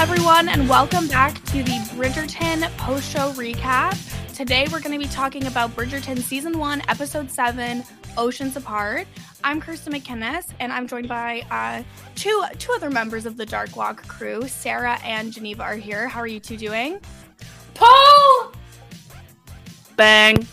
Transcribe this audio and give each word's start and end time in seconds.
Everyone, 0.00 0.48
and 0.48 0.66
welcome 0.66 1.08
back 1.08 1.34
to 1.44 1.62
the 1.62 1.78
Bridgerton 1.92 2.62
post 2.78 3.12
show 3.12 3.32
recap. 3.32 3.94
Today, 4.34 4.66
we're 4.72 4.80
going 4.80 4.98
to 4.98 4.98
be 4.98 5.12
talking 5.12 5.46
about 5.46 5.76
Bridgerton 5.76 6.20
Season 6.20 6.58
1, 6.58 6.84
Episode 6.88 7.30
7, 7.30 7.84
Oceans 8.16 8.56
Apart. 8.56 9.06
I'm 9.44 9.60
Kirsten 9.60 9.92
MacInnis, 9.92 10.46
and 10.58 10.72
I'm 10.72 10.88
joined 10.88 11.06
by 11.06 11.42
uh, 11.50 11.82
two, 12.14 12.42
two 12.58 12.72
other 12.72 12.88
members 12.88 13.26
of 13.26 13.36
the 13.36 13.44
Dark 13.44 13.76
Walk 13.76 14.08
crew. 14.08 14.48
Sarah 14.48 14.98
and 15.04 15.34
Geneva 15.34 15.64
are 15.64 15.76
here. 15.76 16.08
How 16.08 16.20
are 16.20 16.26
you 16.26 16.40
two 16.40 16.56
doing? 16.56 16.98
Paul! 17.74 18.52
Bang. 19.96 20.46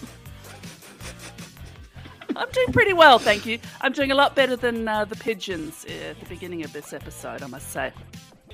I'm 2.35 2.49
doing 2.51 2.73
pretty 2.73 2.91
well, 2.91 3.17
thank 3.17 3.45
you. 3.45 3.59
I'm 3.79 3.93
doing 3.93 4.11
a 4.11 4.15
lot 4.15 4.35
better 4.35 4.57
than 4.57 4.89
uh, 4.89 5.05
the 5.05 5.15
pigeons 5.15 5.85
at 5.85 6.19
the 6.19 6.25
beginning 6.25 6.65
of 6.65 6.73
this 6.73 6.91
episode, 6.91 7.41
I 7.41 7.47
must 7.47 7.71
say. 7.71 7.93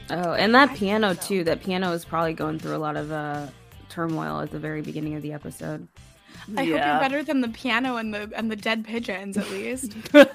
Oh, 0.10 0.34
and 0.34 0.54
that 0.54 0.76
piano 0.76 1.14
too. 1.14 1.44
That 1.44 1.64
piano 1.64 1.92
is 1.92 2.06
probably 2.06 2.34
going 2.34 2.60
through 2.60 2.76
a 2.76 2.78
lot 2.78 2.98
of 2.98 3.12
uh, 3.12 3.48
turmoil 3.90 4.42
at 4.42 4.52
the 4.52 4.60
very 4.60 4.82
beginning 4.82 5.16
of 5.16 5.22
the 5.22 5.34
episode. 5.34 5.88
I 6.58 6.64
yeah. 6.64 7.00
hope 7.00 7.02
you're 7.02 7.10
better 7.10 7.24
than 7.24 7.42
the 7.42 7.48
piano 7.50 7.96
and 7.96 8.14
the 8.14 8.30
and 8.36 8.52
the 8.52 8.56
dead 8.56 8.84
pigeons 8.86 9.38
at 9.38 9.50
least. 9.52 9.94
good, 10.12 10.30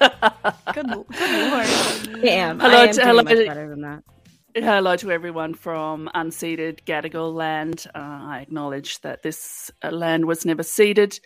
good 0.73 0.87
lord. 0.87 1.07
I 1.15 2.21
am. 2.23 2.59
Hello, 2.59 2.77
I 2.77 2.85
am 2.85 2.93
to, 2.93 3.01
hello, 3.05 3.23
much 3.23 3.47
better 3.47 3.69
than 3.69 3.81
that. 3.81 4.03
Hello 4.55 4.95
to 4.95 5.11
everyone 5.11 5.53
from 5.53 6.09
unceded 6.15 6.83
Gadigal 6.85 7.33
land. 7.33 7.85
Uh, 7.93 7.99
I 7.99 8.39
acknowledge 8.41 8.99
that 9.01 9.21
this 9.21 9.69
uh, 9.83 9.91
land 9.91 10.25
was 10.25 10.45
never 10.45 10.63
ceded, 10.63 11.19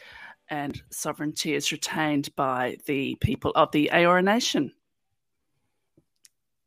and 0.50 0.82
sovereignty 0.92 1.54
is 1.54 1.72
retained 1.72 2.36
by 2.36 2.78
the 2.86 3.16
people 3.22 3.52
of 3.56 3.72
the 3.72 3.90
Eora 3.94 4.24
Nation. 4.24 4.74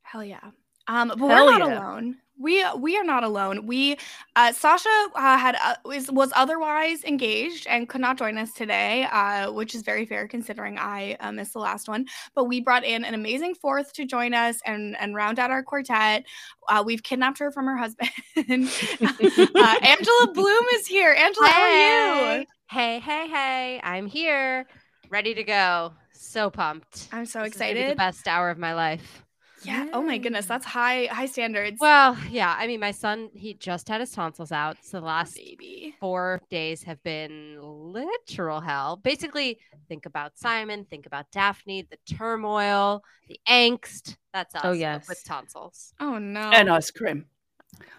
Hell 0.02 0.24
yeah. 0.24 0.50
Um, 0.88 1.08
but 1.08 1.18
Hell 1.18 1.46
we're 1.46 1.58
not 1.58 1.68
yeah. 1.68 1.78
alone. 1.78 2.16
We 2.38 2.62
we 2.76 2.98
are 2.98 3.04
not 3.04 3.24
alone. 3.24 3.66
We 3.66 3.96
uh, 4.36 4.52
Sasha 4.52 4.88
uh, 5.14 5.38
had 5.38 5.56
uh, 5.56 5.76
was 5.86 6.10
was 6.10 6.30
otherwise 6.36 7.02
engaged 7.04 7.66
and 7.66 7.88
could 7.88 8.02
not 8.02 8.18
join 8.18 8.36
us 8.36 8.52
today, 8.52 9.04
uh, 9.10 9.50
which 9.52 9.74
is 9.74 9.80
very 9.82 10.04
fair 10.04 10.28
considering 10.28 10.76
I 10.78 11.16
uh, 11.20 11.32
missed 11.32 11.54
the 11.54 11.60
last 11.60 11.88
one. 11.88 12.04
But 12.34 12.44
we 12.44 12.60
brought 12.60 12.84
in 12.84 13.04
an 13.06 13.14
amazing 13.14 13.54
fourth 13.54 13.94
to 13.94 14.04
join 14.04 14.34
us 14.34 14.60
and 14.66 14.96
and 14.98 15.14
round 15.14 15.38
out 15.38 15.50
our 15.50 15.62
quartet. 15.62 16.26
Uh, 16.68 16.82
we've 16.84 17.02
kidnapped 17.02 17.38
her 17.38 17.50
from 17.50 17.64
her 17.64 17.76
husband. 17.76 18.10
Angela 18.36 20.26
Bloom 20.34 20.64
is 20.74 20.86
here. 20.86 21.16
Angela, 21.18 21.46
hey. 21.46 21.52
how 21.52 21.62
are 21.62 22.38
you? 22.38 22.46
Hey, 22.68 22.98
hey, 22.98 23.28
hey! 23.28 23.80
I'm 23.82 24.06
here, 24.06 24.66
ready 25.08 25.32
to 25.34 25.44
go. 25.44 25.94
So 26.12 26.50
pumped! 26.50 27.08
I'm 27.12 27.24
so 27.24 27.38
this 27.44 27.52
excited. 27.52 27.92
the 27.92 27.96
best 27.96 28.28
hour 28.28 28.50
of 28.50 28.58
my 28.58 28.74
life. 28.74 29.25
Yeah. 29.66 29.88
Oh 29.92 30.02
my 30.02 30.18
goodness, 30.18 30.46
that's 30.46 30.64
high 30.64 31.08
high 31.10 31.26
standards. 31.26 31.78
Well, 31.80 32.16
yeah. 32.30 32.54
I 32.58 32.66
mean, 32.66 32.80
my 32.80 32.92
son 32.92 33.30
he 33.34 33.54
just 33.54 33.88
had 33.88 34.00
his 34.00 34.12
tonsils 34.12 34.52
out, 34.52 34.76
so 34.82 35.00
the 35.00 35.06
last 35.06 35.36
Baby. 35.36 35.94
four 36.00 36.40
days 36.50 36.84
have 36.84 37.02
been 37.02 37.58
literal 37.60 38.60
hell. 38.60 38.96
Basically, 38.96 39.58
think 39.88 40.06
about 40.06 40.38
Simon, 40.38 40.84
think 40.84 41.06
about 41.06 41.26
Daphne, 41.32 41.82
the 41.90 41.98
turmoil, 42.16 43.02
the 43.28 43.40
angst. 43.48 44.16
That's 44.32 44.54
oh, 44.54 44.58
us. 44.58 44.64
Oh 44.66 44.72
yes, 44.72 45.08
with 45.08 45.22
tonsils. 45.24 45.92
Oh 45.98 46.18
no. 46.18 46.50
And 46.52 46.70
ice 46.70 46.90
cream. 46.90 47.26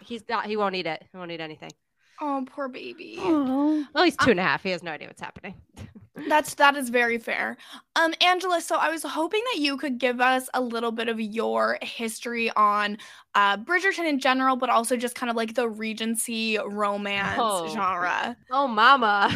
He's 0.02 0.24
not. 0.30 0.46
He 0.46 0.56
won't 0.58 0.76
eat 0.76 0.88
it. 0.88 1.04
He 1.12 1.18
won't 1.18 1.32
eat 1.32 1.42
anything. 1.42 1.72
Oh, 2.20 2.44
poor 2.48 2.68
baby. 2.68 3.18
Oh. 3.20 3.86
Well, 3.94 4.04
he's 4.04 4.18
two 4.18 4.32
and 4.32 4.40
a 4.40 4.44
half. 4.44 4.64
He 4.64 4.72
has 4.72 4.84
no 4.84 4.92
idea 4.92 5.08
what's 5.08 5.22
happening. 5.22 5.56
That's 6.28 6.56
that 6.56 6.76
is 6.76 6.90
very 6.90 7.20
fair. 7.20 7.58
Um, 7.96 8.14
Angela, 8.22 8.60
so 8.60 8.76
I 8.76 8.90
was 8.90 9.04
hoping 9.04 9.42
that 9.54 9.62
you 9.62 9.78
could 9.78 10.00
give 10.00 10.20
us 10.20 10.50
a 10.54 10.62
little 10.62 10.92
bit 10.92 11.10
of 11.10 11.20
your 11.20 11.78
history 11.82 12.50
on 12.56 12.98
uh 13.36 13.58
Bridgerton 13.58 14.10
in 14.10 14.20
general, 14.20 14.56
but 14.56 14.70
also 14.70 14.98
just 14.98 15.14
kind 15.14 15.30
of 15.30 15.36
like 15.36 15.54
the 15.54 15.70
Regency 15.70 16.58
romance 16.66 17.38
oh. 17.40 17.72
genre. 17.72 18.36
Oh, 18.52 18.68
mama, 18.68 19.30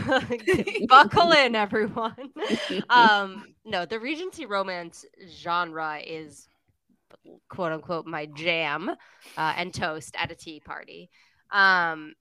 buckle 0.87 1.31
in, 1.37 1.55
everyone. 1.55 2.31
um, 2.89 3.53
no, 3.63 3.85
the 3.85 3.99
Regency 3.99 4.47
romance 4.47 5.05
genre 5.29 5.99
is 5.99 6.47
quote 7.47 7.71
unquote 7.71 8.07
my 8.07 8.25
jam 8.25 8.89
uh, 9.37 9.53
and 9.55 9.71
toast 9.71 10.15
at 10.17 10.31
a 10.31 10.35
tea 10.35 10.59
party. 10.59 11.11
Um, 11.51 12.13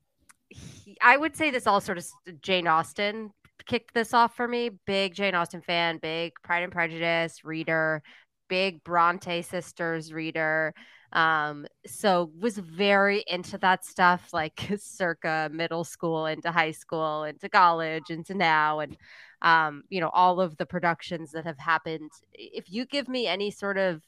he, 0.50 0.97
I 1.00 1.17
would 1.17 1.37
say 1.37 1.50
this 1.50 1.67
all 1.67 1.81
sort 1.81 1.99
of 1.99 2.06
Jane 2.43 2.67
Austen 2.67 3.32
kicked 3.67 3.94
this 3.94 4.12
off 4.12 4.37
for 4.37 4.49
me. 4.49 4.70
Big 4.87 5.14
Jane 5.14 5.35
Austen 5.35 5.62
fan, 5.62 5.99
big 5.99 6.32
Pride 6.43 6.62
and 6.62 6.73
Prejudice 6.73 7.44
reader, 7.44 8.02
big 8.49 8.82
Bronte 8.85 9.43
sisters 9.43 10.12
reader. 10.12 10.75
Um, 11.12 11.67
so 11.87 12.31
was 12.38 12.56
very 12.58 13.25
into 13.26 13.58
that 13.58 13.85
stuff, 13.85 14.31
like 14.32 14.70
circa 14.79 15.50
middle 15.52 15.85
school 15.85 16.26
into 16.26 16.50
high 16.52 16.70
school, 16.70 17.25
into 17.25 17.49
college, 17.49 18.11
into 18.11 18.35
now, 18.35 18.81
and 18.81 18.97
um, 19.43 19.85
you 19.88 20.00
know, 20.00 20.11
all 20.12 20.41
of 20.41 20.56
the 20.56 20.67
productions 20.67 21.32
that 21.32 21.47
have 21.47 21.58
happened. 21.58 22.11
If 22.32 22.70
you 22.70 22.85
give 22.87 23.08
me 23.08 23.26
any 23.26 23.50
sort 23.50 23.79
of 23.79 24.02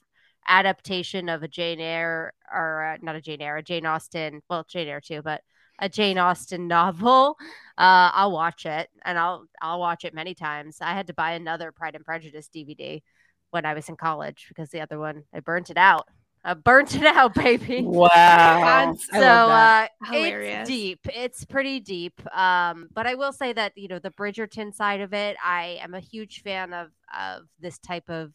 adaptation 0.46 1.28
of 1.28 1.42
a 1.42 1.48
Jane 1.48 1.80
Eyre 1.80 2.34
or 2.52 2.84
uh, 2.84 2.96
not 3.00 3.16
a 3.16 3.20
Jane 3.20 3.40
Eyre, 3.40 3.58
a 3.58 3.62
Jane 3.62 3.86
Austen, 3.86 4.42
well, 4.50 4.64
Jane 4.68 4.88
Eyre 4.88 5.00
too, 5.00 5.22
but 5.22 5.42
a 5.82 5.88
Jane 5.88 6.16
Austen 6.16 6.68
novel, 6.68 7.36
uh, 7.76 8.10
I'll 8.14 8.32
watch 8.32 8.64
it, 8.64 8.88
and 9.04 9.18
I'll 9.18 9.46
I'll 9.60 9.80
watch 9.80 10.04
it 10.04 10.14
many 10.14 10.32
times. 10.32 10.78
I 10.80 10.92
had 10.92 11.08
to 11.08 11.14
buy 11.14 11.32
another 11.32 11.72
Pride 11.72 11.96
and 11.96 12.04
Prejudice 12.04 12.48
DVD 12.54 13.02
when 13.50 13.66
I 13.66 13.74
was 13.74 13.88
in 13.88 13.96
college 13.96 14.46
because 14.48 14.70
the 14.70 14.80
other 14.80 14.98
one 14.98 15.24
I 15.34 15.40
burnt 15.40 15.68
it 15.68 15.76
out. 15.76 16.08
I 16.44 16.54
burnt 16.54 16.94
it 16.94 17.04
out, 17.04 17.34
baby. 17.34 17.82
Wow. 17.82 18.94
so 19.10 19.20
uh, 19.20 19.86
it's 20.12 20.68
deep. 20.68 21.00
It's 21.04 21.44
pretty 21.44 21.80
deep. 21.80 22.20
Um, 22.34 22.88
but 22.92 23.06
I 23.06 23.16
will 23.16 23.32
say 23.32 23.52
that 23.52 23.72
you 23.76 23.88
know 23.88 23.98
the 23.98 24.10
Bridgerton 24.10 24.72
side 24.72 25.00
of 25.00 25.12
it, 25.12 25.36
I 25.44 25.80
am 25.82 25.94
a 25.94 26.00
huge 26.00 26.42
fan 26.42 26.72
of 26.72 26.90
of 27.18 27.42
this 27.60 27.78
type 27.78 28.08
of 28.08 28.32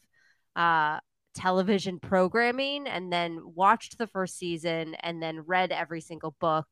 uh 0.57 0.99
television 1.37 1.99
programming 1.99 2.87
and 2.87 3.13
then 3.13 3.39
watched 3.53 3.99
the 3.99 4.07
first 4.07 4.39
season 4.39 4.95
and 4.95 5.21
then 5.21 5.43
read 5.45 5.71
every 5.71 6.01
single 6.01 6.35
book 6.39 6.67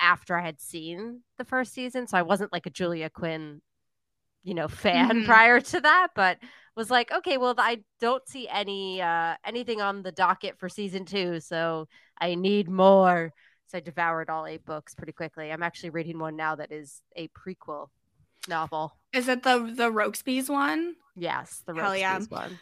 after 0.00 0.36
I 0.36 0.42
had 0.44 0.60
seen 0.60 1.20
the 1.38 1.44
first 1.44 1.72
season. 1.72 2.06
So 2.06 2.16
I 2.18 2.22
wasn't 2.22 2.52
like 2.52 2.66
a 2.66 2.70
Julia 2.70 3.10
Quinn, 3.10 3.60
you 4.42 4.54
know, 4.54 4.68
fan 4.68 5.22
Mhm. 5.22 5.26
prior 5.26 5.60
to 5.60 5.80
that, 5.80 6.08
but 6.14 6.38
was 6.76 6.90
like, 6.90 7.12
okay, 7.12 7.36
well, 7.36 7.54
I 7.58 7.82
don't 8.00 8.26
see 8.28 8.48
any 8.48 9.02
uh 9.02 9.36
anything 9.44 9.80
on 9.80 10.02
the 10.02 10.12
docket 10.12 10.58
for 10.58 10.68
season 10.68 11.04
two, 11.04 11.40
so 11.40 11.88
I 12.20 12.34
need 12.34 12.68
more. 12.68 13.32
So 13.66 13.78
I 13.78 13.80
devoured 13.80 14.30
all 14.30 14.46
eight 14.46 14.64
books 14.64 14.94
pretty 14.94 15.12
quickly. 15.12 15.52
I'm 15.52 15.62
actually 15.62 15.90
reading 15.90 16.18
one 16.18 16.36
now 16.36 16.56
that 16.56 16.72
is 16.72 17.02
a 17.16 17.28
prequel 17.28 17.88
novel. 18.48 18.96
Is 19.12 19.28
it 19.28 19.42
the 19.42 19.58
the 19.76 19.90
Rokesby's 19.92 20.48
one? 20.48 20.96
Yes, 21.16 21.62
the 21.66 21.74
Hell 21.74 21.94
yeah. 21.96 22.18
Rokesby's 22.18 22.30
one. 22.30 22.58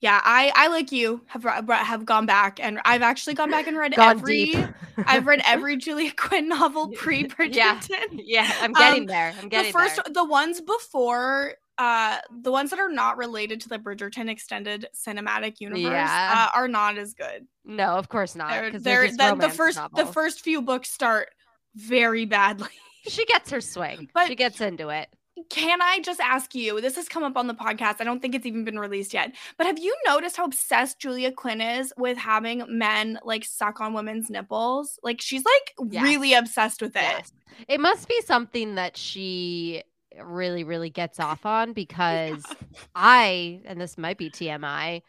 Yeah, 0.00 0.20
I 0.22 0.52
I 0.54 0.68
like 0.68 0.92
you 0.92 1.22
have 1.26 1.42
have 1.42 2.04
gone 2.04 2.24
back 2.26 2.60
and 2.62 2.80
I've 2.84 3.02
actually 3.02 3.34
gone 3.34 3.50
back 3.50 3.66
and 3.66 3.76
read 3.76 3.94
Gone 3.96 4.10
every 4.18 4.44
deep. 4.46 4.66
I've 5.06 5.26
read 5.26 5.42
every 5.44 5.76
Julia 5.76 6.12
Quinn 6.12 6.48
novel 6.48 6.88
pre 6.90 7.24
Bridgerton. 7.24 7.52
Yeah, 7.54 8.04
yeah, 8.12 8.52
I'm 8.60 8.72
getting 8.72 9.02
Um, 9.02 9.06
there. 9.06 9.34
I'm 9.36 9.44
the 9.44 9.48
getting 9.48 9.72
first 9.72 9.96
there. 9.96 10.12
the 10.14 10.24
ones 10.24 10.60
before 10.60 11.54
uh 11.78 12.18
the 12.42 12.52
ones 12.52 12.70
that 12.70 12.78
are 12.78 12.90
not 12.90 13.16
related 13.16 13.60
to 13.62 13.68
the 13.68 13.78
Bridgerton 13.78 14.28
extended 14.30 14.86
cinematic 14.94 15.60
universe 15.60 15.82
Yeah. 15.82 16.48
uh, 16.52 16.56
are 16.58 16.68
not 16.68 16.96
as 16.96 17.14
good. 17.14 17.46
No, 17.64 17.96
of 17.96 18.08
course 18.08 18.36
not. 18.36 18.50
They're, 18.50 18.70
'cause 18.70 18.82
they're, 18.82 19.06
just 19.06 19.18
the, 19.18 19.24
the 19.24 19.30
romance 19.32 19.56
first 19.56 19.80
the 19.96 20.06
first 20.06 20.40
few 20.42 20.62
books 20.62 20.90
start 20.92 21.30
very 21.74 22.24
badly. 22.24 22.68
She 23.06 23.24
gets 23.26 23.50
her 23.50 23.60
swing. 23.60 24.10
But- 24.14 24.26
she 24.28 24.34
gets 24.36 24.60
into 24.60 24.90
it. 24.90 25.08
Can 25.50 25.80
I 25.82 26.00
just 26.00 26.20
ask 26.20 26.54
you? 26.54 26.80
This 26.80 26.96
has 26.96 27.08
come 27.08 27.22
up 27.22 27.36
on 27.36 27.46
the 27.46 27.54
podcast. 27.54 27.96
I 28.00 28.04
don't 28.04 28.20
think 28.20 28.34
it's 28.34 28.46
even 28.46 28.64
been 28.64 28.78
released 28.78 29.14
yet. 29.14 29.34
But 29.56 29.66
have 29.66 29.78
you 29.78 29.94
noticed 30.06 30.36
how 30.36 30.44
obsessed 30.44 30.98
Julia 30.98 31.32
Quinn 31.32 31.60
is 31.60 31.92
with 31.96 32.18
having 32.18 32.64
men 32.68 33.18
like 33.24 33.44
suck 33.44 33.80
on 33.80 33.94
women's 33.94 34.30
nipples? 34.30 34.98
Like 35.02 35.20
she's 35.20 35.44
like 35.44 35.74
Yes. 35.92 36.02
really 36.02 36.34
obsessed 36.34 36.82
with 36.82 36.96
it. 36.96 37.02
Yes. 37.02 37.32
It 37.68 37.80
must 37.80 38.08
be 38.08 38.20
something 38.22 38.74
that 38.76 38.96
she 38.96 39.82
really, 40.22 40.64
really 40.64 40.90
gets 40.90 41.20
off 41.20 41.46
on 41.46 41.72
because 41.72 42.44
I, 42.94 43.60
and 43.64 43.80
this 43.80 43.96
might 43.98 44.18
be 44.18 44.30
TMI, 44.30 45.02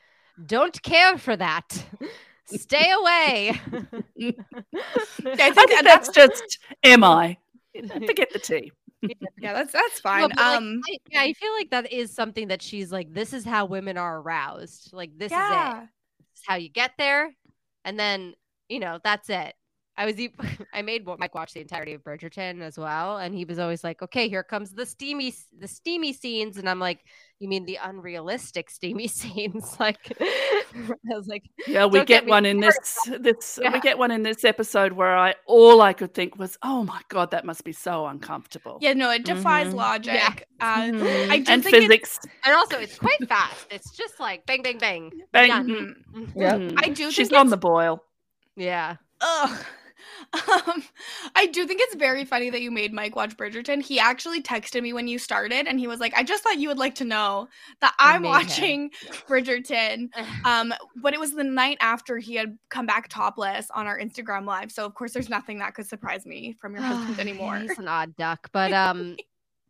don't 0.45 0.81
care 0.83 1.17
for 1.17 1.35
that. 1.35 1.83
Stay 2.45 2.91
away. 2.91 3.51
I 3.51 3.53
I 4.17 4.31
think 5.51 5.55
think 5.55 5.55
that- 5.71 5.81
that's 5.83 6.09
just 6.09 6.59
MI. 6.83 7.37
Forget 8.05 8.29
the 8.33 8.39
T. 8.39 8.71
Yeah, 9.38 9.54
that's 9.54 9.72
that's 9.74 10.00
No, 10.13 10.28
fine. 10.28 10.30
like, 10.30 10.40
um 10.40 10.81
I, 10.90 10.98
yeah, 11.12 11.22
I 11.22 11.34
feel 11.34 11.54
like 11.54 11.69
that 11.72 11.92
is 11.92 12.13
something 12.13 12.50
that 12.50 12.62
she's 12.62 12.92
like, 12.92 13.13
this 13.13 13.34
is 13.34 13.46
how 13.46 13.66
women 13.66 13.98
are 13.98 14.19
aroused. 14.19 14.94
Like, 14.94 15.18
this 15.18 15.38
is 15.38 15.50
it. 15.50 15.75
This 16.19 16.40
is 16.40 16.44
how 16.48 16.56
you 16.56 16.69
get 16.69 16.92
there. 16.98 17.34
And 17.86 18.00
then, 18.00 18.34
you 18.69 18.80
know, 18.80 19.00
that's 19.04 19.30
it. 19.30 19.56
I 20.00 20.06
was, 20.06 20.18
e- 20.19 20.34
I 20.74 20.81
made 20.81 21.06
Mike 21.06 21.36
watch 21.36 21.54
the 21.54 21.60
entirety 21.60 21.94
of 21.94 22.01
Bridgerton 22.04 22.62
as 22.62 22.78
well. 22.78 23.18
And 23.18 23.36
he 23.36 23.44
was 23.44 23.60
always 23.60 23.84
like, 23.84 24.01
okay, 24.01 24.30
here 24.30 24.44
comes 24.44 24.72
the 24.72 24.86
steamy, 24.86 25.34
the 25.60 25.68
steamy 25.68 26.13
scenes. 26.13 26.57
And 26.57 26.69
I'm 26.69 26.80
like, 26.80 27.00
you 27.40 27.50
mean 27.50 27.66
the 27.66 27.78
unrealistic 27.84 28.69
steamy 28.69 29.07
scenes? 29.19 29.75
Like, 29.80 30.18
I 30.19 31.16
was 31.16 31.28
like, 31.28 31.44
Yeah, 31.68 31.86
we 31.86 32.00
get 32.00 32.07
get 32.07 32.25
one 32.28 32.46
in 32.46 32.60
this 32.60 32.78
this 33.19 33.60
Yeah. 33.62 33.74
we 33.74 33.80
get 33.81 33.98
one 33.98 34.12
in 34.12 34.24
this 34.24 34.44
episode 34.46 34.94
where 34.94 35.18
I 35.18 35.36
all 35.48 35.81
I 35.81 35.94
could 35.94 36.13
think 36.13 36.38
was, 36.38 36.57
"Oh 36.63 36.84
my 36.84 37.01
god, 37.10 37.31
that 37.31 37.46
must 37.46 37.63
be 37.63 37.72
so 37.72 38.06
uncomfortable." 38.07 38.78
Yeah, 38.81 38.94
no, 38.94 39.10
it 39.12 39.25
defies 39.25 39.74
Mhm. 39.74 39.78
logic. 39.78 40.48
Uh, 40.60 40.81
Mhm. 40.81 41.30
I 41.30 41.40
do 41.40 41.51
and 41.54 41.63
think 41.63 41.75
it's- 41.75 41.88
physics. 41.88 42.19
and 42.46 42.56
also 42.56 42.78
it's 42.78 42.98
quite 43.00 43.28
fast. 43.28 43.68
It's 43.72 43.92
just 43.98 44.19
like 44.19 44.46
bang, 44.46 44.62
bang, 44.62 44.78
bang. 44.78 45.12
Bang. 45.31 45.50
done. 45.50 45.96
Mhm. 46.13 46.31
Yep. 46.36 46.56
Mm. 46.56 46.74
I 46.86 46.90
do 46.90 47.12
She's 47.12 47.30
think 47.30 47.40
on 47.40 47.48
it's- 47.48 47.51
the 47.51 47.57
boil. 47.57 48.04
Yeah. 48.56 48.98
Ugh. 49.22 49.66
Um, 50.68 50.84
I 51.36 51.46
do 51.48 51.66
think 51.66 51.80
it's 51.84 51.96
very 51.96 52.25
funny 52.25 52.50
that 52.50 52.62
you 52.62 52.72
made 52.72 52.94
Mike 52.94 53.16
watch 53.16 53.36
Bridgerton. 53.38 53.81
He 53.81 54.00
actually 54.00 54.42
texted 54.42 54.81
me 54.81 54.94
when 54.94 55.07
you 55.07 55.19
started, 55.19 55.68
and 55.68 55.80
he 55.80 55.88
was 55.88 56.00
like, 56.00 56.13
"I 56.16 56.24
just 56.24 56.44
thought 56.44 56.57
you 56.57 56.68
would 56.69 56.78
like 56.78 56.96
to 56.96 57.06
know 57.06 57.48
that 57.81 57.94
I'm 58.00 58.24
made 58.24 58.28
him. 58.28 58.31
watching 58.31 58.92
Bridgerton." 59.28 60.10
Um, 60.46 60.74
but 60.96 61.13
it 61.13 61.19
was 61.19 61.34
the 61.34 61.44
night 61.44 61.78
after 61.81 62.18
he 62.18 62.36
had 62.36 62.57
come 62.69 62.86
back 62.86 63.10
topless 63.10 63.69
on 63.72 63.88
our 63.88 64.00
Instagram 64.00 64.46
live, 64.46 64.72
so 64.72 64.86
of 64.86 64.96
course, 64.96 65.13
there's 65.13 65.30
nothing 65.30 65.60
that 65.60 65.74
could 65.74 65.88
surprise 65.88 66.25
me 66.25 66.56
from 66.60 66.74
your 66.74 66.81
husband 66.84 67.19
anymore. 67.28 67.57
He's 67.57 67.78
an 67.78 67.88
odd 67.88 68.16
duck, 68.16 68.50
but 68.54 68.72
um, 68.74 69.16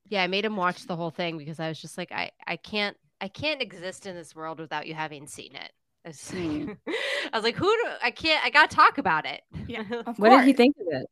yeah, 0.09 0.23
I 0.23 0.27
made 0.27 0.45
him 0.45 0.55
watch 0.55 0.85
the 0.85 0.95
whole 0.95 1.11
thing 1.11 1.37
because 1.37 1.59
I 1.59 1.69
was 1.69 1.79
just 1.79 1.97
like, 1.97 2.11
I, 2.11 2.31
I 2.45 2.55
can't, 2.57 2.97
I 3.21 3.27
can't 3.27 3.61
exist 3.61 4.05
in 4.05 4.15
this 4.15 4.35
world 4.35 4.59
without 4.59 4.87
you 4.87 4.93
having 4.93 5.27
seen 5.27 5.55
it. 5.55 5.71
I 6.05 6.09
was, 6.09 6.29
Hmm. 6.31 6.71
I 6.85 7.37
was 7.37 7.43
like, 7.43 7.55
who 7.55 7.65
do 7.65 7.83
I 8.01 8.11
can't? 8.11 8.43
I 8.43 8.49
gotta 8.49 8.73
talk 8.75 8.97
about 8.97 9.25
it. 9.25 9.41
Yeah, 9.67 9.83
of 10.07 10.17
What 10.17 10.29
did 10.29 10.45
he 10.45 10.53
think 10.53 10.75
of 10.79 10.87
it? 11.01 11.07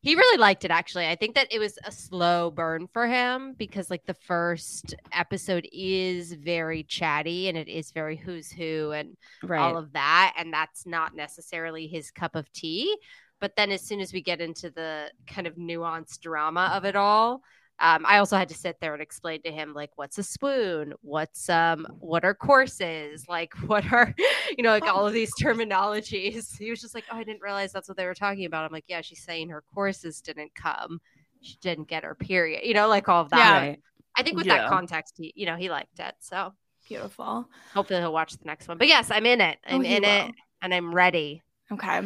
He 0.00 0.16
really 0.16 0.38
liked 0.38 0.64
it 0.64 0.72
actually. 0.72 1.06
I 1.06 1.14
think 1.14 1.36
that 1.36 1.52
it 1.52 1.60
was 1.60 1.78
a 1.84 1.92
slow 1.92 2.50
burn 2.50 2.88
for 2.92 3.06
him 3.06 3.54
because 3.56 3.88
like 3.88 4.04
the 4.04 4.14
first 4.14 4.96
episode 5.12 5.68
is 5.72 6.32
very 6.32 6.82
chatty 6.82 7.48
and 7.48 7.56
it 7.56 7.68
is 7.68 7.92
very 7.92 8.16
who's 8.16 8.50
who 8.50 8.90
and 8.90 9.16
Right. 9.44 9.60
all 9.60 9.76
of 9.76 9.92
that 9.92 10.34
and 10.36 10.52
that's 10.52 10.86
not 10.86 11.14
necessarily 11.14 11.86
his 11.86 12.10
cup 12.10 12.34
of 12.34 12.52
tea 12.52 12.96
but 13.40 13.54
then 13.56 13.70
as 13.70 13.82
soon 13.86 14.00
as 14.00 14.12
we 14.12 14.22
get 14.22 14.40
into 14.40 14.70
the 14.70 15.08
kind 15.28 15.46
of 15.46 15.54
nuanced 15.54 16.20
drama 16.20 16.72
of 16.74 16.84
it 16.84 16.96
all 16.96 17.42
um, 17.82 18.04
i 18.06 18.16
also 18.18 18.36
had 18.36 18.48
to 18.48 18.54
sit 18.54 18.76
there 18.80 18.94
and 18.94 19.02
explain 19.02 19.42
to 19.42 19.50
him 19.52 19.74
like 19.74 19.90
what's 19.96 20.16
a 20.16 20.22
spoon 20.22 20.94
what's 21.02 21.50
um 21.50 21.86
what 22.00 22.24
are 22.24 22.34
courses 22.34 23.26
like 23.28 23.52
what 23.66 23.84
are 23.92 24.14
you 24.56 24.62
know 24.62 24.70
like 24.70 24.86
all 24.86 25.06
of 25.06 25.12
these 25.12 25.32
terminologies 25.34 26.56
he 26.56 26.70
was 26.70 26.80
just 26.80 26.94
like 26.94 27.04
oh 27.12 27.16
i 27.16 27.24
didn't 27.24 27.42
realize 27.42 27.72
that's 27.72 27.88
what 27.88 27.96
they 27.96 28.06
were 28.06 28.14
talking 28.14 28.46
about 28.46 28.64
i'm 28.64 28.72
like 28.72 28.84
yeah 28.88 29.00
she's 29.02 29.22
saying 29.22 29.48
her 29.50 29.62
courses 29.74 30.20
didn't 30.20 30.54
come 30.54 30.98
she 31.42 31.56
didn't 31.60 31.88
get 31.88 32.04
her 32.04 32.14
period 32.14 32.62
you 32.64 32.72
know 32.72 32.88
like 32.88 33.08
all 33.08 33.20
of 33.22 33.30
that 33.30 33.38
Yeah. 33.38 33.58
Right. 33.68 33.80
i 34.16 34.22
think 34.22 34.36
with 34.36 34.46
Yeah. 34.46 34.58
that 34.62 34.68
context 34.68 35.14
he 35.18 35.32
you 35.36 35.44
know 35.46 35.56
he 35.56 35.68
liked 35.68 35.98
it 35.98 36.14
so 36.20 36.54
Beautiful. 36.88 37.48
hopefully 37.74 38.00
he'll 38.00 38.12
watch 38.12 38.32
the 38.32 38.44
next 38.44 38.68
one 38.68 38.78
but 38.78 38.88
yes 38.88 39.10
i'm 39.10 39.26
in 39.26 39.40
it 39.40 39.58
Oh, 39.68 39.76
i'm 39.76 39.82
he 39.84 39.96
in 39.96 40.04
it 40.04 40.32
and 40.62 40.72
i'm 40.74 40.94
ready 40.94 41.42
Okay. 41.70 42.02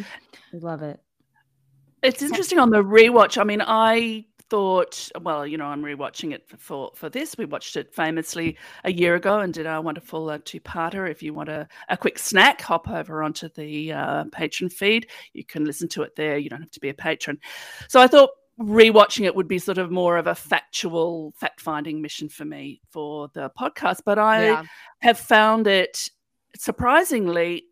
We 0.53 0.61
love 0.61 0.83
it. 0.83 1.01
It's 2.03 2.23
interesting 2.23 2.61
on 2.61 2.71
the 2.71 2.85
rewatch. 2.85 3.37
I 3.37 3.43
mean, 3.43 3.61
I 3.67 4.27
thought, 4.49 5.11
well, 5.23 5.47
you 5.47 5.59
know, 5.59 5.67
I'm 5.67 5.83
rewatching 5.83 6.33
it 6.33 6.49
for, 6.49 6.57
for 6.57 6.91
for 6.95 7.09
this. 7.09 7.37
We 7.37 7.45
watched 7.45 7.77
it 7.77 7.95
famously 7.95 8.57
a 8.85 8.93
year 8.93 9.15
ago 9.15 9.41
and 9.41 9.53
did 9.53 9.67
our 9.67 9.81
wonderful 9.83 10.31
uh, 10.31 10.39
two-parter. 10.45 11.11
If 11.11 11.23
you 11.23 11.35
want 11.35 11.49
a, 11.49 11.69
a 11.89 11.97
quick 11.97 12.19
snack, 12.19 12.61
hop 12.61 12.89
over 12.89 13.23
onto 13.23 13.49
the 13.49 13.93
uh, 13.93 14.25
patron 14.33 14.71
feed. 14.71 15.09
You 15.33 15.45
can 15.45 15.65
listen 15.65 15.89
to 15.89 16.03
it 16.03 16.17
there. 16.17 16.39
You 16.39 16.49
don't 16.51 16.63
have 16.63 16.71
to 16.73 16.81
be 16.81 16.91
a 16.91 16.95
patron. 16.95 17.39
So 17.89 18.01
I 18.01 18.07
thought 18.07 18.31
rewatching 18.59 19.27
it 19.27 19.35
would 19.35 19.49
be 19.49 19.59
sort 19.59 19.79
of 19.79 19.91
more 19.91 20.17
of 20.17 20.27
a 20.27 20.35
factual 20.35 21.35
fact-finding 21.37 22.01
mission 22.01 22.29
for 22.29 22.45
me 22.45 22.81
for 22.91 23.29
the 23.35 23.51
podcast. 23.51 24.01
But 24.05 24.19
I 24.19 24.45
yeah 24.47 24.65
have 25.01 25.19
found 25.19 25.67
it 25.67 26.09
surprisingly 26.57 27.65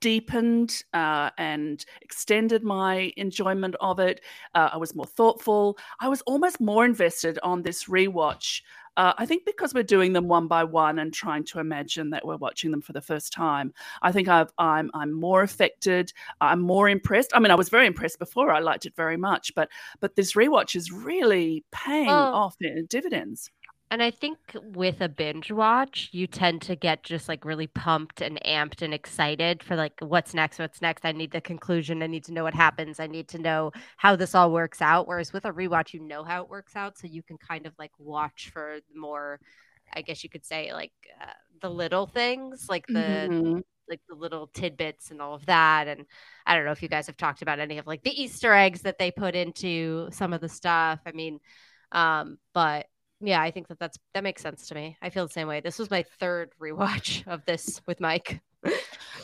deepened 0.00 0.82
uh, 0.94 1.30
and 1.38 1.84
extended 2.02 2.62
my 2.62 3.12
enjoyment 3.16 3.74
of 3.80 3.98
it. 3.98 4.20
Uh, 4.54 4.70
I 4.72 4.76
was 4.76 4.94
more 4.94 5.06
thoughtful. 5.06 5.78
I 6.00 6.08
was 6.08 6.22
almost 6.22 6.60
more 6.60 6.84
invested 6.84 7.38
on 7.42 7.62
this 7.62 7.84
rewatch. 7.84 8.62
Uh, 8.96 9.14
I 9.16 9.26
think 9.26 9.44
because 9.46 9.72
we're 9.72 9.84
doing 9.84 10.12
them 10.12 10.26
one 10.26 10.48
by 10.48 10.64
one 10.64 10.98
and 10.98 11.14
trying 11.14 11.44
to 11.44 11.60
imagine 11.60 12.10
that 12.10 12.26
we're 12.26 12.36
watching 12.36 12.72
them 12.72 12.80
for 12.80 12.92
the 12.92 13.00
first 13.00 13.32
time. 13.32 13.72
I 14.02 14.10
think 14.10 14.26
I've, 14.26 14.50
I'm 14.58 14.90
I'm 14.92 15.12
more 15.12 15.42
affected. 15.42 16.12
I'm 16.40 16.60
more 16.60 16.88
impressed. 16.88 17.30
I 17.32 17.38
mean, 17.38 17.52
I 17.52 17.54
was 17.54 17.68
very 17.68 17.86
impressed 17.86 18.18
before. 18.18 18.50
I 18.50 18.58
liked 18.58 18.86
it 18.86 18.96
very 18.96 19.16
much, 19.16 19.54
but 19.54 19.68
but 20.00 20.16
this 20.16 20.32
rewatch 20.32 20.74
is 20.74 20.90
really 20.90 21.64
paying 21.70 22.06
Well, 22.08 22.34
off 22.34 22.56
in 22.60 22.86
dividends. 22.86 23.52
And 23.90 24.02
I 24.02 24.10
think 24.10 24.38
with 24.54 25.00
a 25.00 25.08
binge 25.08 25.50
watch, 25.50 26.10
you 26.12 26.26
tend 26.26 26.60
to 26.62 26.76
get 26.76 27.02
just 27.04 27.26
like 27.26 27.44
really 27.46 27.66
pumped 27.66 28.20
and 28.20 28.38
amped 28.44 28.82
and 28.82 28.92
excited 28.92 29.62
for 29.62 29.76
like 29.76 29.94
what's 30.00 30.34
next, 30.34 30.58
what's 30.58 30.82
next. 30.82 31.06
I 31.06 31.12
need 31.12 31.30
the 31.32 31.40
conclusion. 31.40 32.02
I 32.02 32.06
need 32.06 32.24
to 32.24 32.32
know 32.32 32.44
what 32.44 32.54
happens. 32.54 33.00
I 33.00 33.06
need 33.06 33.28
to 33.28 33.38
know 33.38 33.72
how 33.96 34.14
this 34.14 34.34
all 34.34 34.52
works 34.52 34.82
out. 34.82 35.08
Whereas 35.08 35.32
with 35.32 35.46
a 35.46 35.52
rewatch, 35.52 35.94
you 35.94 36.00
know 36.00 36.22
how 36.22 36.42
it 36.42 36.50
works 36.50 36.76
out. 36.76 36.98
So 36.98 37.06
you 37.06 37.22
can 37.22 37.38
kind 37.38 37.66
of 37.66 37.72
like 37.78 37.92
watch 37.98 38.50
for 38.52 38.80
more, 38.94 39.40
I 39.94 40.02
guess 40.02 40.22
you 40.22 40.28
could 40.28 40.44
say, 40.44 40.72
like 40.72 40.92
uh, 41.22 41.32
the 41.62 41.70
little 41.70 42.06
things, 42.06 42.66
like 42.68 42.86
the 42.92 43.30
Mhm. 43.30 43.62
like 43.88 44.00
the 44.08 44.14
little 44.14 44.48
tidbits 44.48 45.10
and 45.10 45.22
all 45.22 45.34
of 45.34 45.46
that. 45.46 45.88
And 45.88 46.04
I 46.46 46.54
don't 46.54 46.64
know 46.66 46.72
if 46.72 46.82
you 46.82 46.88
guys 46.88 47.06
have 47.06 47.16
talked 47.16 47.42
about 47.42 47.58
any 47.60 47.78
of 47.78 47.86
like 47.86 48.02
the 48.02 48.22
Easter 48.22 48.52
eggs 48.52 48.82
that 48.82 48.98
they 48.98 49.10
put 49.10 49.34
into 49.34 50.08
some 50.12 50.32
of 50.34 50.40
the 50.42 50.48
stuff. 50.48 51.00
I 51.06 51.12
mean, 51.12 51.40
um, 51.92 52.38
but 52.52 52.86
yeah, 53.20 53.40
I 53.40 53.50
think 53.50 53.68
that 53.68 53.78
that's 53.78 53.98
that 54.14 54.22
makes 54.22 54.42
sense 54.42 54.68
to 54.68 54.74
me. 54.74 54.96
I 55.02 55.10
feel 55.10 55.26
the 55.26 55.32
same 55.32 55.48
way. 55.48 55.60
This 55.60 55.78
was 55.78 55.90
my 55.90 56.04
third 56.20 56.50
rewatch 56.60 57.26
of 57.26 57.44
this 57.44 57.80
with 57.86 58.00
Mike. 58.00 58.40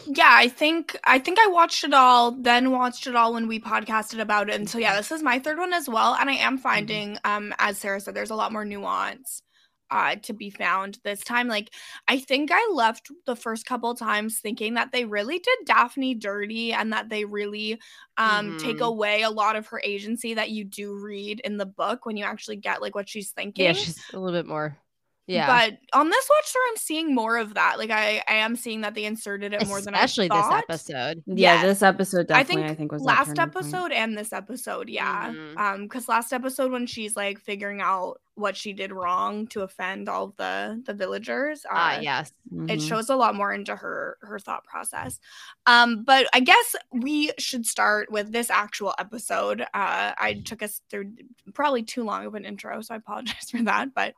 yeah, 0.06 0.30
I 0.30 0.48
think 0.48 0.98
I 1.04 1.18
think 1.18 1.38
I 1.38 1.46
watched 1.48 1.84
it 1.84 1.94
all, 1.94 2.32
then 2.32 2.70
watched 2.70 3.06
it 3.06 3.16
all 3.16 3.34
when 3.34 3.48
we 3.48 3.60
podcasted 3.60 4.20
about 4.20 4.48
it. 4.48 4.56
And 4.56 4.68
so 4.68 4.78
yeah, 4.78 4.96
this 4.96 5.12
is 5.12 5.22
my 5.22 5.38
third 5.38 5.58
one 5.58 5.72
as 5.72 5.88
well. 5.88 6.14
And 6.14 6.28
I 6.28 6.34
am 6.34 6.54
mm-hmm. 6.54 6.62
finding, 6.62 7.18
um, 7.24 7.54
as 7.58 7.78
Sarah 7.78 8.00
said, 8.00 8.14
there's 8.14 8.30
a 8.30 8.36
lot 8.36 8.52
more 8.52 8.64
nuance 8.64 9.42
uh, 9.90 10.16
to 10.16 10.32
be 10.32 10.50
found 10.50 10.98
this 11.04 11.20
time. 11.20 11.48
Like, 11.48 11.70
I 12.08 12.18
think 12.18 12.50
I 12.52 12.70
left 12.72 13.10
the 13.26 13.36
first 13.36 13.66
couple 13.66 13.94
times 13.94 14.38
thinking 14.38 14.74
that 14.74 14.92
they 14.92 15.04
really 15.04 15.38
did 15.38 15.58
Daphne 15.66 16.14
dirty 16.14 16.72
and 16.72 16.92
that 16.92 17.08
they 17.08 17.24
really 17.24 17.80
um, 18.16 18.50
mm-hmm. 18.50 18.58
take 18.58 18.80
away 18.80 19.22
a 19.22 19.30
lot 19.30 19.56
of 19.56 19.66
her 19.68 19.80
agency 19.84 20.34
that 20.34 20.50
you 20.50 20.64
do 20.64 20.94
read 20.98 21.40
in 21.40 21.56
the 21.56 21.66
book 21.66 22.06
when 22.06 22.16
you 22.16 22.24
actually 22.24 22.56
get 22.56 22.82
like 22.82 22.94
what 22.94 23.08
she's 23.08 23.30
thinking. 23.30 23.66
Yeah, 23.66 23.72
she's 23.72 23.98
a 24.12 24.18
little 24.18 24.36
bit 24.36 24.46
more 24.46 24.78
yeah. 25.26 25.46
But 25.46 25.78
on 25.98 26.10
this 26.10 26.28
watch 26.28 26.52
through, 26.52 26.60
I'm 26.68 26.76
seeing 26.76 27.14
more 27.14 27.38
of 27.38 27.54
that. 27.54 27.78
Like 27.78 27.90
I, 27.90 28.22
I 28.28 28.34
am 28.36 28.56
seeing 28.56 28.82
that 28.82 28.94
they 28.94 29.04
inserted 29.04 29.54
it 29.54 29.66
more 29.66 29.80
than 29.80 29.94
I 29.94 30.04
Especially 30.04 30.28
this 30.28 30.46
episode. 30.50 31.22
Yeah, 31.26 31.64
this 31.64 31.82
episode 31.82 32.26
definitely 32.28 32.64
I 32.64 32.66
think, 32.66 32.72
I 32.72 32.74
think 32.74 32.92
was 32.92 33.02
last 33.02 33.38
episode 33.38 33.92
and 33.92 34.18
this 34.18 34.32
episode, 34.32 34.88
yeah. 34.88 35.30
Mm-hmm. 35.30 35.58
Um, 35.58 35.82
because 35.84 36.08
last 36.08 36.32
episode 36.32 36.72
when 36.72 36.86
she's 36.86 37.16
like 37.16 37.38
figuring 37.38 37.80
out 37.80 38.20
what 38.36 38.56
she 38.56 38.72
did 38.72 38.92
wrong 38.92 39.46
to 39.48 39.62
offend 39.62 40.08
all 40.08 40.34
the 40.36 40.82
the 40.86 40.94
villagers. 40.94 41.64
Ah, 41.70 41.96
uh, 41.96 42.00
yes. 42.00 42.32
Mm-hmm. 42.52 42.70
It 42.70 42.82
shows 42.82 43.08
a 43.08 43.16
lot 43.16 43.34
more 43.34 43.52
into 43.52 43.74
her 43.74 44.18
her 44.22 44.38
thought 44.38 44.64
process. 44.64 45.20
Um, 45.66 46.02
but 46.04 46.26
I 46.32 46.40
guess 46.40 46.76
we 46.92 47.32
should 47.38 47.66
start 47.66 48.10
with 48.10 48.32
this 48.32 48.50
actual 48.50 48.94
episode. 48.98 49.62
Uh, 49.62 50.12
I 50.18 50.42
took 50.44 50.62
us 50.62 50.80
through 50.90 51.12
probably 51.52 51.82
too 51.82 52.04
long 52.04 52.26
of 52.26 52.34
an 52.34 52.44
intro, 52.44 52.80
so 52.80 52.94
I 52.94 52.98
apologize 52.98 53.50
for 53.50 53.62
that. 53.62 53.94
But 53.94 54.14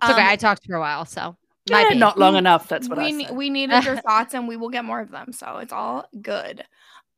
um, 0.00 0.12
okay. 0.12 0.26
I 0.26 0.36
talked 0.36 0.66
for 0.66 0.76
a 0.76 0.80
while, 0.80 1.04
so 1.04 1.36
yeah, 1.66 1.90
not 1.90 2.18
long 2.18 2.36
enough. 2.36 2.68
That's 2.68 2.88
what 2.88 2.98
we 2.98 3.04
I 3.04 3.26
said. 3.26 3.36
we 3.36 3.50
needed 3.50 3.84
your 3.84 3.96
thoughts, 4.00 4.34
and 4.34 4.48
we 4.48 4.56
will 4.56 4.70
get 4.70 4.84
more 4.84 5.00
of 5.00 5.10
them. 5.10 5.32
So 5.32 5.58
it's 5.58 5.72
all 5.72 6.08
good. 6.20 6.64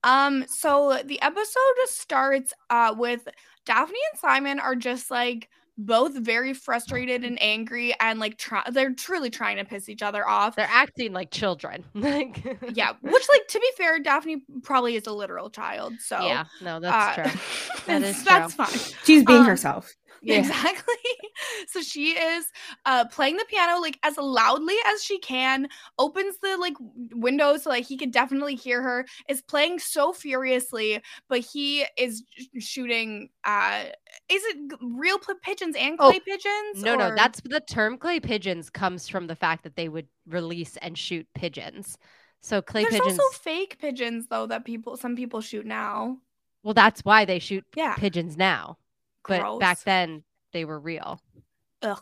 Um, 0.02 0.44
so 0.48 1.00
the 1.04 1.20
episode 1.22 1.74
starts 1.86 2.52
uh 2.70 2.94
with 2.96 3.26
Daphne 3.64 3.98
and 4.12 4.20
Simon 4.20 4.60
are 4.60 4.76
just 4.76 5.10
like 5.10 5.48
both 5.76 6.14
very 6.14 6.52
frustrated 6.54 7.24
and 7.24 7.40
angry 7.42 7.94
and 8.00 8.20
like 8.20 8.38
try 8.38 8.62
they're 8.70 8.92
truly 8.92 9.30
trying 9.30 9.56
to 9.56 9.64
piss 9.64 9.88
each 9.88 10.02
other 10.02 10.26
off. 10.28 10.56
They're 10.56 10.68
acting 10.70 11.12
like 11.12 11.30
children. 11.30 11.84
Like 12.04 12.44
Yeah, 12.74 12.92
which 13.00 13.24
like 13.30 13.46
to 13.48 13.58
be 13.58 13.70
fair, 13.76 13.98
Daphne 13.98 14.42
probably 14.62 14.94
is 14.94 15.06
a 15.06 15.12
literal 15.12 15.48
child. 15.48 15.94
So 16.00 16.20
Yeah, 16.20 16.44
no, 16.60 16.78
that's 16.80 17.18
uh, 17.18 17.22
true. 17.22 17.40
That 17.86 18.02
is 18.02 18.22
that's 18.24 18.54
fine. 18.54 18.68
She's 19.04 19.24
being 19.24 19.40
um, 19.40 19.46
herself. 19.46 19.90
Yeah. 20.34 20.38
Exactly. 20.38 20.94
so 21.68 21.82
she 21.82 22.12
is 22.12 22.46
uh 22.86 23.04
playing 23.06 23.36
the 23.36 23.44
piano 23.46 23.78
like 23.78 23.98
as 24.02 24.16
loudly 24.16 24.74
as 24.86 25.02
she 25.02 25.18
can, 25.18 25.68
opens 25.98 26.38
the 26.38 26.56
like 26.56 26.74
window 27.12 27.58
so 27.58 27.68
like 27.68 27.84
he 27.84 27.98
could 27.98 28.10
definitely 28.10 28.54
hear 28.54 28.80
her, 28.80 29.04
is 29.28 29.42
playing 29.42 29.78
so 29.78 30.14
furiously, 30.14 31.02
but 31.28 31.40
he 31.40 31.84
is 31.98 32.22
shooting 32.58 33.28
uh 33.44 33.84
is 34.30 34.42
it 34.44 34.78
real 34.80 35.18
pigeons 35.42 35.76
and 35.78 35.98
clay 35.98 36.16
oh, 36.16 36.20
pigeons? 36.24 36.82
No, 36.82 36.94
or? 36.94 36.96
no, 36.96 37.14
that's 37.14 37.42
the 37.42 37.60
term 37.60 37.98
clay 37.98 38.18
pigeons 38.18 38.70
comes 38.70 39.06
from 39.06 39.26
the 39.26 39.36
fact 39.36 39.62
that 39.64 39.76
they 39.76 39.90
would 39.90 40.08
release 40.26 40.78
and 40.78 40.96
shoot 40.96 41.26
pigeons. 41.34 41.98
So 42.40 42.62
clay 42.62 42.82
There's 42.84 43.00
pigeons 43.00 43.18
also 43.18 43.38
fake 43.38 43.78
pigeons 43.78 44.26
though 44.28 44.46
that 44.46 44.64
people 44.64 44.96
some 44.96 45.16
people 45.16 45.42
shoot 45.42 45.66
now. 45.66 46.18
Well, 46.62 46.74
that's 46.74 47.02
why 47.04 47.26
they 47.26 47.38
shoot 47.38 47.64
yeah. 47.76 47.94
pigeons 47.94 48.36
now. 48.38 48.78
Gross. 49.24 49.40
But 49.40 49.60
back 49.60 49.80
then 49.80 50.22
they 50.52 50.64
were 50.64 50.78
real. 50.78 51.20
Ugh. 51.82 52.00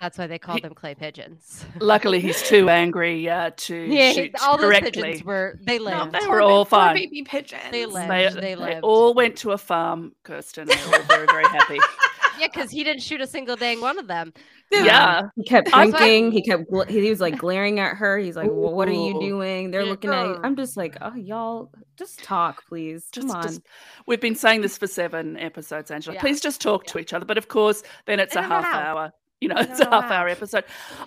That's 0.00 0.16
why 0.16 0.28
they 0.28 0.38
called 0.38 0.62
them 0.62 0.74
clay 0.74 0.94
pigeons. 0.94 1.64
Luckily, 1.80 2.20
he's 2.20 2.42
too 2.42 2.68
angry 2.68 3.28
uh, 3.28 3.50
to 3.56 3.76
yeah, 3.88 4.12
shoot 4.12 4.30
all 4.40 4.56
correctly. 4.56 4.90
those 4.90 5.02
pigeons 5.02 5.24
were 5.24 5.58
they 5.60 5.78
lived. 5.78 6.12
No, 6.12 6.20
they 6.20 6.26
were 6.26 6.40
all 6.40 6.64
fine. 6.64 6.94
Baby 6.94 7.22
pigeons. 7.22 7.62
They 7.72 7.84
lived. 7.84 8.08
They, 8.08 8.28
they, 8.40 8.54
lived. 8.54 8.76
They 8.76 8.80
all 8.80 9.12
went 9.14 9.36
to 9.38 9.50
a 9.52 9.58
farm, 9.58 10.12
Kirsten. 10.22 10.68
They 10.68 10.76
were 10.90 11.02
very, 11.02 11.26
very 11.26 11.44
happy. 11.44 11.78
yeah, 12.38 12.48
because 12.52 12.70
he 12.70 12.84
didn't 12.84 13.02
shoot 13.02 13.20
a 13.20 13.26
single 13.26 13.56
dang 13.56 13.80
one 13.80 13.98
of 13.98 14.06
them. 14.06 14.32
Yeah, 14.70 15.18
um, 15.18 15.30
he 15.36 15.44
kept 15.44 15.70
drinking. 15.70 16.32
He 16.32 16.42
kept. 16.42 16.70
Gl- 16.70 16.88
he 16.88 17.08
was 17.08 17.20
like 17.20 17.38
glaring 17.38 17.80
at 17.80 17.96
her. 17.96 18.18
He's 18.18 18.36
like, 18.36 18.50
well, 18.50 18.74
"What 18.74 18.88
are 18.88 18.92
you 18.92 19.18
doing?" 19.20 19.70
They're 19.70 19.84
looking 19.84 20.10
at. 20.10 20.26
You. 20.26 20.40
I'm 20.42 20.56
just 20.56 20.76
like, 20.76 20.96
"Oh, 21.00 21.14
y'all, 21.14 21.70
just 21.96 22.22
talk, 22.22 22.66
please. 22.66 23.08
Come 23.14 23.30
on." 23.30 23.42
Just, 23.42 23.62
we've 24.06 24.20
been 24.20 24.34
saying 24.34 24.60
this 24.60 24.76
for 24.76 24.86
seven 24.86 25.38
episodes, 25.38 25.90
Angela. 25.90 26.14
Yeah. 26.14 26.20
Please 26.20 26.40
just 26.40 26.60
talk 26.60 26.84
yeah. 26.86 26.92
to 26.92 26.98
each 26.98 27.12
other. 27.12 27.24
But 27.24 27.38
of 27.38 27.48
course, 27.48 27.82
then 28.06 28.20
it's 28.20 28.36
a 28.36 28.42
half 28.42 28.64
hour 28.64 29.12
you 29.40 29.48
know, 29.48 29.56
it's 29.58 29.78
a 29.80 29.88
half 29.88 30.10
hour 30.10 30.28
episode. 30.28 30.64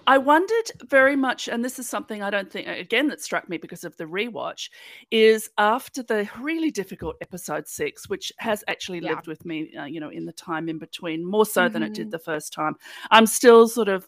I 0.08 0.18
wondered 0.18 0.72
very 0.86 1.18
much, 1.18 1.50
and 1.50 1.66
this 1.66 1.80
is 1.80 1.88
something 1.88 2.24
I 2.24 2.30
don't 2.30 2.50
think, 2.50 2.68
again, 2.68 3.08
that 3.10 3.22
struck 3.22 3.50
me 3.50 3.58
because 3.58 3.84
of 3.84 3.98
the 3.98 4.06
rewatch, 4.06 4.70
is 5.10 5.50
after 5.58 6.02
the 6.02 6.30
really 6.40 6.72
difficult 6.72 7.18
episode 7.22 7.68
six, 7.68 8.08
which 8.08 8.32
has 8.38 8.64
actually 8.70 9.00
yeah. 9.00 9.10
lived 9.10 9.28
with 9.28 9.46
me, 9.46 9.74
uh, 9.78 9.84
you 9.84 10.00
know, 10.00 10.10
in 10.10 10.26
the 10.26 10.32
time 10.32 10.70
in 10.70 10.78
between, 10.78 11.26
more 11.30 11.46
so 11.46 11.64
mm-hmm. 11.64 11.74
than 11.74 11.84
it 11.84 11.94
did 11.94 12.04
mm-hmm. 12.04 12.12
the 12.12 12.20
first 12.20 12.54
time. 12.54 12.76
I'm 13.10 13.26
still 13.26 13.68
sort 13.68 13.90
of 13.90 14.08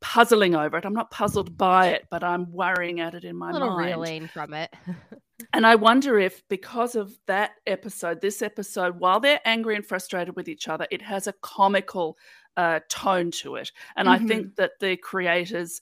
puzzling 0.00 0.54
over 0.54 0.76
it. 0.76 0.84
I'm 0.84 0.92
not 0.92 1.10
puzzled 1.10 1.56
by 1.56 1.88
it, 1.88 2.06
but 2.10 2.24
I'm 2.24 2.50
worrying 2.50 3.00
at 3.00 3.14
it 3.14 3.24
in 3.24 3.36
my 3.36 3.50
a 3.50 3.52
little 3.52 3.70
mind. 3.70 3.86
reeling 3.86 4.28
from 4.28 4.54
it. 4.54 4.74
and 5.52 5.66
I 5.66 5.76
wonder 5.76 6.18
if, 6.18 6.42
because 6.48 6.96
of 6.96 7.16
that 7.26 7.52
episode, 7.66 8.20
this 8.20 8.42
episode, 8.42 8.98
while 8.98 9.20
they're 9.20 9.40
angry 9.44 9.76
and 9.76 9.86
frustrated 9.86 10.34
with 10.34 10.48
each 10.48 10.68
other, 10.68 10.86
it 10.90 11.02
has 11.02 11.26
a 11.26 11.34
comical 11.42 12.18
uh, 12.56 12.80
tone 12.88 13.30
to 13.30 13.56
it. 13.56 13.72
And 13.96 14.08
mm-hmm. 14.08 14.24
I 14.24 14.26
think 14.26 14.56
that 14.56 14.72
the 14.80 14.96
creators. 14.96 15.80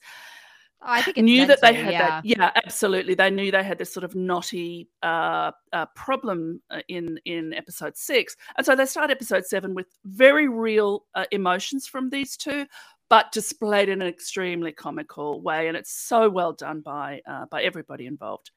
I 0.87 1.01
think 1.01 1.17
knew 1.17 1.47
that 1.47 1.61
they 1.61 1.73
had 1.73 1.93
yeah. 1.93 2.07
that. 2.07 2.25
Yeah, 2.25 2.51
absolutely. 2.55 3.15
They 3.15 3.31
knew 3.31 3.49
they 3.49 3.63
had 3.63 3.79
this 3.79 3.91
sort 3.91 4.03
of 4.03 4.13
knotty 4.13 4.87
uh, 5.01 5.51
uh, 5.73 5.87
problem 5.95 6.61
uh, 6.69 6.81
in 6.87 7.19
in 7.25 7.53
episode 7.53 7.97
six, 7.97 8.35
and 8.55 8.65
so 8.65 8.75
they 8.75 8.85
start 8.85 9.09
episode 9.09 9.45
seven 9.45 9.73
with 9.73 9.87
very 10.03 10.47
real 10.47 11.05
uh, 11.15 11.25
emotions 11.31 11.87
from 11.87 12.09
these 12.11 12.37
two, 12.37 12.67
but 13.09 13.31
displayed 13.31 13.89
in 13.89 14.01
an 14.01 14.07
extremely 14.07 14.71
comical 14.71 15.41
way, 15.41 15.69
and 15.69 15.77
it's 15.77 15.91
so 15.91 16.29
well 16.29 16.53
done 16.53 16.81
by 16.81 17.21
uh, 17.25 17.45
by 17.49 17.63
everybody 17.63 18.05
involved. 18.05 18.51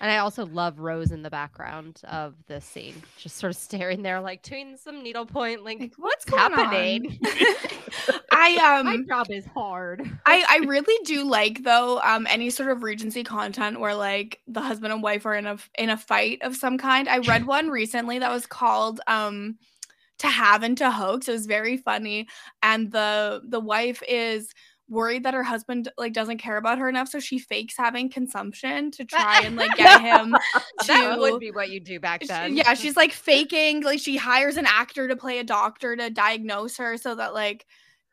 And 0.00 0.10
I 0.10 0.18
also 0.18 0.46
love 0.46 0.80
Rose 0.80 1.12
in 1.12 1.22
the 1.22 1.30
background 1.30 2.00
of 2.04 2.34
the 2.46 2.60
scene, 2.60 3.02
just 3.16 3.36
sort 3.36 3.50
of 3.50 3.56
staring 3.56 4.02
there, 4.02 4.20
like 4.20 4.42
doing 4.42 4.76
some 4.76 5.02
needlepoint, 5.02 5.62
like, 5.64 5.78
like 5.78 5.92
what's, 5.96 6.24
what's 6.28 6.54
happening? 6.54 7.20
I 8.32 8.78
um, 8.78 8.86
my 8.86 8.98
job 9.08 9.30
is 9.30 9.46
hard. 9.46 10.00
I 10.26 10.44
I 10.48 10.66
really 10.66 10.96
do 11.04 11.24
like 11.24 11.62
though 11.62 12.00
um 12.00 12.26
any 12.28 12.50
sort 12.50 12.70
of 12.70 12.82
Regency 12.82 13.22
content 13.22 13.78
where 13.78 13.94
like 13.94 14.40
the 14.48 14.60
husband 14.60 14.92
and 14.92 15.02
wife 15.02 15.26
are 15.26 15.34
in 15.34 15.46
a 15.46 15.58
in 15.78 15.90
a 15.90 15.96
fight 15.96 16.42
of 16.42 16.56
some 16.56 16.78
kind. 16.78 17.08
I 17.08 17.18
read 17.18 17.46
one 17.46 17.68
recently 17.68 18.18
that 18.18 18.30
was 18.30 18.46
called 18.46 19.00
um 19.06 19.58
to 20.18 20.28
have 20.28 20.62
and 20.62 20.78
to 20.78 20.90
hoax. 20.90 21.28
It 21.28 21.32
was 21.32 21.46
very 21.46 21.76
funny, 21.76 22.28
and 22.62 22.90
the 22.90 23.42
the 23.44 23.60
wife 23.60 24.02
is 24.08 24.52
worried 24.88 25.24
that 25.24 25.34
her 25.34 25.42
husband 25.42 25.90
like 25.96 26.12
doesn't 26.12 26.38
care 26.38 26.56
about 26.56 26.78
her 26.78 26.88
enough 26.88 27.08
so 27.08 27.18
she 27.18 27.38
fakes 27.38 27.76
having 27.76 28.10
consumption 28.10 28.90
to 28.90 29.04
try 29.06 29.40
and 29.42 29.56
like 29.56 29.74
get 29.76 30.00
him 30.00 30.36
to 30.80 30.86
that 30.86 31.18
would 31.18 31.40
be 31.40 31.50
what 31.50 31.70
you 31.70 31.80
do 31.80 31.98
back 31.98 32.22
then 32.26 32.56
yeah 32.56 32.74
she's 32.74 32.96
like 32.96 33.12
faking 33.12 33.82
like 33.82 33.98
she 33.98 34.16
hires 34.16 34.56
an 34.56 34.66
actor 34.66 35.08
to 35.08 35.16
play 35.16 35.38
a 35.38 35.44
doctor 35.44 35.96
to 35.96 36.10
diagnose 36.10 36.76
her 36.76 36.96
so 36.96 37.14
that 37.14 37.32
like 37.32 37.64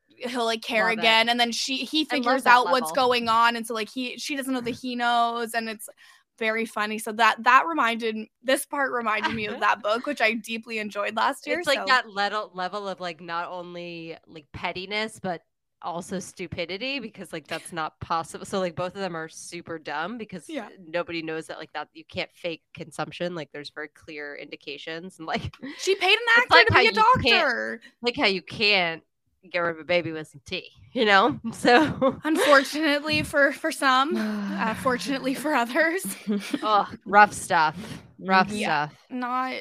he'll 0.07 0.45
like 0.45 0.61
care 0.61 0.89
Love 0.89 0.99
again 0.99 1.27
it. 1.27 1.31
and 1.31 1.39
then 1.39 1.51
she 1.51 1.77
he 1.77 2.05
figures 2.05 2.45
out 2.45 2.65
level. 2.65 2.79
what's 2.79 2.91
going 2.91 3.27
on 3.27 3.55
and 3.55 3.65
so 3.65 3.73
like 3.73 3.89
he 3.89 4.17
she 4.17 4.35
doesn't 4.35 4.53
know 4.53 4.61
that 4.61 4.71
he 4.81 4.95
knows 4.95 5.53
and 5.53 5.69
it's 5.69 5.89
very 6.37 6.65
funny 6.65 6.97
so 6.97 7.11
that 7.11 7.35
that 7.43 7.65
reminded 7.67 8.15
this 8.41 8.65
part 8.65 8.93
reminded 8.93 9.33
me 9.33 9.47
of 9.47 9.59
that 9.59 9.81
book 9.83 10.05
which 10.05 10.21
i 10.21 10.33
deeply 10.33 10.79
enjoyed 10.79 11.15
last 11.15 11.45
year 11.45 11.59
it's 11.59 11.67
like 11.67 11.79
so. 11.79 11.85
that 11.85 12.09
level 12.09 12.49
level 12.53 12.87
of 12.87 13.01
like 13.01 13.19
not 13.19 13.49
only 13.49 14.15
like 14.27 14.45
pettiness 14.53 15.19
but 15.21 15.41
also 15.81 16.19
stupidity 16.19 16.99
because 16.99 17.31
like 17.33 17.47
that's 17.47 17.71
not 17.71 17.99
possible. 17.99 18.45
So 18.45 18.59
like 18.59 18.75
both 18.75 18.95
of 18.95 19.01
them 19.01 19.15
are 19.15 19.29
super 19.29 19.79
dumb 19.79 20.17
because 20.17 20.49
yeah. 20.49 20.69
nobody 20.87 21.21
knows 21.21 21.47
that 21.47 21.57
like 21.57 21.73
that 21.73 21.89
you 21.93 22.03
can't 22.05 22.31
fake 22.33 22.63
consumption. 22.73 23.35
Like 23.35 23.51
there's 23.51 23.69
very 23.69 23.89
clear 23.89 24.35
indications 24.35 25.19
and 25.19 25.27
like 25.27 25.53
she 25.77 25.95
paid 25.95 26.13
an 26.13 26.25
actor 26.37 26.55
like 26.55 26.67
to 26.67 26.73
be 26.73 26.87
a 26.87 26.91
doctor. 26.91 27.81
Like 28.01 28.15
how 28.15 28.27
you 28.27 28.41
can't 28.41 29.03
get 29.49 29.59
rid 29.59 29.75
of 29.75 29.79
a 29.79 29.85
baby 29.85 30.11
with 30.11 30.27
some 30.27 30.41
tea, 30.45 30.69
you 30.93 31.05
know? 31.05 31.39
So 31.53 32.19
unfortunately 32.23 33.23
for 33.23 33.51
for 33.51 33.71
some, 33.71 34.15
uh, 34.15 34.73
fortunately 34.83 35.33
for 35.33 35.53
others. 35.53 36.05
oh, 36.63 36.89
rough 37.05 37.33
stuff. 37.33 37.77
Rough 38.19 38.51
yeah, 38.51 38.87
stuff. 38.87 38.97
Not 39.09 39.53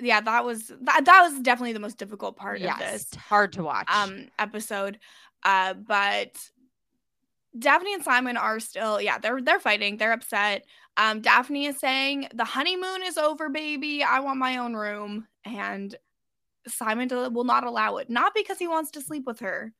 yeah, 0.00 0.20
that 0.20 0.44
was 0.44 0.68
that, 0.82 1.04
that 1.04 1.22
was 1.22 1.40
definitely 1.40 1.72
the 1.72 1.80
most 1.80 1.98
difficult 1.98 2.36
part 2.36 2.58
yes, 2.58 2.74
of 2.74 2.78
this. 2.78 3.14
Hard 3.14 3.52
to 3.52 3.62
watch. 3.62 3.86
Um 3.88 4.28
episode. 4.38 4.98
Uh, 5.44 5.74
but 5.74 6.30
Daphne 7.58 7.94
and 7.94 8.02
Simon 8.02 8.36
are 8.36 8.58
still, 8.60 9.00
yeah, 9.00 9.18
they're 9.18 9.40
they're 9.40 9.60
fighting. 9.60 9.96
They're 9.96 10.12
upset. 10.12 10.64
Um, 10.96 11.20
Daphne 11.20 11.66
is 11.66 11.78
saying 11.78 12.28
the 12.34 12.44
honeymoon 12.44 13.02
is 13.04 13.18
over, 13.18 13.48
baby. 13.48 14.02
I 14.02 14.20
want 14.20 14.38
my 14.38 14.58
own 14.58 14.74
room, 14.74 15.26
and 15.44 15.94
Simon 16.66 17.08
will 17.32 17.44
not 17.44 17.64
allow 17.64 17.96
it. 17.96 18.10
Not 18.10 18.34
because 18.34 18.58
he 18.58 18.68
wants 18.68 18.90
to 18.92 19.00
sleep 19.00 19.24
with 19.26 19.40
her, 19.40 19.72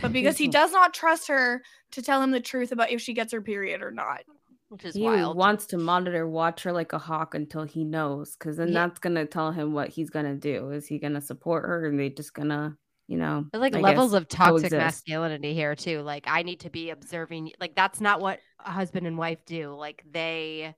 but 0.00 0.12
because 0.12 0.38
he 0.38 0.48
does 0.60 0.72
not 0.72 0.94
trust 0.94 1.28
her 1.28 1.62
to 1.92 2.02
tell 2.02 2.22
him 2.22 2.30
the 2.30 2.40
truth 2.40 2.72
about 2.72 2.90
if 2.90 3.00
she 3.00 3.14
gets 3.14 3.32
her 3.32 3.42
period 3.42 3.82
or 3.82 3.90
not. 3.90 4.22
Which 4.68 4.84
is 4.84 4.94
he 4.94 5.02
wild. 5.02 5.36
wants 5.36 5.66
to 5.66 5.78
monitor, 5.78 6.28
watch 6.28 6.62
her 6.62 6.72
like 6.72 6.92
a 6.92 6.98
hawk 6.98 7.34
until 7.34 7.64
he 7.64 7.84
knows, 7.84 8.36
because 8.36 8.56
then 8.56 8.68
yeah. 8.68 8.86
that's 8.86 9.00
gonna 9.00 9.26
tell 9.26 9.50
him 9.50 9.72
what 9.72 9.88
he's 9.88 10.10
gonna 10.10 10.36
do. 10.36 10.70
Is 10.70 10.86
he 10.86 10.98
gonna 10.98 11.20
support 11.20 11.64
her, 11.64 11.86
and 11.86 11.98
they 11.98 12.10
just 12.10 12.34
gonna 12.34 12.76
you 13.10 13.16
know 13.16 13.44
There's 13.52 13.60
like 13.60 13.74
I 13.74 13.80
levels 13.80 14.14
of 14.14 14.28
toxic 14.28 14.70
coexist. 14.70 14.72
masculinity 14.72 15.52
here 15.52 15.74
too 15.74 16.00
like 16.00 16.24
i 16.28 16.42
need 16.42 16.60
to 16.60 16.70
be 16.70 16.90
observing 16.90 17.50
like 17.58 17.74
that's 17.74 18.00
not 18.00 18.20
what 18.20 18.38
a 18.64 18.70
husband 18.70 19.04
and 19.04 19.18
wife 19.18 19.44
do 19.44 19.74
like 19.74 20.04
they 20.08 20.76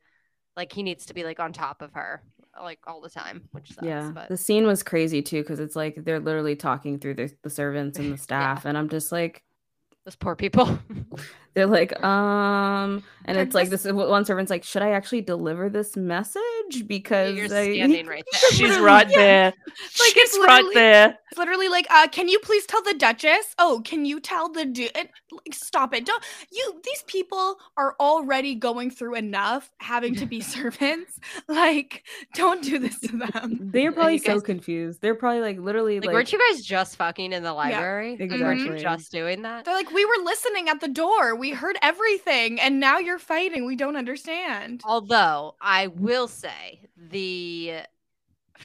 like 0.56 0.72
he 0.72 0.82
needs 0.82 1.06
to 1.06 1.14
be 1.14 1.24
like 1.24 1.38
on 1.40 1.52
top 1.52 1.82
of 1.82 1.92
her 1.92 2.22
like 2.60 2.78
all 2.86 3.02
the 3.02 3.10
time 3.10 3.42
which 3.52 3.68
sucks, 3.74 3.86
yeah 3.86 4.10
but... 4.14 4.30
the 4.30 4.36
scene 4.36 4.66
was 4.66 4.82
crazy 4.82 5.20
too 5.20 5.42
because 5.42 5.60
it's 5.60 5.76
like 5.76 5.94
they're 6.04 6.20
literally 6.20 6.56
talking 6.56 6.98
through 6.98 7.14
the, 7.14 7.30
the 7.42 7.50
servants 7.50 7.98
and 7.98 8.14
the 8.14 8.18
staff 8.18 8.62
yeah. 8.64 8.70
and 8.70 8.78
i'm 8.78 8.88
just 8.88 9.12
like 9.12 9.42
those 10.04 10.16
poor 10.16 10.35
people. 10.35 10.78
They're 11.54 11.66
like 11.66 12.02
um 12.02 13.04
and 13.26 13.37
it's 13.37 13.54
like 13.54 13.68
this 13.68 13.85
one 13.85 14.25
servant's 14.25 14.49
like 14.49 14.64
should 14.64 14.80
i 14.80 14.92
actually 14.92 15.21
deliver 15.21 15.68
this 15.68 15.97
message? 15.97 16.87
Because 16.87 17.37
you're 17.37 17.44
I... 17.44 17.75
standing 17.75 18.06
right 18.09 18.25
there. 18.32 18.50
she's 18.52 18.78
right 18.78 19.09
yeah. 19.11 19.16
there. 19.18 19.52
Like 20.00 20.14
she's 20.14 20.38
right 20.38 20.64
there. 20.73 21.18
it's 21.30 21.38
literally 21.38 21.68
like 21.68 21.87
uh 21.90 22.09
can 22.09 22.28
you 22.28 22.38
please 22.38 22.64
tell 22.64 22.82
the 22.82 22.94
duchess? 22.94 23.54
Oh 23.59 23.82
can 23.85 24.06
you 24.06 24.18
tell 24.18 24.49
the 24.49 24.64
dude 24.64 24.92
like, 24.94 25.12
stop 25.52 25.92
it. 25.92 26.06
Don't 26.06 26.25
you 26.50 26.80
these 26.85 27.02
people 27.06 27.56
are 27.76 27.97
already 28.00 28.54
going 28.54 28.90
through 28.90 29.16
enough 29.16 29.71
having 29.78 30.14
to 30.16 30.26
be 30.26 30.40
servants. 30.40 31.18
Like 31.49 32.04
don't 32.35 32.62
do 32.62 32.78
this 32.78 32.99
to 33.00 33.16
them. 33.18 33.59
They're 33.61 33.92
probably 33.92 34.18
so 34.18 34.35
guys... 34.35 34.42
confused. 34.42 35.02
They're 35.02 35.14
probably 35.14 35.42
like 35.42 35.59
literally 35.59 36.00
like, 36.00 36.06
like, 36.06 36.14
weren't 36.14 36.32
you 36.32 36.40
guys 36.50 36.64
just 36.64 36.97
fucking 36.97 37.35
in 37.35 37.42
the 37.42 37.52
library? 37.52 38.16
Yeah, 38.18 38.25
exactly. 38.25 38.42
weren't 38.42 38.61
you 38.61 38.78
just 38.78 39.12
doing 39.12 39.42
that? 39.42 39.66
They're 39.66 39.75
like 39.75 39.91
we 39.94 40.04
were 40.04 40.25
listening 40.25 40.68
at 40.68 40.80
the 40.80 40.88
door 40.88 41.34
we 41.34 41.50
heard 41.50 41.76
everything 41.82 42.61
and 42.61 42.80
now 42.80 42.99
you're 42.99 43.18
fighting. 43.18 43.66
We 43.66 43.76
don't 43.76 43.96
understand. 43.96 44.82
Although 44.84 45.56
I 45.61 45.88
will 45.88 46.28
say 46.28 46.80
the 46.96 47.80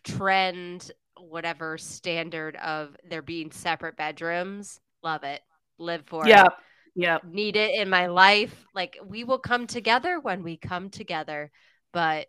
trend, 0.04 0.92
whatever 1.20 1.78
standard 1.78 2.56
of 2.58 2.96
there 3.10 3.22
being 3.22 3.52
separate 3.52 3.98
bedrooms, 3.98 4.80
love 5.04 5.24
it. 5.24 5.42
Live 5.78 6.04
for 6.06 6.26
it. 6.26 6.30
yeah. 6.30 6.46
it. 6.46 6.54
Yeah. 6.96 7.18
Need 7.30 7.56
it 7.56 7.80
in 7.80 7.90
my 7.90 8.08
life. 8.08 8.66
Like 8.74 8.98
we 9.06 9.24
will 9.24 9.38
come 9.38 9.68
together 9.68 10.20
when 10.20 10.44
we 10.44 10.58
come 10.58 10.90
together. 10.90 11.52
But 11.94 12.28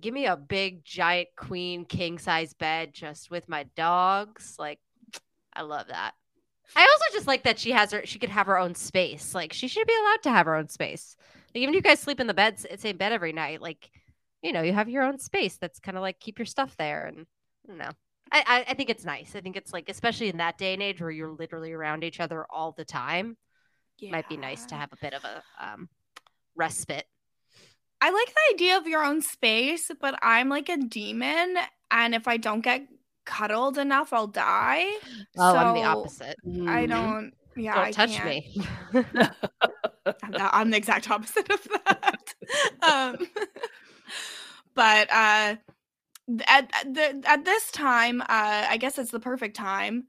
give 0.00 0.12
me 0.12 0.26
a 0.26 0.36
big 0.36 0.84
giant 0.84 1.28
queen 1.36 1.84
king 1.84 2.18
size 2.18 2.54
bed 2.54 2.92
just 2.92 3.30
with 3.30 3.48
my 3.48 3.64
dogs. 3.76 4.56
Like 4.58 4.80
I 5.54 5.62
love 5.62 5.88
that. 5.88 6.14
I 6.74 6.82
also 6.82 7.16
just 7.16 7.26
like 7.26 7.42
that 7.44 7.58
she 7.58 7.72
has 7.72 7.92
her 7.92 8.06
she 8.06 8.18
could 8.18 8.30
have 8.30 8.46
her 8.46 8.58
own 8.58 8.74
space. 8.74 9.34
Like 9.34 9.52
she 9.52 9.68
should 9.68 9.86
be 9.86 9.96
allowed 10.00 10.22
to 10.22 10.30
have 10.30 10.46
her 10.46 10.56
own 10.56 10.68
space. 10.68 11.16
Like, 11.54 11.62
even 11.62 11.74
if 11.74 11.76
you 11.76 11.82
guys 11.82 12.00
sleep 12.00 12.20
in 12.20 12.26
the 12.26 12.34
bed 12.34 12.58
same 12.80 12.96
bed 12.96 13.12
every 13.12 13.32
night, 13.32 13.60
like 13.60 13.90
you 14.42 14.52
know, 14.52 14.62
you 14.62 14.72
have 14.72 14.88
your 14.88 15.04
own 15.04 15.18
space 15.18 15.56
that's 15.58 15.78
kind 15.78 15.96
of 15.96 16.02
like 16.02 16.18
keep 16.18 16.38
your 16.38 16.46
stuff 16.46 16.76
there 16.76 17.06
and 17.06 17.26
don't 17.66 17.78
know. 17.78 17.90
I, 18.30 18.44
I, 18.46 18.64
I 18.70 18.74
think 18.74 18.90
it's 18.90 19.04
nice. 19.04 19.36
I 19.36 19.40
think 19.40 19.56
it's 19.56 19.72
like 19.72 19.88
especially 19.88 20.28
in 20.28 20.38
that 20.38 20.58
day 20.58 20.72
and 20.72 20.82
age 20.82 21.00
where 21.00 21.10
you're 21.10 21.30
literally 21.30 21.72
around 21.72 22.04
each 22.04 22.20
other 22.20 22.46
all 22.50 22.72
the 22.72 22.84
time. 22.84 23.36
Yeah. 23.98 24.12
Might 24.12 24.28
be 24.28 24.36
nice 24.36 24.64
to 24.66 24.74
have 24.74 24.92
a 24.92 24.96
bit 25.00 25.14
of 25.14 25.24
a 25.24 25.42
um 25.60 25.88
respite. 26.56 27.06
I 28.00 28.10
like 28.10 28.28
the 28.28 28.54
idea 28.54 28.78
of 28.78 28.88
your 28.88 29.04
own 29.04 29.22
space, 29.22 29.90
but 30.00 30.18
I'm 30.22 30.48
like 30.48 30.68
a 30.68 30.76
demon 30.76 31.56
and 31.90 32.14
if 32.14 32.26
I 32.26 32.36
don't 32.36 32.62
get 32.62 32.82
cuddled 33.24 33.78
enough, 33.78 34.12
I'll 34.12 34.26
die. 34.26 34.84
Oh, 35.38 35.52
so 35.52 35.56
I'm 35.56 35.74
the 35.74 35.84
opposite. 35.84 36.36
I 36.44 36.48
mm-hmm. 36.48 36.86
don't. 36.86 37.32
Yeah, 37.56 37.74
don't 37.74 37.84
I 37.84 37.90
touch 37.90 38.12
can't. 38.12 38.26
me. 38.26 38.62
I'm, 38.92 40.32
the, 40.32 40.56
I'm, 40.56 40.70
the, 40.70 40.76
exact 40.76 41.10
opposite 41.10 41.50
of 41.50 41.68
that. 41.84 42.34
um, 42.82 43.16
but 44.74 45.08
uh, 45.10 45.56
at 46.46 46.72
the, 46.86 47.22
at 47.24 47.44
this 47.44 47.70
time, 47.70 48.22
uh, 48.22 48.26
I 48.28 48.78
guess 48.78 48.98
it's 48.98 49.10
the 49.10 49.20
perfect 49.20 49.56
time. 49.56 50.04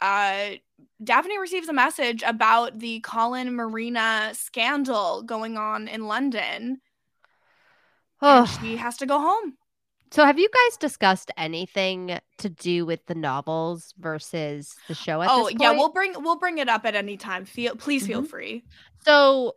Uh, 0.00 0.50
Daphne 1.02 1.38
receives 1.38 1.68
a 1.68 1.72
message 1.72 2.22
about 2.24 2.78
the 2.78 3.00
Colin 3.00 3.54
Marina 3.54 4.30
scandal 4.32 5.22
going 5.22 5.56
on 5.56 5.88
in 5.88 6.06
London. 6.06 6.80
Oh. 8.22 8.46
she 8.60 8.76
has 8.76 8.96
to 8.98 9.06
go 9.06 9.18
home. 9.18 9.54
So, 10.14 10.24
have 10.24 10.38
you 10.38 10.48
guys 10.48 10.76
discussed 10.76 11.32
anything 11.36 12.20
to 12.38 12.48
do 12.48 12.86
with 12.86 13.04
the 13.06 13.16
novels 13.16 13.92
versus 13.98 14.76
the 14.86 14.94
show? 14.94 15.20
At 15.20 15.28
oh, 15.28 15.50
yeah, 15.58 15.72
we'll 15.72 15.90
bring 15.90 16.14
we'll 16.22 16.38
bring 16.38 16.58
it 16.58 16.68
up 16.68 16.86
at 16.86 16.94
any 16.94 17.16
time. 17.16 17.44
Feel 17.44 17.74
please 17.74 18.06
feel 18.06 18.20
mm-hmm. 18.20 18.28
free. 18.28 18.64
So, 19.04 19.56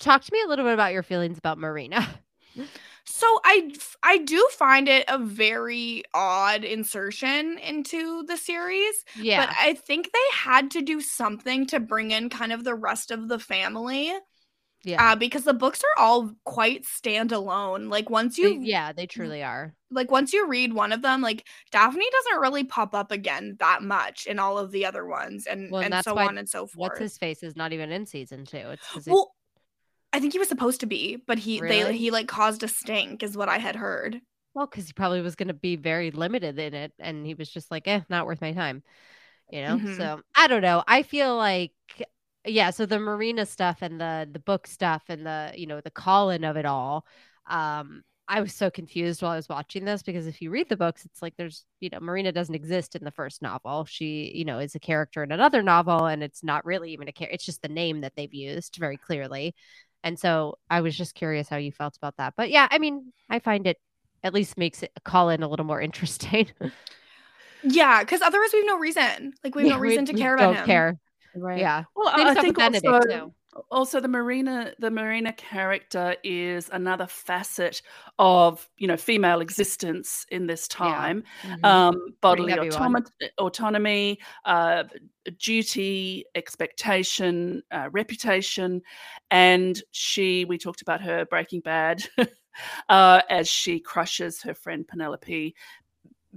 talk 0.00 0.24
to 0.24 0.32
me 0.32 0.40
a 0.42 0.48
little 0.48 0.64
bit 0.64 0.72
about 0.72 0.94
your 0.94 1.02
feelings 1.02 1.36
about 1.36 1.58
Marina. 1.58 2.08
So 3.10 3.40
I 3.42 3.72
I 4.02 4.18
do 4.18 4.46
find 4.52 4.86
it 4.86 5.04
a 5.08 5.16
very 5.16 6.02
odd 6.12 6.62
insertion 6.62 7.56
into 7.58 8.22
the 8.24 8.36
series. 8.36 9.02
Yeah. 9.18 9.46
But 9.46 9.56
I 9.58 9.74
think 9.74 10.10
they 10.12 10.36
had 10.36 10.70
to 10.72 10.82
do 10.82 11.00
something 11.00 11.64
to 11.68 11.80
bring 11.80 12.10
in 12.10 12.28
kind 12.28 12.52
of 12.52 12.64
the 12.64 12.74
rest 12.74 13.10
of 13.10 13.28
the 13.28 13.38
family. 13.38 14.12
Yeah. 14.84 15.12
Uh, 15.12 15.16
because 15.16 15.44
the 15.44 15.54
books 15.54 15.82
are 15.82 16.02
all 16.02 16.32
quite 16.44 16.84
standalone. 16.84 17.90
Like 17.90 18.10
once 18.10 18.38
you 18.38 18.60
they, 18.60 18.66
Yeah, 18.66 18.92
they 18.92 19.06
truly 19.06 19.42
are. 19.42 19.74
Like 19.90 20.10
once 20.10 20.32
you 20.32 20.46
read 20.46 20.72
one 20.72 20.92
of 20.92 21.02
them, 21.02 21.20
like 21.20 21.46
Daphne 21.72 22.06
doesn't 22.10 22.40
really 22.40 22.64
pop 22.64 22.94
up 22.94 23.10
again 23.10 23.56
that 23.58 23.82
much 23.82 24.26
in 24.26 24.38
all 24.38 24.56
of 24.56 24.70
the 24.70 24.86
other 24.86 25.04
ones 25.04 25.46
and, 25.46 25.72
well, 25.72 25.82
and, 25.82 25.92
and 25.92 26.04
so 26.04 26.16
on 26.16 26.38
and 26.38 26.48
so 26.48 26.66
forth. 26.66 26.76
What's 26.76 26.98
his 27.00 27.18
face 27.18 27.42
is 27.42 27.56
not 27.56 27.72
even 27.72 27.90
in 27.90 28.06
season 28.06 28.44
two. 28.44 28.76
It's 28.96 29.06
well, 29.06 29.32
I 30.12 30.20
think 30.20 30.32
he 30.32 30.38
was 30.38 30.48
supposed 30.48 30.80
to 30.80 30.86
be, 30.86 31.22
but 31.26 31.38
he 31.38 31.60
really? 31.60 31.82
they 31.84 31.96
he 31.96 32.10
like 32.10 32.28
caused 32.28 32.62
a 32.62 32.68
stink, 32.68 33.22
is 33.22 33.36
what 33.36 33.48
I 33.48 33.58
had 33.58 33.76
heard. 33.76 34.20
Well, 34.54 34.66
because 34.66 34.86
he 34.86 34.92
probably 34.92 35.20
was 35.20 35.36
going 35.36 35.48
to 35.48 35.54
be 35.54 35.76
very 35.76 36.10
limited 36.10 36.58
in 36.58 36.74
it, 36.74 36.92
and 36.98 37.26
he 37.26 37.34
was 37.34 37.50
just 37.50 37.70
like, 37.70 37.86
"eh, 37.86 38.00
not 38.08 38.26
worth 38.26 38.40
my 38.40 38.52
time," 38.52 38.82
you 39.50 39.62
know. 39.62 39.76
Mm-hmm. 39.76 39.96
So 39.96 40.20
I 40.34 40.46
don't 40.46 40.62
know. 40.62 40.82
I 40.86 41.02
feel 41.02 41.36
like 41.36 41.72
yeah 42.44 42.70
so 42.70 42.86
the 42.86 42.98
marina 42.98 43.44
stuff 43.44 43.78
and 43.82 44.00
the 44.00 44.28
the 44.32 44.38
book 44.38 44.66
stuff 44.66 45.02
and 45.08 45.26
the 45.26 45.52
you 45.56 45.66
know 45.66 45.80
the 45.80 45.90
Colin 45.90 46.44
of 46.44 46.56
it 46.56 46.66
all 46.66 47.04
um 47.48 48.02
i 48.28 48.40
was 48.40 48.54
so 48.54 48.70
confused 48.70 49.22
while 49.22 49.32
i 49.32 49.36
was 49.36 49.48
watching 49.48 49.84
this 49.84 50.02
because 50.02 50.26
if 50.26 50.40
you 50.40 50.50
read 50.50 50.68
the 50.68 50.76
books 50.76 51.04
it's 51.04 51.22
like 51.22 51.34
there's 51.36 51.64
you 51.80 51.88
know 51.90 51.98
marina 52.00 52.30
doesn't 52.32 52.54
exist 52.54 52.94
in 52.94 53.04
the 53.04 53.10
first 53.10 53.42
novel. 53.42 53.84
She 53.84 54.32
you 54.34 54.44
know 54.44 54.58
is 54.58 54.74
a 54.74 54.80
character 54.80 55.22
in 55.22 55.32
another 55.32 55.62
novel 55.62 56.06
and 56.06 56.22
it's 56.22 56.44
not 56.44 56.64
really 56.64 56.92
even 56.92 57.08
a 57.08 57.12
character 57.12 57.34
it's 57.34 57.44
just 57.44 57.62
the 57.62 57.68
name 57.68 58.02
that 58.02 58.12
they've 58.16 58.32
used 58.32 58.76
very 58.78 58.96
clearly. 58.96 59.54
And 60.04 60.18
so 60.18 60.58
i 60.70 60.80
was 60.80 60.96
just 60.96 61.14
curious 61.14 61.48
how 61.48 61.56
you 61.56 61.72
felt 61.72 61.96
about 61.96 62.16
that. 62.18 62.34
But 62.36 62.50
yeah 62.50 62.68
i 62.70 62.78
mean 62.78 63.12
i 63.28 63.38
find 63.40 63.66
it 63.66 63.78
at 64.22 64.34
least 64.34 64.58
makes 64.58 64.82
it 64.82 64.92
Colin 65.04 65.42
a 65.42 65.48
little 65.48 65.66
more 65.66 65.80
interesting. 65.88 66.48
Yeah 67.62 68.00
because 68.02 68.22
otherwise 68.22 68.50
we 68.52 68.60
have 68.60 68.66
no 68.68 68.78
reason. 68.78 69.32
Like 69.42 69.54
we 69.54 69.62
have 69.62 69.68
yeah, 69.70 69.76
no 69.76 69.80
reason 69.80 70.04
we, 70.04 70.12
to 70.12 70.18
care 70.18 70.34
about 70.34 70.56
him. 70.56 70.66
care 70.66 70.98
Right. 71.34 71.58
Yeah. 71.58 71.84
Well, 71.94 72.14
Same 72.16 72.26
I 72.26 72.34
think 72.34 72.58
also, 72.58 73.00
too. 73.00 73.34
also 73.70 74.00
the 74.00 74.08
Marina 74.08 74.72
the 74.78 74.90
Marina 74.90 75.32
character 75.32 76.16
is 76.24 76.68
another 76.72 77.06
facet 77.06 77.82
of 78.18 78.68
you 78.76 78.86
know 78.86 78.96
female 78.96 79.40
existence 79.40 80.26
in 80.30 80.46
this 80.46 80.68
time. 80.68 81.24
Yeah. 81.44 81.50
Mm-hmm. 81.50 81.64
Um, 81.64 82.14
bodily 82.20 82.52
autonomy, 82.52 83.06
autonomy 83.38 84.18
uh, 84.44 84.84
duty, 85.38 86.24
expectation, 86.34 87.62
uh, 87.70 87.88
reputation, 87.92 88.82
and 89.30 89.80
she. 89.92 90.44
We 90.44 90.58
talked 90.58 90.82
about 90.82 91.00
her 91.02 91.24
Breaking 91.26 91.60
Bad. 91.60 92.04
uh, 92.88 93.22
as 93.30 93.48
she 93.48 93.80
crushes 93.80 94.42
her 94.42 94.54
friend 94.54 94.86
Penelope 94.86 95.54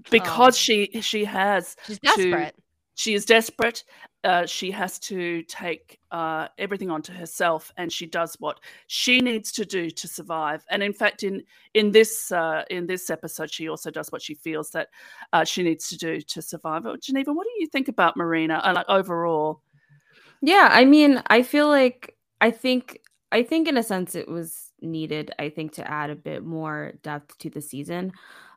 because 0.10 0.56
oh. 0.56 0.58
she 0.58 1.02
she 1.02 1.26
has 1.26 1.76
she's 1.86 2.00
desperate. 2.00 2.56
To, 2.56 2.62
she 2.96 3.14
is 3.14 3.26
desperate 3.26 3.84
uh, 4.24 4.46
she 4.46 4.70
has 4.70 5.00
to 5.00 5.42
take 5.44 6.00
uh, 6.12 6.48
everything 6.60 6.92
onto 6.92 7.12
herself, 7.12 7.72
and 7.78 7.92
she 7.92 8.06
does 8.06 8.36
what 8.40 8.60
she 8.86 9.20
needs 9.20 9.52
to 9.52 9.66
do 9.66 9.90
to 9.90 10.08
survive. 10.08 10.64
And 10.70 10.84
in 10.84 10.94
fact, 10.94 11.24
in 11.24 11.42
in 11.74 11.92
this 11.92 12.32
uh, 12.32 12.64
in 12.70 12.86
this 12.86 13.10
episode, 13.10 13.52
she 13.52 13.68
also 13.68 13.90
does 13.90 14.12
what 14.12 14.22
she 14.22 14.36
feels 14.36 14.70
that 14.72 14.90
uh, 15.34 15.44
she 15.44 15.64
needs 15.64 15.90
to 15.90 15.98
do 15.98 16.22
to 16.22 16.42
survive. 16.42 16.86
Oh, 16.86 16.98
Geneva, 17.02 17.34
what 17.34 17.46
do 17.46 17.64
you 17.64 17.68
think 17.68 17.88
about 17.88 18.16
Marina? 18.16 18.62
Uh, 18.64 18.74
like 18.76 18.90
overall? 18.90 19.64
Yeah, 20.42 20.70
I 20.72 20.86
mean, 20.86 21.24
I 21.28 21.42
feel 21.42 21.68
like 21.68 22.16
I 22.40 22.52
think 22.52 23.00
I 23.32 23.42
think 23.42 23.68
in 23.68 23.78
a 23.78 23.84
sense 23.84 24.14
it 24.14 24.28
was 24.28 24.72
needed. 24.82 25.32
I 25.40 25.50
think 25.50 25.74
to 25.74 25.90
add 25.90 26.12
a 26.12 26.16
bit 26.16 26.44
more 26.44 26.94
depth 27.02 27.40
to 27.40 27.50
the 27.50 27.62
season. 27.62 28.12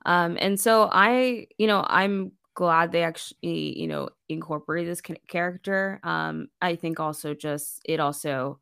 Um, 0.05 0.37
and 0.39 0.61
so 0.61 0.91
I, 0.93 1.47
you 1.57 1.67
know, 1.67 1.87
I'm 1.89 2.33
glad 2.55 2.93
they 2.93 3.03
actually 3.03 3.79
you 3.79 3.87
know 3.87 4.09
incorporated 4.29 4.91
this 4.91 5.03
character 5.29 6.01
um 6.05 6.49
i 6.63 6.77
think 6.77 7.01
also 7.01 7.35
just 7.35 7.81
it 7.85 8.01
also 8.01 8.59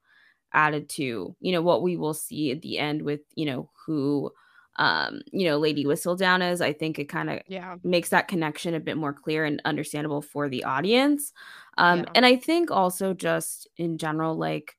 added 0.52 0.88
to 0.88 1.36
you 1.40 1.52
know 1.52 1.62
what 1.62 1.82
we 1.82 1.96
will 1.96 2.14
see 2.14 2.50
at 2.52 2.62
the 2.62 2.78
end 2.78 3.02
with 3.02 3.20
you 3.34 3.46
know 3.46 3.70
who 3.86 4.30
um 4.76 5.22
you 5.32 5.46
know 5.46 5.58
lady 5.58 5.84
whistledown 5.84 6.48
is 6.52 6.60
i 6.60 6.72
think 6.72 6.98
it 6.98 7.06
kind 7.06 7.30
of 7.30 7.40
Yeah. 7.46 7.76
makes 7.84 8.10
that 8.10 8.28
connection 8.28 8.74
a 8.74 8.80
bit 8.80 8.96
more 8.96 9.12
clear 9.12 9.44
and 9.44 9.60
understandable 9.64 10.22
for 10.22 10.48
the 10.48 10.64
audience 10.64 11.32
um 11.78 12.04
Yeah. 12.04 12.14
and 12.14 12.26
i 12.26 12.36
think 12.36 12.70
also 12.70 13.14
just 13.14 13.68
in 13.76 13.98
general 13.98 14.36
like 14.36 14.76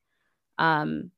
um 0.58 1.10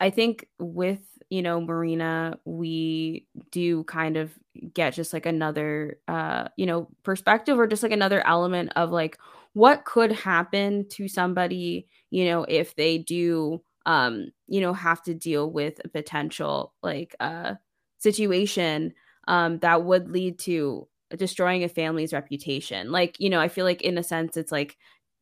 i 0.00 0.10
think 0.10 0.46
with 0.58 1.15
you 1.30 1.42
know 1.42 1.60
marina 1.60 2.38
we 2.44 3.26
do 3.50 3.84
kind 3.84 4.16
of 4.16 4.32
get 4.74 4.94
just 4.94 5.12
like 5.12 5.26
another 5.26 5.98
uh 6.08 6.48
you 6.56 6.66
know 6.66 6.88
perspective 7.02 7.58
or 7.58 7.66
just 7.66 7.82
like 7.82 7.92
another 7.92 8.26
element 8.26 8.72
of 8.76 8.90
like 8.90 9.18
what 9.54 9.84
could 9.84 10.12
happen 10.12 10.86
to 10.88 11.08
somebody 11.08 11.86
you 12.10 12.24
know 12.26 12.44
if 12.48 12.74
they 12.76 12.98
do 12.98 13.60
um 13.86 14.26
you 14.46 14.60
know 14.60 14.72
have 14.72 15.02
to 15.02 15.14
deal 15.14 15.50
with 15.50 15.80
a 15.84 15.88
potential 15.88 16.74
like 16.82 17.14
uh 17.20 17.54
situation 17.98 18.92
um 19.28 19.58
that 19.58 19.84
would 19.84 20.08
lead 20.10 20.38
to 20.38 20.86
destroying 21.16 21.62
a 21.62 21.68
family's 21.68 22.12
reputation. 22.12 22.90
Like 22.90 23.16
you 23.20 23.30
know 23.30 23.40
i 23.40 23.48
feel 23.48 23.64
like 23.64 23.82
in 23.82 23.96
a 23.98 24.02
sense 24.02 24.36
it's 24.36 24.52
like 24.52 24.76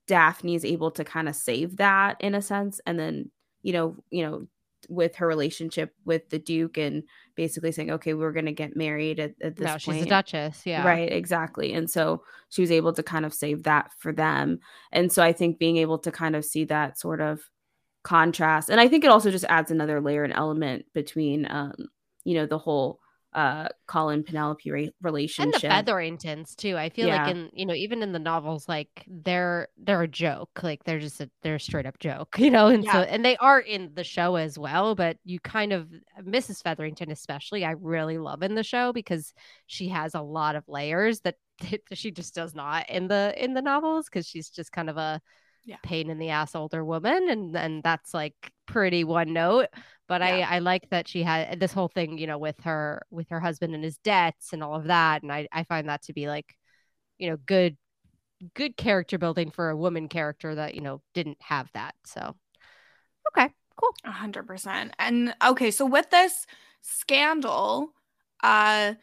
daphne 0.07 0.55
is 0.55 0.65
able 0.65 0.91
to 0.93 1.05
kind 1.05 1.29
of 1.29 1.37
save 1.37 1.77
that 1.79 2.17
in 2.21 2.35
a 2.35 2.43
sense 2.43 2.81
and 2.87 2.99
then 2.99 3.31
you 3.63 3.73
know 3.73 3.97
you 4.11 4.23
know 4.23 4.47
with 4.89 5.17
her 5.17 5.27
relationship 5.27 5.95
with 6.05 6.29
the 6.31 6.39
duke 6.39 6.79
and 6.79 7.03
basically 7.35 7.73
saying 7.73 7.91
okay 7.91 8.15
we're 8.15 8.33
going 8.33 8.47
to 8.47 8.53
get 8.53 8.77
married 8.77 9.19
at, 9.19 9.35
at 9.43 9.57
this 9.57 9.67
No, 9.67 9.79
she's 9.79 10.03
a 10.03 10.07
duchess. 10.07 10.63
Yeah. 10.65 10.87
Right, 10.87 11.11
exactly. 11.11 11.73
And 11.73 11.91
so 11.91 12.23
she 12.49 12.63
was 12.63 12.71
able 12.71 12.93
to 12.93 13.03
kind 13.03 13.27
of 13.27 13.35
save 13.35 13.65
that 13.65 13.91
for 13.99 14.13
them. 14.13 14.61
And 14.93 15.13
so 15.13 15.23
I 15.23 15.33
think 15.33 15.59
being 15.59 15.77
able 15.79 15.99
to 16.01 16.13
kind 16.13 16.37
of 16.37 16.45
see 16.45 16.65
that 16.67 16.99
sort 16.99 17.21
of 17.21 17.41
contrast 18.03 18.69
and 18.69 18.81
I 18.81 18.87
think 18.87 19.03
it 19.03 19.11
also 19.11 19.31
just 19.31 19.47
adds 19.49 19.71
another 19.71 19.99
layer 19.99 20.25
and 20.25 20.33
element 20.35 20.85
between 20.93 21.47
um 21.51 21.73
you 22.25 22.35
know 22.35 22.45
the 22.45 22.59
whole 22.59 23.01
uh 23.35 23.69
Colin 23.87 24.23
Penelope 24.25 24.71
re- 24.71 24.93
And 25.37 25.53
the 25.53 25.59
Featheringtons 25.59 26.55
too. 26.55 26.77
I 26.77 26.91
feel 26.91 27.09
Yeah. 27.09 27.09
like 27.09 27.27
in 27.27 27.51
you 27.53 27.67
know 27.67 27.75
even 27.75 28.05
in 28.05 28.13
the 28.13 28.21
novels, 28.21 28.69
like 28.69 29.03
they're 29.09 29.67
they're 29.77 30.03
a 30.03 30.07
joke. 30.09 30.63
Like 30.63 30.85
they're 30.85 31.01
just 31.01 31.21
a 31.21 31.29
they're 31.43 31.57
a 31.57 31.61
straight 31.61 31.87
up 31.87 31.99
joke, 31.99 32.37
you 32.39 32.51
know. 32.51 32.69
And 32.69 32.87
so 32.87 33.03
and 33.03 33.25
they 33.25 33.37
are 33.39 33.59
in 33.59 33.91
the 33.95 34.05
show 34.05 34.37
as 34.37 34.57
well. 34.57 34.95
But 34.95 35.17
you 35.25 35.41
kind 35.41 35.73
of 35.73 35.89
Mrs. 36.23 36.63
Featherington 36.63 37.11
especially, 37.11 37.65
I 37.65 37.73
really 37.73 38.17
love 38.19 38.45
in 38.45 38.55
the 38.55 38.63
show 38.63 38.93
because 38.93 39.35
she 39.67 39.89
has 39.89 40.15
a 40.15 40.23
lot 40.23 40.55
of 40.55 40.69
layers 40.69 41.21
that 41.23 41.35
she 41.95 42.13
just 42.13 42.33
does 42.37 42.55
not 42.55 42.89
in 42.89 43.09
the 43.09 43.35
in 43.37 43.55
the 43.55 43.63
novels 43.63 44.07
because 44.09 44.29
she's 44.29 44.51
just 44.51 44.71
kind 44.71 44.89
of 44.89 44.97
a 44.99 45.21
Yeah. 45.65 45.77
pain 45.83 46.11
in 46.11 46.19
the 46.19 46.31
ass 46.31 46.55
older 46.55 46.85
woman 46.85 47.29
and 47.29 47.57
and 47.57 47.83
that's 47.83 48.15
like 48.15 48.35
pretty 48.67 49.05
one 49.05 49.33
note 49.35 49.67
but 50.09 50.23
Yeah. 50.23 50.27
i 50.27 50.41
i 50.41 50.59
like 50.59 50.89
that 50.91 51.07
she 51.07 51.23
had 51.23 51.61
this 51.61 51.73
whole 51.73 51.89
thing 51.89 52.17
you 52.19 52.27
know 52.27 52.39
with 52.39 52.59
her 52.61 53.03
with 53.11 53.29
her 53.29 53.41
husband 53.41 53.75
and 53.75 53.85
his 53.85 53.99
debts 53.99 54.53
and 54.53 54.63
all 54.63 54.75
of 54.75 54.85
that 54.85 55.23
and 55.23 55.31
i 55.33 55.47
i 55.53 55.63
find 55.65 55.89
that 55.89 56.03
to 56.03 56.13
be 56.15 56.27
like 56.27 56.55
you 57.19 57.31
know 57.31 57.37
good 57.47 57.77
good 58.55 58.77
character 58.77 59.19
building 59.19 59.51
for 59.51 59.71
a 59.71 59.77
woman 59.77 60.09
character 60.09 60.55
that 60.55 60.75
you 60.75 60.81
know 60.81 61.01
didn't 61.15 61.39
have 61.41 61.71
that 61.75 61.95
so 62.05 62.35
okay 63.29 63.53
cool 63.77 63.95
A 64.05 64.11
hundred 64.11 64.47
percent. 64.47 64.95
And 64.99 65.35
okay, 65.45 65.71
so 65.71 65.87
with 65.87 66.11
this 66.11 66.47
scandal, 66.83 67.91
uh 68.43 68.95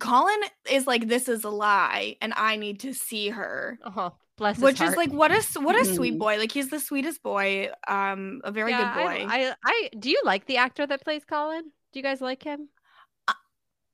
Colin 0.00 0.40
is 0.70 0.86
like, 0.86 1.08
this 1.08 1.28
is 1.28 1.44
a 1.44 1.50
lie, 1.50 2.16
and 2.20 2.32
I 2.36 2.56
need 2.56 2.80
to 2.80 2.92
see 2.94 3.28
her. 3.28 3.78
uh-huh 3.84 4.10
bless 4.38 4.56
his 4.56 4.64
Which 4.64 4.80
is 4.80 4.96
like 4.96 5.12
what 5.12 5.30
a 5.30 5.34
s- 5.36 5.56
what 5.58 5.76
a 5.76 5.84
sweet 5.94 6.14
Mhm. 6.14 6.18
boy. 6.18 6.38
Like 6.38 6.50
he's 6.52 6.70
the 6.70 6.80
sweetest 6.80 7.22
boy. 7.22 7.68
Um, 7.86 8.40
a 8.44 8.50
very 8.50 8.70
Yeah, 8.72 8.94
good 8.94 9.02
boy. 9.02 9.26
I, 9.28 9.50
I 9.50 9.54
i 9.64 9.90
do 9.98 10.08
you 10.10 10.20
like 10.24 10.46
the 10.46 10.56
actor 10.56 10.86
that 10.86 11.02
plays 11.04 11.24
colin 11.24 11.64
do 11.92 11.98
you 11.98 12.02
guys 12.02 12.20
like 12.20 12.42
him 12.42 12.68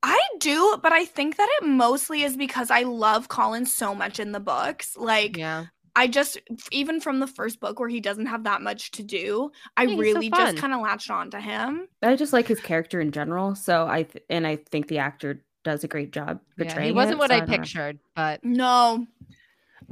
I 0.02 0.20
do, 0.38 0.78
but 0.82 0.92
I 0.92 1.04
think 1.04 1.36
that 1.36 1.48
it 1.60 1.66
mostly 1.66 2.22
is 2.22 2.36
because 2.36 2.70
I 2.70 2.82
love 2.82 3.28
Colin 3.28 3.66
so 3.66 3.94
much 3.94 4.20
in 4.20 4.32
the 4.32 4.40
books. 4.40 4.96
Like 4.96 5.36
yeah 5.36 5.66
I 5.96 6.06
just 6.06 6.38
even 6.70 7.00
from 7.00 7.18
the 7.18 7.26
first 7.26 7.58
book 7.60 7.80
where 7.80 7.88
he 7.88 8.00
doesn't 8.00 8.26
have 8.26 8.44
that 8.44 8.62
much 8.62 8.92
to 8.92 9.02
do, 9.02 9.50
I 9.76 9.84
Yeah, 9.84 9.94
he's 9.96 10.12
so 10.12 10.20
really 10.20 10.28
just 10.30 10.56
kind 10.56 10.72
of 10.72 10.80
latched 10.80 11.10
on 11.10 11.30
to 11.32 11.40
him. 11.40 11.88
I 12.02 12.14
just 12.16 12.32
like 12.32 12.46
his 12.46 12.60
character 12.60 13.00
in 13.00 13.10
general. 13.12 13.54
So 13.54 13.86
I 13.88 14.04
th- 14.04 14.24
and 14.30 14.46
I 14.46 14.56
think 14.56 14.88
the 14.88 14.98
actor 14.98 15.44
does 15.64 15.84
a 15.84 15.88
great 15.88 16.12
job 16.12 16.40
yeah 16.56 16.80
he 16.80 16.92
wasn't 16.92 17.14
it, 17.14 17.18
what 17.18 17.30
so 17.30 17.36
i 17.36 17.40
don't 17.40 17.48
know. 17.48 17.56
pictured 17.56 17.98
but 18.14 18.42
No. 18.44 19.06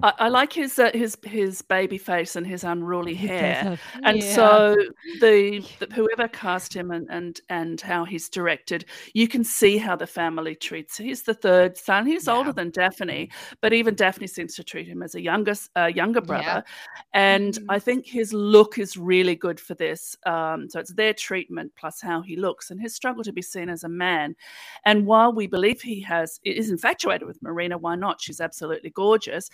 I, 0.02 0.12
I 0.18 0.28
like 0.28 0.52
his 0.52 0.78
uh, 0.78 0.90
his 0.92 1.16
his 1.24 1.62
baby 1.62 1.96
face 1.98 2.36
and 2.36 2.46
his 2.46 2.64
unruly 2.64 3.14
hair. 3.14 3.54
have- 3.54 3.80
And 4.04 4.18
yeah. 4.22 4.34
so 4.34 4.76
the, 5.20 5.64
the 5.78 5.94
whoever 5.94 6.28
cast 6.28 6.74
him 6.74 6.90
and, 6.90 7.06
and 7.10 7.40
and 7.48 7.80
how 7.80 8.04
he's 8.04 8.28
directed, 8.28 8.84
you 9.14 9.26
can 9.26 9.42
see 9.42 9.78
how 9.78 9.96
the 9.96 10.06
family 10.06 10.54
treats. 10.54 10.98
He's 10.98 11.22
the 11.22 11.34
third 11.34 11.76
son. 11.78 12.06
He's 12.06 12.28
older 12.28 12.52
than 12.52 12.70
Daphne, 12.70 13.30
but 13.62 13.72
even 13.72 13.94
Daphne 13.94 14.26
seems 14.26 14.54
to 14.56 14.64
treat 14.64 14.86
him 14.86 15.02
as 15.02 15.14
a 15.14 15.20
younger 15.22 15.54
uh, 15.76 15.86
younger 15.86 16.20
Yeah. 16.20 16.26
brother. 16.26 16.64
And 17.14 17.54
Mhm. 17.54 17.64
I 17.70 17.78
think 17.78 18.06
his 18.06 18.32
look 18.34 18.78
is 18.78 18.96
really 18.98 19.34
good 19.34 19.58
for 19.58 19.74
this. 19.74 20.16
Um, 20.26 20.68
so 20.68 20.78
it's 20.80 20.92
their 20.92 21.14
treatment 21.14 21.72
plus 21.74 22.00
how 22.02 22.20
he 22.20 22.36
looks 22.36 22.70
and 22.70 22.80
his 22.80 22.94
struggle 22.94 23.24
to 23.24 23.32
be 23.32 23.42
seen 23.42 23.70
as 23.70 23.84
a 23.84 23.88
man. 23.88 24.36
And 24.84 25.06
while 25.06 25.32
we 25.32 25.46
believe 25.46 25.80
he 25.80 26.00
has 26.02 26.38
is 26.44 26.70
infatuated 26.70 27.26
with 27.26 27.40
Marina, 27.42 27.78
why 27.78 27.94
not? 27.96 28.20
She's 28.20 28.40
absolutely 28.42 28.90
gorgeous. 28.90 29.48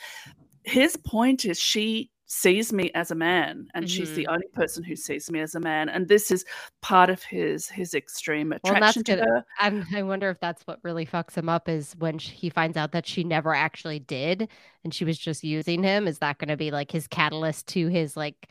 His 0.64 0.96
point 0.96 1.44
is 1.44 1.58
she 1.58 2.10
sees 2.32 2.72
me 2.72 2.90
as 2.94 3.10
a 3.10 3.14
man 3.14 3.68
and 3.74 3.90
she's 3.90 4.14
the 4.14 4.22
mm-hmm. 4.22 4.32
only 4.32 4.46
person 4.54 4.82
who 4.82 4.96
sees 4.96 5.30
me 5.30 5.38
as 5.40 5.54
a 5.54 5.60
man 5.60 5.90
and 5.90 6.08
this 6.08 6.30
is 6.30 6.46
part 6.80 7.10
of 7.10 7.22
his 7.22 7.68
his 7.68 7.92
extreme 7.92 8.54
Well, 8.64 8.72
attraction 8.72 9.04
to 9.04 9.16
good. 9.16 9.24
her 9.24 9.44
And 9.60 9.84
I 9.94 10.02
wonder 10.02 10.30
if 10.30 10.40
that's 10.40 10.62
what 10.62 10.78
really 10.82 11.04
fucks 11.04 11.34
him 11.34 11.50
up 11.50 11.68
is 11.68 11.94
when 11.98 12.16
sh- 12.16 12.30
he 12.30 12.48
finds 12.48 12.78
out 12.78 12.92
that 12.92 13.06
she 13.06 13.22
never 13.22 13.54
actually 13.54 13.98
did 13.98 14.48
and 14.82 14.94
she 14.94 15.04
was 15.04 15.18
just 15.18 15.44
using 15.44 15.82
him. 15.82 16.08
Is 16.08 16.20
that 16.20 16.38
going 16.38 16.48
to 16.48 16.56
be 16.56 16.70
like 16.70 16.90
his 16.90 17.06
catalyst 17.06 17.66
to 17.68 17.88
his 17.88 18.16
like 18.16 18.48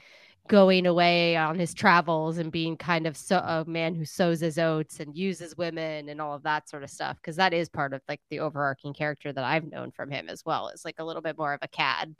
going 0.48 0.86
away 0.86 1.38
on 1.38 1.58
his 1.58 1.74
travels 1.74 2.38
and 2.38 2.52
being 2.52 2.76
kind 2.76 3.08
of 3.08 3.16
so 3.16 3.38
a 3.38 3.64
man 3.66 3.96
who 3.96 4.04
sows 4.06 4.40
his 4.42 4.58
oats 4.58 5.00
and 5.00 5.16
uses 5.16 5.56
women 5.56 6.10
and 6.10 6.20
all 6.20 6.34
of 6.36 6.44
that 6.44 6.70
sort 6.70 6.84
of 6.84 6.90
stuff? 6.90 7.16
Because 7.18 7.38
that 7.38 7.54
is 7.54 7.70
part 7.70 7.94
of 7.94 8.02
like 8.10 8.20
the 8.30 8.40
overarching 8.40 8.94
character 8.94 9.32
that 9.32 9.44
I've 9.44 9.70
known 9.72 9.92
from 9.92 10.12
him 10.12 10.28
as 10.30 10.44
well. 10.46 10.68
Is 10.70 10.84
like 10.84 10.96
a 11.00 11.06
little 11.06 11.22
bit 11.22 11.38
more 11.38 11.54
of 11.54 11.60
a 11.62 11.68
cad. 11.68 12.16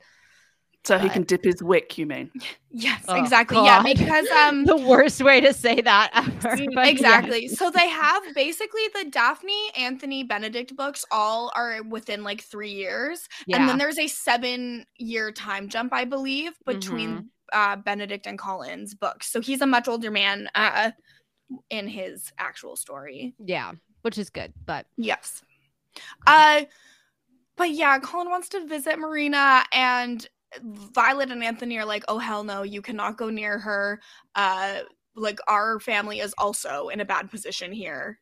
so 0.84 0.98
he 0.98 1.08
can 1.08 1.22
dip 1.22 1.44
his 1.44 1.62
wick 1.62 1.96
you 1.98 2.06
mean 2.06 2.30
Yes, 2.70 3.04
Oh, 3.06 3.14
exactly. 3.16 3.58
Yeah, 3.62 3.82
because 3.82 4.26
um 4.42 4.64
the 4.64 4.76
worst 4.78 5.22
way 5.22 5.40
to 5.42 5.52
say 5.52 5.80
that 5.80 6.10
ever. 6.44 6.56
exactly. 6.82 7.42
yes. 7.48 7.58
So 7.58 7.70
they 7.70 7.88
have 7.88 8.22
basically 8.34 8.82
the 8.94 9.10
Daphne 9.10 9.70
Anthony 9.76 10.24
Benedict 10.24 10.74
books 10.74 11.04
all 11.10 11.52
are 11.54 11.82
within 11.82 12.24
like 12.24 12.42
3 12.42 12.70
years. 12.72 13.28
Yeah. 13.46 13.58
And 13.58 13.68
then 13.68 13.78
there's 13.78 13.98
a 13.98 14.06
7 14.08 14.86
year 14.96 15.30
time 15.32 15.68
jump 15.68 15.92
I 15.92 16.04
believe 16.06 16.52
between 16.66 17.10
Mm-hmm. 17.10 17.26
Uh 17.52 17.76
Benedict 17.76 18.26
and 18.26 18.38
Colin's 18.38 18.94
books. 18.94 19.30
So 19.30 19.40
he's 19.40 19.60
a 19.60 19.66
much 19.66 19.88
older 19.88 20.10
man 20.10 20.48
uh 20.54 20.92
in 21.70 21.86
his 21.86 22.32
actual 22.38 22.76
story. 22.76 23.34
yeah, 23.38 23.72
which 24.02 24.18
is 24.18 24.30
good, 24.30 24.52
but 24.66 24.86
Yes. 24.96 25.42
Uh 26.26 26.62
but 27.56 27.70
yeah, 27.70 27.98
Colin 27.98 28.30
wants 28.30 28.48
to 28.50 28.66
visit 28.66 28.98
Marina 28.98 29.64
and 29.72 30.26
Violet 30.62 31.30
and 31.30 31.42
Anthony 31.44 31.78
are 31.78 31.84
like, 31.84 32.04
"Oh 32.08 32.18
hell 32.18 32.44
no, 32.44 32.62
you 32.62 32.82
cannot 32.82 33.16
go 33.18 33.28
near 33.30 33.58
her. 33.58 34.00
Uh 34.34 34.80
like 35.14 35.38
our 35.46 35.78
family 35.80 36.20
is 36.20 36.34
also 36.38 36.88
in 36.88 37.00
a 37.00 37.04
bad 37.04 37.30
position 37.30 37.72
here." 37.72 38.18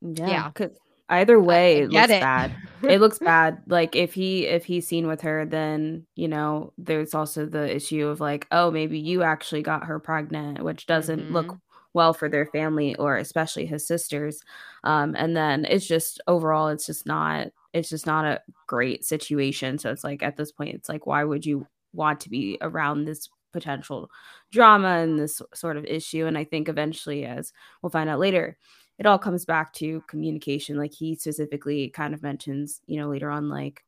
Yeah. 0.00 0.28
Yeah. 0.28 0.50
'cause 0.52 0.70
either 1.08 1.40
way, 1.40 1.80
it 1.80 1.90
looks 1.90 2.10
it. 2.10 2.20
bad. 2.20 2.52
it 2.82 3.00
looks 3.00 3.18
bad. 3.20 3.62
Like 3.66 3.96
if 3.96 4.14
he 4.14 4.46
if 4.46 4.64
he's 4.64 4.86
seen 4.86 5.06
with 5.06 5.22
her, 5.22 5.46
then 5.46 6.06
you 6.16 6.28
know 6.28 6.72
there's 6.78 7.14
also 7.14 7.46
the 7.46 7.74
issue 7.74 8.06
of 8.06 8.20
like, 8.20 8.46
oh, 8.50 8.70
maybe 8.70 8.98
you 8.98 9.22
actually 9.22 9.62
got 9.62 9.84
her 9.84 9.98
pregnant, 9.98 10.62
which 10.62 10.86
doesn't 10.86 11.32
look 11.32 11.56
well 11.94 12.12
for 12.12 12.28
their 12.28 12.46
family 12.46 12.94
or 12.96 13.16
especially 13.16 13.66
his 13.66 13.86
sisters. 13.86 14.42
Um, 14.84 15.16
and 15.18 15.36
then 15.36 15.64
it's 15.64 15.86
just 15.86 16.20
overall, 16.26 16.68
it's 16.68 16.86
just 16.86 17.06
not 17.06 17.48
it's 17.72 17.88
just 17.88 18.06
not 18.06 18.24
a 18.24 18.40
great 18.66 19.04
situation. 19.04 19.78
So 19.78 19.90
it's 19.90 20.04
like 20.04 20.22
at 20.22 20.36
this 20.36 20.52
point, 20.52 20.74
it's 20.74 20.88
like, 20.88 21.06
why 21.06 21.24
would 21.24 21.44
you 21.44 21.66
want 21.92 22.20
to 22.20 22.30
be 22.30 22.58
around 22.60 23.04
this 23.04 23.28
potential 23.52 24.10
drama 24.52 24.98
and 24.98 25.18
this 25.18 25.42
sort 25.54 25.76
of 25.76 25.84
issue? 25.84 26.26
And 26.26 26.38
I 26.38 26.44
think 26.44 26.68
eventually, 26.68 27.24
as 27.24 27.52
we'll 27.82 27.90
find 27.90 28.08
out 28.08 28.20
later, 28.20 28.56
it 28.98 29.06
all 29.06 29.18
comes 29.18 29.44
back 29.44 29.72
to 29.74 30.02
communication 30.08 30.76
like 30.76 30.92
he 30.92 31.14
specifically 31.14 31.88
kind 31.90 32.14
of 32.14 32.22
mentions 32.22 32.80
you 32.86 32.98
know 33.00 33.08
later 33.08 33.30
on 33.30 33.48
like 33.48 33.84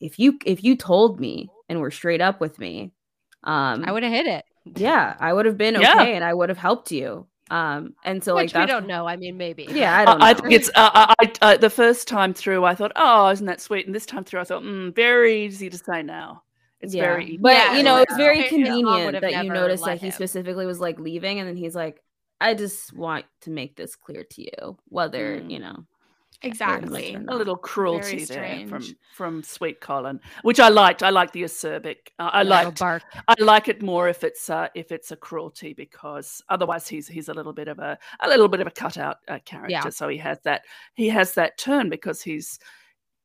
if 0.00 0.18
you 0.18 0.38
if 0.44 0.64
you 0.64 0.76
told 0.76 1.20
me 1.20 1.50
and 1.68 1.80
were 1.80 1.90
straight 1.90 2.20
up 2.20 2.40
with 2.40 2.58
me 2.58 2.92
um 3.44 3.84
I 3.84 3.92
would 3.92 4.02
have 4.02 4.12
hit 4.12 4.26
it. 4.26 4.44
yeah 4.76 5.16
i 5.18 5.32
would 5.32 5.44
have 5.46 5.58
been 5.58 5.76
okay 5.76 5.82
Yeah. 5.82 6.16
and 6.16 6.24
i 6.24 6.32
would 6.32 6.48
have 6.48 6.58
helped 6.58 6.92
you 6.92 7.26
um 7.50 7.94
and 8.04 8.22
so 8.22 8.36
Which 8.36 8.54
like 8.54 8.62
we 8.62 8.66
don't 8.72 8.86
know. 8.86 9.06
I 9.08 9.16
mean, 9.16 9.36
maybe. 9.36 9.66
yeah 9.68 9.98
i 9.98 10.02
I, 10.06 10.12
don't 10.12 10.22
I 10.22 10.34
think 10.34 10.52
it's 10.52 10.68
uh, 10.70 10.90
I, 10.94 11.14
I, 11.20 11.32
I 11.42 11.56
the 11.56 11.68
first 11.70 12.06
time 12.08 12.32
through 12.32 12.64
I 12.64 12.74
thought 12.74 12.92
oh 12.96 13.28
isn't 13.28 13.46
that 13.46 13.60
sweet 13.60 13.86
and 13.86 13.94
this 13.94 14.06
time 14.06 14.24
through 14.24 14.40
I 14.40 14.44
thought 14.44 14.62
mm, 14.62 14.94
very 14.94 15.44
easy 15.46 15.68
to 15.68 15.76
say 15.78 16.02
now 16.02 16.42
It's 16.80 16.94
Yeah. 16.94 17.02
very, 17.16 17.38
but 17.38 17.52
Yeah, 17.54 17.76
you 17.76 17.82
know, 17.82 17.96
it's 17.98 18.16
very 18.16 18.42
convenient 18.48 19.20
that 19.20 19.30
you 19.32 19.42
never 19.44 19.54
noticed 19.54 19.84
that 19.84 19.98
he 19.98 20.06
him. 20.06 20.12
specifically 20.12 20.66
was 20.66 20.80
like 20.80 20.98
leaving, 20.98 21.38
and 21.40 21.48
then 21.48 21.56
he's 21.56 21.74
like, 21.74 22.02
"I 22.42 22.54
just 22.54 22.92
want 22.92 23.24
to 23.42 23.50
make 23.50 23.76
this 23.76 23.96
clear 23.96 24.24
to 24.24 24.42
you, 24.42 24.76
whether 24.88 25.40
Mm. 25.40 25.50
you 25.50 25.58
know." 25.60 25.86
Exactly. 26.44 27.14
a 27.14 27.36
little 27.36 27.56
cruelty 27.56 28.24
there 28.24 28.66
from 28.66 28.82
from 29.14 29.42
Sweet 29.44 29.80
Colin, 29.80 30.20
which 30.42 30.58
I 30.58 30.68
liked. 30.70 31.02
I 31.04 31.10
like 31.10 31.30
the 31.30 31.44
acerbic. 31.44 32.08
Uh, 32.18 32.30
I 32.32 32.42
Little 32.42 32.64
liked. 32.64 32.80
bark. 32.80 33.02
I 33.28 33.34
like 33.38 33.68
it 33.68 33.80
more 33.80 34.08
if 34.08 34.24
it's 34.24 34.50
uh, 34.50 34.66
if 34.74 34.90
it's 34.90 35.12
a 35.12 35.16
cruelty 35.16 35.72
because 35.72 36.42
otherwise 36.48 36.88
he's 36.88 37.06
he's 37.06 37.28
a 37.28 37.34
little 37.34 37.52
bit 37.52 37.68
of 37.68 37.78
a 37.78 37.96
a 38.20 38.28
little 38.28 38.48
bit 38.48 38.60
of 38.60 38.66
a 38.66 38.72
cutout 38.72 39.18
uh, 39.28 39.38
character. 39.44 39.70
Yeah. 39.70 39.88
So 39.90 40.08
he 40.08 40.18
has 40.18 40.40
that 40.42 40.62
he 40.94 41.08
has 41.10 41.34
that 41.34 41.58
turn 41.58 41.88
because 41.88 42.20
he's 42.22 42.58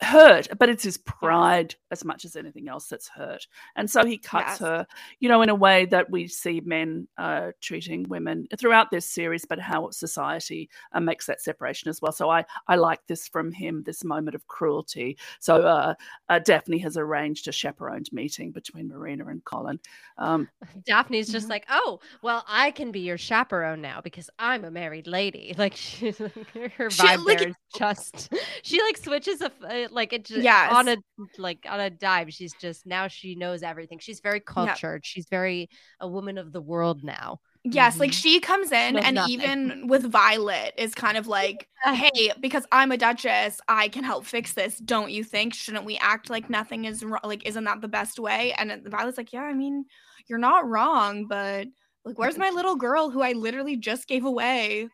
hurt, 0.01 0.47
but 0.59 0.69
it's 0.69 0.83
his 0.83 0.97
pride 0.97 1.73
as 1.91 2.05
much 2.05 2.23
as 2.25 2.35
anything 2.35 2.67
else 2.69 2.87
that's 2.87 3.07
hurt. 3.07 3.47
And 3.75 3.89
so 3.89 4.05
he 4.05 4.17
cuts 4.17 4.47
Yes. 4.51 4.59
her, 4.59 4.87
you 5.19 5.27
know, 5.27 5.41
in 5.41 5.49
a 5.49 5.55
way 5.55 5.85
that 5.85 6.09
we 6.11 6.27
see 6.27 6.61
men 6.63 7.07
uh, 7.17 7.51
treating 7.61 8.03
women 8.07 8.47
throughout 8.59 8.91
this 8.91 9.05
series, 9.09 9.45
but 9.45 9.59
how 9.59 9.89
society 9.89 10.69
uh, 10.93 10.99
makes 10.99 11.25
that 11.25 11.41
separation 11.41 11.89
as 11.89 12.01
well. 12.01 12.11
So 12.11 12.29
I 12.29 12.45
I 12.67 12.75
like 12.75 12.99
this 13.07 13.27
from 13.27 13.51
him, 13.51 13.83
this 13.83 14.03
moment 14.03 14.35
of 14.35 14.45
cruelty. 14.47 15.17
So 15.39 15.55
uh, 15.63 15.93
uh, 16.29 16.39
Daphne 16.39 16.77
has 16.79 16.95
arranged 16.97 17.47
a 17.47 17.51
chaperoned 17.51 18.09
meeting 18.11 18.51
between 18.51 18.87
Marina 18.87 19.25
and 19.27 19.43
Colin. 19.45 19.79
Um, 20.17 20.47
Daphne's 20.85 21.29
just 21.29 21.47
Mhm. 21.47 21.51
like, 21.51 21.65
oh, 21.69 21.99
well, 22.21 22.43
I 22.47 22.71
can 22.71 22.91
be 22.91 22.99
your 22.99 23.17
chaperone 23.17 23.81
now 23.81 24.01
because 24.01 24.29
I'm 24.37 24.63
a 24.65 24.71
married 24.71 25.07
lady. 25.07 25.55
Like, 25.57 25.75
she's 25.75 26.19
like, 26.19 26.51
her 26.75 26.89
She- 26.91 27.01
vibe 27.01 27.25
like- 27.25 27.39
there 27.39 27.47
is 27.49 27.55
just, 27.75 28.31
she 28.61 28.79
like 28.81 28.97
switches 28.97 29.41
a, 29.41 29.45
f- 29.45 29.86
uh, 29.87 29.93
like 29.93 30.13
it 30.13 30.25
just 30.25 30.43
Yes. 30.43 30.71
on 30.71 30.87
a, 30.87 30.97
like 31.37 31.65
on 31.69 31.79
a 31.79 31.89
dive 31.89 32.33
She's 32.33 32.53
just, 32.53 32.85
now 32.85 33.07
she 33.07 33.35
knows 33.35 33.63
everything. 33.63 33.99
She's 33.99 34.19
very 34.19 34.39
cultured. 34.39 35.05
She's 35.05 35.27
very 35.29 35.69
a 35.99 36.07
woman 36.07 36.37
of 36.37 36.51
the 36.51 36.61
world 36.61 37.03
now. 37.03 37.39
Yes, 37.63 37.99
like 37.99 38.11
Mhm. 38.11 38.13
she 38.13 38.39
comes 38.39 38.71
in 38.71 38.95
knows 38.95 39.03
and 39.03 39.15
nothing. 39.15 39.31
even 39.31 39.87
with 39.87 40.03
Violet 40.03 40.73
is 40.77 40.95
kind 40.95 41.17
of 41.17 41.27
like, 41.27 41.67
hey, 41.83 42.31
because 42.39 42.65
I'm 42.71 42.91
a 42.91 42.97
duchess, 42.97 43.59
I 43.67 43.89
can 43.89 44.03
help 44.05 44.25
fix 44.25 44.53
this. 44.53 44.77
Don't 44.77 45.11
you 45.11 45.23
think? 45.23 45.53
Shouldn't 45.53 45.83
we 45.85 45.97
act 45.97 46.29
like 46.29 46.49
nothing 46.49 46.85
is 46.85 47.03
wrong? 47.03 47.19
Like, 47.23 47.45
isn't 47.45 47.63
that 47.65 47.81
the 47.81 47.87
best 47.89 48.19
way? 48.19 48.53
And 48.53 48.83
Violet's 48.87 49.17
like, 49.17 49.33
yeah, 49.33 49.41
I 49.43 49.53
mean, 49.53 49.85
you're 50.27 50.39
not 50.39 50.67
wrong, 50.67 51.25
but 51.27 51.67
like, 52.05 52.17
where's 52.17 52.37
my 52.37 52.51
little 52.51 52.75
girl 52.77 53.09
who 53.09 53.21
I 53.21 53.33
literally 53.33 53.75
just 53.75 54.07
gave 54.07 54.23
away? 54.23 54.87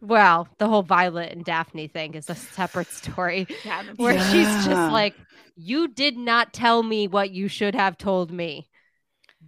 Well, 0.00 0.48
the 0.58 0.68
whole 0.68 0.82
Violet 0.82 1.32
and 1.32 1.44
Daphne 1.44 1.88
thing 1.88 2.14
is 2.14 2.28
a 2.30 2.34
separate 2.34 2.88
story 2.88 3.46
Yeah, 3.64 3.82
where 3.96 4.18
she's 4.30 4.46
just 4.64 4.92
like, 4.92 5.14
you 5.56 5.88
did 5.88 6.16
not 6.16 6.52
tell 6.52 6.82
me 6.82 7.08
what 7.08 7.30
you 7.30 7.48
should 7.48 7.74
have 7.74 7.96
told 7.96 8.30
me. 8.30 8.68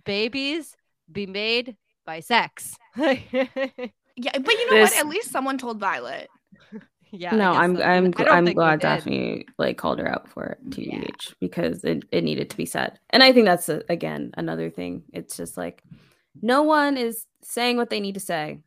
Babies 0.04 0.76
be 1.11 1.26
made 1.26 1.76
by 2.06 2.20
sex. 2.20 2.76
yeah, 2.96 3.12
yeah, 3.32 3.46
but 4.38 4.52
you 4.52 4.70
know 4.70 4.76
This- 4.78 4.92
what? 4.92 5.00
At 5.00 5.06
least 5.08 5.30
someone 5.30 5.58
told 5.58 5.78
Violet. 5.80 6.28
Yeah. 7.11 7.34
No, 7.34 7.52
I 7.52 7.54
guess 7.54 7.62
I'm 7.62 7.76
so. 7.78 7.82
I'm 7.84 8.04
I 8.04 8.08
gl- 8.11 8.16
don't 8.26 8.28
I'm 8.28 8.44
glad. 8.54 8.80
Daphne 8.80 9.46
like 9.56 9.78
called 9.78 9.98
her 9.98 10.06
out 10.06 10.28
for 10.28 10.44
it, 10.44 10.58
Yeah. 10.76 11.04
because 11.40 11.82
it, 11.82 12.04
it 12.12 12.22
needed 12.22 12.50
to 12.50 12.56
be 12.58 12.66
said. 12.66 12.98
And 13.08 13.22
I 13.22 13.32
think 13.32 13.46
that's 13.46 13.70
a, 13.70 13.82
again 13.88 14.32
another 14.37 14.68
thing. 14.68 15.04
It's 15.14 15.34
just 15.34 15.56
like 15.56 15.82
no 16.42 16.64
one 16.64 16.98
is 16.98 17.24
saying 17.42 17.78
what 17.78 17.88
they 17.88 18.00
need 18.00 18.12
to 18.16 18.20
say, 18.20 18.58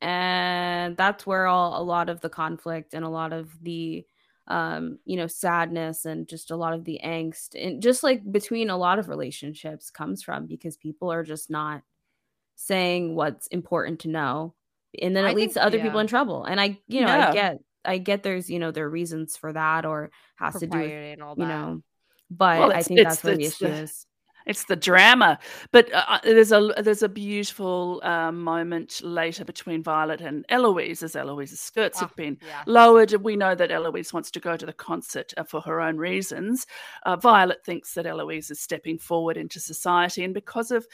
and 0.00 0.96
that's 0.96 1.26
where 1.26 1.46
all 1.46 1.80
a 1.80 1.84
lot 1.84 2.08
of 2.08 2.20
the 2.20 2.28
conflict 2.28 2.94
and 2.94 3.04
a 3.04 3.08
lot 3.08 3.32
of 3.32 3.50
the 3.62 4.04
um 4.48 4.98
you 5.04 5.16
know 5.16 5.26
sadness 5.26 6.06
and 6.06 6.26
just 6.28 6.50
a 6.50 6.56
lot 6.56 6.72
of 6.72 6.84
the 6.84 6.98
angst 7.04 7.50
and 7.54 7.82
just 7.82 8.02
like 8.02 8.20
between 8.32 8.70
a 8.70 8.76
lot 8.76 8.98
of 8.98 9.08
relationships 9.08 9.90
comes 9.90 10.22
from 10.22 10.46
because 10.46 10.76
people 10.76 11.12
are 11.12 11.22
just 11.22 11.50
not 11.50 11.82
saying 12.56 13.14
what's 13.14 13.46
important 13.48 14.00
to 14.00 14.08
know. 14.08 14.54
And 15.00 15.14
then 15.16 15.24
it 15.24 15.28
I 15.28 15.32
leads 15.32 15.54
think- 15.54 15.62
to 15.62 15.66
other 15.66 15.78
people 15.80 16.00
in 16.00 16.06
trouble. 16.06 16.44
And 16.44 16.60
i 16.60 16.78
you 16.88 17.00
know 17.02 17.06
Yeah. 17.06 17.28
i 17.28 17.32
get 17.32 17.58
i 17.84 17.98
get 17.98 18.22
there's 18.22 18.50
you 18.50 18.58
know 18.58 18.70
there 18.72 18.86
are 18.86 18.90
reasons 18.90 19.36
for 19.36 19.52
that 19.52 19.86
or 19.86 20.10
has 20.36 20.58
to 20.60 20.66
do 20.66 20.78
with 20.78 20.90
and 20.90 21.22
all 21.22 21.34
you 21.38 21.46
know 21.46 21.82
but 22.30 22.58
Well, 22.58 22.72
i 22.72 22.82
think 22.82 23.00
that's 23.04 23.22
where 23.24 23.36
the 23.36 23.44
issue 23.44 23.66
the- 23.68 23.82
is 23.84 24.06
It's 24.46 24.64
the 24.64 24.76
drama, 24.76 25.38
but 25.70 25.92
uh, 25.92 26.04
uh, 26.08 26.18
there's 26.24 26.52
a 26.52 26.72
there's 26.82 27.02
a 27.02 27.08
beautiful 27.08 28.00
um, 28.04 28.42
moment 28.42 29.00
later 29.02 29.44
between 29.44 29.82
Violet 29.82 30.20
and 30.20 30.44
Eloise 30.48 31.02
as 31.02 31.14
Eloise's 31.14 31.60
skirts 31.60 31.98
Oh, 31.98 32.06
have 32.06 32.16
been 32.16 32.38
yeah. 32.46 32.62
lowered. 32.66 33.12
We 33.22 33.36
know 33.36 33.54
that 33.54 33.70
Eloise 33.70 34.12
wants 34.12 34.30
to 34.32 34.40
go 34.40 34.56
to 34.56 34.66
the 34.66 34.72
concert 34.72 35.32
uh, 35.36 35.44
for 35.44 35.60
her 35.62 35.80
own 35.80 35.96
reasons. 35.98 36.66
Uh, 37.04 37.16
Violet 37.16 37.64
thinks 37.64 37.94
that 37.94 38.06
Eloise 38.06 38.50
is 38.50 38.60
stepping 38.60 38.98
forward 38.98 39.36
into 39.36 39.60
society, 39.60 40.24
and 40.24 40.34
because 40.34 40.70
of 40.70 40.86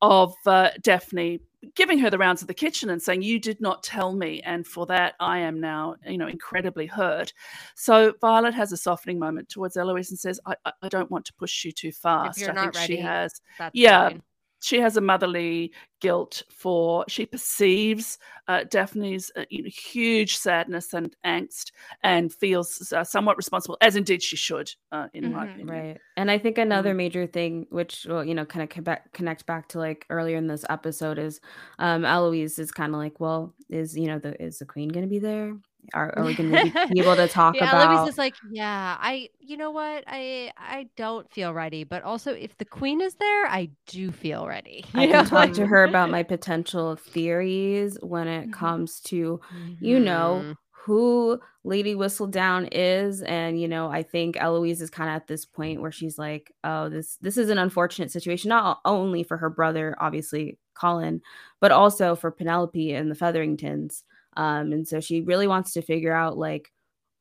of 0.00 0.34
uh, 0.46 0.70
Daphne 0.82 1.40
giving 1.74 1.98
her 1.98 2.10
the 2.10 2.18
rounds 2.18 2.42
of 2.42 2.48
the 2.48 2.54
kitchen 2.54 2.90
and 2.90 3.02
saying, 3.02 3.22
"You 3.22 3.38
did 3.38 3.60
not 3.60 3.82
tell 3.82 4.14
me," 4.14 4.40
and 4.42 4.66
for 4.66 4.86
that 4.86 5.14
I 5.20 5.38
am 5.38 5.60
now, 5.60 5.96
you 6.06 6.18
know, 6.18 6.28
incredibly 6.28 6.86
hurt. 6.86 7.32
So 7.74 8.14
Violet 8.20 8.54
has 8.54 8.72
a 8.72 8.76
softening 8.76 9.18
moment 9.18 9.48
towards 9.48 9.76
Eloise 9.76 10.10
and 10.10 10.18
says, 10.18 10.40
"I, 10.46 10.54
I, 10.82 10.88
don't 10.88 11.10
want 11.10 11.24
to 11.26 11.34
push 11.34 11.64
you 11.64 11.72
too 11.72 11.92
fast. 11.92 12.38
I 12.42 12.52
think 12.62 12.74
she 12.86 12.96
has." 12.98 13.40
Yeah, 13.72 14.08
fine. 14.10 14.22
She 14.64 14.80
has 14.80 14.96
a 14.96 15.00
motherly 15.00 15.72
guilt 16.00 16.42
for 16.50 17.04
she 17.08 17.26
perceives 17.26 18.18
uh, 18.48 18.64
Daphne's 18.64 19.30
uh, 19.36 19.44
you 19.50 19.62
know, 19.62 19.70
huge 19.70 20.36
sadness 20.36 20.92
and 20.94 21.14
angst 21.24 21.72
and 22.02 22.32
feels 22.32 22.92
uh, 22.92 23.04
somewhat 23.04 23.36
responsible, 23.36 23.76
as 23.80 23.96
indeed 23.96 24.22
she 24.22 24.36
should, 24.36 24.70
uh, 24.92 25.08
in 25.14 25.30
my 25.30 25.44
Mhm. 25.44 25.44
opinion. 25.44 25.86
Right. 25.86 26.00
And 26.16 26.30
I 26.30 26.38
think 26.38 26.58
another 26.58 26.94
Mm-hmm. 26.94 26.96
major 26.96 27.26
thing, 27.26 27.66
which 27.70 28.04
will, 28.06 28.24
you 28.24 28.34
know, 28.34 28.44
kind 28.44 28.62
of 28.62 28.98
connect 29.12 29.46
back 29.46 29.68
to 29.70 29.78
like 29.78 30.06
earlier 30.10 30.36
in 30.36 30.46
this 30.46 30.64
episode 30.70 31.18
is 31.18 31.40
um 31.78 32.04
Eloise 32.04 32.58
is 32.58 32.70
kind 32.72 32.94
of 32.94 33.00
like, 33.00 33.20
well, 33.20 33.54
is, 33.68 33.96
you 33.96 34.06
know, 34.06 34.18
the 34.18 34.40
is 34.42 34.58
the 34.58 34.66
queen 34.66 34.88
going 34.88 35.04
to 35.04 35.10
be 35.10 35.18
there? 35.18 35.54
Are, 35.92 36.12
are 36.16 36.24
we 36.24 36.34
going 36.34 36.50
to 36.50 36.62
be 36.62 36.72
able 37.00 37.16
to 37.16 37.28
talk 37.28 37.54
yeah, 37.54 37.68
about 37.68 37.90
Eloise 37.90 38.08
is 38.12 38.18
like, 38.18 38.34
yeah, 38.50 38.96
I, 39.00 39.28
you 39.40 39.56
know 39.56 39.70
what, 39.70 40.04
I, 40.06 40.52
I 40.56 40.88
don't 40.96 41.30
feel 41.32 41.52
ready, 41.52 41.84
but 41.84 42.02
also 42.02 42.32
if 42.32 42.56
the 42.58 42.64
queen 42.64 43.00
is 43.00 43.14
there, 43.16 43.46
I 43.46 43.70
do 43.86 44.10
feel 44.10 44.46
ready. 44.46 44.84
I 44.94 45.06
can 45.06 45.24
talk 45.24 45.52
to 45.52 45.66
her 45.66 45.84
about 45.84 46.10
my 46.10 46.22
potential 46.34 46.96
theories 46.96 47.98
when 48.02 48.28
it 48.28 48.48
Mhm. 48.48 48.52
comes 48.52 49.00
to, 49.02 49.40
you 49.80 50.00
know, 50.00 50.42
Mhm. 50.44 50.56
who 50.84 51.40
Lady 51.64 51.94
Whistledown 51.94 52.68
is. 52.72 53.22
And, 53.22 53.60
you 53.60 53.68
know, 53.68 53.90
I 53.90 54.02
think 54.02 54.36
Eloise 54.36 54.82
is 54.82 54.90
kind 54.90 55.08
of 55.10 55.16
at 55.16 55.26
this 55.26 55.44
point 55.46 55.80
where 55.80 55.92
she's 55.92 56.18
like, 56.18 56.52
oh, 56.62 56.88
this 56.90 57.16
this 57.22 57.38
is 57.38 57.48
an 57.50 57.58
unfortunate 57.58 58.10
situation, 58.10 58.50
not 58.50 58.80
only 58.84 59.22
for 59.22 59.36
her 59.38 59.48
brother, 59.50 59.96
obviously, 59.98 60.58
Colin, 60.74 61.22
but 61.60 61.72
also 61.72 62.14
for 62.16 62.30
Penelope 62.30 62.92
and 62.92 63.10
the 63.10 63.14
Featheringtons. 63.14 64.04
Um, 64.36 64.72
and 64.72 64.86
so 64.88 65.00
she 65.00 65.22
really 65.22 65.46
wants 65.46 65.72
to 65.74 65.82
figure 65.82 66.12
out 66.12 66.36
like, 66.38 66.70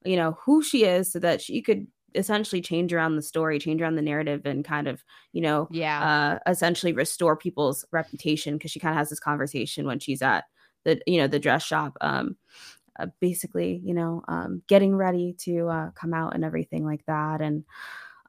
you 0.05 0.15
know, 0.15 0.37
who 0.45 0.61
she 0.63 0.85
is 0.85 1.11
so 1.11 1.19
that 1.19 1.41
she 1.41 1.61
could 1.61 1.87
essentially 2.15 2.61
change 2.61 2.93
around 2.93 3.15
the 3.15 3.21
story, 3.21 3.59
change 3.59 3.81
around 3.81 3.95
the 3.95 4.01
narrative 4.01 4.41
and 4.45 4.63
kind 4.65 4.87
of, 4.87 5.03
you 5.31 5.41
know, 5.41 5.67
yeah, 5.71 6.39
uh, 6.45 6.49
essentially 6.49 6.93
restore 6.93 7.35
people's 7.35 7.85
reputation 7.91 8.55
because 8.57 8.71
she 8.71 8.79
kind 8.79 8.91
of 8.93 8.97
has 8.97 9.09
this 9.09 9.19
conversation 9.19 9.85
when 9.85 9.99
she's 9.99 10.21
at 10.21 10.45
the 10.85 10.99
you 11.07 11.17
know 11.17 11.27
the 11.27 11.39
dress 11.39 11.63
shop 11.63 11.97
um 12.01 12.35
uh, 12.99 13.07
basically 13.21 13.81
you 13.85 13.93
know 13.93 14.21
um 14.27 14.61
getting 14.67 14.95
ready 14.95 15.33
to 15.39 15.67
uh 15.69 15.89
come 15.91 16.13
out 16.13 16.35
and 16.35 16.43
everything 16.45 16.85
like 16.85 17.05
that. 17.07 17.41
And 17.41 17.63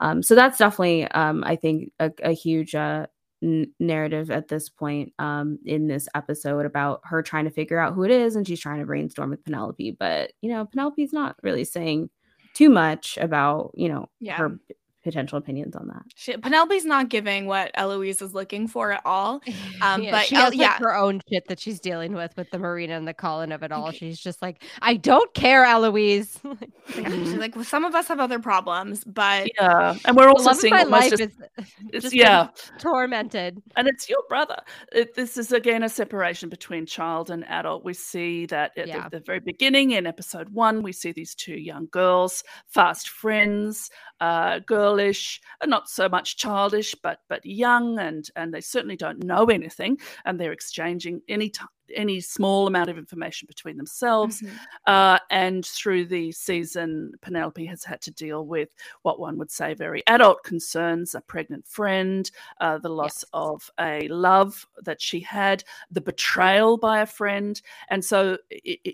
um 0.01 0.23
so 0.23 0.35
that's 0.35 0.59
definitely 0.59 1.05
um 1.13 1.45
i 1.47 1.57
think 1.57 1.93
a, 2.01 2.11
a 2.23 2.33
huge 2.33 2.75
uh 2.75 3.07
n- 3.45 3.73
narrative 3.79 4.31
at 4.31 4.49
this 4.49 4.69
point 4.69 5.13
um 5.19 5.59
in 5.65 5.87
this 5.87 6.09
episode 6.15 6.65
about 6.67 7.01
her 7.05 7.23
trying 7.23 7.45
to 7.45 7.51
figure 7.51 7.79
out 7.79 7.93
who 7.95 8.03
it 8.03 8.11
is 8.11 8.35
and 8.37 8.47
she's 8.47 8.59
trying 8.61 8.81
to 8.81 8.87
brainstorm 8.87 9.31
with 9.31 9.45
penelope 9.45 9.97
but 10.01 10.33
you 10.41 10.51
know 10.51 10.65
penelope's 10.65 11.13
not 11.13 11.37
really 11.43 11.65
saying 11.65 12.09
too 12.55 12.71
much 12.71 13.19
about 13.21 13.71
you 13.75 13.89
know 13.89 14.07
Yeah. 14.21 14.37
her 14.37 14.59
potential 15.05 15.39
opinions 15.39 15.77
on 15.77 15.87
that 15.89 16.03
She, 16.17 16.37
Penelope's 16.37 16.85
not 16.85 17.09
giving 17.09 17.47
what 17.47 17.71
Eloise 17.75 18.21
is 18.23 18.35
looking 18.35 18.67
for 18.67 18.91
at 18.93 19.03
all. 19.05 19.41
Um, 19.83 20.03
Yeah, 20.03 20.13
but 20.13 20.27
she 20.27 20.37
El- 20.37 20.43
has 20.45 20.51
like, 20.55 20.61
yeah. 20.61 20.79
her 20.79 20.95
own 20.97 21.21
shit 21.31 21.47
that 21.49 21.59
she's 21.61 21.79
dealing 21.81 22.15
with 22.15 22.35
with 22.37 22.51
the 22.51 22.59
Marina 22.59 22.95
and 22.97 23.07
the 23.07 23.13
Colin 23.15 23.53
of 23.53 23.63
it 23.63 23.71
all. 23.73 23.91
She's 23.91 24.19
just 24.19 24.41
like, 24.41 24.63
I 24.81 24.95
don't 24.97 25.33
care, 25.35 25.65
Eloise. 25.65 26.39
Yeah, 26.97 27.09
she's 27.09 27.35
like, 27.35 27.55
well, 27.57 27.65
some 27.65 27.85
of 27.85 27.95
us 27.95 28.09
have 28.09 28.21
other 28.21 28.39
problems, 28.39 29.05
but 29.05 29.49
Yeah, 29.59 29.97
and 30.05 30.17
we're 30.17 30.29
also 30.29 30.53
seeing 30.53 30.75
my 30.75 30.83
life 30.85 31.11
just, 31.17 31.23
is 31.23 31.33
it's, 31.93 32.03
just 32.05 32.15
yeah, 32.15 32.49
tormented. 32.79 33.61
and 33.77 33.89
it's 33.89 34.09
your 34.09 34.23
brother. 34.29 34.57
It, 34.93 35.15
this 35.15 35.37
is 35.37 35.51
again 35.53 35.83
a 35.83 35.89
separation 35.89 36.49
between 36.49 36.87
child 36.87 37.31
and 37.31 37.45
adult. 37.49 37.85
We 37.85 37.95
see 37.95 38.47
that 38.47 38.73
at 38.77 38.87
Yeah. 38.87 39.09
the, 39.09 39.19
the 39.19 39.25
very 39.25 39.41
beginning 39.41 39.93
in 39.93 40.07
episode 40.07 40.51
one, 40.51 40.83
we 40.83 40.93
see 40.93 41.13
these 41.13 41.35
two 41.35 41.55
young 41.57 41.87
girls, 41.91 42.45
fast 42.69 43.09
friends, 43.09 43.91
uh, 44.21 44.61
girlish, 44.95 45.41
uh, 45.61 45.67
not 45.67 45.89
so 45.89 46.09
much 46.09 46.37
childish, 46.37 46.95
but 47.03 47.19
but 47.29 47.45
young, 47.45 47.99
and 47.99 48.29
and 48.37 48.53
they 48.53 48.61
certainly 48.61 48.97
don't 48.97 49.23
know 49.23 49.47
anything, 49.47 49.99
and 50.25 50.39
they're 50.39 50.53
exchanging 50.53 51.21
any 51.29 51.51
t- 51.51 51.65
any 51.95 52.21
small 52.21 52.67
amount 52.67 52.91
of 52.91 52.99
information 52.99 53.47
between 53.47 53.77
themselves. 53.77 54.41
Mm-hmm. 54.41 54.57
Uh, 54.87 55.19
and 55.31 55.65
through 55.65 56.07
the 56.07 56.33
season, 56.33 57.13
Penelope 57.21 57.65
has 57.67 57.85
had 57.85 58.01
to 58.03 58.11
deal 58.11 58.47
with 58.47 58.75
what 59.03 59.21
one 59.21 59.39
would 59.39 59.51
say 59.51 59.75
very 59.75 60.03
adult 60.07 60.43
concerns 60.45 61.15
a 61.15 61.21
pregnant 61.21 61.67
friend, 61.67 62.31
uh, 62.61 62.79
the 62.79 62.89
loss 62.89 63.25
yes. 63.25 63.31
of 63.33 63.71
a 63.81 64.09
love 64.09 64.67
that 64.83 65.01
she 65.01 65.21
had, 65.21 65.65
the 65.91 66.01
betrayal 66.01 66.77
by 66.77 67.01
a 67.01 67.07
friend. 67.07 67.61
And 67.91 68.05
so, 68.05 68.39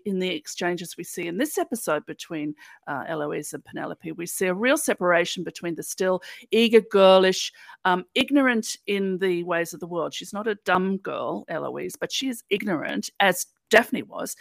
in 0.05 0.19
the 0.19 0.35
exchanges 0.35 0.97
we 0.97 1.05
see 1.05 1.27
in 1.27 1.39
this 1.39 1.59
episode 1.59 2.07
between 2.07 2.55
uh, 2.87 3.05
Eloise 3.09 3.53
and 3.53 3.65
Penelope, 3.65 4.13
we 4.13 4.27
see 4.27 4.47
a 4.47 4.55
real 4.55 4.77
separation 4.77 5.45
between 5.45 5.75
the 5.75 5.83
still 5.83 6.23
eager, 6.51 6.81
girlish, 6.81 7.53
um, 7.85 8.05
ignorant 8.15 8.77
in 8.87 9.19
the 9.19 9.43
ways 9.45 9.73
of 9.75 9.81
the 9.81 9.87
world. 9.87 10.15
She's 10.15 10.33
not 10.33 10.47
a 10.47 10.57
dumb 10.65 10.99
girl, 10.99 11.45
Eloise, 11.49 11.97
but 11.97 12.13
she 12.13 12.29
is 12.29 12.45
ignorant, 12.51 12.80
as 13.21 13.47
Daphne 13.71 14.03
was. 14.03 14.37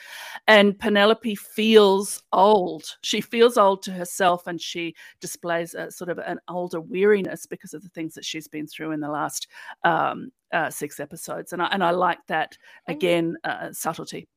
And 0.48 0.78
Penelope 0.78 1.36
feels 1.36 2.22
old. 2.34 2.98
She 3.02 3.22
feels 3.22 3.58
old 3.58 3.84
to 3.84 3.92
herself 3.92 4.48
and 4.48 4.60
she 4.60 4.96
displays 5.22 5.76
a 5.76 5.92
sort 5.92 6.10
of 6.10 6.18
an 6.18 6.40
older 6.50 6.82
weariness 6.82 7.46
because 7.46 7.74
of 7.74 7.84
the 7.84 7.90
things 7.90 8.16
that 8.16 8.26
she's 8.26 8.48
been 8.48 8.68
through 8.68 8.92
in 8.92 9.00
the 9.00 9.10
last 9.10 9.48
um, 9.84 10.32
uh, 10.52 10.70
six 10.70 11.00
episodes. 11.00 11.54
And 11.54 11.62
I, 11.62 11.68
and 11.68 11.84
I 11.84 11.92
like 11.92 12.20
that, 12.28 12.58
again, 12.88 13.38
uh, 13.44 13.72
subtlety. 13.72 14.28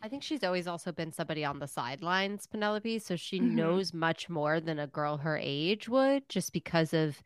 I 0.00 0.08
think 0.08 0.22
she's 0.22 0.44
always 0.44 0.68
also 0.68 0.92
been 0.92 1.10
somebody 1.10 1.44
on 1.44 1.58
the 1.58 1.66
sidelines, 1.66 2.46
Penelope. 2.46 3.00
So 3.00 3.16
she 3.16 3.40
mm-hmm. 3.40 3.56
knows 3.56 3.92
much 3.92 4.28
more 4.28 4.60
than 4.60 4.78
a 4.78 4.86
girl 4.86 5.16
her 5.16 5.38
age 5.42 5.88
would 5.88 6.28
just 6.28 6.52
because 6.52 6.94
of 6.94 7.20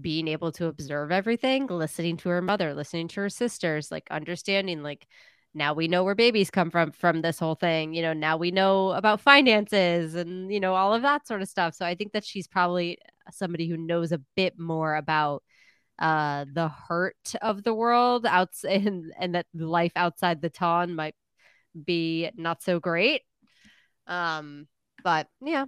being 0.00 0.28
able 0.28 0.52
to 0.52 0.66
observe 0.66 1.10
everything, 1.10 1.66
listening 1.66 2.16
to 2.18 2.28
her 2.28 2.42
mother, 2.42 2.72
listening 2.74 3.08
to 3.08 3.20
her 3.22 3.28
sisters, 3.28 3.90
like 3.90 4.06
understanding, 4.10 4.82
like, 4.82 5.08
now 5.54 5.72
we 5.72 5.88
know 5.88 6.04
where 6.04 6.14
babies 6.14 6.50
come 6.50 6.70
from 6.70 6.90
from 6.90 7.22
this 7.22 7.38
whole 7.38 7.54
thing 7.54 7.94
you 7.94 8.02
know 8.02 8.12
now 8.12 8.36
we 8.36 8.50
know 8.50 8.90
about 8.92 9.20
finances 9.20 10.14
and 10.14 10.52
you 10.52 10.60
know 10.60 10.74
all 10.74 10.92
of 10.92 11.02
that 11.02 11.26
sort 11.26 11.42
of 11.42 11.48
stuff. 11.48 11.74
So 11.74 11.86
i 11.86 11.94
think 11.94 12.12
that 12.12 12.24
she's 12.24 12.46
probably 12.48 12.98
somebody 13.30 13.68
who 13.68 13.76
knows 13.76 14.12
a 14.12 14.20
bit 14.36 14.58
more 14.58 14.96
about 14.96 15.42
uh 15.98 16.44
the 16.52 16.68
hurt 16.68 17.34
of 17.40 17.62
the 17.62 17.72
world 17.74 18.26
outside 18.26 18.86
and, 18.86 19.12
and 19.18 19.34
that 19.34 19.46
life 19.54 19.92
outside 19.96 20.42
the 20.42 20.50
ton 20.50 20.94
might 20.94 21.14
be 21.84 22.30
not 22.36 22.62
so 22.62 22.80
great. 22.80 23.22
Um 24.06 24.66
but 25.02 25.28
yeah. 25.40 25.66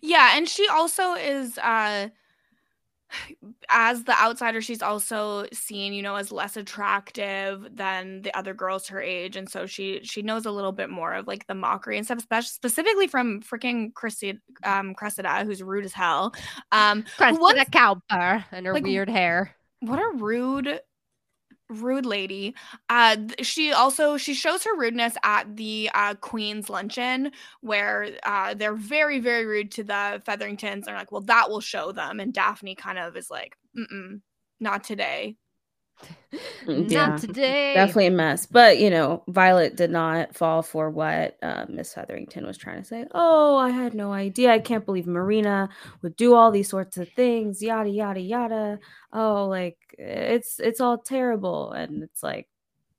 Yeah 0.00 0.36
and 0.36 0.48
she 0.48 0.66
also 0.68 1.14
is 1.14 1.58
uh 1.58 2.08
as 3.68 4.04
the 4.04 4.20
outsider 4.20 4.60
she's 4.60 4.82
also 4.82 5.46
seen 5.52 5.92
you 5.92 6.02
know 6.02 6.16
as 6.16 6.32
less 6.32 6.56
attractive 6.56 7.66
than 7.74 8.22
the 8.22 8.36
other 8.36 8.52
girls 8.52 8.88
her 8.88 9.00
age 9.00 9.36
and 9.36 9.48
so 9.48 9.64
she 9.66 10.00
she 10.02 10.22
knows 10.22 10.44
a 10.44 10.50
little 10.50 10.72
bit 10.72 10.90
more 10.90 11.12
of 11.14 11.26
like 11.26 11.46
the 11.46 11.54
mockery 11.54 11.96
and 11.96 12.06
stuff 12.06 12.18
especially 12.18 12.48
specifically 12.48 13.06
from 13.06 13.40
freaking 13.42 13.94
Chrissy 13.94 14.38
um 14.64 14.94
Cressida 14.94 15.44
who's 15.44 15.62
rude 15.62 15.84
as 15.84 15.92
hell. 15.92 16.34
Um 16.72 17.04
Cressida 17.16 17.64
Cowper 17.70 18.44
and 18.52 18.66
her 18.66 18.72
like, 18.72 18.84
weird 18.84 19.08
hair. 19.08 19.54
what 19.80 19.98
a 19.98 20.10
rude 20.16 20.80
rude 21.68 22.06
lady 22.06 22.54
uh 22.90 23.16
she 23.42 23.72
also 23.72 24.16
she 24.16 24.34
shows 24.34 24.62
her 24.62 24.76
rudeness 24.76 25.16
at 25.24 25.56
the 25.56 25.90
uh 25.94 26.14
queen's 26.14 26.70
luncheon 26.70 27.32
where 27.60 28.10
uh 28.24 28.54
they're 28.54 28.74
very 28.74 29.18
very 29.18 29.44
rude 29.44 29.70
to 29.72 29.82
the 29.82 30.22
featheringtons. 30.24 30.86
They're 30.86 30.94
like 30.94 31.10
well 31.10 31.22
that 31.22 31.50
will 31.50 31.60
show 31.60 31.92
them. 31.92 32.20
And 32.20 32.32
daphne 32.32 32.74
kind 32.76 32.98
of 32.98 33.16
is 33.16 33.30
like 33.30 33.56
mm 33.76 34.20
not 34.58 34.84
today 34.84 35.36
yeah, 36.66 37.06
not 37.06 37.20
today. 37.20 37.74
Definitely 37.74 38.06
a 38.06 38.10
mess. 38.10 38.46
But 38.46 38.78
you 38.78 38.90
know, 38.90 39.22
Violet 39.28 39.76
did 39.76 39.90
not 39.90 40.34
fall 40.34 40.62
for 40.62 40.90
what 40.90 41.36
uh, 41.42 41.66
Miss 41.68 41.94
Featherington 41.94 42.46
was 42.46 42.58
trying 42.58 42.82
to 42.82 42.84
say. 42.84 43.06
Oh, 43.12 43.56
I 43.56 43.70
had 43.70 43.94
no 43.94 44.12
idea. 44.12 44.52
I 44.52 44.58
can't 44.58 44.84
believe 44.84 45.06
Marina 45.06 45.68
would 46.02 46.16
do 46.16 46.34
all 46.34 46.50
these 46.50 46.68
sorts 46.68 46.96
of 46.96 47.08
things. 47.10 47.62
Yada 47.62 47.90
yada 47.90 48.20
yada. 48.20 48.78
Oh, 49.12 49.46
like 49.46 49.78
it's 49.98 50.60
it's 50.60 50.80
all 50.80 50.98
terrible. 50.98 51.72
And 51.72 52.02
it's 52.02 52.22
like, 52.22 52.48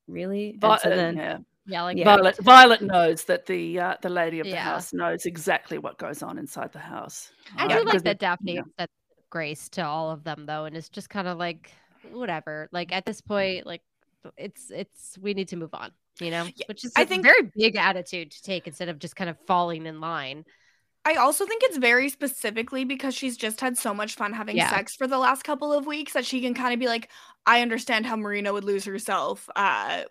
really? 0.08 0.56
But, 0.58 0.82
so 0.82 0.90
then, 0.90 1.18
yeah. 1.18 1.38
Yeah, 1.70 1.82
like 1.84 1.98
yeah. 1.98 2.06
Violet. 2.06 2.38
Violet 2.38 2.82
knows 2.82 3.26
that 3.26 3.46
the 3.46 3.80
uh, 3.80 3.96
the 4.02 4.10
lady 4.10 4.40
of 4.40 4.46
the 4.46 4.52
yeah. 4.52 4.64
house 4.64 4.94
knows 4.94 5.26
exactly 5.26 5.78
what 5.78 5.98
goes 5.98 6.24
on 6.24 6.38
inside 6.38 6.72
the 6.72 6.80
house. 6.80 7.32
I 7.58 7.68
do 7.68 7.84
like 7.84 8.04
that 8.04 8.20
Daphne 8.20 8.56
yeah. 8.56 8.62
said 8.80 8.90
grace 9.30 9.68
to 9.70 9.86
all 9.86 10.10
of 10.10 10.24
them 10.24 10.46
though, 10.46 10.64
and 10.64 10.78
it's 10.78 10.88
just 10.88 11.10
kind 11.10 11.28
of 11.28 11.38
like 11.38 11.72
whatever. 12.12 12.70
Like 12.72 12.94
at 12.94 13.06
this 13.06 13.22
point, 13.22 13.66
like 13.66 13.82
it's 14.38 14.72
it's 14.72 15.18
we 15.20 15.34
need 15.34 15.50
to 15.50 15.56
move 15.56 15.74
on, 15.74 15.92
you 16.20 16.32
know, 16.32 16.44
yeah, 16.56 16.66
which 16.68 16.84
is 16.86 16.92
I 16.96 17.06
think 17.06 17.24
very 17.24 17.52
big 17.56 17.76
attitude 17.76 18.32
to 18.32 18.44
take 18.44 18.68
instead 18.68 18.90
of 18.90 19.00
just 19.00 19.16
kind 19.16 19.30
of 19.30 19.38
falling 19.46 19.86
in 19.86 20.02
line. 20.02 20.46
I 21.06 21.16
also 21.16 21.46
think 21.46 21.64
it's 21.64 21.78
very 21.78 22.10
specifically 22.10 22.84
because 22.84 23.16
she's 23.16 23.38
just 23.38 23.62
had 23.62 23.78
so 23.78 23.94
much 23.94 24.16
fun 24.16 24.34
having 24.34 24.58
yeah. 24.58 24.70
sex 24.70 24.94
for 24.94 25.08
the 25.08 25.18
last 25.18 25.46
couple 25.46 25.72
of 25.72 25.88
weeks 25.88 26.12
that 26.14 26.26
she 26.26 26.42
can 26.42 26.54
kind 26.54 26.74
of 26.74 26.82
be 26.82 26.88
like, 26.88 27.10
I 27.46 27.62
understand 27.62 28.06
how 28.06 28.18
Marina 28.18 28.52
would 28.52 28.66
lose 28.66 28.84
herself 28.84 29.50
uh, 29.56 30.04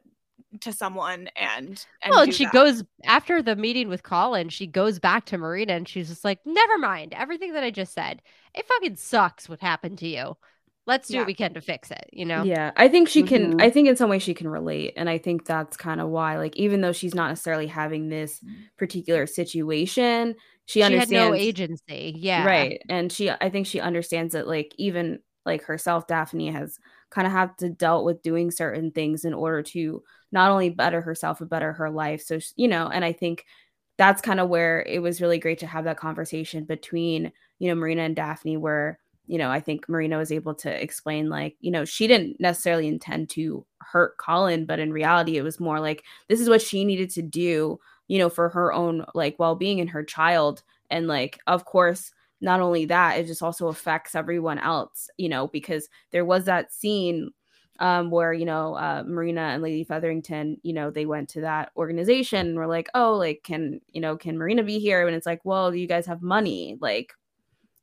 to 0.60 0.72
someone 0.72 1.28
and, 1.36 1.84
and 2.00 2.10
well, 2.10 2.22
and 2.22 2.34
she 2.34 2.44
that. 2.44 2.54
goes 2.54 2.82
after 3.04 3.42
the 3.42 3.56
meeting 3.56 3.88
with 3.88 4.04
Colin, 4.04 4.48
she 4.48 4.66
goes 4.66 4.98
back 4.98 5.26
to 5.26 5.36
Marina 5.36 5.74
and 5.74 5.86
she's 5.86 6.08
just 6.08 6.24
like, 6.24 6.38
never 6.46 6.78
mind 6.78 7.12
everything 7.12 7.52
that 7.52 7.62
I 7.62 7.70
just 7.70 7.92
said. 7.92 8.22
It 8.54 8.66
fucking 8.66 8.96
sucks 8.96 9.50
what 9.50 9.60
happened 9.60 9.98
to 9.98 10.08
you 10.08 10.38
let's 10.86 11.08
do 11.08 11.14
yeah. 11.14 11.20
what 11.20 11.26
we 11.26 11.34
can 11.34 11.52
to 11.52 11.60
fix 11.60 11.90
it 11.90 12.08
you 12.12 12.24
know 12.24 12.42
yeah 12.42 12.70
i 12.76 12.88
think 12.88 13.08
she 13.08 13.22
can 13.22 13.50
mm-hmm. 13.50 13.60
i 13.60 13.68
think 13.68 13.88
in 13.88 13.96
some 13.96 14.08
way 14.08 14.18
she 14.18 14.34
can 14.34 14.48
relate 14.48 14.92
and 14.96 15.10
i 15.10 15.18
think 15.18 15.44
that's 15.44 15.76
kind 15.76 16.00
of 16.00 16.08
why 16.08 16.38
like 16.38 16.56
even 16.56 16.80
though 16.80 16.92
she's 16.92 17.14
not 17.14 17.28
necessarily 17.28 17.66
having 17.66 18.08
this 18.08 18.40
particular 18.76 19.26
situation 19.26 20.34
she, 20.66 20.80
she 20.80 20.82
understands 20.82 21.10
no 21.10 21.34
agency 21.34 22.14
yeah 22.16 22.44
right 22.44 22.80
and 22.88 23.12
she 23.12 23.30
i 23.30 23.50
think 23.50 23.66
she 23.66 23.80
understands 23.80 24.32
that 24.32 24.46
like 24.46 24.74
even 24.78 25.18
like 25.44 25.62
herself 25.64 26.06
daphne 26.06 26.50
has 26.50 26.78
kind 27.10 27.26
of 27.26 27.32
had 27.32 27.56
to 27.58 27.68
dealt 27.68 28.04
with 28.04 28.22
doing 28.22 28.50
certain 28.50 28.90
things 28.90 29.24
in 29.24 29.34
order 29.34 29.62
to 29.62 30.02
not 30.32 30.50
only 30.50 30.70
better 30.70 31.00
herself 31.00 31.38
but 31.38 31.48
better 31.48 31.72
her 31.72 31.90
life 31.90 32.22
so 32.22 32.38
you 32.56 32.68
know 32.68 32.88
and 32.88 33.04
i 33.04 33.12
think 33.12 33.44
that's 33.98 34.20
kind 34.20 34.40
of 34.40 34.48
where 34.48 34.82
it 34.82 35.00
was 35.00 35.22
really 35.22 35.38
great 35.38 35.58
to 35.58 35.66
have 35.66 35.84
that 35.84 35.96
conversation 35.96 36.64
between 36.64 37.32
you 37.58 37.68
know 37.68 37.74
marina 37.74 38.02
and 38.02 38.16
daphne 38.16 38.56
where 38.56 38.98
you 39.26 39.38
know, 39.38 39.50
I 39.50 39.60
think 39.60 39.88
Marina 39.88 40.18
was 40.18 40.32
able 40.32 40.54
to 40.56 40.82
explain, 40.82 41.28
like, 41.28 41.56
you 41.60 41.70
know, 41.70 41.84
she 41.84 42.06
didn't 42.06 42.40
necessarily 42.40 42.88
intend 42.88 43.30
to 43.30 43.64
hurt 43.80 44.18
Colin, 44.18 44.66
but 44.66 44.78
in 44.78 44.92
reality, 44.92 45.36
it 45.36 45.42
was 45.42 45.60
more 45.60 45.80
like 45.80 46.04
this 46.28 46.40
is 46.40 46.48
what 46.48 46.62
she 46.62 46.84
needed 46.84 47.10
to 47.10 47.22
do, 47.22 47.78
you 48.08 48.18
know, 48.18 48.28
for 48.28 48.48
her 48.50 48.72
own 48.72 49.04
like 49.14 49.38
well 49.38 49.54
being 49.56 49.80
and 49.80 49.90
her 49.90 50.04
child. 50.04 50.62
And 50.90 51.08
like, 51.08 51.40
of 51.46 51.64
course, 51.64 52.12
not 52.40 52.60
only 52.60 52.84
that, 52.86 53.18
it 53.18 53.26
just 53.26 53.42
also 53.42 53.68
affects 53.68 54.14
everyone 54.14 54.58
else, 54.58 55.08
you 55.16 55.28
know, 55.28 55.48
because 55.48 55.88
there 56.12 56.24
was 56.24 56.44
that 56.44 56.72
scene 56.72 57.30
um, 57.78 58.10
where 58.10 58.32
you 58.32 58.44
know 58.46 58.74
uh, 58.74 59.02
Marina 59.06 59.42
and 59.42 59.62
Lady 59.62 59.84
Featherington, 59.84 60.58
you 60.62 60.72
know, 60.72 60.90
they 60.90 61.06
went 61.06 61.28
to 61.30 61.40
that 61.42 61.72
organization 61.76 62.46
and 62.48 62.56
were 62.56 62.66
like, 62.66 62.88
oh, 62.94 63.14
like 63.14 63.42
can 63.44 63.80
you 63.88 64.00
know 64.00 64.16
can 64.16 64.38
Marina 64.38 64.62
be 64.62 64.78
here? 64.78 65.06
And 65.06 65.16
it's 65.16 65.26
like, 65.26 65.44
well, 65.44 65.74
you 65.74 65.86
guys 65.86 66.06
have 66.06 66.22
money, 66.22 66.78
like 66.80 67.12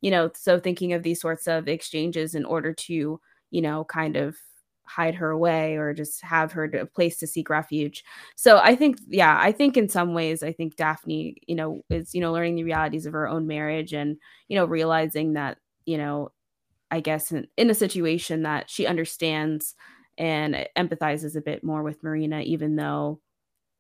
you 0.03 0.11
know, 0.11 0.29
so 0.35 0.59
thinking 0.59 0.91
of 0.91 1.01
these 1.01 1.21
sorts 1.21 1.47
of 1.47 1.69
exchanges 1.69 2.35
in 2.35 2.43
order 2.43 2.73
to, 2.73 3.21
you 3.51 3.61
know, 3.61 3.85
kind 3.85 4.17
of 4.17 4.35
hide 4.83 5.15
her 5.15 5.29
away 5.29 5.77
or 5.77 5.93
just 5.93 6.21
have 6.21 6.51
her 6.51 6.67
to 6.67 6.81
a 6.81 6.85
place 6.85 7.17
to 7.17 7.25
seek 7.25 7.49
refuge. 7.49 8.03
So 8.35 8.59
I 8.61 8.75
think, 8.75 8.97
yeah, 9.07 9.39
I 9.41 9.53
think 9.53 9.77
in 9.77 9.87
some 9.87 10.13
ways, 10.13 10.43
I 10.43 10.51
think 10.51 10.75
Daphne, 10.75 11.37
you 11.47 11.55
know, 11.55 11.85
is, 11.89 12.13
you 12.13 12.19
know, 12.19 12.33
learning 12.33 12.55
the 12.55 12.65
realities 12.65 13.05
of 13.05 13.13
her 13.13 13.29
own 13.29 13.47
marriage 13.47 13.93
and, 13.93 14.17
you 14.49 14.57
know, 14.57 14.65
realizing 14.65 15.33
that, 15.33 15.57
you 15.85 15.97
know, 15.97 16.33
I 16.91 16.99
guess 16.99 17.31
in, 17.31 17.47
in 17.55 17.69
a 17.69 17.73
situation 17.73 18.43
that 18.43 18.69
she 18.69 18.85
understands 18.85 19.73
and 20.17 20.67
empathizes 20.77 21.37
a 21.37 21.41
bit 21.41 21.63
more 21.63 21.81
with 21.81 22.03
Marina, 22.03 22.41
even 22.41 22.75
though 22.75 23.21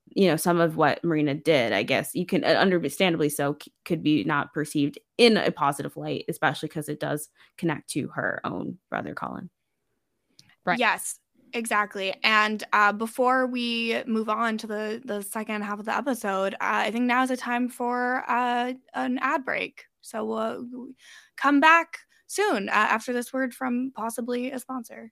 you 0.07 0.27
know 0.27 0.35
some 0.35 0.59
of 0.59 0.75
what 0.75 1.03
marina 1.03 1.33
did 1.33 1.73
i 1.73 1.81
guess 1.81 2.13
you 2.13 2.25
can 2.25 2.43
uh, 2.43 2.47
understandably 2.47 3.29
so 3.29 3.57
c- 3.61 3.71
could 3.85 4.03
be 4.03 4.23
not 4.23 4.53
perceived 4.53 4.99
in 5.17 5.37
a 5.37 5.51
positive 5.51 5.95
light 5.97 6.25
especially 6.27 6.67
because 6.67 6.89
it 6.89 6.99
does 6.99 7.29
connect 7.57 7.89
to 7.89 8.07
her 8.09 8.41
own 8.43 8.77
brother 8.89 9.13
colin. 9.13 9.49
Right. 10.65 10.79
Yes 10.79 11.19
exactly. 11.53 12.15
And 12.23 12.63
uh, 12.73 12.91
before 12.91 13.45
we 13.45 14.01
move 14.05 14.27
on 14.27 14.57
to 14.57 14.67
the 14.67 15.01
the 15.05 15.21
second 15.21 15.61
half 15.61 15.79
of 15.79 15.85
the 15.85 15.95
episode 15.95 16.55
uh, 16.55 16.57
i 16.61 16.91
think 16.91 17.05
now 17.05 17.23
is 17.23 17.31
a 17.31 17.37
time 17.37 17.69
for 17.69 18.23
uh, 18.27 18.73
an 18.93 19.19
ad 19.21 19.45
break. 19.45 19.85
So 20.01 20.25
we'll 20.25 20.67
come 21.37 21.59
back 21.59 21.99
soon 22.27 22.69
uh, 22.69 22.71
after 22.71 23.13
this 23.13 23.31
word 23.31 23.53
from 23.53 23.91
possibly 23.95 24.51
a 24.51 24.59
sponsor 24.59 25.11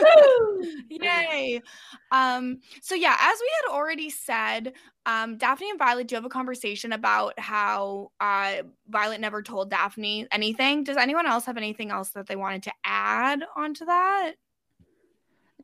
Yay. 0.90 1.62
Um, 2.10 2.60
so 2.80 2.94
yeah, 2.94 3.16
as 3.18 3.38
we 3.40 3.50
had 3.62 3.74
already 3.74 4.10
said, 4.10 4.72
um, 5.04 5.36
Daphne 5.36 5.70
and 5.70 5.78
Violet 5.78 6.08
do 6.08 6.16
have 6.16 6.24
a 6.24 6.30
conversation 6.30 6.92
about 6.92 7.38
how 7.38 8.10
uh, 8.20 8.62
Violet 8.88 9.20
never 9.20 9.42
told 9.42 9.70
Daphne 9.70 10.26
anything. 10.32 10.84
Does 10.84 10.96
anyone 10.96 11.26
else 11.26 11.46
have 11.46 11.56
anything 11.56 11.90
else 11.90 12.10
that 12.10 12.26
they 12.26 12.36
wanted 12.36 12.64
to 12.64 12.72
add 12.84 13.42
onto 13.56 13.84
that? 13.84 14.32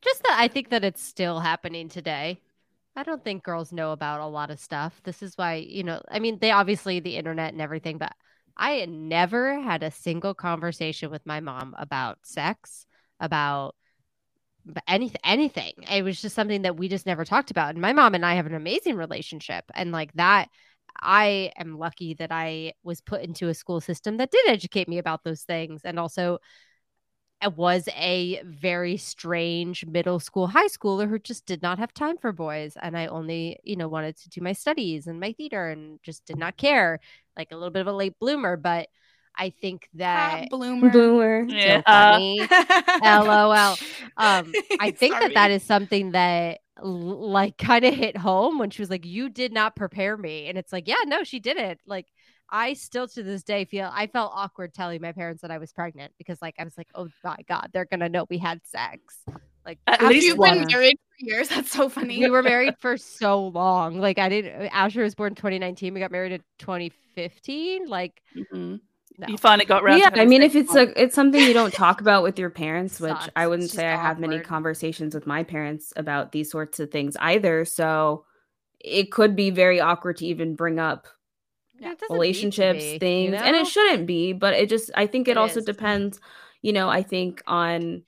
Just 0.01 0.23
that 0.23 0.37
I 0.37 0.47
think 0.47 0.69
that 0.69 0.83
it's 0.83 1.01
still 1.01 1.39
happening 1.39 1.89
today. 1.89 2.39
I 2.95 3.03
don't 3.03 3.23
think 3.23 3.43
girls 3.43 3.71
know 3.71 3.91
about 3.91 4.21
a 4.21 4.27
lot 4.27 4.51
of 4.51 4.59
stuff. 4.59 5.01
This 5.03 5.23
is 5.23 5.37
why, 5.37 5.55
you 5.55 5.83
know, 5.83 6.01
I 6.09 6.19
mean, 6.19 6.39
they 6.39 6.51
obviously 6.51 6.99
the 6.99 7.15
internet 7.15 7.53
and 7.53 7.61
everything, 7.61 7.97
but 7.97 8.13
I 8.55 8.85
never 8.85 9.59
had 9.59 9.81
a 9.81 9.91
single 9.91 10.33
conversation 10.33 11.09
with 11.09 11.25
my 11.25 11.39
mom 11.39 11.73
about 11.77 12.19
sex, 12.23 12.85
about 13.19 13.75
anything 14.87 15.21
anything. 15.23 15.73
It 15.91 16.03
was 16.03 16.21
just 16.21 16.35
something 16.35 16.63
that 16.63 16.77
we 16.77 16.87
just 16.87 17.05
never 17.05 17.25
talked 17.25 17.51
about. 17.51 17.71
And 17.71 17.81
my 17.81 17.93
mom 17.93 18.15
and 18.15 18.25
i 18.25 18.35
have 18.35 18.45
an 18.45 18.55
amazing 18.55 18.95
relationship. 18.95 19.65
And 19.75 19.91
like 19.91 20.13
that 20.13 20.49
i 21.01 21.51
am 21.57 21.79
lucky 21.79 22.13
that 22.13 22.31
i 22.31 22.71
was 22.83 23.01
put 23.01 23.23
into 23.23 23.47
a 23.47 23.53
school 23.53 23.81
system 23.81 24.17
that 24.17 24.29
did 24.29 24.47
educate 24.47 24.87
me 24.87 24.99
about 24.99 25.23
those 25.23 25.41
things 25.41 25.81
and 25.83 25.97
also 25.99 26.37
it 27.43 27.57
was 27.57 27.89
a 27.95 28.41
very 28.45 28.95
strange 28.95 29.85
middle 29.85 30.19
school 30.19 30.47
high 30.47 30.67
schooler 30.67 31.09
who 31.09 31.19
just 31.19 31.45
did 31.45 31.61
not 31.61 31.77
have 31.77 31.93
time 31.93 32.17
for 32.17 32.31
boys. 32.31 32.77
And 32.81 32.97
i 32.97 33.07
only 33.07 33.59
you 33.63 33.75
know 33.75 33.87
wanted 33.89 34.17
to 34.17 34.29
do 34.29 34.41
my 34.41 34.53
studies 34.53 35.07
and 35.07 35.19
my 35.19 35.33
theater 35.33 35.69
and 35.69 35.99
just 36.03 36.25
did 36.25 36.37
not 36.37 36.57
care. 36.57 36.99
Like 37.37 37.51
a 37.51 37.55
little 37.55 37.71
bit 37.71 37.81
of 37.81 37.87
a 37.87 37.93
late 37.93 38.17
bloomer 38.19 38.55
but 38.57 38.87
I 39.35 39.49
think 39.49 39.89
that 39.95 40.49
bloomer, 40.49 40.89
bloomer, 40.89 41.49
so 41.49 41.81
funny. 41.85 42.39
LOL. 43.03 43.75
Um, 44.17 44.53
I 44.79 44.91
think 44.95 45.15
that 45.19 45.33
that 45.33 45.51
is 45.51 45.63
something 45.63 46.11
that 46.11 46.59
like 46.81 47.57
kind 47.57 47.85
of 47.85 47.93
hit 47.93 48.17
home 48.17 48.59
when 48.59 48.69
she 48.69 48.81
was 48.81 48.89
like, 48.89 49.05
"You 49.05 49.29
did 49.29 49.51
not 49.51 49.75
prepare 49.75 50.17
me," 50.17 50.47
and 50.47 50.57
it's 50.57 50.71
like, 50.71 50.87
yeah, 50.87 50.95
no, 51.05 51.23
she 51.23 51.39
didn't. 51.39 51.79
Like, 51.87 52.07
I 52.49 52.73
still 52.73 53.07
to 53.07 53.23
this 53.23 53.43
day 53.43 53.65
feel 53.65 53.89
I 53.91 54.07
felt 54.07 54.31
awkward 54.35 54.73
telling 54.73 55.01
my 55.01 55.11
parents 55.11 55.41
that 55.41 55.51
I 55.51 55.57
was 55.57 55.71
pregnant 55.71 56.13
because, 56.17 56.41
like, 56.41 56.55
I 56.59 56.63
was 56.63 56.77
like, 56.77 56.89
"Oh 56.93 57.07
my 57.23 57.37
god, 57.47 57.69
they're 57.73 57.85
gonna 57.85 58.09
know 58.09 58.25
we 58.29 58.37
had 58.37 58.61
sex." 58.65 59.17
Like, 59.65 59.79
at 59.87 60.03
least 60.03 60.27
you've 60.27 60.37
been 60.37 60.65
married 60.67 60.97
for 60.97 61.25
years. 61.25 61.47
That's 61.47 61.71
so 61.71 61.87
funny. 61.89 62.19
We 62.19 62.29
were 62.29 62.43
married 62.43 62.75
for 62.79 62.97
so 62.97 63.47
long. 63.47 63.97
Like, 63.99 64.19
I 64.19 64.27
didn't. 64.27 64.67
Asher 64.67 65.03
was 65.03 65.15
born 65.15 65.35
2019. 65.35 65.93
We 65.93 66.01
got 66.01 66.11
married 66.11 66.33
in 66.33 66.41
2015. 66.59 67.87
Like. 67.87 68.21
Mm-hmm 68.35 68.75
no. 69.17 69.27
you 69.27 69.37
finally 69.37 69.65
got 69.65 69.83
around. 69.83 69.99
Yeah, 69.99 70.09
I 70.13 70.25
mean, 70.25 70.41
if 70.41 70.55
it's 70.55 70.75
a 70.75 71.01
it's 71.01 71.15
something 71.15 71.41
you 71.41 71.53
don't 71.53 71.73
talk 71.73 72.01
about 72.01 72.23
with 72.23 72.39
your 72.39 72.49
parents, 72.49 72.99
which 72.99 73.11
Sucks. 73.11 73.29
I 73.35 73.47
wouldn't 73.47 73.69
say 73.69 73.87
I 73.87 73.95
have 73.95 74.19
many 74.19 74.39
conversations 74.39 75.13
with 75.13 75.27
my 75.27 75.43
parents 75.43 75.93
about 75.95 76.31
these 76.31 76.49
sorts 76.49 76.79
of 76.79 76.91
things 76.91 77.15
either. 77.19 77.65
So 77.65 78.25
it 78.79 79.11
could 79.11 79.35
be 79.35 79.49
very 79.49 79.79
awkward 79.79 80.17
to 80.17 80.25
even 80.25 80.55
bring 80.55 80.79
up 80.79 81.07
yeah, 81.79 81.93
relationships, 82.09 82.83
be, 82.83 82.99
things, 82.99 83.25
you 83.25 83.31
know? 83.31 83.43
and 83.43 83.55
it 83.55 83.67
shouldn't 83.67 84.07
be. 84.07 84.33
But 84.33 84.53
it 84.53 84.69
just, 84.69 84.91
I 84.95 85.07
think 85.07 85.27
it, 85.27 85.31
it 85.31 85.37
also 85.37 85.59
is. 85.59 85.65
depends. 85.65 86.19
You 86.61 86.73
know, 86.73 86.89
I 86.89 87.03
think 87.03 87.43
on 87.45 88.03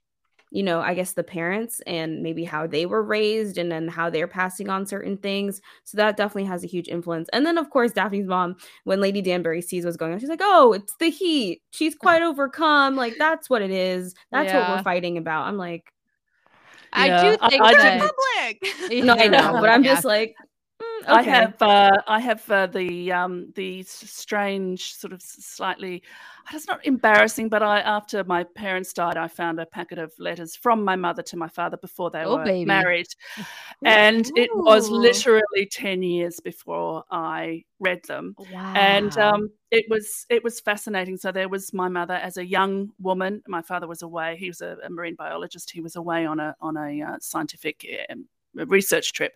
you 0.56 0.64
know, 0.64 0.80
I 0.80 0.94
guess 0.94 1.12
the 1.12 1.24
parents 1.24 1.82
and 1.86 2.24
maybe 2.24 2.46
how 2.46 2.66
they 2.66 2.86
were 2.86 3.04
raised 3.04 3.58
and 3.58 3.70
then 3.70 3.90
how 3.90 4.10
they're 4.10 4.26
passing 4.26 4.70
on 4.70 4.86
certain 4.86 5.18
things. 5.18 5.62
So 5.84 5.98
that 5.98 6.16
definitely 6.16 6.46
has 6.46 6.64
a 6.64 6.68
huge 6.68 6.88
influence. 6.88 7.28
And 7.34 7.46
then, 7.46 7.58
of 7.58 7.70
course, 7.70 7.92
Daphne's 7.92 8.26
mom, 8.26 8.56
when 8.86 9.02
Lady 9.02 9.22
Danbury 9.22 9.62
sees 9.62 9.84
what's 9.84 9.98
going 9.98 10.14
on, 10.14 10.20
she's 10.20 10.30
like, 10.30 10.40
oh, 10.42 10.72
it's 10.72 10.96
the 10.96 11.10
heat. 11.10 11.62
She's 11.72 11.94
quite 12.00 12.22
overcome. 12.22 12.96
Like, 12.96 13.16
that's 13.20 13.50
what 13.50 13.64
it 13.64 13.70
is. 13.70 14.16
That's 14.32 14.48
yeah. 14.48 14.70
what 14.70 14.78
we're 14.78 14.84
fighting 14.84 15.18
about. 15.18 15.46
I'm 15.46 15.58
like, 15.58 15.92
I 16.94 17.10
do 17.22 17.38
think 17.50 17.62
I, 17.62 17.74
that, 17.74 18.00
public. 18.00 19.04
No, 19.04 19.14
I 19.14 19.28
know, 19.28 19.60
but 19.60 19.70
I'm 19.70 19.84
yeah. 19.84 19.94
just 19.94 20.06
like, 20.06 20.38
okay. 21.08 21.20
I 21.20 21.22
have 21.22 21.62
uh, 21.62 22.02
I 22.08 22.20
have 22.20 22.50
uh, 22.50 22.68
the 22.68 23.12
um, 23.12 23.52
the 23.56 23.84
strange 23.84 24.94
sort 24.94 25.14
of 25.14 25.22
slightly 25.22 26.04
it's 26.54 26.68
not 26.68 26.86
embarrassing, 26.86 27.50
but 27.50 27.64
I 27.64 27.80
after 27.80 28.24
my 28.24 28.44
parents 28.44 28.94
died, 28.94 29.18
I 29.18 29.28
found 29.28 29.60
a 29.60 29.66
packet 29.66 29.98
of 29.98 30.14
letters 30.20 30.56
from 30.56 30.84
my 30.84 30.96
mother 30.96 31.24
to 31.24 31.38
my 31.38 31.48
father 31.48 31.78
before 31.78 32.12
they 32.12 32.24
oh, 32.24 32.38
were 32.38 32.44
baby. 32.44 32.66
married, 32.66 33.08
and 33.84 34.28
Ooh. 34.28 34.34
it 34.36 34.50
was 34.54 34.90
literally 34.90 35.68
ten 35.72 36.04
years 36.04 36.40
before 36.40 37.04
I 37.10 37.64
read 37.80 38.04
them. 38.08 38.36
Wow. 38.52 38.74
And 38.76 39.18
um, 39.18 39.50
it 39.72 39.86
was 39.90 40.26
it 40.30 40.44
was 40.44 40.60
fascinating. 40.60 41.18
So 41.18 41.32
there 41.32 41.50
was 41.50 41.74
my 41.74 41.90
mother 41.90 42.16
as 42.16 42.38
a 42.38 42.46
young 42.46 42.92
woman. 43.00 43.42
My 43.48 43.62
father 43.62 43.88
was 43.88 44.04
away. 44.04 44.38
He 44.38 44.50
was 44.50 44.62
a, 44.62 44.78
a 44.84 44.90
marine 44.90 45.16
biologist. 45.16 45.72
He 45.72 45.82
was 45.82 45.96
away 45.96 46.26
on 46.26 46.40
a 46.40 46.56
on 46.62 46.78
a 46.78 47.02
uh, 47.02 47.18
scientific 47.20 47.86
um, 48.10 48.28
research 48.54 49.14
trip 49.14 49.34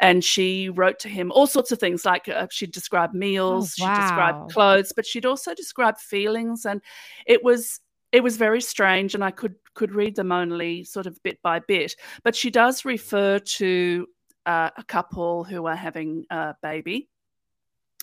and 0.00 0.24
she 0.24 0.68
wrote 0.68 0.98
to 0.98 1.08
him 1.08 1.30
all 1.32 1.46
sorts 1.46 1.72
of 1.72 1.78
things 1.78 2.04
like 2.04 2.28
uh, 2.28 2.46
she'd 2.50 2.72
describe 2.72 3.14
meals 3.14 3.74
oh, 3.80 3.84
wow. 3.84 3.94
she'd 3.94 4.00
describe 4.00 4.50
clothes 4.50 4.92
but 4.94 5.06
she'd 5.06 5.26
also 5.26 5.54
describe 5.54 5.98
feelings 5.98 6.64
and 6.64 6.80
it 7.26 7.42
was 7.42 7.80
it 8.12 8.22
was 8.22 8.36
very 8.36 8.60
strange 8.60 9.14
and 9.14 9.24
i 9.24 9.30
could 9.30 9.54
could 9.74 9.94
read 9.94 10.16
them 10.16 10.32
only 10.32 10.84
sort 10.84 11.06
of 11.06 11.22
bit 11.22 11.40
by 11.42 11.58
bit 11.58 11.94
but 12.24 12.34
she 12.34 12.50
does 12.50 12.84
refer 12.84 13.38
to 13.38 14.06
uh, 14.46 14.70
a 14.76 14.84
couple 14.84 15.42
who 15.42 15.66
are 15.66 15.74
having 15.74 16.24
a 16.30 16.54
baby 16.62 17.08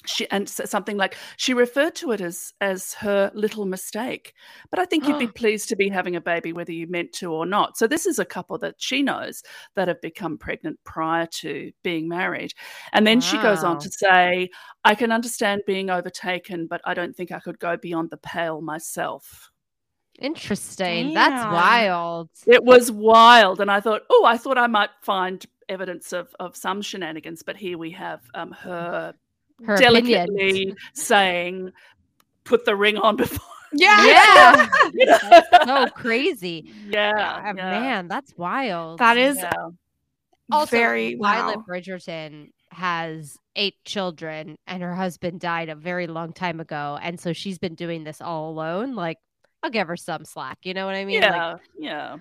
she 0.06 0.30
and 0.32 0.49
something 0.49 0.97
like 0.97 1.16
she 1.38 1.54
referred 1.54 1.95
to 1.95 2.12
it 2.12 2.22
as 2.22 2.54
as 2.62 2.93
her 2.95 3.32
little 3.34 3.66
mistake 3.66 4.34
but 4.70 4.80
i 4.80 4.86
think 4.86 5.08
you'd 5.08 5.20
be 5.20 5.28
pleased 5.28 5.70
to 5.70 5.76
be 5.76 5.89
having 5.89 6.16
a 6.16 6.22
baby 6.22 6.51
whether 6.54 6.72
you 6.72 6.88
meant 6.88 7.14
to 7.14 7.32
or 7.32 7.45
not. 7.45 7.78
So 7.78 7.88
this 7.88 8.06
is 8.06 8.20
a 8.20 8.26
couple 8.26 8.58
that 8.60 8.76
she 8.78 9.01
knows 9.01 9.43
that 9.76 9.88
have 9.88 10.01
become 10.01 10.38
pregnant 10.38 10.80
prior 10.84 11.26
to 11.41 11.72
being 11.84 12.08
married 12.08 12.54
and 12.91 13.08
then 13.08 13.22
she 13.22 13.38
goes 13.38 13.64
on 13.64 13.80
to 13.80 13.89
say 13.89 14.49
i 14.84 14.95
can 14.95 15.12
understand 15.12 15.62
being 15.66 15.89
overtaken 15.89 16.68
but 16.68 16.82
i 16.86 16.93
don't 16.93 17.16
think 17.16 17.32
i 17.32 17.39
could 17.39 17.60
go 17.60 17.78
beyond 17.78 18.10
the 18.10 18.18
pale 18.18 18.62
myself. 18.62 19.49
Interesting. 20.20 21.14
That's 21.14 21.43
wild. 21.51 22.30
it 22.45 22.64
was 22.64 22.91
wild 22.91 23.60
and 23.60 23.72
i 23.72 23.80
thought 23.80 24.01
oh 24.10 24.26
i 24.26 24.38
thought 24.38 24.58
i 24.58 24.68
might 24.68 24.91
find 25.01 25.45
evidence 25.70 26.14
of 26.14 26.36
of 26.39 26.56
some 26.56 26.82
shenanigans 26.82 27.41
but 27.41 27.56
here 27.56 27.78
we 27.78 27.91
have 27.91 28.22
um 28.36 28.51
her, 28.51 29.14
Her 29.66 29.78
delicately 29.78 30.16
opinions. 30.16 30.80
saying 30.93 31.72
put 32.43 32.66
the 32.66 32.76
ring 32.76 32.97
on 32.97 33.16
before 33.16 33.39
Yeah. 33.74 34.68
You 34.93 35.06
know? 35.08 35.18
That's 35.51 35.66
so 35.66 35.88
crazy. 35.95 36.72
yeah, 36.88 37.12
Ah, 37.18 37.43
yeah. 37.47 37.54
Man, 37.54 38.08
that's 38.08 38.32
wild. 38.38 38.99
That 38.99 39.18
is 39.18 39.38
Yeah. 39.38 39.51
also 40.51 40.70
very 40.76 41.16
Violet 41.16 41.58
wow. 41.58 41.64
Bridgerton 41.68 42.51
has 42.72 43.38
eight 43.56 43.76
children 43.86 44.58
and 44.68 44.84
her 44.84 44.93
husband 44.95 45.39
died 45.39 45.70
a 45.70 45.76
very 45.76 46.08
long 46.08 46.34
time 46.34 46.60
ago. 46.60 46.97
And 47.01 47.20
so 47.20 47.34
she's 47.34 47.58
been 47.60 47.76
doing 47.76 48.04
this 48.04 48.20
all 48.22 48.49
alone. 48.51 48.93
Like, 48.95 49.18
I'll 49.64 49.70
give 49.72 49.88
her 49.88 49.97
some 49.97 50.26
slack. 50.26 50.58
You 50.64 50.74
know 50.74 50.86
what 50.86 50.95
I 50.95 51.06
mean? 51.06 51.22
Like, 51.22 51.32
yeah 51.32 51.56
yeah 51.80 52.18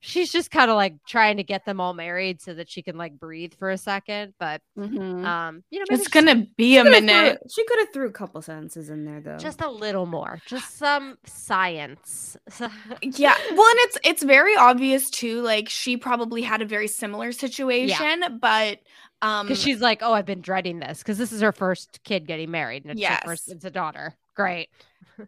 she's 0.00 0.32
just 0.32 0.50
kind 0.50 0.70
of 0.70 0.76
like 0.76 0.94
trying 1.06 1.36
to 1.36 1.42
get 1.44 1.64
them 1.66 1.80
all 1.80 1.92
married 1.94 2.40
so 2.40 2.54
that 2.54 2.68
she 2.70 2.82
can 2.82 2.96
like 2.96 3.18
breathe 3.18 3.52
for 3.58 3.70
a 3.70 3.78
second. 3.78 4.34
But 4.38 4.62
Mhm. 4.78 5.24
um, 5.24 5.62
you 5.70 5.78
know, 5.78 5.84
maybe 5.88 6.00
It's 6.00 6.08
gonna 6.08 6.46
be 6.56 6.76
a 6.78 6.84
minute. 6.84 7.38
threw- 7.40 7.48
she 7.50 7.64
could 7.66 7.78
have 7.80 7.92
threw 7.92 8.08
a 8.08 8.12
couple 8.12 8.40
sentences 8.42 8.90
in 8.90 9.04
there 9.04 9.20
though. 9.20 9.36
just 9.38 9.60
a 9.60 9.68
little 9.70 10.06
more, 10.06 10.40
just 10.46 10.76
some 10.78 11.18
science. 11.24 12.36
Yeah. 13.02 13.34
Well, 13.52 13.68
and 13.70 13.78
it's 13.80 13.98
it's 14.04 14.22
very 14.22 14.56
obvious 14.56 15.10
too. 15.10 15.42
Like 15.42 15.68
she 15.68 15.96
probably 15.96 16.42
had 16.42 16.62
a 16.62 16.66
very 16.66 16.88
similar 16.88 17.32
situation, 17.32 18.38
but 18.40 18.78
um, 19.22 19.46
because 19.46 19.60
she's 19.60 19.80
like, 19.82 19.98
oh, 20.02 20.14
I've 20.14 20.24
been 20.24 20.40
dreading 20.40 20.78
this 20.80 20.98
because 20.98 21.18
this 21.18 21.30
is 21.32 21.42
her 21.42 21.52
first 21.52 22.00
kid 22.04 22.26
getting 22.26 22.50
married, 22.50 22.84
and 22.86 22.92
it's 22.98 23.06
her 23.06 23.20
first, 23.26 23.48
Yes. 23.48 23.56
it's 23.56 23.64
a 23.66 23.70
daughter. 23.70 24.14
Great. 24.34 24.70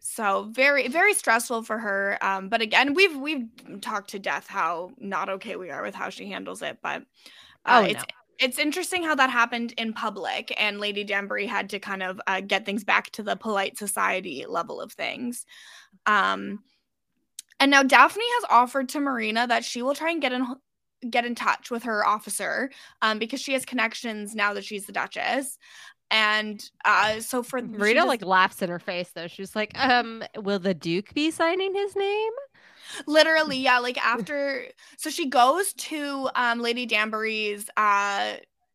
So 0.01 0.49
very 0.53 0.89
very 0.89 1.15
stressful 1.15 1.63
for 1.63 1.79
her. 1.79 2.19
Um, 2.21 2.49
but 2.49 2.61
again, 2.63 2.95
we've 2.95 3.17
we've 3.17 3.49
talked 3.81 4.11
to 4.11 4.19
death 4.19 4.47
how 4.47 4.93
not 4.99 5.29
okay 5.29 5.57
we 5.57 5.71
are 5.71 5.83
with 5.83 5.95
how 5.95 6.09
she 6.09 6.29
handles 6.31 6.63
it, 6.63 6.79
but 6.83 7.03
uh, 7.67 7.83
Oh, 7.83 7.85
it's 7.85 8.03
no. 8.03 8.05
it's 8.39 8.59
interesting 8.59 9.03
how 9.03 9.15
that 9.15 9.31
happened 9.31 9.73
in 9.79 9.93
public, 9.93 10.55
and 10.59 10.81
Lady 10.81 11.05
Danbury 11.05 11.47
had 11.47 11.71
to 11.71 11.79
kind 11.79 12.03
of 12.03 12.21
uh, 12.27 12.41
get 12.41 12.67
things 12.67 12.85
back 12.85 13.11
to 13.13 13.23
the 13.23 13.37
polite 13.37 13.79
society 13.79 14.45
level 14.49 14.81
of 14.81 14.93
things. 14.93 15.47
Um, 16.07 16.63
and 17.61 17.71
now 17.71 17.83
Daphne 17.83 18.25
has 18.41 18.45
offered 18.51 18.89
to 18.91 19.01
Marina 19.01 19.47
that 19.47 19.65
she 19.65 19.83
will 19.83 19.95
try 19.95 20.11
and 20.11 20.21
get 20.21 20.33
in 20.33 20.47
get 21.11 21.25
in 21.25 21.35
touch 21.35 21.71
with 21.71 21.83
her 21.83 22.07
officer 22.07 22.71
um, 23.03 23.19
because 23.19 23.41
she 23.41 23.53
has 23.53 23.65
connections 23.65 24.35
now 24.35 24.55
that 24.55 24.65
she's 24.65 24.87
the 24.87 24.93
Duchess. 24.93 25.59
And 26.13 26.63
uh, 26.85 27.19
so 27.21 27.43
for 27.43 27.61
Rita, 27.61 27.95
just- 28.01 28.07
like 28.09 28.25
laughs 28.25 28.63
in 28.63 28.69
her 28.69 28.79
face 28.79 29.11
though. 29.15 29.27
She's 29.27 29.57
like, 29.57 29.73
um, 29.77 30.23
will 30.37 30.59
the 30.59 30.75
Duke 30.75 31.13
be 31.15 31.31
signing 31.33 31.75
his 31.75 31.97
name? 31.97 32.33
literally 33.07 33.57
yeah 33.57 33.79
like 33.79 33.97
after 34.05 34.67
so 34.99 35.09
she 35.09 35.27
goes 35.29 35.73
to 35.75 36.29
um 36.35 36.61
lady 36.61 36.85
danbury's 36.85 37.71
uh 37.77 38.35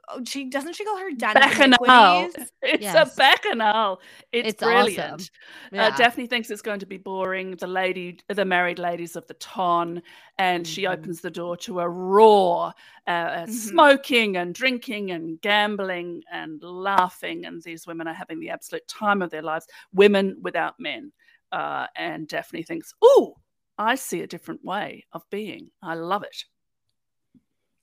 oh, 0.10 0.22
she 0.26 0.50
doesn't 0.50 0.76
she 0.76 0.86
call 0.86 0.98
her 0.98 1.12
den 1.12 1.36
of 1.38 1.42
bacchanal 1.42 2.30
it's 2.62 2.82
Yes. 2.82 3.14
a 3.14 3.16
bacchanal 3.18 4.00
it's, 4.32 4.50
It's 4.50 4.64
brilliant 4.64 5.30
awesome. 5.74 5.80
Uh, 5.80 5.90
Daphne 5.98 6.28
thinks 6.28 6.50
it's 6.50 6.62
going 6.62 6.80
to 6.80 6.86
be 6.86 6.98
boring. 6.98 7.52
The 7.58 7.68
lady, 7.68 8.20
the 8.30 8.46
married 8.46 8.80
ladies 8.80 9.16
of 9.16 9.28
the 9.28 9.34
ton, 9.36 10.02
and 10.38 10.66
she 10.66 10.84
Mm-hmm. 10.84 10.94
opens 10.94 11.20
the 11.22 11.30
door 11.32 11.58
to 11.58 11.82
a 11.82 11.90
roar, 11.90 12.74
uh, 13.06 13.46
Mhm. 13.46 13.50
smoking 13.50 14.38
and 14.38 14.56
drinking 14.56 15.12
and 15.12 15.42
gambling 15.42 16.24
and 16.32 16.62
laughing. 16.64 17.46
And 17.46 17.62
these 17.64 17.86
women 17.86 18.08
are 18.08 18.14
having 18.14 18.40
the 18.40 18.50
absolute 18.50 18.88
time 18.88 19.22
of 19.22 19.30
their 19.30 19.42
lives. 19.42 19.68
Women 19.94 20.38
without 20.42 20.80
men. 20.80 21.12
Uh, 21.52 21.88
and 21.96 22.28
Daphne 22.28 22.64
thinks, 22.64 22.94
"Ooh, 23.04 23.34
I 23.78 23.96
see 23.96 24.22
a 24.22 24.28
different 24.28 24.64
way 24.64 25.06
of 25.12 25.30
being. 25.30 25.72
I 25.82 25.96
love 25.96 26.24
it." 26.24 26.46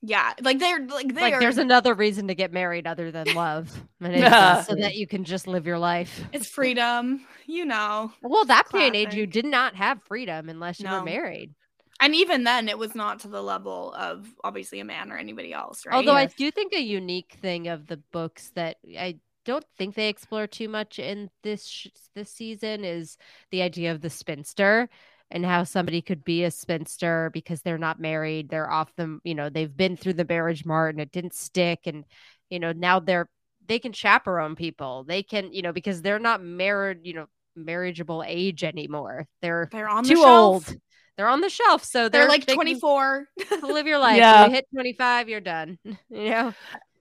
Yeah 0.07 0.33
like 0.43 0.59
they're 0.59 0.81
like 0.87 1.15
they 1.15 1.21
like 1.23 1.35
are 1.35 1.41
there's 1.41 1.59
another 1.59 1.95
reason 1.95 2.29
to 2.29 2.35
get 2.35 2.53
married 2.53 2.87
other 2.87 3.11
than 3.11 3.33
love, 3.35 3.71
and 4.01 4.13
it's 4.13 4.21
Yeah. 4.23 4.63
so 4.63 4.75
that 4.75 4.95
you 4.97 5.07
can 5.07 5.25
just 5.25 5.47
live 5.47 5.67
your 5.67 5.79
life. 5.79 6.21
it's 6.33 6.49
freedom 6.49 7.25
you 7.47 7.65
know 7.65 8.13
Well, 8.23 8.45
that 8.47 8.65
day 8.73 8.87
and 8.87 8.97
age, 8.97 9.15
you 9.15 9.27
did 9.27 9.45
not 9.47 9.75
have 9.77 10.03
freedom 10.05 10.49
unless 10.49 10.81
you 10.81 10.89
were 10.91 11.03
married. 11.03 11.55
and 12.01 12.15
even 12.15 12.45
then 12.45 12.69
it 12.69 12.79
was 12.79 12.95
not 12.95 13.21
to 13.21 13.29
the 13.29 13.43
level 13.43 13.93
of 13.95 14.27
obviously 14.43 14.81
a 14.81 14.85
man 14.85 15.11
or 15.13 15.17
anybody 15.17 15.53
else 15.53 15.87
right 15.87 15.95
Although 15.95 16.15
I 16.17 16.27
do 16.27 16.51
think 16.51 16.73
a 16.73 16.81
unique 16.83 17.37
thing 17.41 17.69
of 17.69 17.87
the 17.87 17.99
books 18.13 18.51
that 18.55 18.77
I 18.99 19.19
don't 19.45 19.65
think 19.77 19.95
they 19.95 20.09
explore 20.09 20.47
too 20.47 20.69
much 20.69 20.99
in 20.99 21.29
this 21.43 21.67
sh- 21.67 21.89
this 22.15 22.31
season 22.31 22.83
is 22.85 23.17
the 23.51 23.61
idea 23.63 23.93
of 23.93 24.01
the 24.01 24.09
spinster 24.11 24.89
and 25.35 25.45
how 25.45 25.65
somebody 25.65 26.01
could 26.01 26.25
be 26.25 26.45
a 26.45 26.51
spinster 26.51 27.29
because 27.35 27.61
they're 27.61 27.77
not 27.77 28.01
married, 28.01 28.49
they're 28.49 28.71
off 28.71 28.95
them, 28.95 29.21
you 29.25 29.35
know, 29.35 29.51
they've 29.51 29.77
been 29.77 29.97
through 29.97 30.15
the 30.15 30.25
marriage 30.25 30.65
mart 30.65 30.95
and 30.95 31.03
it 31.03 31.13
didn't 31.13 31.35
stick 31.35 31.81
and 31.85 32.05
you 32.49 32.61
know, 32.61 32.73
now 32.73 33.01
they're 33.01 33.29
they 33.67 33.79
can 33.79 33.93
chaperone 33.93 34.55
people. 34.55 35.05
They 35.05 35.23
can, 35.23 35.53
you 35.53 35.63
know, 35.63 35.73
because 35.73 36.03
they're 36.03 36.19
not 36.19 36.43
married, 36.43 36.99
you 37.03 37.15
know, 37.15 37.27
marriageable 37.57 38.23
age 38.27 38.63
anymore. 38.63 39.27
They're 39.43 39.69
they're 39.73 39.89
on 39.89 40.05
the 40.05 40.11
too 40.11 40.17
shelf. 40.17 40.69
old. 40.69 40.77
They're 41.17 41.29
on 41.29 41.41
the 41.41 41.49
shelf, 41.49 41.85
so 41.85 42.09
they're, 42.09 42.23
they're, 42.23 42.29
like 42.29 42.45
they 42.47 42.55
24 42.55 43.29
live 43.63 43.87
your 43.87 43.99
life. 44.01 44.17
Yeah. 44.17 44.47
You 44.47 44.53
hit 44.53 44.67
25, 44.75 45.29
you're 45.29 45.41
done. 45.41 45.79
You 46.11 46.31
know? 46.31 46.55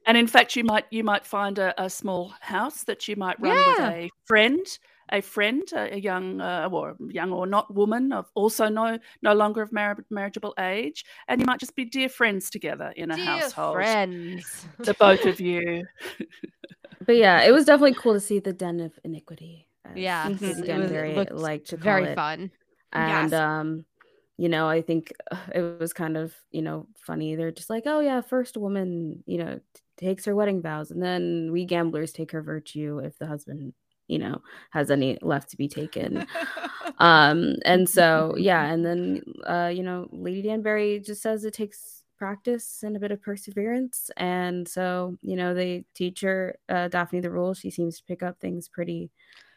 And 0.06 0.18
in 0.18 0.28
fact, 0.28 0.56
you 0.56 0.64
might 0.64 0.86
you 0.92 1.04
might 1.04 1.26
find 1.26 1.58
a, 1.60 1.82
a 1.82 1.90
small 1.90 2.34
house 2.42 2.84
that 2.86 3.08
you 3.08 3.16
might 3.16 3.40
run 3.40 3.56
with 3.56 3.80
a 3.80 4.10
friend, 4.26 4.66
a 5.12 5.22
friend, 5.22 5.64
a, 5.74 5.96
a 5.96 5.98
young 5.98 6.40
uh, 6.42 6.70
or 6.72 6.96
young 7.10 7.32
or 7.32 7.46
not 7.46 7.74
woman 7.74 8.12
of 8.14 8.26
also 8.36 8.70
no 8.70 8.98
no 9.22 9.34
longer 9.34 9.62
of 9.62 9.72
mar- 9.72 10.06
marriageable 10.10 10.54
age, 10.60 11.06
and 11.28 11.40
you 11.42 11.46
might 11.46 11.60
just 11.60 11.76
be 11.76 11.86
dear 11.86 12.10
friends 12.10 12.50
together 12.50 12.94
in 12.96 13.12
a 13.12 13.16
Dear 13.16 13.26
household. 13.26 13.76
friends. 13.76 14.66
The 14.80 14.94
both 14.96 15.26
of 15.26 15.40
you. 15.40 15.86
But 17.06 17.18
yeah, 17.18 17.42
it 17.44 17.52
was 17.52 17.66
definitely 17.66 17.96
cool 17.96 18.14
to 18.14 18.20
see 18.22 18.40
the 18.40 18.54
den 18.54 18.80
of 18.80 18.98
iniquity. 19.04 19.68
as 19.84 19.98
Yeah, 19.98 20.28
Lady 20.28 20.46
it 20.46 20.48
was- 20.48 20.60
it 20.60 20.66
Danbury 20.68 21.14
to 21.66 21.78
very 21.78 22.04
it. 22.06 22.16
fun. 22.16 22.52
And 22.94 23.32
Yes. 23.32 23.34
um, 23.34 23.86
you 24.38 24.48
know, 24.48 24.70
I 24.70 24.82
think 24.82 25.12
uh, 25.30 25.38
it 25.54 25.80
was 25.82 25.92
kind 25.92 26.16
of 26.16 26.34
you 26.52 26.62
know 26.62 26.88
funny. 26.96 27.36
They're 27.36 27.52
just 27.52 27.70
like, 27.70 27.84
oh 27.88 28.00
yeah, 28.00 28.22
first 28.22 28.56
woman, 28.56 29.22
you 29.26 29.38
know, 29.38 29.60
t- 29.74 29.82
takes 29.98 30.24
her 30.26 30.36
wedding 30.36 30.62
vows, 30.62 30.92
and 30.92 31.04
then 31.04 31.50
we 31.52 31.66
gamblers 31.66 32.14
take 32.14 32.32
her 32.32 32.42
virtue 32.42 33.00
if 33.04 33.18
the 33.20 33.28
husband, 33.28 33.74
you 34.08 34.20
know, 34.20 34.42
has 34.72 34.92
any 34.92 35.18
left 35.22 35.50
to 35.52 35.58
be 35.58 35.68
taken. 35.68 36.26
um, 37.00 37.56
and 37.66 37.90
so 37.90 38.36
yeah, 38.38 38.66
and 38.72 38.86
then 38.86 39.22
uh, 39.46 39.72
you 39.74 39.84
know, 39.84 40.08
Lady 40.12 40.44
Danbury 40.44 41.00
just 41.00 41.22
says 41.22 41.46
it 41.46 41.54
takes 41.54 42.04
practice 42.18 42.84
and 42.84 42.96
a 42.96 43.00
bit 43.00 43.12
of 43.12 43.22
perseverance, 43.22 44.10
and 44.18 44.68
so 44.68 45.18
you 45.22 45.36
know, 45.36 45.54
they 45.54 45.86
teach 45.94 46.22
her 46.22 46.58
uh, 46.70 46.88
Daphne 46.88 47.20
the 47.22 47.32
rules. 47.32 47.60
She 47.60 47.70
seems 47.72 47.98
to 47.98 48.04
pick 48.06 48.24
up 48.24 48.40
things 48.40 48.68
pretty 48.70 49.12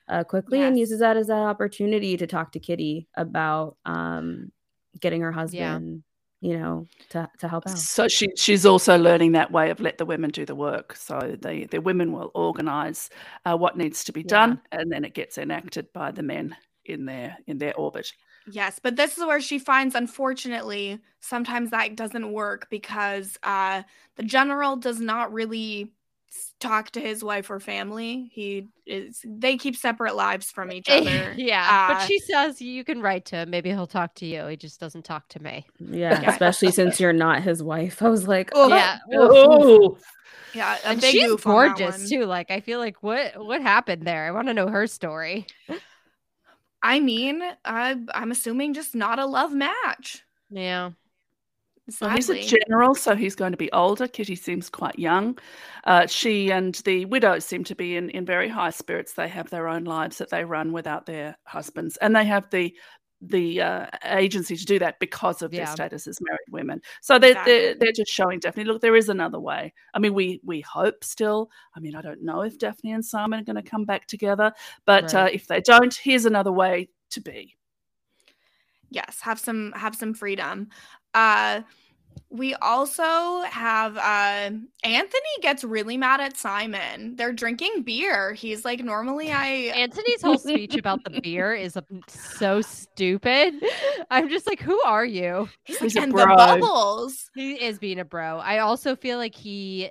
uh, 0.08 0.24
quickly 0.24 0.60
and 0.62 0.78
uses 0.78 1.00
that 1.00 1.16
as 1.16 1.26
that 1.26 1.34
opportunity 1.34 2.16
to 2.16 2.26
talk 2.26 2.52
to 2.52 2.60
Kitty 2.60 3.08
about 3.16 3.76
um, 3.84 4.52
getting 5.00 5.20
her 5.22 5.32
husband, 5.32 6.02
you 6.46 6.58
know, 6.58 6.88
to 7.10 7.28
to 7.38 7.48
help 7.48 7.66
out. 7.66 7.88
So 7.88 8.08
she 8.08 8.28
she's 8.36 8.64
also 8.66 8.96
learning 8.98 9.32
that 9.32 9.50
way 9.50 9.70
of 9.70 9.80
let 9.80 9.98
the 9.98 10.06
women 10.06 10.30
do 10.30 10.44
the 10.46 10.54
work. 10.54 10.94
So 10.96 11.36
the 11.40 11.66
the 11.70 11.80
women 11.80 12.12
will 12.12 12.30
organise 12.34 13.10
uh, 13.44 13.56
what 13.56 13.76
needs 13.76 14.04
to 14.04 14.12
be 14.12 14.22
done, 14.22 14.60
and 14.72 14.90
then 14.92 15.04
it 15.04 15.14
gets 15.14 15.38
enacted 15.38 15.92
by 15.92 16.12
the 16.12 16.22
men 16.22 16.56
in 16.84 17.06
their 17.06 17.38
in 17.46 17.58
their 17.58 17.74
orbit. 17.76 18.12
Yes, 18.48 18.78
but 18.80 18.94
this 18.96 19.18
is 19.18 19.24
where 19.24 19.40
she 19.40 19.58
finds, 19.58 19.96
unfortunately, 19.96 21.00
sometimes 21.20 21.70
that 21.70 21.96
doesn't 21.96 22.32
work 22.32 22.68
because 22.70 23.36
uh, 23.42 23.82
the 24.16 24.22
general 24.22 24.76
does 24.76 25.00
not 25.00 25.32
really 25.32 25.82
s- 25.82 25.88
talk 26.60 26.90
to 26.92 27.00
his 27.00 27.22
wife 27.22 27.50
or 27.50 27.60
family. 27.60 28.30
He 28.32 28.68
is 28.86 29.20
they 29.26 29.56
keep 29.56 29.76
separate 29.76 30.14
lives 30.16 30.50
from 30.50 30.72
each 30.72 30.88
other. 30.88 31.34
yeah, 31.36 31.88
Uh, 31.90 31.94
but 31.94 32.06
she 32.06 32.18
says 32.18 32.60
you 32.62 32.84
can 32.84 33.00
write 33.02 33.26
to 33.26 33.36
him. 33.36 33.50
Maybe 33.50 33.70
he'll 33.70 33.86
talk 33.86 34.14
to 34.16 34.26
you. 34.26 34.46
He 34.46 34.56
just 34.56 34.80
doesn't 34.80 35.04
talk 35.04 35.28
to 35.30 35.42
me. 35.42 35.66
Yeah, 35.78 36.20
Yeah. 36.20 36.30
especially 36.30 36.70
since 36.72 37.00
you're 37.00 37.12
not 37.12 37.42
his 37.42 37.62
wife. 37.62 38.02
I 38.02 38.08
was 38.08 38.26
like, 38.26 38.50
Oh, 38.54 38.68
Yeah. 38.68 38.98
Oh, 39.12 39.98
yeah, 40.54 40.78
a 40.84 40.88
And 40.88 41.00
big 41.00 41.12
she's 41.12 41.26
goof 41.26 41.44
gorgeous 41.44 42.08
too. 42.08 42.24
Like 42.24 42.50
I 42.50 42.60
feel 42.60 42.78
like 42.78 43.02
what 43.02 43.32
what 43.44 43.60
happened 43.60 44.06
there? 44.06 44.26
I 44.26 44.30
want 44.30 44.48
to 44.48 44.54
know 44.54 44.68
her 44.68 44.86
story. 44.86 45.46
I 46.82 47.00
mean, 47.00 47.42
I, 47.64 47.96
I'm 48.14 48.30
assuming 48.30 48.72
just 48.74 48.94
not 48.94 49.18
a 49.18 49.26
love 49.26 49.52
match. 49.52 50.22
Yeah. 50.50 50.90
Well, 52.00 52.10
he's 52.10 52.30
a 52.30 52.42
general, 52.42 52.94
so 52.96 53.14
he's 53.14 53.36
going 53.36 53.52
to 53.52 53.56
be 53.56 53.70
older. 53.72 54.08
Kitty 54.08 54.34
seems 54.34 54.68
quite 54.68 54.98
young. 54.98 55.38
Uh, 55.84 56.06
she 56.06 56.50
and 56.50 56.74
the 56.84 57.04
widow 57.04 57.38
seem 57.38 57.62
to 57.64 57.76
be 57.76 57.96
in, 57.96 58.10
in 58.10 58.26
very 58.26 58.48
high 58.48 58.70
spirits. 58.70 59.12
They 59.12 59.28
have 59.28 59.50
their 59.50 59.68
own 59.68 59.84
lives 59.84 60.18
that 60.18 60.30
they 60.30 60.44
run 60.44 60.72
without 60.72 61.06
their 61.06 61.36
husbands, 61.44 61.96
and 61.98 62.14
they 62.14 62.24
have 62.24 62.50
the 62.50 62.76
the 63.22 63.62
uh, 63.62 63.86
agency 64.04 64.56
to 64.56 64.64
do 64.66 64.78
that 64.78 65.00
because 65.00 65.40
of 65.40 65.52
Yeah. 65.52 65.64
their 65.64 65.72
status 65.72 66.06
as 66.06 66.18
married 66.20 66.50
women. 66.50 66.82
So 67.00 67.18
they're, 67.18 67.34
they're 67.46 67.74
they're 67.74 67.92
just 67.92 68.10
showing 68.10 68.40
Daphne. 68.40 68.64
Look, 68.64 68.82
there 68.82 68.96
is 68.96 69.08
another 69.08 69.40
way. 69.40 69.72
I 69.94 70.00
mean, 70.00 70.12
we 70.12 70.40
we 70.44 70.60
hope 70.60 71.02
still. 71.02 71.50
I 71.74 71.80
mean, 71.80 71.94
I 71.94 72.02
don't 72.02 72.22
know 72.22 72.42
if 72.42 72.58
Daphne 72.58 72.92
and 72.92 73.04
Simon 73.04 73.40
are 73.40 73.44
going 73.44 73.62
to 73.62 73.68
come 73.70 73.84
back 73.84 74.06
together, 74.06 74.52
but 74.84 75.14
uh, 75.14 75.28
if 75.32 75.46
they 75.46 75.60
don't, 75.60 75.94
here's 75.94 76.26
another 76.26 76.52
way 76.52 76.88
to 77.10 77.20
be. 77.20 77.56
Yes 78.90 79.20
have 79.20 79.38
some 79.38 79.72
have 79.72 79.94
some 79.94 80.14
freedom 80.14 80.68
uh 81.14 81.60
we 82.28 82.54
also 82.56 83.42
have 83.42 83.96
uh 83.96 84.50
anthony 84.84 85.20
gets 85.42 85.62
really 85.62 85.96
mad 85.96 86.20
at 86.20 86.36
simon 86.36 87.14
they're 87.16 87.32
drinking 87.32 87.82
beer 87.82 88.32
he's 88.34 88.64
like 88.64 88.82
normally 88.82 89.30
i 89.32 89.46
Anthony's 89.76 90.22
whole 90.22 90.38
speech 90.38 90.76
about 90.76 91.04
the 91.04 91.10
beer 91.22 91.54
is 91.54 91.76
um, 91.76 91.84
so 92.08 92.62
stupid. 92.62 93.54
I'm 94.10 94.28
just 94.28 94.46
like, 94.46 94.60
who 94.60 94.80
are 94.82 95.04
you? 95.04 95.48
He's 95.64 95.80
like, 95.80 95.88
He's 95.92 95.96
a 95.96 96.02
"And 96.02 96.12
the 96.12 96.24
bro." 96.26 96.36
bubbles. 96.36 97.30
He 97.34 97.52
is 97.54 97.78
being 97.78 97.98
a 97.98 98.04
bro. 98.04 98.38
I 98.38 98.58
also 98.58 98.96
feel 98.96 99.18
like 99.18 99.34
he 99.34 99.90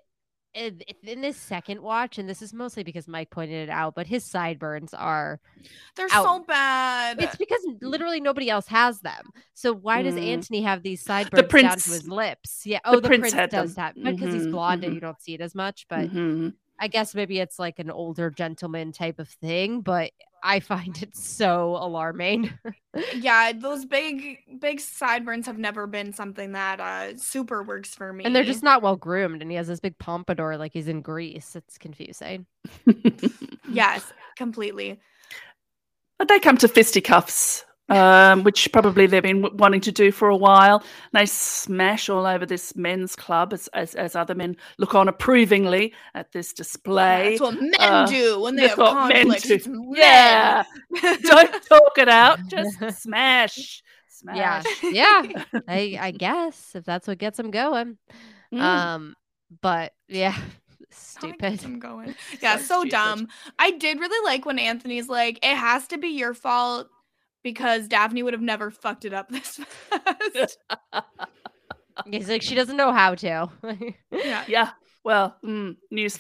in 0.56 0.82
in 1.04 1.22
this 1.22 1.38
second 1.38 1.82
watch, 1.82 2.18
and 2.18 2.28
this 2.30 2.42
is 2.42 2.54
mostly 2.54 2.84
because 2.84 3.08
Mike 3.08 3.30
pointed 3.30 3.68
it 3.68 3.70
out, 3.72 3.94
but 3.94 4.08
his 4.08 4.24
sideburns 4.24 4.94
are 4.94 5.40
they're 5.96 6.08
out. 6.12 6.24
so 6.26 6.40
bad 6.48 7.22
It's 7.22 7.36
because 7.36 7.60
literally 7.82 8.20
nobody 8.22 8.50
else 8.50 8.68
has 8.68 9.02
them. 9.02 9.30
So 9.54 9.74
why 9.74 10.02
does 10.02 10.16
Mm. 10.16 10.26
Anthony 10.28 10.62
have 10.64 10.82
these 10.82 11.02
sideburns 11.04 11.42
down 11.44 11.50
prince- 11.50 11.86
to 11.86 11.92
his 11.92 12.08
lips? 12.08 12.66
Yeah. 12.66 12.80
Oh, 12.86 13.00
the, 13.00 13.08
prince 13.08 13.34
prince, 13.34 13.52
does 13.52 13.76
them. 13.76 13.84
have 13.84 13.96
because 14.18 14.34
he's 14.34 14.48
Mhm, 14.48 14.52
blonde 14.52 14.84
and 14.84 14.92
mhm. 14.92 14.96
you 14.96 15.02
don't 15.02 15.22
see 15.22 15.34
it 15.34 15.42
as 15.42 15.54
much. 15.54 15.86
But 15.90 16.10
Mhm. 16.10 16.54
I 16.80 16.88
guess 16.88 17.16
maybe 17.16 17.40
it's 17.40 17.58
like 17.60 17.80
an 17.80 17.90
older 17.90 18.30
gentleman 18.30 18.92
type 18.92 19.20
of 19.20 19.30
thing. 19.30 19.82
But 19.82 20.12
I 20.44 20.60
find 20.60 21.02
it 21.02 21.16
so 21.16 21.78
alarming. 21.82 22.52
yeah 23.16 23.52
those 23.52 23.86
big 23.86 24.38
big 24.60 24.80
sideburns 24.80 25.48
have 25.48 25.58
never 25.58 25.86
been 25.88 26.14
something 26.14 26.54
that 26.54 26.80
uh 26.80 27.18
super 27.18 27.62
works 27.62 27.94
for 27.94 28.14
me 28.14 28.24
and 28.24 28.34
they're 28.36 28.44
just 28.44 28.64
not 28.64 28.82
well 28.82 28.96
groomed. 28.96 29.42
And 29.42 29.52
he 29.52 29.58
has 29.58 29.68
this 29.68 29.80
big 29.80 29.98
pompadour 29.98 30.58
like 30.58 30.74
he's 30.74 30.88
in 30.88 31.02
Greece. 31.02 31.56
It's 31.56 31.78
confusing. 31.78 32.46
yes 33.70 34.14
completely 34.38 35.00
But 36.20 36.28
they 36.28 36.40
come 36.40 36.58
to 36.58 36.68
fisticuffs, 36.68 37.66
um, 37.90 38.44
which 38.44 38.72
probably 38.72 39.06
they've 39.06 39.22
been 39.22 39.56
wanting 39.58 39.82
to 39.82 39.92
do 39.92 40.12
for 40.12 40.30
a 40.30 40.36
while. 40.36 40.84
They 41.14 41.26
smash 41.26 42.10
all 42.10 42.26
over 42.26 42.46
this 42.46 42.76
men's 42.76 43.16
club 43.16 43.54
as, 43.54 43.68
as, 43.74 43.96
as 43.96 44.16
other 44.16 44.36
men 44.36 44.58
look 44.78 44.96
on 44.96 45.08
approvingly 45.08 45.94
at 46.14 46.32
this 46.32 46.54
display. 46.54 47.38
That's 47.38 47.42
what 47.42 47.62
men 47.62 47.74
Uh, 47.80 48.06
do 48.08 48.40
when 48.42 48.56
they 48.56 48.68
have 48.68 48.78
conflicts. 48.78 49.68
Yeah. 49.96 50.64
Don't 51.02 51.64
talk 51.68 51.98
it 51.98 52.10
out. 52.10 52.40
Just 52.48 52.80
smash. 53.04 53.84
Yeah. 54.34 54.62
Smash. 54.62 54.84
Yeah. 54.84 55.24
I 55.68 55.98
I 56.02 56.12
guess 56.12 56.72
if 56.74 56.86
that's 56.86 57.08
what 57.08 57.18
gets 57.20 57.38
them 57.38 57.52
going. 57.52 57.98
Mm. 58.54 58.60
Um, 58.62 59.16
but 59.62 59.94
yeah, 60.08 60.36
stupid. 60.90 61.64
'em 61.64 61.80
going. 61.80 62.16
Yeah, 62.42 62.58
So 62.58 62.84
so, 62.84 62.86
dumb. 62.86 63.28
I 63.60 63.72
did 63.72 64.00
really 64.00 64.26
like 64.26 64.46
when 64.46 64.58
Anthony's 64.58 65.10
like, 65.10 65.40
it 65.44 65.56
has 65.56 65.88
to 65.90 65.98
be 65.98 66.08
your 66.10 66.34
fault 66.34 66.88
because 67.46 67.88
Daphne 67.88 68.24
would 68.24 68.34
have 68.34 68.42
never 68.42 68.72
fucked 68.72 69.06
it 69.06 69.14
up 69.14 69.30
this 69.30 69.60
fast. 69.90 70.58
He's 72.12 72.28
like, 72.28 72.42
she 72.42 72.56
doesn't 72.56 72.76
know 72.76 72.92
how 72.92 73.14
to. 73.16 73.48
yeah. 74.12 74.44
Yeah. 74.48 74.70
Well, 75.04 75.36
mm, 75.46 75.78
newsflash. 75.94 76.20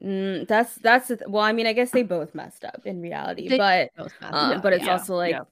But 0.00 0.06
mm, 0.06 0.46
that's 0.46 0.74
that's 0.76 1.08
the 1.08 1.16
th- 1.16 1.28
well, 1.28 1.42
I 1.42 1.52
mean, 1.52 1.66
I 1.66 1.72
guess 1.72 1.90
they 1.90 2.02
both 2.02 2.34
messed 2.34 2.62
up 2.64 2.82
in 2.84 3.00
reality, 3.00 3.48
They 3.48 3.56
but 3.56 3.90
both 3.96 4.12
messed 4.20 4.34
um, 4.34 4.52
up. 4.58 4.62
but 4.62 4.74
it's 4.74 4.84
Yeah, 4.84 4.92
also 4.92 5.16
like 5.16 5.30
yeah. 5.32 5.44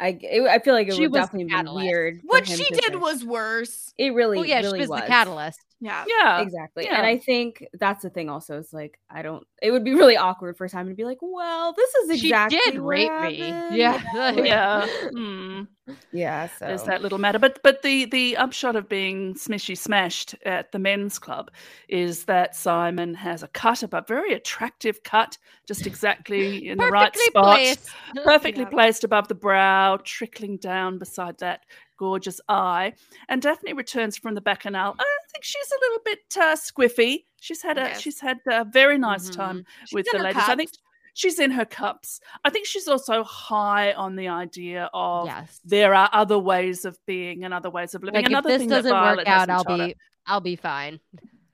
I 0.00 0.18
it, 0.22 0.42
I 0.48 0.58
feel 0.60 0.72
like 0.72 0.88
it 0.88 0.94
She 0.94 1.02
would 1.02 1.12
was 1.12 1.20
definitely 1.26 1.44
been 1.44 1.56
catalyst. 1.56 1.84
weird. 1.86 2.20
What 2.24 2.46
she 2.48 2.64
did 2.70 2.84
say- 2.92 2.96
was 2.96 3.24
worse. 3.24 3.92
it 3.98 4.14
really 4.14 4.38
well, 4.38 4.46
yeah, 4.46 4.60
really 4.60 4.78
she 4.78 4.82
was, 4.82 4.88
was 4.88 5.00
the 5.02 5.06
catalyst. 5.06 5.60
Yeah. 5.80 6.04
Yeah. 6.08 6.40
exactly 6.40 6.84
yeah. 6.86 6.96
and 6.96 7.06
i 7.06 7.16
think 7.18 7.64
that's 7.74 8.02
the 8.02 8.10
thing 8.10 8.28
also 8.28 8.58
is 8.58 8.72
like 8.72 8.98
i 9.10 9.22
don't 9.22 9.46
it 9.62 9.70
would 9.70 9.84
be 9.84 9.92
really 9.94 10.16
awkward 10.16 10.56
for 10.56 10.66
simon 10.66 10.88
to 10.92 10.96
be 10.96 11.04
like 11.04 11.18
well 11.20 11.72
this 11.72 11.94
is 11.94 12.10
exactly 12.10 12.58
She 12.64 12.70
did 12.72 12.80
rape 12.80 13.12
me. 13.22 13.38
happened." 13.38 13.76
Yeah. 13.76 14.02
Yeah. 14.44 14.86
Mm. 15.14 15.68
yeah 16.12 16.48
so 16.48 16.66
There's 16.66 16.82
that 16.82 17.00
little 17.00 17.16
matter. 17.18 17.38
But 17.38 17.60
but 17.62 17.80
the 17.82 18.04
the 18.06 18.36
upshot 18.36 18.76
of 18.76 18.88
being 18.90 19.32
smishy 19.34 19.76
smashed 19.78 20.34
at 20.44 20.70
the 20.70 20.78
men's 20.78 21.18
club 21.18 21.50
is 21.88 22.24
that 22.26 22.54
Simon 22.54 23.14
has 23.14 23.42
a 23.42 23.48
cut 23.48 23.82
above 23.82 24.06
very 24.06 24.34
attractive 24.34 25.02
cut, 25.02 25.38
just 25.66 25.86
exactly 25.86 26.68
in 26.68 26.76
the 26.76 26.88
right 26.88 27.12
Perfectly 27.14 27.24
spot. 27.30 27.56
placed. 27.56 27.88
Perfectly 28.22 28.64
Yeah. 28.64 28.68
placed 28.70 29.04
above 29.04 29.28
the 29.28 29.34
brow, 29.34 29.98
trickling 30.04 30.58
down 30.58 30.98
beside 30.98 31.38
that 31.38 31.62
gorgeous 31.96 32.38
eye. 32.50 32.92
And 33.30 33.40
Daphne 33.40 33.72
returns 33.72 34.18
from 34.18 34.34
the 34.34 34.42
bacchanal. 34.42 34.94
I 34.98 35.17
think 35.32 35.44
she's 35.44 35.70
a 35.70 35.80
little 35.84 36.00
bit 36.04 36.20
uh, 36.36 36.56
squiffy. 36.56 37.24
She's 37.40 37.62
had 37.62 37.78
a 37.78 37.82
Yes. 37.82 38.00
she's 38.00 38.20
had 38.20 38.38
a 38.50 38.64
very 38.64 38.98
nice 38.98 39.30
Mhm. 39.30 39.34
time 39.36 39.66
She's 39.86 39.92
with 39.94 40.06
the 40.12 40.18
ladies. 40.18 40.42
I 40.46 40.56
think 40.56 40.70
she's 41.14 41.38
in 41.38 41.50
her 41.52 41.64
cups. 41.64 42.20
I 42.44 42.50
think 42.50 42.66
she's 42.66 42.88
also 42.88 43.22
high 43.24 43.92
on 43.92 44.16
the 44.16 44.28
idea 44.28 44.90
of 44.92 45.26
Yes. 45.26 45.60
there 45.64 45.94
are 45.94 46.08
other 46.12 46.38
ways 46.38 46.84
of 46.84 46.98
being 47.06 47.44
and 47.44 47.52
other 47.54 47.70
ways 47.70 47.94
of 47.94 48.02
living. 48.02 48.24
Like 48.24 48.32
if 48.32 48.44
this 48.44 48.58
thing 48.60 48.68
doesn't 48.68 48.90
that 48.90 49.16
work 49.18 49.26
out, 49.28 49.48
I'll 49.50 49.64
taught 49.64 49.80
her. 49.80 49.86
be 49.88 49.96
I'll 50.26 50.40
be 50.40 50.56
fine. 50.56 51.00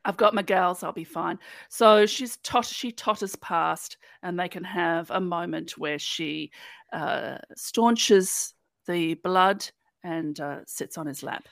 I've 0.07 0.17
got 0.19 0.35
my 0.35 0.43
gals, 0.43 0.83
I'll 0.83 0.93
be 0.93 1.05
fine. 1.05 1.39
So 1.71 2.05
she's 2.07 2.37
tot- 2.39 2.67
she 2.67 2.93
totters 2.93 3.37
past, 3.37 3.97
and 4.23 4.39
they 4.39 4.49
can 4.49 4.65
have 4.65 5.11
a 5.11 5.21
moment 5.21 5.79
where 5.79 5.99
she 5.99 6.51
uh, 6.93 7.39
staunches 7.57 8.55
the 8.87 9.15
blood 9.15 9.67
and 10.03 10.39
uh, 10.41 10.61
sits 10.67 10.99
on 10.99 11.07
his 11.07 11.23
lap. 11.23 11.45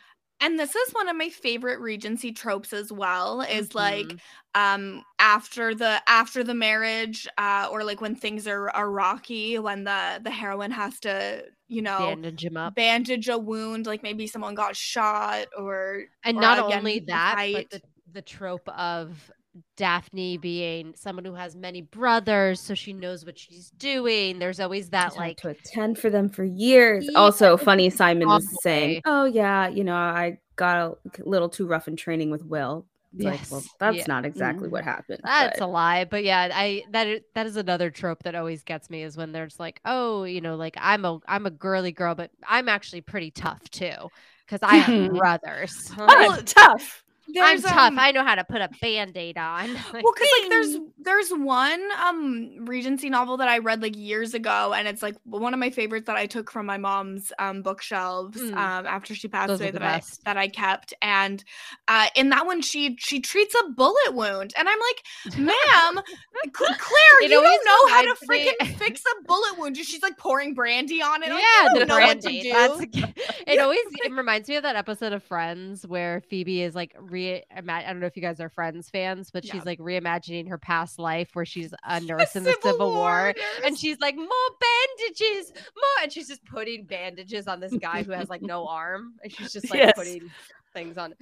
And 0.43 0.59
this 0.59 0.75
is 0.75 0.93
one 0.93 1.09
of 1.09 1.17
my 1.17 1.29
favorite 1.29 1.79
Regency 1.81 2.33
tropes 2.33 2.73
as 2.73 2.91
well. 2.93 3.43
Is 3.43 3.75
like 3.77 4.17
Mhm. 4.17 4.21
um 4.57 5.05
after 5.21 5.75
the 5.75 6.03
after 6.09 6.43
the 6.45 6.55
marriage, 6.55 7.29
uh, 7.39 7.69
or 7.71 7.85
like 7.85 8.01
when 8.01 8.17
things 8.17 8.49
are, 8.49 8.69
are 8.71 8.91
rocky, 8.91 9.59
when 9.61 9.85
the 9.85 10.21
the 10.23 10.33
heroine 10.33 10.73
has 10.73 10.99
to, 11.01 11.45
you 11.69 11.81
know, 11.83 12.17
Bandage 12.17 12.45
him 12.45 12.57
up. 12.57 12.75
bandage 12.77 13.29
a 13.29 13.39
wound, 13.39 13.87
like 13.87 14.03
maybe 14.03 14.27
someone 14.27 14.55
got 14.57 14.77
shot 14.77 15.49
or 15.57 16.07
And 16.25 16.39
or 16.39 16.41
not 16.41 16.59
again, 16.59 16.83
only 16.83 17.01
that, 17.01 17.39
the, 17.71 17.83
the 18.11 18.23
trope 18.23 18.69
of 18.69 19.31
Daphne 19.77 20.37
being 20.39 20.95
someone 20.97 21.25
who 21.25 21.35
has 21.35 21.55
many 21.55 21.83
brothers, 21.83 22.61
so 22.61 22.75
she 22.75 22.93
knows 22.93 23.25
what 23.25 23.39
she's 23.39 23.71
doing. 23.71 24.39
There's 24.39 24.61
always 24.61 24.91
that 24.91 25.13
She's 25.13 25.19
like 25.19 25.37
to 25.39 25.49
attend 25.49 25.99
for 25.99 26.11
them 26.11 26.29
for 26.29 26.45
years. 26.45 27.07
Yeah, 27.11 27.19
also, 27.19 27.57
funny 27.57 27.91
Simon 27.91 28.27
wrong 28.29 28.37
was 28.37 28.63
saying, 28.63 29.03
"Oh 29.05 29.25
yeah, 29.25 29.69
you 29.69 29.85
know, 29.85 29.95
I 29.95 30.39
got 30.57 30.77
a 30.79 30.97
little 31.29 31.49
too 31.49 31.67
rough 31.67 31.89
in 31.89 31.97
training 31.97 32.31
with 32.31 32.45
Will." 32.45 32.87
It's 33.15 33.25
like, 33.25 33.41
well, 33.51 33.61
Yes, 33.61 33.69
that's 33.79 33.97
yeah. 33.99 34.05
not 34.09 34.25
exactly 34.25 34.69
Mhm. 34.69 34.73
what 34.73 34.85
happened. 34.85 35.21
That's 35.23 35.59
but- 35.59 35.65
a 35.67 35.69
lie, 35.69 36.05
but 36.07 36.25
yeah, 36.25 36.49
I 36.51 36.85
that 36.93 37.23
that 37.35 37.47
is 37.47 37.57
another 37.57 37.91
trope 37.91 38.23
that 38.23 38.35
always 38.35 38.63
gets 38.63 38.89
me 38.89 39.03
is 39.03 39.19
when 39.19 39.33
there's 39.33 39.61
like, 39.61 39.81
oh, 39.85 40.25
you 40.25 40.41
know, 40.41 40.57
like 40.57 40.77
I'm 40.81 41.05
a 41.05 41.19
I'm 41.29 41.45
a 41.45 41.51
girly 41.51 41.93
girl, 41.93 42.15
but 42.15 42.31
I'm 42.49 42.71
actually 42.71 43.03
pretty 43.03 43.31
tough 43.31 43.69
too 43.71 44.09
because 44.47 44.61
I 44.63 44.77
have 44.77 45.13
brothers. 45.15 45.93
I'm 45.99 46.43
tough. 46.47 47.05
I'm 47.41 47.63
tough. 47.63 47.77
um, 47.77 47.99
I 47.99 48.11
know 48.11 48.25
how 48.25 48.35
to 48.35 48.45
put 48.45 48.61
a 48.61 48.69
band-aid 48.81 49.39
on. 49.39 49.71
Like, 49.93 50.05
well 50.05 50.13
because 50.15 50.29
like 50.41 50.51
there's 50.51 50.77
there's 50.99 51.31
one 51.31 51.81
um 52.03 52.65
regency 52.65 53.11
novel 53.11 53.37
that 53.39 53.49
i 53.49 53.59
read 53.59 53.83
like 53.83 53.97
years 53.97 54.33
ago 54.33 54.73
and 54.75 54.89
it's 54.89 55.03
like 55.03 55.17
one 55.25 55.53
of 55.53 55.61
my 55.61 55.69
favorites 55.71 56.07
that 56.07 56.17
i 56.17 56.25
took 56.27 56.51
from 56.51 56.65
my 56.67 56.79
mom's 56.79 57.33
um 57.39 57.61
bookshelves 57.63 58.39
Mm. 58.41 58.53
um 58.57 58.87
after 58.87 59.15
she 59.15 59.29
passed 59.29 59.49
Those 59.49 59.61
away 59.61 59.71
the 59.71 59.81
that 59.81 59.89
i 59.95 60.03
that 60.25 60.37
i 60.39 60.49
kept 60.49 60.95
and 61.03 61.43
uh 61.89 62.07
in 62.17 62.31
that 62.31 62.47
one 62.47 62.63
she 62.63 62.97
she 62.99 63.21
treats 63.21 63.55
a 63.55 63.69
bullet 63.71 64.13
wound 64.15 64.55
and 64.57 64.69
i'm 64.69 64.79
like 64.79 65.37
ma'am 65.39 66.03
claire 66.53 67.19
It 67.21 67.25
you 67.25 67.29
don't 67.31 67.65
know 67.65 67.89
how 67.95 68.03
to 68.03 68.15
reminds 68.23 68.29
me- 68.29 68.53
freaking 68.69 68.77
fix 68.79 69.03
a 69.03 69.25
bullet 69.25 69.59
wound 69.59 69.77
she's 69.77 70.03
like 70.03 70.17
pouring 70.17 70.55
brandy 70.55 71.03
on 71.03 71.23
it 71.23 71.29
like, 71.31 71.43
yeah, 71.43 71.73
you 71.75 71.81
the 71.81 71.87
don't 71.87 72.01
what 72.01 72.21
to 72.21 72.29
brandy. 72.29 72.53
That's 72.53 72.81
it. 73.47 73.59
Always 73.59 73.81
it 74.05 74.13
reminds 74.13 74.49
me 74.49 74.57
of 74.57 74.63
that 74.63 74.77
episode 74.77 75.13
of 75.13 75.23
Friends 75.23 75.87
where 75.87 76.21
Phoebe 76.29 76.63
is 76.63 76.75
like 76.75 76.95
re. 77.13 77.43
I 77.55 77.61
don't 77.61 78.01
know 78.01 78.07
if 78.07 78.17
you 78.17 78.23
guys 78.23 78.41
are 78.41 78.49
Friends 78.49 78.91
fans, 78.91 79.31
but 79.31 79.45
she's 79.45 79.55
Yeah. 79.55 79.63
like 79.67 79.79
reimagining 79.79 80.49
her 80.49 80.59
past 80.59 80.99
life 80.99 81.29
where 81.35 81.45
she's 81.45 81.73
a 81.85 82.01
nurse 82.01 82.35
in 82.35 82.43
the 82.43 82.53
Civil 82.55 82.73
Civil 82.73 82.93
War, 82.95 83.27
nurse. 83.37 83.45
and 83.65 83.79
she's 83.79 83.99
like 84.01 84.17
more 84.17 84.27
bandages, 84.29 85.53
more, 85.55 86.03
and 86.03 86.13
she's 86.13 86.27
just 86.29 86.45
putting 86.45 86.85
bandages 86.87 87.47
on 87.47 87.61
this 87.61 87.75
guy 87.77 88.03
who 88.03 88.13
has 88.13 88.29
like 88.29 88.43
no 88.43 88.67
arm, 88.69 89.15
and 89.23 89.33
she's 89.33 89.53
just 89.53 89.71
like 89.71 89.79
Yes. 89.79 89.93
putting 89.95 90.31
things 90.73 90.99
on. 90.99 91.15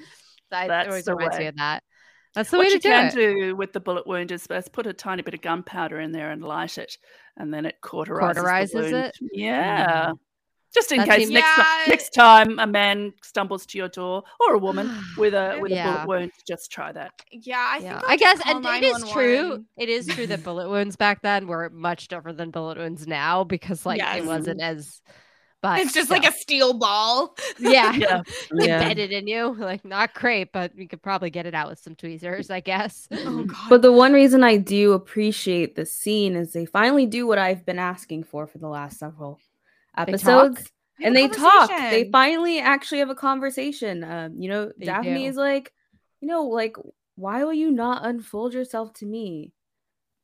That 0.51 0.68
That's 0.68 0.88
always 0.88 1.05
the 1.05 1.14
reminds 1.14 1.38
me 1.38 1.47
of 1.47 1.57
that. 1.57 1.82
That's 2.34 2.51
the 2.51 2.59
what 2.59 2.64
way 2.66 2.68
to 2.68 2.74
you 2.74 2.80
do 2.80 2.88
can 2.88 3.07
it. 3.09 3.14
do 3.14 3.57
with 3.57 3.72
the 3.72 3.80
bullet 3.80 4.07
wound 4.07 4.30
is, 4.30 4.47
is 4.49 4.68
put 4.68 4.86
a 4.86 4.93
tiny 4.93 5.22
bit 5.22 5.34
of 5.34 5.41
gunpowder 5.43 5.99
in 5.99 6.12
there 6.12 6.30
and 6.30 6.43
light 6.45 6.78
it, 6.78 6.97
and 7.36 7.53
then 7.53 7.66
it 7.66 7.76
cauterizes, 7.82 8.34
Cauterizes 8.36 8.93
it? 8.93 9.16
Yeah. 9.32 10.12
Just 10.72 10.92
in 10.92 10.98
That 10.98 11.08
case 11.08 11.28
next, 11.28 11.58
Yeah. 11.58 11.84
next 11.88 12.10
time 12.10 12.58
a 12.60 12.66
man 12.66 13.12
stumbles 13.22 13.66
to 13.66 13.78
your 13.78 13.88
door 13.88 14.22
or 14.40 14.54
a 14.54 14.58
woman 14.58 14.90
with 15.16 15.34
a 15.34 15.58
with 15.60 15.72
a 15.72 15.82
bullet 15.82 16.06
wound, 16.06 16.32
just 16.46 16.70
try 16.70 16.92
that. 16.92 17.10
Yeah, 17.32 17.56
I 17.58 17.78
Yeah, 17.78 17.98
think 17.98 18.10
I 18.10 18.16
guess, 18.16 18.40
and 18.46 18.64
it 18.64 18.84
is 18.84 19.10
true. 19.10 19.64
It 19.76 19.88
is 19.88 20.06
true 20.06 20.26
that 20.28 20.44
bullet 20.44 20.68
wounds 20.68 20.96
back 20.96 21.22
then 21.22 21.48
were 21.48 21.70
much 21.70 22.08
different 22.08 22.38
than 22.38 22.50
bullet 22.50 22.78
wounds 22.78 23.06
now 23.06 23.42
because, 23.44 23.84
like, 23.84 23.98
Yes. 23.98 24.18
it 24.18 24.24
wasn't 24.26 24.60
as. 24.60 25.00
But 25.62 25.80
It's 25.80 25.92
just 25.92 26.08
like 26.08 26.24
a 26.26 26.32
steel 26.32 26.72
ball. 26.72 27.36
yeah, 27.58 27.92
Yeah. 27.96 28.22
Yeah. 28.54 28.80
embedded 28.80 29.12
in 29.12 29.26
you. 29.26 29.54
Like, 29.58 29.84
not 29.84 30.14
great, 30.14 30.52
but 30.52 30.74
you 30.74 30.88
could 30.88 31.02
probably 31.02 31.28
get 31.28 31.44
it 31.44 31.54
out 31.54 31.68
with 31.68 31.78
some 31.80 31.94
tweezers, 31.94 32.48
I 32.48 32.60
guess. 32.60 33.06
Oh 33.12 33.16
mm-hmm. 33.16 33.42
god. 33.46 33.68
But 33.68 33.82
the 33.82 33.92
one 33.92 34.14
reason 34.14 34.42
I 34.42 34.56
do 34.56 34.92
appreciate 34.94 35.74
the 35.74 35.84
scene 35.84 36.34
is 36.34 36.52
they 36.54 36.64
finally 36.64 37.04
do 37.04 37.26
what 37.26 37.38
I've 37.38 37.66
been 37.66 37.78
asking 37.78 38.24
for 38.24 38.46
for 38.46 38.56
the 38.56 38.68
last 38.68 38.98
several 38.98 39.34
They 39.34 39.34
talk? 39.34 39.49
Episodes. 39.97 40.59
Have 40.59 40.70
and 41.03 41.16
they 41.16 41.28
talk. 41.28 41.70
They 41.70 42.11
finally 42.11 42.61
actually 42.61 42.99
have 42.99 43.11
a 43.11 43.14
conversation. 43.14 44.05
Um, 44.05 44.41
you 44.41 44.49
know, 44.51 44.70
They 44.78 44.86
Daphne 44.86 45.22
do. 45.22 45.28
is 45.28 45.36
like, 45.36 45.72
you 46.20 46.28
know, 46.28 46.45
like, 46.45 46.76
why 47.16 47.45
will 47.45 47.55
you 47.55 47.70
not 47.70 48.05
unfold 48.05 48.53
yourself 48.55 48.93
to 48.95 49.07
me? 49.07 49.53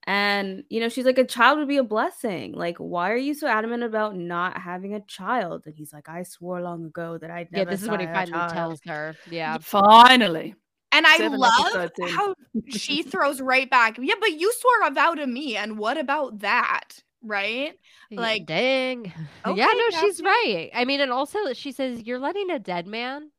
And 0.08 0.62
you 0.70 0.80
know, 0.80 0.88
she's 0.88 1.04
like, 1.04 1.18
a 1.18 1.24
child 1.24 1.58
would 1.58 1.66
be 1.68 1.78
a 1.78 1.82
blessing. 1.84 2.52
Like, 2.52 2.78
why 2.78 3.10
are 3.10 3.16
you 3.16 3.34
so 3.34 3.48
adamant 3.48 3.82
about 3.82 4.16
not 4.16 4.56
having 4.60 4.94
a 4.94 5.00
child? 5.00 5.62
And 5.66 5.74
he's 5.74 5.92
like, 5.92 6.08
I 6.08 6.22
swore 6.22 6.62
long 6.62 6.84
ago 6.84 7.18
that 7.18 7.30
I'd 7.30 7.48
Yeah, 7.52 7.64
this 7.64 7.82
is 7.82 7.88
what 7.88 8.00
he 8.00 8.06
finally 8.06 8.30
child." 8.32 8.52
tells 8.52 8.80
her. 8.86 9.16
Yeah. 9.30 9.58
Finally. 9.60 10.54
And 10.92 11.06
I 11.06 11.16
Seven 11.18 11.38
love 11.38 11.90
how 12.08 12.34
she 12.68 13.02
throws 13.02 13.40
right 13.40 13.68
back. 13.68 13.98
Yeah, 14.00 14.14
but 14.20 14.32
you 14.32 14.52
swore 14.52 14.88
a 14.88 14.90
vow 14.92 15.14
to 15.14 15.26
me, 15.26 15.56
and 15.56 15.76
what 15.76 15.98
about 15.98 16.38
that? 16.38 17.02
Right? 17.26 17.74
Like, 18.10 18.46
dang. 18.46 19.12
okay, 19.46 19.58
yeah, 19.58 19.66
no, 19.66 20.00
she's 20.00 20.18
Daphne. 20.18 20.28
right. 20.54 20.70
I 20.74 20.84
mean, 20.84 21.00
and 21.00 21.10
also 21.12 21.52
she 21.52 21.72
says 21.72 22.02
you're 22.02 22.18
letting 22.20 22.50
a 22.50 22.58
dead 22.58 22.86
man 22.86 23.30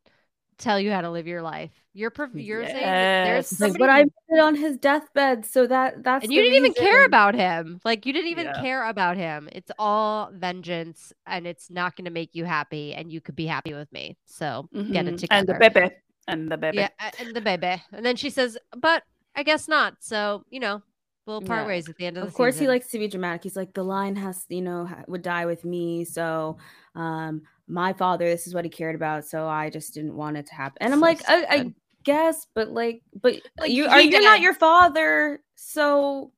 tell 0.58 0.80
you 0.80 0.92
how 0.92 1.02
to 1.02 1.10
live 1.12 1.28
your 1.28 1.42
life. 1.42 1.72
You're 1.94 2.10
prov- 2.10 2.36
you're 2.36 2.66
saying 2.66 2.76
there's 2.76 2.82
Yes. 2.84 3.52
It's 3.54 3.62
like, 3.62 3.72
somebody 3.74 3.80
but 3.80 3.90
I 3.90 4.36
who- 4.36 4.42
on 4.42 4.56
his 4.56 4.78
deathbed, 4.78 5.46
so 5.46 5.68
that 5.68 6.04
that's 6.04 6.24
and 6.26 6.34
you 6.34 6.42
didn't 6.42 6.58
even 6.58 6.74
care 6.74 7.06
about 7.06 7.34
him. 7.36 7.80
Like 7.86 8.06
you 8.06 8.14
didn't 8.14 8.32
even 8.32 8.46
Yeah. 8.48 8.62
care 8.62 8.84
about 8.88 9.18
him. 9.18 9.50
It's 9.52 9.72
all 9.80 10.30
vengeance, 10.34 11.14
and 11.26 11.48
it's 11.48 11.70
not 11.70 11.96
going 11.96 12.06
to 12.06 12.12
make 12.12 12.32
you 12.34 12.46
happy. 12.46 12.94
And 12.94 13.12
you 13.12 13.22
could 13.22 13.36
be 13.36 13.46
happy 13.48 13.74
with 13.74 13.92
me. 13.92 14.18
So 14.26 14.68
get 14.92 15.08
it 15.08 15.18
together. 15.20 15.30
And 15.30 15.48
the 15.48 15.54
baby. 15.70 15.96
And 16.28 16.52
the 16.52 16.58
baby. 16.58 16.78
Yeah, 16.80 16.90
and 17.20 17.34
the 17.36 17.42
baby. 17.42 17.82
And 17.94 18.06
then 18.06 18.16
she 18.16 18.30
says, 18.30 18.58
"But 18.76 19.04
I 19.36 19.44
guess 19.44 19.68
not." 19.68 19.96
So 20.02 20.44
you 20.50 20.60
know, 20.60 20.82
we'll 21.28 21.42
part 21.42 21.62
Yeah. 21.62 21.68
ways 21.68 21.90
at 21.90 21.98
the 21.98 22.06
end 22.06 22.18
of 22.18 22.22
the 22.24 22.28
Of 22.30 22.34
course, 22.34 22.58
he 22.58 22.68
likes 22.68 22.90
to 22.92 23.00
be 23.00 23.08
dramatic. 23.08 23.44
He's 23.44 23.56
like, 23.56 23.74
the 23.74 23.84
line 23.84 24.16
has, 24.16 24.46
you 24.50 24.62
know, 24.62 24.90
would 25.08 25.22
die 25.22 25.46
with 25.46 25.66
me. 25.66 26.06
So, 26.06 26.58
um, 26.96 27.44
my 27.68 27.94
father, 27.94 28.26
this 28.28 28.48
is 28.48 28.54
what 28.54 28.64
he 28.64 28.70
cared 28.70 28.96
about. 28.96 29.26
So 29.26 29.48
I 29.48 29.70
just 29.70 29.94
didn't 29.94 30.16
want 30.16 30.38
it 30.38 30.48
to 30.48 30.56
happen. 30.56 30.78
And 30.82 30.94
I'm 30.94 31.00
So 31.00 31.06
like, 31.06 31.22
I, 31.28 31.46
I 31.50 31.74
guess, 32.06 32.48
but 32.56 32.70
like, 32.70 33.02
but 33.22 33.36
Like, 33.60 33.72
you 33.72 33.86
are 33.86 34.02
you're 34.02 34.22
not 34.24 34.40
your 34.42 34.54
father. 34.54 35.42
So 35.56 36.32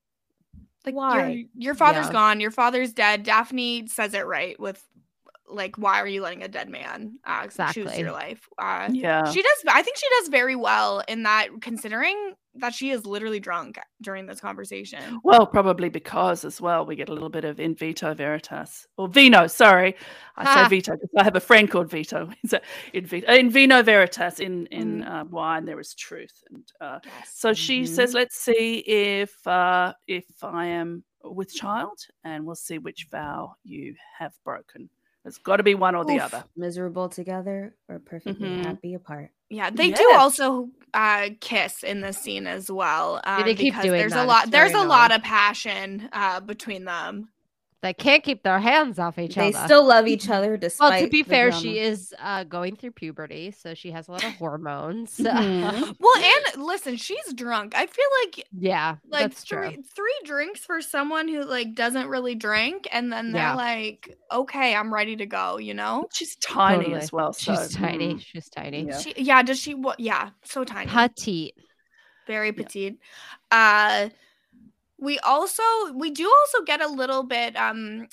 Like 0.86 0.96
why? 0.96 1.30
Your, 1.30 1.46
your 1.56 1.76
father's 1.76 2.08
Yeah. 2.08 2.14
gone. 2.14 2.40
Your 2.40 2.52
father's 2.52 2.92
dead. 2.94 3.24
Daphne 3.24 3.88
says 3.88 4.14
it 4.16 4.26
right 4.26 4.60
with 4.60 4.84
like, 5.50 5.78
why 5.78 6.00
are 6.00 6.08
you 6.08 6.22
letting 6.22 6.44
a 6.44 6.48
dead 6.48 6.70
man 6.70 7.18
uh, 7.26 7.48
choose 7.74 7.98
your 7.98 8.12
life? 8.12 8.48
Uh, 8.58 8.90
Yeah. 8.94 9.24
She 9.32 9.42
does. 9.42 9.58
I 9.68 9.82
think 9.82 9.98
she 9.98 10.08
does 10.20 10.30
very 10.30 10.56
well 10.56 11.02
in 11.08 11.24
that, 11.24 11.48
considering 11.62 12.34
that 12.56 12.74
she 12.74 12.90
is 12.92 13.06
literally 13.06 13.40
drunk 13.40 13.78
during 14.02 14.26
this 14.26 14.40
conversation. 14.40 15.20
Well, 15.24 15.46
probably 15.46 15.88
because 15.90 16.44
as 16.44 16.60
well 16.60 16.86
we 16.86 16.96
get 16.96 17.10
a 17.10 17.14
little 17.14 17.30
bit 17.30 17.46
of 17.46 17.60
in 17.60 17.76
vito 17.76 18.14
veritas 18.14 18.86
or 18.98 19.08
vino. 19.08 19.48
Sorry, 19.48 19.96
I 20.36 20.44
Ha. 20.46 20.64
say 20.64 20.70
vito 20.76 20.94
because 20.94 21.10
I 21.18 21.24
have 21.24 21.36
a 21.36 21.40
friend 21.40 21.70
called 21.70 21.90
Vito. 21.90 22.30
He's 22.42 22.54
in, 22.94 23.06
vito, 23.06 23.32
in 23.34 23.50
vino 23.50 23.82
veritas 23.84 24.40
in 24.40 24.66
in 24.68 25.02
Mm. 25.04 25.10
uh, 25.10 25.26
wine 25.30 25.66
there 25.66 25.80
is 25.80 25.94
truth, 25.94 26.44
and 26.52 26.64
uh, 26.82 27.00
Yes. 27.06 27.32
so 27.34 27.54
she 27.54 27.86
says, 27.86 28.14
"Let's 28.14 28.36
see 28.38 28.80
if 28.80 29.46
uh, 29.48 29.94
if 30.08 30.26
I 30.44 30.66
am 30.68 31.04
with 31.24 31.54
child, 31.54 32.00
and 32.24 32.46
we'll 32.46 32.56
see 32.56 32.78
which 32.80 33.08
vow 33.12 33.56
you 33.64 33.96
have 34.18 34.34
broken. 34.44 34.90
There's 35.30 35.38
got 35.38 35.58
to 35.58 35.64
be 35.64 35.76
one 35.76 35.94
or 35.96 36.04
the 36.06 36.16
Oof. 36.16 36.22
other." 36.24 36.44
Miserable 36.58 37.08
together 37.08 37.76
or 37.88 38.00
perfectly 38.00 38.50
Mhm. 38.50 38.66
happy 38.66 38.94
apart. 38.96 39.30
Yeah, 39.52 39.70
they 39.70 39.92
do 39.92 40.12
also 40.16 40.70
uh, 40.94 41.30
kiss 41.40 41.84
in 41.84 42.02
this 42.02 42.18
scene 42.18 42.48
as 42.48 42.70
well. 42.72 43.22
Um, 43.24 43.44
they 43.44 43.54
keep 43.56 43.74
because 43.74 43.86
doing 43.86 44.00
there's 44.00 44.14
that. 44.14 44.26
a 44.26 44.28
lot. 44.28 44.44
It's 44.46 44.52
There's 44.52 44.72
very 44.72 44.84
a 44.84 44.88
lot 44.88 45.12
of 45.12 45.22
passion 45.22 46.10
uh, 46.12 46.40
between 46.40 46.86
them. 46.86 47.30
They 47.82 47.94
can't 47.94 48.24
keep 48.24 48.44
their 48.44 48.60
hands 48.60 49.00
off 49.00 49.18
each 49.18 49.36
They 49.36 49.42
other. 49.50 49.52
They 49.58 49.66
still 49.66 49.86
love 49.88 50.06
each 50.06 50.30
other 50.30 50.58
despite. 50.58 50.90
well, 50.92 51.02
to 51.02 51.08
be 51.08 51.24
fair, 51.24 51.50
drama. 51.50 51.62
she 51.62 51.80
is 51.80 52.14
uh, 52.20 52.44
going 52.44 52.76
through 52.76 52.92
puberty, 52.92 53.52
so 53.52 53.74
she 53.74 53.92
has 53.92 54.10
a 54.10 54.12
lot 54.12 54.24
of 54.26 54.34
hormones. 54.34 55.16
Mhm. 55.18 55.96
Well, 56.00 56.24
and 56.56 56.62
listen, 56.64 56.98
she's 56.98 57.34
drunk. 57.34 57.74
I 57.76 57.86
feel 57.86 58.06
like 58.26 58.46
yeah, 58.52 58.98
like 59.08 59.22
that's 59.22 59.44
three 59.46 59.76
true. 59.76 59.84
three 59.96 60.20
drinks 60.26 60.60
for 60.60 60.82
someone 60.82 61.30
who 61.30 61.44
like 61.46 61.74
doesn't 61.74 62.08
really 62.10 62.36
drink, 62.36 62.86
and 62.92 63.12
then 63.14 63.32
they're 63.32 63.44
Yeah. 63.44 63.56
like, 63.56 64.18
okay, 64.30 64.76
I'm 64.76 64.94
ready 64.94 65.16
to 65.16 65.26
go. 65.26 65.58
You 65.58 65.74
know? 65.74 66.08
She's 66.12 66.36
tiny 66.36 66.84
Totally. 66.84 67.02
as 67.02 67.14
well. 67.14 67.32
So, 67.32 67.56
She's 67.56 67.74
tiny. 67.74 68.16
mm. 68.16 68.22
She's 68.22 68.50
tiny. 68.50 68.88
Yeah. 68.88 68.98
She, 69.00 69.14
yeah. 69.16 69.42
Does 69.42 69.58
she? 69.60 69.74
What? 69.74 70.02
Yeah. 70.02 70.32
So 70.44 70.66
tiny. 70.66 70.92
Petite. 70.92 71.54
very 72.28 72.52
petite. 72.52 73.00
Uh 73.52 74.10
we 75.02 75.18
also 75.20 75.64
we 75.96 76.12
do 76.12 76.30
also 76.30 76.64
get 76.66 76.82
a 76.82 76.88
little 76.88 77.24
bit 77.24 77.56
um 77.56 78.08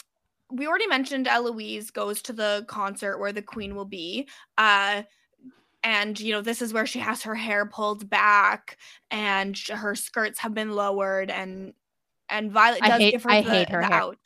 we 0.50 0.66
already 0.66 0.86
mentioned 0.86 1.26
Eloise 1.26 1.90
goes 1.90 2.22
to 2.22 2.32
the 2.32 2.64
concert 2.68 3.18
where 3.18 3.32
the 3.32 3.42
queen 3.42 3.74
will 3.74 3.84
be. 3.84 4.28
Uh 4.56 5.02
and 5.82 6.18
you 6.18 6.32
know 6.32 6.40
this 6.40 6.62
is 6.62 6.72
where 6.72 6.86
she 6.86 6.98
has 6.98 7.22
her 7.22 7.34
hair 7.34 7.66
pulled 7.66 8.08
back 8.10 8.76
and 9.10 9.56
her 9.68 9.94
skirts 9.94 10.38
have 10.40 10.54
been 10.54 10.72
lowered 10.72 11.30
and 11.30 11.74
and 12.28 12.50
Violet 12.50 12.82
I 12.82 12.98
hate- 12.98 13.10
give 13.12 13.22
her 13.24 13.30
I 13.30 13.42
the, 13.42 13.50
hate 13.50 13.68
her 13.70 13.80
the 13.80 13.86
hair. 13.86 13.94
out. 13.96 14.18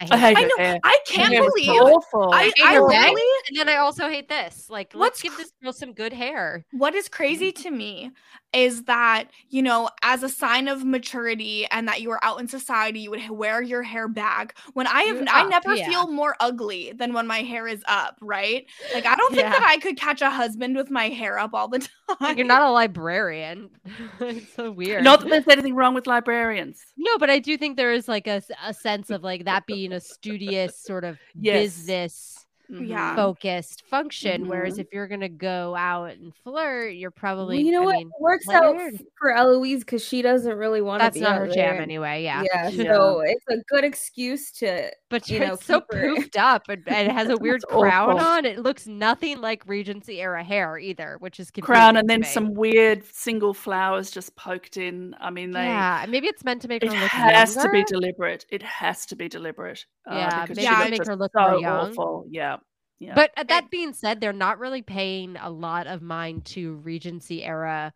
I 0.00 0.16
hate 0.18 0.36
I 0.36 0.40
her 0.42 0.46
know. 0.48 0.56
hair. 0.58 0.78
I 0.84 0.98
can't 1.06 1.32
hair 1.32 1.42
believe 1.42 1.68
awful. 1.70 2.30
I, 2.32 2.44
hate 2.44 2.54
I 2.64 2.76
really 2.76 3.22
and 3.48 3.56
then 3.56 3.68
I 3.68 3.76
also 3.76 4.08
hate 4.08 4.28
this. 4.28 4.68
Like, 4.68 4.92
let's 4.94 5.22
give 5.22 5.36
this 5.36 5.52
girl 5.62 5.72
some 5.72 5.92
good 5.92 6.12
hair. 6.12 6.64
what 6.72 6.94
is 6.94 7.08
crazy 7.08 7.50
to 7.52 7.70
me 7.70 8.10
is 8.52 8.84
that 8.84 9.24
you 9.50 9.60
know 9.60 9.90
as 10.02 10.22
a 10.22 10.28
sign 10.28 10.68
of 10.68 10.84
maturity 10.84 11.66
and 11.72 11.88
that 11.88 12.00
you 12.00 12.10
are 12.10 12.22
out 12.24 12.40
in 12.40 12.46
society 12.46 13.00
you 13.00 13.10
would 13.10 13.28
wear 13.28 13.60
your 13.60 13.82
hair 13.82 14.06
back 14.06 14.56
when 14.74 14.86
i 14.86 15.02
have 15.02 15.16
You're 15.16 15.28
i 15.28 15.42
up, 15.42 15.50
never 15.50 15.74
yeah. 15.74 15.86
feel 15.88 16.06
more 16.12 16.36
ugly 16.38 16.92
than 16.96 17.12
when 17.12 17.26
my 17.26 17.38
hair 17.38 17.66
is 17.66 17.82
up 17.88 18.16
right 18.22 18.64
like 18.94 19.04
i 19.04 19.16
don't 19.16 19.30
think 19.34 19.42
Yeah. 19.42 19.50
that 19.50 19.64
i 19.68 19.78
could 19.78 19.98
catch 19.98 20.22
a 20.22 20.30
husband 20.30 20.76
with 20.76 20.90
my 20.90 21.08
hair 21.08 21.38
up 21.40 21.54
all 21.54 21.66
the 21.68 21.80
time 22.20 22.38
You're 22.38 22.46
not 22.46 22.62
a 22.62 22.70
librarian. 22.70 23.68
it's 24.20 24.54
so 24.54 24.70
weird. 24.70 25.02
Not 25.02 25.20
that 25.22 25.28
there's 25.28 25.48
anything 25.48 25.74
wrong 25.74 25.92
with 25.92 26.06
librarians. 26.06 26.84
No, 26.96 27.18
but 27.18 27.30
I 27.30 27.40
do 27.40 27.58
think 27.58 27.76
there 27.76 27.92
is 27.92 28.06
like 28.06 28.28
a, 28.28 28.40
a 28.64 28.72
sense 28.72 29.10
of 29.10 29.24
like 29.24 29.44
that 29.46 29.66
being 29.66 29.85
a 29.92 30.00
studious 30.00 30.76
sort 30.78 31.04
of 31.04 31.18
Yes. 31.34 31.62
business 31.76 32.42
yeah 32.68 33.14
focused 33.14 33.84
function. 33.86 34.48
Whereas 34.48 34.74
Mhm. 34.76 34.80
if 34.80 34.86
you're 34.92 35.06
gonna 35.06 35.28
go 35.28 35.76
out 35.76 36.10
and 36.14 36.34
flirt, 36.42 36.94
you're 36.94 37.12
probably 37.12 37.58
Well, 37.58 37.64
you 37.64 37.70
know 37.70 37.82
I 37.82 37.84
what? 37.84 37.96
mean, 37.98 38.08
it 38.08 38.20
works 38.20 38.48
out 38.48 38.74
her- 38.76 38.88
f- 38.92 39.00
for 39.16 39.30
Eloise 39.32 39.80
because 39.84 40.04
she 40.04 40.20
doesn't 40.20 40.52
really 40.56 40.82
want 40.82 41.00
to 41.00 41.04
that's 41.04 41.14
be 41.14 41.20
not 41.20 41.32
out 41.34 41.38
her 41.42 41.46
there. 41.46 41.54
jam 41.74 41.80
anyway. 41.80 42.24
Yeah. 42.24 42.42
Yeah, 42.42 42.68
Yeah. 42.70 42.92
so 42.92 43.20
it's 43.20 43.44
a 43.48 43.58
good 43.68 43.84
excuse 43.84 44.50
to 44.58 44.90
But 45.08 45.28
you 45.28 45.38
you're 45.38 45.46
know, 45.48 45.56
so 45.56 45.82
keep 45.82 45.92
her- 46.00 46.16
poofed 46.16 46.36
up 46.36 46.62
and, 46.68 46.82
and 46.88 47.08
it 47.08 47.12
has 47.12 47.28
a 47.28 47.36
weird 47.40 47.62
crown 47.68 48.10
awful. 48.16 48.26
on. 48.26 48.44
It 48.44 48.58
looks 48.58 48.88
nothing 48.88 49.40
like 49.40 49.62
Regency 49.66 50.20
era 50.20 50.42
hair 50.42 50.76
either, 50.78 51.16
which 51.20 51.38
is 51.38 51.50
Crown 51.60 51.96
and 51.96 52.10
then 52.10 52.20
me. 52.22 52.26
some 52.26 52.54
weird 52.54 53.04
single 53.04 53.54
flowers 53.54 54.10
just 54.10 54.34
poked 54.34 54.76
in. 54.76 55.14
I 55.20 55.30
mean, 55.30 55.52
they. 55.52 55.64
Yeah, 55.64 56.06
maybe 56.08 56.26
it's 56.26 56.42
meant 56.42 56.62
to 56.62 56.68
make 56.68 56.82
her 56.82 56.88
look. 56.88 56.96
It 56.98 57.02
look 57.02 57.10
has 57.12 57.54
to 57.54 57.68
be 57.68 57.84
deliberate. 57.84 58.46
It 58.50 58.64
has 58.64 59.06
to 59.06 59.16
be 59.16 59.28
deliberate. 59.28 59.86
uh, 60.10 60.14
Yeah, 60.16 60.40
because 60.42 60.56
maybe 60.56 60.68
she 60.68 60.84
to 60.84 60.90
make 60.90 61.06
her 61.06 61.16
look 61.16 61.32
so 61.38 61.58
young. 61.60 61.90
awful. 61.90 62.26
Yeah, 62.28 62.56
yeah. 62.98 63.14
But 63.14 63.30
uh, 63.36 63.44
that 63.44 63.70
being 63.70 63.92
said, 63.92 64.20
they're 64.20 64.32
not 64.32 64.58
really 64.58 64.82
paying 64.82 65.36
a 65.36 65.50
lot 65.50 65.86
of 65.86 66.02
mind 66.02 66.46
to 66.46 66.74
Regency 66.82 67.44
era 67.44 67.92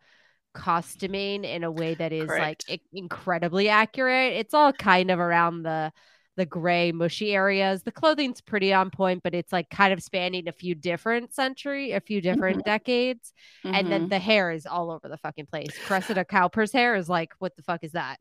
costuming 0.53 1.43
in 1.43 1.63
a 1.63 1.71
way 1.71 1.93
that 1.95 2.11
is 2.13 2.27
Correct. 2.27 2.65
like 2.69 2.81
incredibly 2.93 3.69
accurate. 3.69 4.33
It's 4.33 4.53
all 4.53 4.71
kind 4.73 5.11
of 5.11 5.19
around 5.19 5.63
the 5.63 5.91
the 6.37 6.45
gray 6.45 6.91
mushy 6.91 7.33
areas. 7.33 7.83
The 7.83 7.91
clothing's 7.91 8.41
pretty 8.41 8.73
on 8.73 8.89
point, 8.89 9.21
but 9.23 9.33
it's 9.35 9.51
like 9.51 9.69
kind 9.69 9.91
of 9.93 10.01
spanning 10.01 10.47
a 10.47 10.51
few 10.53 10.75
different 10.75 11.33
century, 11.33 11.91
a 11.91 11.99
few 11.99 12.21
different 12.21 12.63
decades. 12.65 13.33
And 13.63 13.91
then 13.91 14.03
Mhm. 14.03 14.09
the 14.09 14.19
hair 14.19 14.51
is 14.51 14.65
all 14.65 14.91
over 14.91 15.09
the 15.09 15.17
fucking 15.17 15.47
place. 15.47 15.77
Cressida 15.85 16.25
Cowper's 16.25 16.71
hair 16.71 16.95
is 16.95 17.09
like, 17.09 17.33
what 17.39 17.55
the 17.55 17.63
fuck 17.63 17.83
is 17.83 17.91
that? 17.91 18.19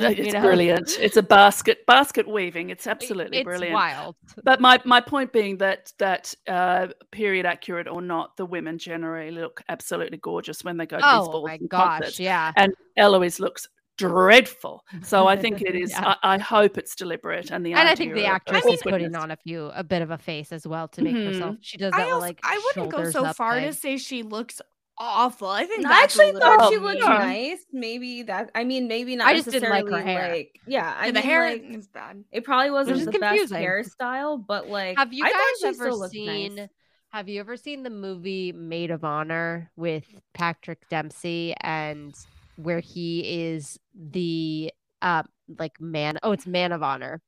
Uh, 0.00 0.08
you 0.08 0.24
it's 0.24 0.32
know? 0.34 0.40
brilliant. 0.40 0.90
It's 0.98 1.16
a 1.16 1.22
basket 1.22 1.86
basket 1.86 2.26
weaving. 2.26 2.70
It's 2.70 2.88
absolutely 2.88 3.38
it's 3.38 3.44
brilliant. 3.44 3.74
wild. 3.74 4.16
But 4.42 4.60
my, 4.60 4.80
my 4.84 5.00
point 5.00 5.32
being 5.32 5.58
that 5.58 5.92
that 6.00 6.34
uh, 6.48 6.88
period 7.12 7.46
accurate 7.46 7.86
or 7.86 8.02
not, 8.02 8.36
the 8.36 8.44
women 8.44 8.76
generally 8.78 9.30
look 9.30 9.62
absolutely 9.68 10.18
gorgeous 10.18 10.64
when 10.64 10.76
they 10.78 10.86
go 10.86 10.96
to 10.96 11.02
these 11.02 11.12
Oh 11.12 11.30
balls 11.30 11.46
my 11.46 11.54
and 11.54 11.68
gosh, 11.68 11.98
concerts. 12.00 12.18
yeah. 12.18 12.52
And 12.56 12.74
Eloise 12.96 13.38
looks 13.38 13.68
dreadful. 13.96 14.84
So 15.02 15.26
I 15.26 15.36
think 15.36 15.60
it 15.62 15.74
is. 15.84 15.90
Yeah. 15.90 16.14
I, 16.22 16.34
I 16.34 16.38
hope 16.38 16.78
it's 16.78 16.94
deliberate, 16.94 17.50
and 17.50 17.64
the 17.64 17.72
and 17.74 17.88
I 17.88 17.94
think 17.94 18.14
the 18.14 18.26
actress 18.26 18.64
is 18.66 18.82
putting 18.82 19.14
on 19.16 19.30
a 19.30 19.36
few 19.36 19.66
a 19.74 19.84
bit 19.84 20.02
of 20.02 20.10
a 20.10 20.18
face 20.18 20.52
as 20.52 20.66
well 20.66 20.88
to 20.88 21.02
make 21.02 21.14
Mhm. 21.14 21.26
herself. 21.26 21.56
She 21.60 21.76
does 21.78 21.92
that 21.92 22.00
I 22.00 22.10
also, 22.10 22.20
like 22.20 22.40
I 22.42 22.60
wouldn't 22.76 22.92
go 22.92 23.10
so 23.10 23.32
far 23.32 23.54
thing. 23.54 23.66
to 23.68 23.72
say 23.72 23.96
she 23.96 24.22
looks 24.22 24.60
awful. 24.98 25.48
I 25.48 25.64
think 25.64 25.86
I 25.86 26.02
actually 26.04 26.32
thought 26.32 26.68
she 26.70 26.76
mean. 26.76 26.84
looked 26.84 27.00
nice. 27.00 27.64
Maybe 27.72 28.22
that. 28.24 28.50
I 28.54 28.62
mean, 28.64 28.86
maybe 28.86 29.16
not. 29.16 29.26
I 29.26 29.34
just 29.34 29.50
didn't 29.50 29.70
like 29.70 29.88
her 29.88 30.00
hair. 30.00 30.28
Like, 30.32 30.60
yeah, 30.66 30.94
I 30.98 31.06
Yeah, 31.06 31.12
the 31.12 31.20
hair 31.20 31.50
like, 31.50 31.64
is 31.64 31.88
bad. 31.88 32.24
It 32.30 32.44
probably 32.44 32.70
wasn't 32.70 32.98
is 32.98 33.06
the 33.06 33.12
best 33.12 33.22
confusing. 33.50 33.58
hairstyle, 33.58 34.44
but 34.46 34.68
like, 34.68 34.96
Have 34.98 35.12
you 35.12 35.24
I 35.24 35.32
guys 35.32 35.74
ever 35.80 36.08
seen? 36.08 36.54
nice. 36.56 36.68
Have 37.10 37.28
you 37.28 37.38
ever 37.40 37.56
seen 37.56 37.84
the 37.84 37.90
movie 37.90 38.50
Made 38.52 38.90
of 38.90 39.04
Honor 39.04 39.70
with 39.76 40.04
Patrick 40.32 40.88
Dempsey 40.88 41.54
and 41.60 42.12
where 42.56 42.80
he 42.80 43.44
is 43.46 43.78
the 43.94 44.72
uh 45.02 45.22
like 45.58 45.80
man? 45.80 46.18
Oh, 46.22 46.32
it's 46.32 46.46
Man 46.46 46.72
of 46.72 46.82
Honor. 46.82 47.20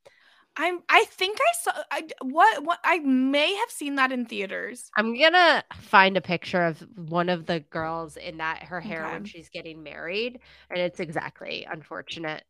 I'm. 0.57 0.81
I 0.89 1.05
think 1.05 1.39
I 1.41 1.53
saw. 1.61 1.73
I 1.91 2.03
what 2.23 2.65
what 2.65 2.79
I 2.83 2.99
may 3.01 3.55
have 3.55 3.71
seen 3.71 3.97
that 3.97 4.13
in 4.13 4.25
theaters. 4.25 4.91
I'm 4.97 5.19
gonna 5.19 5.63
find 5.75 6.17
a 6.17 6.23
picture 6.23 6.63
of 6.63 6.81
one 6.97 7.29
of 7.29 7.47
the 7.47 7.61
girls 7.61 8.17
in 8.17 8.39
that 8.39 8.63
her 8.65 8.81
hair 8.81 9.07
when 9.11 9.25
she's 9.25 9.51
getting 9.51 9.83
married, 9.83 10.41
and 10.71 10.81
it's 10.81 11.01
exactly 11.01 11.67
unfortunate 11.71 12.45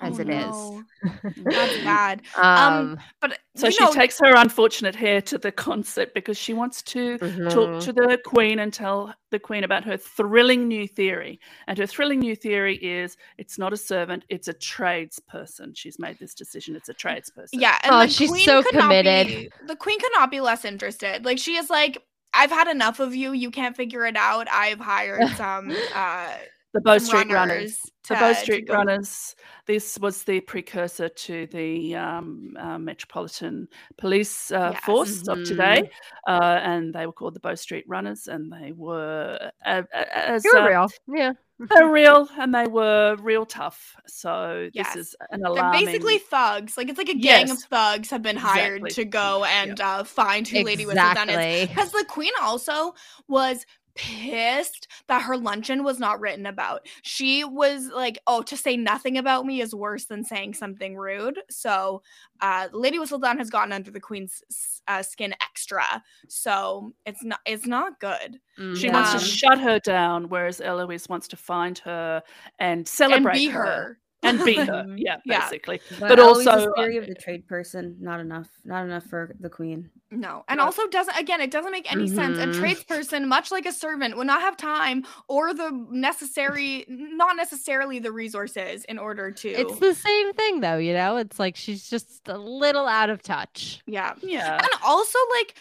as 0.00 0.18
Oh, 0.18 0.22
it 0.22 0.28
is. 0.30 0.46
no. 0.46 0.82
That's 1.36 1.76
bad. 1.84 2.22
Um, 2.36 2.44
Um, 2.46 2.98
but 3.20 3.38
So 3.54 3.68
she 3.70 3.84
know, 3.84 3.92
takes 3.92 4.18
her 4.20 4.34
unfortunate 4.36 4.94
hair 4.94 5.20
to 5.22 5.36
the 5.38 5.52
concert 5.52 6.14
because 6.14 6.38
she 6.38 6.54
wants 6.54 6.82
to 6.82 7.18
talk 7.18 7.28
Mhm. 7.28 7.82
to 7.82 7.92
the 7.92 8.18
queen 8.24 8.58
and 8.60 8.72
tell 8.72 9.14
the 9.30 9.38
queen 9.38 9.64
about 9.64 9.84
her 9.84 9.96
thrilling 9.96 10.68
new 10.68 10.86
theory. 10.88 11.38
And 11.66 11.76
her 11.78 11.86
thrilling 11.86 12.20
new 12.20 12.34
theory 12.36 12.76
is 12.76 13.16
it's 13.38 13.58
not 13.58 13.72
a 13.72 13.76
servant, 13.76 14.24
it's 14.28 14.48
a 14.48 14.54
tradesperson. 14.54 15.76
She's 15.76 15.98
made 15.98 16.18
this 16.18 16.34
decision, 16.34 16.76
it's 16.76 16.88
a 16.88 16.94
tradesperson. 16.94 17.48
Yeah, 17.52 17.78
and 17.82 17.94
Oh, 17.94 18.00
the 18.00 18.08
she's 18.08 18.30
queen 18.30 18.44
so 18.46 18.62
could 18.62 18.74
not 18.74 18.82
committed. 18.82 19.26
be- 19.26 19.50
the 19.66 19.76
queen 19.76 20.00
could 20.00 20.12
not 20.14 20.30
be 20.30 20.40
less 20.40 20.64
interested. 20.64 21.24
Like 21.24 21.38
she 21.38 21.56
is 21.56 21.68
like, 21.70 22.02
I've 22.32 22.50
had 22.52 22.68
enough 22.68 23.00
of 23.00 23.14
you. 23.14 23.32
You 23.32 23.50
can't 23.50 23.76
figure 23.76 24.06
it 24.06 24.16
out. 24.16 24.46
I've 24.50 24.78
hired 24.80 25.28
some 25.36 25.74
uh 25.94 26.32
The 26.72 26.80
Bow 26.80 26.98
Street 26.98 27.30
Runners. 27.30 27.34
runners 27.34 27.80
The 28.08 28.14
Bow 28.14 28.32
Street 28.32 28.66
go- 28.68 28.74
Runners. 28.74 29.34
This 29.66 29.98
was 29.98 30.22
the 30.24 30.40
precursor 30.40 31.08
to 31.08 31.46
the 31.48 31.94
um, 31.96 32.56
uh, 32.58 32.78
Metropolitan 32.78 33.68
Police 33.98 34.50
uh, 34.52 34.70
Yes. 34.74 34.84
Force 34.84 35.28
of 35.28 35.38
Mhm. 35.38 35.46
today, 35.48 35.90
uh, 36.28 36.60
and 36.62 36.94
they 36.94 37.06
were 37.06 37.12
called 37.12 37.34
the 37.34 37.40
Bow 37.40 37.54
Street 37.56 37.84
Runners, 37.88 38.28
and 38.28 38.52
they 38.52 38.72
were 38.72 39.50
as 39.64 40.44
You're 40.44 40.58
uh, 40.58 40.68
real, 40.68 40.88
yeah. 41.08 41.32
they're 41.58 41.88
real, 41.90 42.28
and 42.38 42.54
they 42.54 42.66
were 42.66 43.16
real 43.20 43.44
tough. 43.46 43.96
So 44.06 44.68
Yes. 44.72 44.94
this 44.94 45.08
is 45.08 45.16
an 45.30 45.44
alarming. 45.44 45.84
They're 45.84 45.92
basically 45.92 46.18
thugs. 46.18 46.76
Like 46.76 46.88
it's 46.88 46.98
like 46.98 47.08
a 47.08 47.14
gang 47.14 47.50
of 47.50 47.58
thugs 47.58 48.10
have 48.10 48.22
been 48.22 48.36
hired 48.36 48.82
Exactly. 48.82 49.04
to 49.04 49.10
go 49.10 49.44
and 49.44 49.80
uh, 49.80 50.04
find 50.04 50.46
who 50.48 50.62
Lady 50.62 50.84
Whistledown 50.86 51.28
is. 51.62 51.68
Because 51.68 51.90
the 51.92 52.04
queen 52.08 52.32
also 52.40 52.94
was 53.28 53.66
pissed 54.00 54.88
that 55.08 55.22
her 55.22 55.36
luncheon 55.36 55.84
was 55.84 55.98
not 55.98 56.20
written 56.20 56.46
about. 56.46 56.86
She 57.02 57.44
was 57.44 57.88
like, 57.88 58.18
"Oh, 58.26 58.42
to 58.42 58.56
say 58.56 58.76
nothing 58.76 59.18
about 59.18 59.44
me 59.44 59.60
is 59.60 59.74
worse 59.74 60.06
than 60.06 60.24
saying 60.24 60.54
something 60.54 60.96
rude." 60.96 61.38
So, 61.50 62.02
uh, 62.40 62.68
Lady 62.72 62.98
Whistledown 62.98 63.36
has 63.38 63.50
gotten 63.50 63.72
under 63.72 63.90
the 63.90 64.00
queen's 64.00 64.42
uh, 64.88 65.02
skin 65.02 65.34
extra. 65.42 65.84
So 66.28 66.92
it's 67.04 67.22
not 67.22 67.40
it's 67.46 67.66
not 67.66 68.00
good. 68.00 68.40
She 68.74 68.88
Mhm. 68.88 68.92
wants 68.92 69.12
to 69.12 69.18
shut 69.18 69.58
her 69.58 69.78
down, 69.80 70.28
whereas 70.30 70.60
Eloise 70.60 71.08
wants 71.08 71.28
to 71.28 71.36
find 71.36 71.78
her 71.80 72.22
and 72.58 72.86
celebrate 72.88 73.34
be 73.34 73.46
her. 73.48 73.64
her. 73.64 73.98
And 74.22 74.44
be 74.44 74.54
her. 74.56 74.84
Yeah, 74.96 75.16
Yeah. 75.24 75.40
basically. 75.40 75.80
But, 75.98 76.08
But, 76.10 76.18
Eloise's 76.18 76.46
also, 76.46 76.72
theory 76.76 76.96
of 76.98 77.06
the 77.06 77.14
trade 77.14 77.46
person, 77.48 77.96
not 78.00 78.20
enough, 78.20 78.48
not 78.64 78.84
enough 78.84 79.04
for 79.04 79.34
the 79.40 79.48
queen. 79.48 79.88
No, 80.10 80.44
and 80.48 80.58
Yeah. 80.58 80.64
also 80.64 80.86
doesn't 80.88 81.16
again, 81.16 81.40
it 81.40 81.50
doesn't 81.50 81.70
make 81.72 81.90
any 81.90 82.08
sense. 82.08 82.36
A 82.38 82.46
Mhm. 82.46 82.54
tradesperson, 82.54 83.26
much 83.26 83.50
like 83.50 83.64
a 83.66 83.72
servant, 83.72 84.16
would 84.16 84.26
not 84.26 84.40
have 84.40 84.56
time 84.56 85.04
or 85.28 85.54
the 85.54 85.70
necessary, 85.90 86.84
not 86.88 87.36
necessarily 87.36 87.98
the 87.98 88.10
resources 88.12 88.84
in 88.86 88.98
order 88.98 89.30
to. 89.30 89.48
It's 89.48 89.78
the 89.78 89.94
same 89.94 90.32
thing 90.34 90.60
though, 90.60 90.78
you 90.78 90.92
know? 90.92 91.16
It's 91.16 91.38
like 91.38 91.56
she's 91.56 91.88
just 91.88 92.28
a 92.28 92.36
little 92.36 92.86
out 92.86 93.08
of 93.10 93.22
touch. 93.22 93.80
yeah, 93.86 94.14
yeah. 94.22 94.58
and 94.58 94.68
also 94.84 95.18
like 95.38 95.54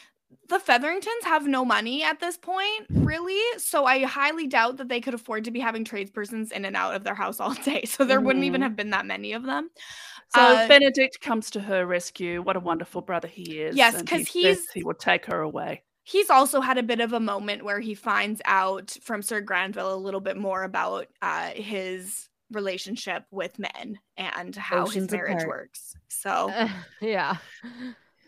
the 0.47 0.59
Featheringtons 0.59 1.23
have 1.23 1.45
no 1.47 1.63
money 1.65 2.03
at 2.03 2.19
this 2.19 2.37
point, 2.37 2.87
really. 2.89 3.39
So 3.59 3.85
I 3.85 4.03
highly 4.03 4.47
doubt 4.47 4.77
that 4.77 4.89
they 4.89 4.99
could 5.01 5.13
afford 5.13 5.45
to 5.45 5.51
be 5.51 5.59
having 5.59 5.83
tradespersons 5.85 6.51
in 6.51 6.65
and 6.65 6.75
out 6.75 6.95
of 6.95 7.03
their 7.03 7.15
house 7.15 7.39
all 7.39 7.53
day. 7.53 7.83
So 7.85 8.03
there 8.05 8.19
wouldn't 8.21 8.45
even 8.45 8.61
Mhm. 8.61 8.63
have 8.65 8.75
been 8.75 8.89
that 8.91 9.05
many 9.05 9.33
of 9.33 9.43
them. 9.43 9.69
So 10.33 10.41
Uh, 10.41 10.67
Benedict 10.67 11.21
comes 11.21 11.49
to 11.51 11.59
her 11.61 11.85
rescue. 11.85 12.41
What 12.41 12.55
a 12.55 12.59
wonderful 12.59 13.01
brother 13.01 13.27
he 13.27 13.59
is. 13.61 13.75
Yes, 13.75 13.99
because 14.01 14.27
he 14.27 14.43
says 14.43 14.57
he's- 14.59 14.71
he 14.73 14.83
will 14.83 14.93
take 14.93 15.25
her 15.25 15.41
away. 15.41 15.83
he's 16.03 16.29
also 16.31 16.59
had 16.61 16.77
a 16.79 16.83
bit 16.83 16.99
of 17.01 17.13
a 17.13 17.19
moment 17.19 17.63
where 17.63 17.79
he 17.79 17.93
finds 17.93 18.41
out 18.45 18.97
from 19.03 19.21
Sir 19.21 19.41
Granville 19.41 19.93
a 19.93 19.95
little 19.95 20.21
bit 20.21 20.37
more 20.37 20.63
about 20.63 21.07
uh, 21.21 21.49
his 21.51 22.29
relationship 22.51 23.25
with 23.29 23.59
men 23.59 23.99
and 24.17 24.55
how 24.55 24.87
his 24.87 25.11
marriage 25.11 25.35
apart. 25.43 25.47
works. 25.47 25.95
So 26.07 26.49
yeah. 27.01 27.37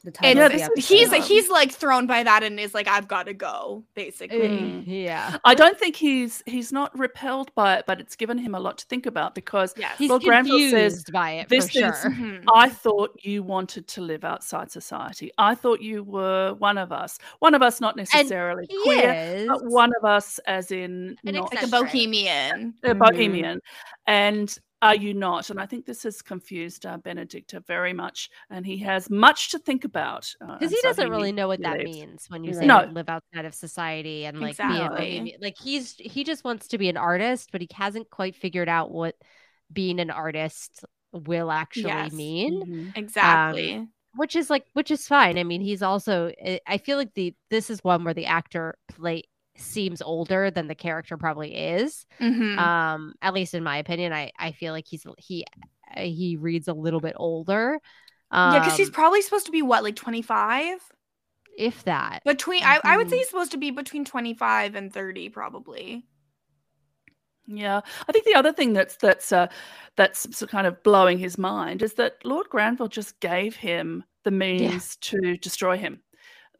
The 0.03 0.09
it's, 0.09 0.19
title 0.19 0.43
of 0.43 0.51
the 0.51 0.81
he's 0.81 1.11
episode. 1.11 1.27
he's 1.27 1.49
like 1.49 1.71
thrown 1.71 2.07
by 2.07 2.23
that 2.23 2.41
and 2.43 2.59
is 2.59 2.73
like, 2.73 2.87
I've 2.87 3.07
got 3.07 3.27
to 3.27 3.33
go, 3.33 3.83
basically. 3.93 4.39
Mm. 4.39 4.83
Yeah. 4.87 5.37
I 5.45 5.53
don't 5.53 5.77
think 5.77 5.95
he's 5.95 6.41
he's 6.45 6.71
not 6.71 6.97
repelled 6.97 7.53
by 7.55 7.77
it, 7.77 7.85
but 7.85 7.99
it's 8.01 8.15
given 8.15 8.37
him 8.37 8.55
a 8.55 8.59
lot 8.59 8.77
to 8.79 8.85
think 8.87 9.05
about 9.05 9.35
because 9.35 9.73
Yes. 9.77 9.97
He's 9.97 10.09
Lord 10.09 10.23
Granville 10.23 10.57
says 10.71 10.71
confused 11.03 11.13
by 11.13 11.31
it 11.33 11.49
this 11.49 11.65
for 11.67 11.71
sure. 11.71 11.89
is 11.89 11.95
Mhm. 12.05 12.43
I 12.53 12.69
thought 12.69 13.11
you 13.23 13.43
wanted 13.43 13.87
to 13.89 14.01
live 14.01 14.23
outside 14.23 14.71
society. 14.71 15.31
I 15.37 15.53
thought 15.55 15.81
you 15.81 16.03
were 16.03 16.55
one 16.55 16.77
of 16.77 16.91
us. 16.91 17.19
One 17.39 17.53
of 17.53 17.61
us 17.61 17.79
not 17.79 17.95
necessarily 17.95 18.65
he 18.69 18.81
queer, 18.83 19.13
is. 19.13 19.47
but 19.47 19.65
one 19.65 19.91
of 19.99 20.05
us 20.05 20.39
as 20.47 20.71
in 20.71 21.15
An 21.25 21.35
not 21.35 21.53
Like 21.53 21.63
a 21.63 21.67
bohemian. 21.67 22.73
a 22.83 22.95
bohemian. 22.95 23.59
And 24.07 24.57
are 24.81 24.95
you 24.95 25.13
not? 25.13 25.49
And 25.49 25.59
I 25.59 25.65
think 25.65 25.85
this 25.85 26.03
has 26.03 26.21
confused 26.21 26.85
uh, 26.85 26.97
Benedicta 26.97 27.61
very 27.67 27.93
much, 27.93 28.29
and 28.49 28.65
he 28.65 28.77
has 28.77 29.09
much 29.09 29.51
to 29.51 29.59
think 29.59 29.83
about. 29.85 30.33
uh, 30.41 30.45
Because 30.53 30.61
and 30.63 30.71
he 30.71 30.77
so 30.77 30.87
doesn't 30.89 31.09
really 31.09 31.31
know 31.31 31.47
what 31.47 31.61
that 31.61 31.77
leaves. 31.77 31.97
means 31.97 32.25
when 32.29 32.43
you 32.43 32.53
say 32.53 32.65
No. 32.65 32.85
live 32.91 33.09
outside 33.09 33.45
of 33.45 33.53
society 33.53 34.25
and 34.25 34.39
like 34.39 34.57
be 34.57 34.63
a 34.63 34.67
Exactly. 34.67 35.05
bohemian. 35.05 35.39
Like 35.41 35.57
he's 35.57 35.93
he 35.95 36.23
just 36.23 36.43
wants 36.43 36.67
to 36.69 36.77
be 36.77 36.89
an 36.89 36.97
artist, 36.97 37.51
but 37.51 37.61
he 37.61 37.67
hasn't 37.73 38.09
quite 38.09 38.35
figured 38.35 38.69
out 38.69 38.91
what 38.91 39.15
being 39.71 39.99
an 39.99 40.09
artist 40.09 40.83
will 41.13 41.51
actually 41.51 41.83
Yes. 41.89 42.13
mean. 42.13 42.61
Mhm. 42.65 42.91
Exactly. 42.95 43.87
Which 44.15 44.35
is 44.35 44.49
like 44.49 44.65
which 44.73 44.91
is 44.91 45.07
fine. 45.07 45.37
I 45.37 45.43
mean, 45.43 45.61
he's 45.61 45.81
also 45.81 46.31
I 46.67 46.77
feel 46.79 46.97
like 46.97 47.13
the 47.13 47.33
this 47.49 47.69
is 47.69 47.83
one 47.83 48.03
where 48.03 48.13
the 48.13 48.25
actor 48.25 48.75
play 48.89 49.23
seems 49.55 50.01
older 50.01 50.51
than 50.51 50.67
the 50.67 50.75
character 50.75 51.17
probably 51.17 51.55
is. 51.55 52.05
Mhm. 52.19 52.57
Um, 52.59 53.13
at 53.21 53.33
least 53.33 53.53
in 53.53 53.63
my 53.63 53.77
opinion, 53.77 54.13
I 54.13 54.31
I 54.37 54.51
feel 54.51 54.73
like 54.73 54.85
he's 54.87 55.05
he 55.17 55.45
uh, 55.95 56.01
he 56.01 56.37
reads 56.37 56.67
a 56.67 56.73
little 56.73 56.99
bit 57.01 57.15
older. 57.17 57.79
Um, 58.31 58.53
yeah, 58.53 58.59
because 58.59 58.77
he's 58.77 58.89
probably 58.89 59.21
supposed 59.21 59.45
to 59.47 59.51
be 59.51 59.61
what, 59.61 59.83
like 59.83 59.95
25? 59.95 60.79
if 61.57 61.83
that. 61.83 62.23
Between, 62.25 62.63
I, 62.63 62.79
I 62.83 62.97
would 62.97 63.09
say 63.09 63.15
Mhm. 63.15 63.19
he's 63.19 63.29
supposed 63.29 63.51
to 63.51 63.57
be 63.57 63.69
between 63.71 64.05
25 64.05 64.73
and 64.75 64.91
30, 64.91 65.29
probably. 65.29 66.07
Yeah, 67.47 67.81
I 68.07 68.11
think 68.11 68.25
the 68.25 68.35
other 68.35 68.53
thing 68.53 68.73
that's 68.73 68.95
that's 68.97 69.31
uh, 69.31 69.47
that's 69.97 70.43
kind 70.45 70.67
of 70.67 70.81
blowing 70.83 71.17
his 71.17 71.37
mind 71.37 71.81
is 71.81 71.93
that 71.95 72.23
Lord 72.23 72.47
Granville 72.49 72.87
just 72.87 73.19
gave 73.19 73.55
him 73.55 74.03
the 74.23 74.31
means 74.31 74.95
to 74.97 75.37
destroy 75.37 75.77
him. 75.77 76.01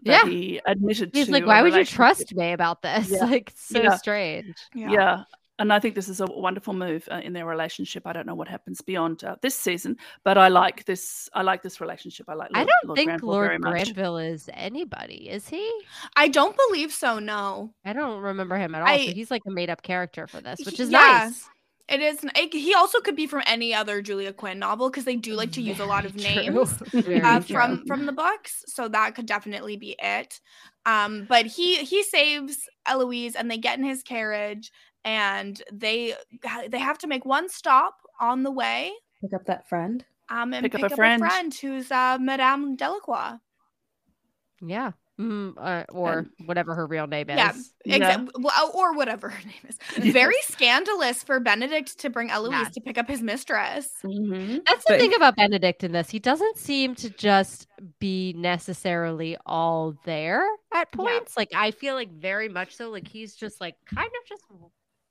That 0.03 0.25
Yeah. 0.25 0.31
he 0.31 0.61
admitted 0.65 1.11
He's 1.13 1.27
to. 1.27 1.31
like, 1.31 1.45
why 1.45 1.61
would 1.61 1.73
you 1.75 1.85
trust 1.85 2.33
me 2.35 2.53
about 2.53 2.81
this? 2.81 3.09
Yeah. 3.11 3.25
Like, 3.25 3.51
so 3.55 3.81
Yeah. 3.81 3.95
strange. 3.97 4.55
Yeah. 4.73 5.23
And 5.59 5.71
I 5.71 5.79
think 5.79 5.93
this 5.93 6.09
is 6.09 6.21
a 6.21 6.25
wonderful 6.25 6.73
move 6.73 7.07
uh, 7.11 7.21
in 7.23 7.33
their 7.33 7.45
relationship. 7.45 8.07
I 8.07 8.13
don't 8.13 8.25
know 8.25 8.33
what 8.33 8.47
happens 8.47 8.81
beyond 8.81 9.23
uh, 9.23 9.35
this 9.43 9.53
season, 9.53 9.95
but 10.23 10.35
I 10.35 10.47
like 10.47 10.85
this. 10.85 11.29
I 11.35 11.43
like 11.43 11.61
this 11.61 11.79
relationship. 11.79 12.27
I 12.29 12.33
like. 12.33 12.49
Lord, 12.51 12.63
I 12.63 12.65
don't 12.65 12.87
Lord 12.87 12.97
think 12.97 13.09
Granville 13.09 13.31
very 13.33 13.47
Lord 13.59 13.61
much. 13.61 13.83
Granville 13.93 14.17
is 14.17 14.49
anybody, 14.53 15.29
is 15.29 15.47
he? 15.47 15.71
I 16.15 16.29
don't 16.29 16.57
believe 16.67 16.91
so, 16.91 17.19
no. 17.19 17.75
I 17.85 17.93
don't 17.93 18.21
remember 18.21 18.57
him 18.57 18.73
at 18.73 18.81
all. 18.81 18.87
I- 18.87 19.05
so 19.05 19.11
he's 19.11 19.29
like 19.29 19.43
a 19.45 19.51
made 19.51 19.69
up 19.69 19.83
character 19.83 20.25
for 20.25 20.41
this, 20.41 20.59
which 20.65 20.79
is 20.79 20.89
Yeah, 20.89 20.99
nice. 21.29 21.47
It 21.91 21.99
is. 22.01 22.23
it- 22.35 22.53
he 22.53 22.73
also 22.73 22.99
could 23.01 23.15
be 23.15 23.27
from 23.27 23.43
any 23.45 23.73
other 23.73 24.01
Julia 24.01 24.31
Quinn 24.33 24.59
novel 24.59 24.89
because 24.89 25.03
they 25.05 25.15
do 25.17 25.33
like 25.35 25.51
to 25.53 25.61
use 25.61 25.79
a 25.79 25.85
lot 25.85 26.05
of 26.05 26.13
true. 26.15 26.23
names 26.23 26.81
uh, 27.23 27.41
from 27.41 27.85
from 27.85 28.05
the 28.05 28.11
books, 28.13 28.63
so 28.67 28.87
that 28.87 29.13
could 29.15 29.25
definitely 29.25 29.75
be 29.77 29.95
it. 29.99 30.39
Um, 30.85 31.25
but 31.27 31.45
he 31.45 31.83
he 31.83 32.01
saves 32.03 32.67
Eloise, 32.87 33.35
and 33.35 33.51
they 33.51 33.57
get 33.57 33.77
in 33.77 33.83
his 33.85 34.03
carriage, 34.03 34.71
and 35.03 35.61
they 35.71 36.15
they 36.69 36.79
have 36.79 36.97
to 36.99 37.07
make 37.07 37.25
one 37.25 37.49
stop 37.49 37.95
on 38.19 38.43
the 38.43 38.51
way, 38.51 38.91
Pick 39.21 39.33
up 39.33 39.45
that 39.45 39.67
friend. 39.67 40.05
um, 40.29 40.53
and 40.53 40.63
Pick 40.63 40.73
pick, 40.73 40.83
up 40.85 40.91
a 40.91 40.93
up, 40.93 40.97
friend. 40.97 41.21
a 41.21 41.25
friend 41.27 41.53
who's 41.53 41.91
uh, 41.91 42.17
Madame 42.21 42.75
Delacroix. 42.75 43.37
Yeah. 44.61 44.91
Mm, 45.21 45.53
uh, 45.55 45.83
or 45.91 46.25
whatever 46.45 46.73
her 46.73 46.87
real 46.87 47.05
name 47.05 47.29
is. 47.29 47.37
Yeah, 47.37 47.53
exactly. 47.95 48.29
Well, 48.39 48.71
or 48.73 48.93
whatever 48.95 49.29
her 49.29 49.43
name 49.45 49.53
is. 49.69 49.77
Very 50.13 50.41
scandalous 50.45 51.21
for 51.21 51.39
Benedict 51.39 51.99
to 51.99 52.09
bring 52.09 52.31
Eloise 52.31 52.53
Yeah. 52.53 52.69
to 52.73 52.81
pick 52.81 52.97
up 52.97 53.07
his 53.07 53.21
mistress. 53.21 53.91
That's 54.01 54.85
the 54.85 54.97
thing 54.97 55.13
about 55.13 55.35
Benedict 55.35 55.83
in 55.83 55.91
this. 55.91 56.09
He 56.09 56.17
doesn't 56.17 56.57
seem 56.57 56.95
to 56.95 57.11
just 57.11 57.67
be 57.99 58.33
necessarily 58.35 59.37
all 59.45 59.95
there 60.05 60.43
at 60.73 60.91
points. 60.91 61.37
Like 61.37 61.51
I 61.55 61.69
feel 61.69 61.93
like 61.93 62.11
very 62.11 62.49
much 62.49 62.75
so. 62.75 62.89
Like 62.89 63.07
he's 63.07 63.35
just 63.35 63.61
like 63.61 63.75
kind 63.93 64.07
of 64.07 64.27
just 64.27 64.43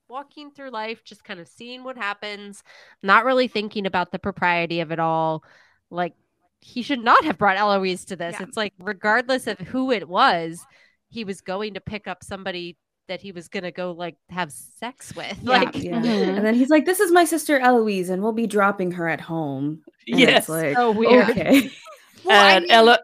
walking 0.08 0.50
through 0.50 0.70
life, 0.70 1.04
just 1.04 1.22
kind 1.22 1.38
of 1.38 1.46
seeing 1.46 1.84
what 1.84 1.96
happens, 1.96 2.64
not 3.00 3.24
really 3.24 3.46
thinking 3.46 3.86
about 3.86 4.10
the 4.10 4.18
propriety 4.18 4.80
of 4.80 4.90
it 4.90 4.98
all. 4.98 5.44
Like 5.88 6.14
he 6.60 6.82
should 6.82 7.02
not 7.02 7.24
have 7.24 7.38
brought 7.38 7.56
Eloise 7.56 8.04
to 8.06 8.16
this. 8.16 8.38
It's 8.40 8.56
like 8.56 8.74
regardless 8.78 9.46
of 9.46 9.58
who 9.58 9.90
it 9.90 10.08
was, 10.08 10.64
he 11.08 11.24
was 11.24 11.40
going 11.40 11.74
to 11.74 11.80
pick 11.80 12.06
up 12.06 12.22
somebody 12.22 12.76
that 13.08 13.20
he 13.20 13.32
was 13.32 13.48
gonna 13.48 13.72
go 13.72 13.90
like 13.90 14.16
have 14.28 14.52
sex 14.52 15.14
with. 15.16 15.36
Like 15.42 15.74
Yeah. 15.74 15.96
And 16.04 16.44
then 16.46 16.54
he's 16.54 16.68
like, 16.70 16.84
"This 16.86 17.00
is 17.00 17.10
my 17.10 17.24
sister 17.24 17.58
Eloise, 17.58 18.08
and 18.08 18.22
we'll 18.22 18.32
be 18.32 18.46
dropping 18.46 18.92
her 18.92 19.08
at 19.08 19.20
home." 19.20 19.82
And 20.06 20.20
it's 20.20 20.30
Yes. 20.30 20.48
like, 20.48 20.76
So 20.76 20.92
weird. 20.92 21.30
Okay. 21.30 21.70
and 22.30 22.66
Elo- 22.70 22.98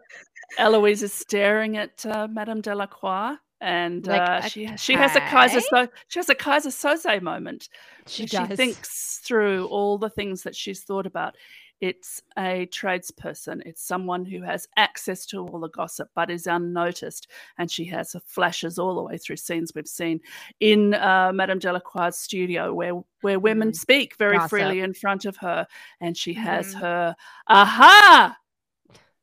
Eloise 0.57 1.03
is 1.03 1.13
staring 1.13 1.75
at 1.75 2.05
uh, 2.05 2.27
Madame 2.31 2.61
Delacroix, 2.61 3.35
and 3.59 4.05
Like, 4.07 4.21
uh, 4.21 4.41
she 4.47 4.69
she 4.77 4.93
has 4.93 5.15
a 5.17 5.19
Keyser 5.21 5.61
so- 5.69 5.89
she 6.07 6.19
has 6.19 6.29
a 6.29 6.35
Keyser 6.35 6.67
Söze 6.71 7.21
moment. 7.21 7.67
She 8.05 8.23
where 8.31 8.47
does. 8.47 8.55
thinks 8.55 9.19
through 9.25 9.65
all 9.67 9.97
the 9.97 10.09
things 10.09 10.43
that 10.43 10.55
she's 10.55 10.83
thought 10.83 11.05
about. 11.05 11.35
It's 11.79 12.23
a 12.37 12.65
tradesperson. 12.71 13.61
It's 13.65 13.83
someone 13.83 14.25
who 14.25 14.41
has 14.41 14.67
access 14.77 15.25
to 15.27 15.45
all 15.45 15.59
the 15.59 15.69
gossip, 15.69 16.09
but 16.15 16.31
is 16.31 16.47
unnoticed. 16.47 17.27
And 17.59 17.69
she 17.69 17.85
has 17.85 18.15
flashes 18.25 18.79
all 18.79 18.95
the 18.95 19.03
way 19.03 19.17
through 19.19 19.35
scenes 19.37 19.73
we've 19.75 19.87
seen 19.87 20.19
in 20.59 20.95
uh, 20.95 21.31
Madame 21.33 21.59
Delacroix's 21.59 22.17
studio, 22.17 22.73
where 22.73 22.93
where 23.21 23.39
women 23.39 23.73
speak 23.73 24.15
very 24.17 24.37
Gossip. 24.37 24.49
freely 24.49 24.79
in 24.79 24.93
front 24.93 25.25
of 25.25 25.37
her, 25.37 25.67
and 26.01 26.17
she 26.17 26.33
has 26.33 26.73
Mhm. 26.73 26.79
her 26.79 27.15
aha. 27.47 28.37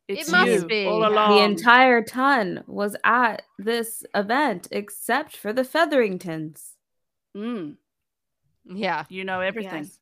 It's 0.07 0.30
must 0.30 0.50
you 0.50 0.66
be. 0.66 0.84
all 0.86 1.07
along. 1.09 1.30
The 1.38 1.42
entire 1.44 2.02
ton 2.02 2.62
was 2.66 2.94
at 3.05 3.42
this 3.59 4.05
event 4.14 4.68
except 4.70 5.34
for 5.36 5.52
the 5.52 5.64
Featheringtons. 5.64 6.76
Mm, 7.34 7.76
Yeah. 8.66 9.07
you 9.09 9.24
know 9.24 9.40
everything. 9.40 9.84
Yes. 9.84 9.98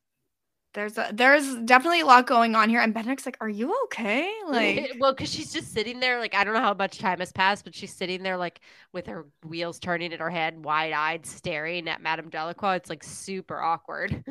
There's 0.73 0.97
a, 0.97 1.11
there's 1.13 1.55
definitely 1.65 2.01
a 2.01 2.05
lot 2.05 2.25
going 2.25 2.55
on 2.55 2.67
here, 2.67 2.81
and 2.81 2.93
Benedict's 2.95 3.25
like, 3.27 3.37
"Are 3.41 3.49
you 3.49 3.75
okay?" 3.85 4.31
Like, 4.47 4.93
well, 4.99 5.13
because 5.13 5.31
she's 5.31 5.53
just 5.53 5.71
sitting 5.71 5.99
there, 5.99 6.19
like 6.19 6.33
I 6.33 6.43
don't 6.43 6.53
know 6.55 6.61
how 6.61 6.73
much 6.73 6.97
time 6.97 7.19
has 7.19 7.31
passed, 7.31 7.63
but 7.63 7.75
she's 7.75 7.93
sitting 7.93 8.23
there, 8.23 8.37
like 8.37 8.59
with 8.91 9.05
her 9.05 9.27
wheels 9.45 9.77
turning 9.79 10.11
in 10.11 10.19
her 10.19 10.31
head, 10.31 10.63
wide-eyed, 10.65 11.25
staring 11.27 11.87
at 11.87 12.01
Madame 12.01 12.29
Delacroix. 12.29 12.73
It's 12.75 12.89
like 12.89 13.03
super 13.03 13.61
awkward. 13.61 14.23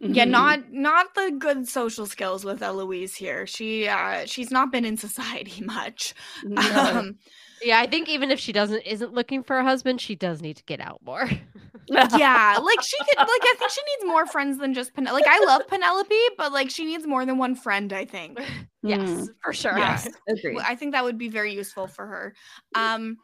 yeah, 0.00 0.26
Mhm. 0.26 0.30
not 0.30 0.72
not 0.72 1.14
the 1.14 1.34
good 1.38 1.66
social 1.66 2.04
skills 2.04 2.44
with 2.44 2.62
Eloise 2.62 3.14
here. 3.14 3.46
She 3.46 3.88
uh 3.88 4.26
she's 4.26 4.50
not 4.50 4.70
been 4.70 4.84
in 4.84 4.98
society 4.98 5.60
much. 5.64 6.14
No. 6.42 6.62
Um, 6.62 7.18
Yeah, 7.62 7.80
I 7.80 7.86
think 7.86 8.08
even 8.08 8.30
if 8.30 8.38
she 8.38 8.52
doesn't 8.52 8.82
isn't 8.82 9.12
looking 9.14 9.42
for 9.42 9.58
a 9.58 9.64
husband, 9.64 10.00
she 10.00 10.14
does 10.14 10.42
need 10.42 10.56
to 10.58 10.64
get 10.64 10.80
out 10.80 11.00
more. 11.04 11.28
yeah, 11.88 12.58
like 12.62 12.82
she 12.82 12.96
could 12.98 13.18
like 13.18 13.28
I 13.28 13.54
think 13.58 13.70
she 13.70 13.80
needs 13.82 14.06
more 14.06 14.26
friends 14.26 14.58
than 14.58 14.74
just 14.74 14.94
Penelope. 14.94 15.22
Like 15.24 15.32
I 15.32 15.44
love 15.44 15.66
Penelope, 15.66 16.14
but 16.36 16.52
like 16.52 16.70
she 16.70 16.84
needs 16.84 17.06
more 17.06 17.24
than 17.24 17.38
one 17.38 17.54
friend. 17.54 17.92
I 17.92 18.04
think. 18.04 18.38
yes, 18.82 19.28
for 19.42 19.52
sure. 19.52 19.76
Yes. 19.78 20.08
Agreed. 20.28 20.58
I 20.60 20.74
think 20.74 20.92
that 20.92 21.04
would 21.04 21.18
be 21.18 21.28
very 21.28 21.54
useful 21.54 21.86
for 21.86 22.06
her. 22.06 22.34
Um, 22.74 23.16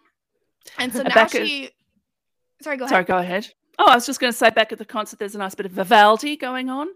and 0.78 0.93
so 0.93 1.03
now 1.03 1.09
Rebecca- 1.09 1.47
she. 1.47 1.70
Sorry, 2.62 2.76
go 2.76 2.85
ahead. 2.85 2.91
Sorry, 2.95 3.05
go 3.05 3.18
ahead. 3.18 3.49
Oh, 3.78 3.87
I 3.91 3.95
was 3.95 4.07
just 4.07 4.20
going 4.20 4.33
to 4.33 4.39
say 4.39 4.51
back 4.51 4.70
at 4.70 4.78
the 4.78 4.85
concert, 4.85 5.18
there's 5.18 5.35
a 5.35 5.39
nice 5.39 5.55
bit 5.55 5.66
of 5.66 5.72
Vivaldi 5.72 6.37
going 6.37 6.70
on. 6.70 6.89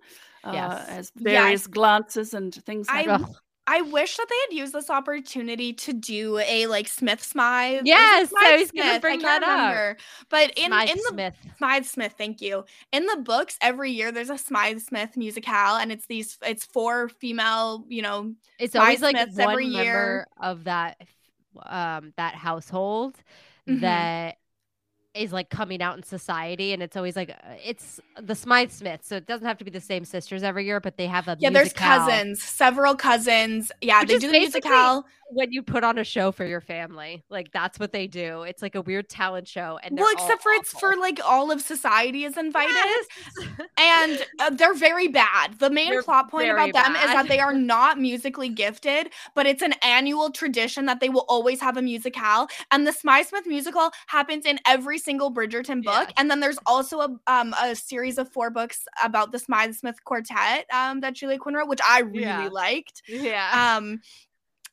Uh, 0.44 0.52
Yes. 0.52 0.88
As 0.88 1.12
Yes. 1.16 1.22
various 1.22 1.66
glances 1.66 2.34
and 2.34 2.54
things 2.54 2.86
I 2.88 3.02
happen. 3.02 3.34
I 3.66 3.80
wish 3.82 4.16
that 4.16 4.26
they 4.28 4.36
had 4.56 4.60
used 4.60 4.72
this 4.72 4.90
opportunity 4.90 5.72
to 5.72 5.92
do 5.92 6.38
a 6.38 6.66
like 6.66 6.88
Smith 6.88 7.22
Smythe. 7.22 7.86
it 7.86 7.86
Yes, 7.86 8.30
I 8.40 8.52
Smythe 8.52 8.60
was 8.60 8.70
gonna 8.70 9.00
bring 9.00 9.20
I 9.20 9.22
that 9.22 9.42
up. 9.42 9.82
But 10.30 10.52
in 10.56 10.72
Smythe 10.72 10.88
in 10.88 10.96
the 10.96 11.12
Smith. 11.12 11.34
Smythe 11.58 11.84
Smith, 11.86 12.14
thank 12.18 12.40
you. 12.40 12.64
In 12.92 13.06
the 13.06 13.16
books, 13.16 13.56
every 13.60 13.90
year 13.92 14.12
there's 14.12 14.30
a 14.30 14.38
Smythe 14.38 14.80
Smith 14.80 15.16
musicale, 15.16 15.76
and 15.76 15.90
it's 15.90 16.06
these 16.06 16.38
it's 16.42 16.64
four 16.64 17.08
female, 17.08 17.84
you 17.88 18.02
know, 18.02 18.34
It's 18.58 18.74
Smythe 18.74 18.82
always 18.82 19.02
like 19.02 19.16
Smiths 19.16 19.36
one 19.36 19.48
every 19.52 19.66
member 19.72 20.26
year. 20.26 20.26
of 20.40 20.64
that 20.64 21.00
um 21.64 22.12
that 22.16 22.34
household 22.34 23.16
Mhm. 23.66 23.80
that 23.80 24.36
is 25.16 25.32
like 25.32 25.50
coming 25.50 25.82
out 25.82 25.96
in 25.96 26.02
society 26.02 26.72
and 26.72 26.82
it's 26.82 26.96
always 26.96 27.16
like 27.16 27.30
uh, 27.30 27.54
it's 27.64 28.00
the 28.20 28.34
Smythe 28.34 28.70
Smiths 28.70 29.08
so 29.08 29.16
it 29.16 29.26
doesn't 29.26 29.46
have 29.46 29.58
to 29.58 29.64
be 29.64 29.70
the 29.70 29.80
same 29.80 30.04
sisters 30.04 30.42
every 30.42 30.64
year 30.64 30.80
but 30.80 30.96
they 30.96 31.06
have 31.06 31.28
a 31.28 31.36
Yeah, 31.38 31.50
there's 31.50 31.72
cousins, 31.72 32.42
several 32.42 32.94
cousins. 32.94 33.72
Yeah, 33.80 34.00
which 34.00 34.08
they 34.08 34.18
do 34.18 34.30
the 34.32 34.38
musicale. 34.38 35.04
When 35.30 35.52
you 35.52 35.62
put 35.62 35.82
on 35.84 35.98
a 35.98 36.04
show 36.04 36.30
for 36.32 36.44
your 36.44 36.60
family 36.60 37.24
like 37.30 37.50
that's 37.52 37.78
what 37.78 37.92
they 37.92 38.06
do 38.06 38.42
it's 38.42 38.62
like 38.62 38.74
a 38.74 38.82
weird 38.82 39.08
talent 39.08 39.46
show 39.48 39.78
and 39.82 39.98
Well, 39.98 40.08
except 40.12 40.42
for 40.42 40.50
all 40.52 40.58
it's 40.60 40.72
for 40.72 40.96
like 40.96 41.20
all 41.24 41.50
of 41.50 41.60
society 41.60 42.24
is 42.24 42.36
invited, 42.36 42.74
Yes. 42.76 43.06
and 43.78 44.24
uh, 44.38 44.50
they're 44.50 44.74
very 44.74 45.08
bad. 45.08 45.58
The 45.58 45.70
main 45.70 45.90
They're 45.90 46.02
plot 46.02 46.30
point 46.30 46.50
about 46.50 46.72
them 46.72 46.96
is 46.96 47.12
that 47.12 47.28
they 47.28 47.40
are 47.40 47.52
not 47.54 47.98
musically 47.98 48.48
gifted, 48.48 49.10
but 49.34 49.46
it's 49.46 49.62
an 49.62 49.74
annual 49.82 50.30
tradition 50.30 50.86
that 50.86 51.00
they 51.00 51.08
will 51.08 51.24
always 51.28 51.60
have 51.60 51.76
a 51.76 51.82
musicale. 51.82 52.48
And 52.70 52.86
the 52.86 52.92
Smythe 52.92 53.26
Smith 53.26 53.46
musical 53.46 53.90
happens 54.06 54.46
in 54.46 54.58
every 54.66 54.98
single 54.98 55.32
Bridgerton 55.32 55.82
book, 55.84 56.08
Yes. 56.08 56.12
and 56.16 56.30
then 56.30 56.40
there's 56.40 56.58
also 56.66 57.00
a 57.00 57.08
um 57.26 57.54
a 57.60 57.74
series 57.74 58.18
of 58.18 58.30
four 58.32 58.50
books 58.50 58.84
about 59.02 59.32
the 59.32 59.38
Smythe 59.38 59.74
Smith 59.74 60.02
quartet 60.04 60.66
um 60.72 61.00
that 61.00 61.14
Julia 61.14 61.38
Quinn 61.38 61.54
wrote, 61.54 61.68
which 61.68 61.80
I 61.86 62.00
really 62.00 62.22
Yeah. 62.22 62.48
liked. 62.48 63.02
yeah 63.06 63.76
Um, 63.76 64.00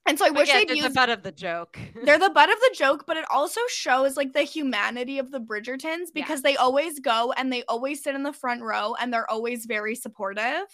and 0.06 0.18
so 0.20 0.26
I 0.26 0.30
wish 0.32 0.49
Again, 0.49 0.62
they'd 0.62 0.68
they're 0.70 0.76
use 0.78 0.86
the 0.86 0.89
butt 0.91 1.10
of 1.10 1.24
the 1.24 1.32
joke 1.32 1.80
they're 2.04 2.20
the 2.20 2.30
butt 2.30 2.49
of 2.49 2.60
the 2.60 2.76
joke, 2.78 3.06
but 3.08 3.18
it 3.18 3.26
also 3.32 3.62
shows 3.70 4.18
like 4.18 4.34
the 4.34 4.43
humanity 4.43 5.18
of 5.20 5.32
the 5.32 5.39
Bridgertons 5.39 6.08
because 6.14 6.41
they 6.41 6.56
always 6.58 6.99
go 6.99 7.34
and 7.38 7.51
they 7.51 7.64
always 7.70 8.04
sit 8.04 8.16
in 8.16 8.24
the 8.24 8.34
front 8.34 8.62
row 8.62 8.95
and 8.99 9.14
they're 9.14 9.30
always 9.30 9.66
very 9.66 9.95
supportive. 9.95 10.66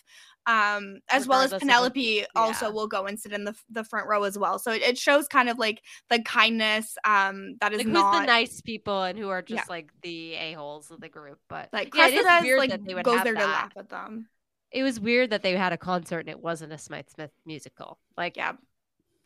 Um, 0.46 1.00
as 1.10 1.28
well 1.28 1.42
as 1.42 1.52
Regardless 1.52 1.60
Penelope 1.60 2.26
also 2.36 2.68
yeah. 2.68 2.72
will 2.72 2.88
go 2.88 3.06
and 3.06 3.20
sit 3.20 3.34
in 3.34 3.44
the 3.44 3.56
the 3.70 3.84
front 3.84 4.08
row 4.08 4.24
as 4.24 4.36
well. 4.38 4.58
So 4.58 4.72
it, 4.72 4.82
it 4.82 4.98
shows 4.98 5.28
kind 5.28 5.48
of 5.48 5.60
like 5.60 5.84
the 6.10 6.24
kindness 6.24 6.98
um 7.06 7.56
that 7.62 7.72
is 7.74 7.80
like 7.80 7.88
not 7.88 8.14
who's 8.16 8.22
the 8.22 8.26
nice 8.26 8.62
people 8.62 9.04
and 9.04 9.20
who 9.20 9.30
are 9.30 9.44
just 9.44 9.58
Yeah. 9.58 9.66
like 9.70 9.92
the 10.02 10.34
a-holes 10.36 10.90
of 10.90 11.02
the 11.02 11.10
group 11.10 11.40
but 11.50 11.70
like 11.72 11.94
yeah, 11.94 12.08
it 12.08 12.14
is 12.16 12.58
like 12.58 12.72
that 12.72 12.84
they 12.84 12.96
would 12.96 13.06
goes 13.06 13.22
there 13.24 13.36
to 13.36 13.40
laugh 13.46 13.74
at 13.78 13.90
them. 13.90 14.28
it 14.72 14.82
was 14.82 15.00
weird 15.00 15.30
that 15.32 15.44
they 15.44 15.56
had 15.56 15.74
a 15.74 15.78
concert 15.78 16.22
and 16.22 16.30
it 16.30 16.40
wasn't 16.40 16.74
a 16.74 16.78
Smythe 16.80 17.10
Smith 17.14 17.32
musical. 17.46 18.00
Like, 18.18 18.38
Yeah. 18.38 18.54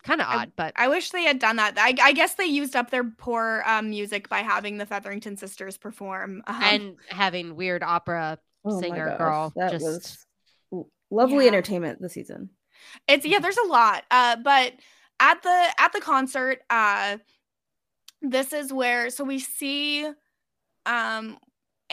Kind 0.04 0.22
of 0.22 0.28
I- 0.28 0.36
odd, 0.44 0.52
but 0.56 0.74
I 0.76 0.88
wish 0.90 1.10
they 1.12 1.24
had 1.24 1.40
done 1.40 1.56
that. 1.58 1.76
I, 1.78 1.96
I 2.02 2.14
guess 2.14 2.36
they 2.36 2.46
used 2.46 2.76
up 2.76 2.90
their 2.92 3.04
poor 3.04 3.64
um, 3.66 3.90
music 3.90 4.30
by 4.30 4.40
having 4.40 4.78
the 4.78 4.86
Featherington 4.86 5.38
sisters 5.38 5.78
perform. 5.78 6.42
Um, 6.48 6.64
and 6.64 6.96
having 7.10 7.56
weird 7.56 7.84
opera 7.84 8.38
Oh 8.66 8.80
singer 8.80 9.08
gosh, 9.10 9.18
girl 9.18 9.54
That 9.56 9.72
just 9.72 9.84
was 9.86 10.26
lovely 11.12 11.46
Yeah. 11.46 11.50
entertainment 11.52 12.02
this 12.02 12.14
season. 12.14 12.50
it's 13.08 13.26
yeah 13.26 13.40
there's 13.40 13.58
a 13.58 13.68
lot 13.68 14.04
uh 14.12 14.36
but 14.44 14.74
at 15.20 15.42
the 15.44 15.68
at 15.78 15.94
the 15.94 16.02
concert 16.02 16.60
uh 16.70 17.18
this 18.22 18.52
is 18.54 18.72
where 18.74 19.10
so 19.10 19.24
we 19.24 19.38
see 19.40 20.06
um 20.86 21.38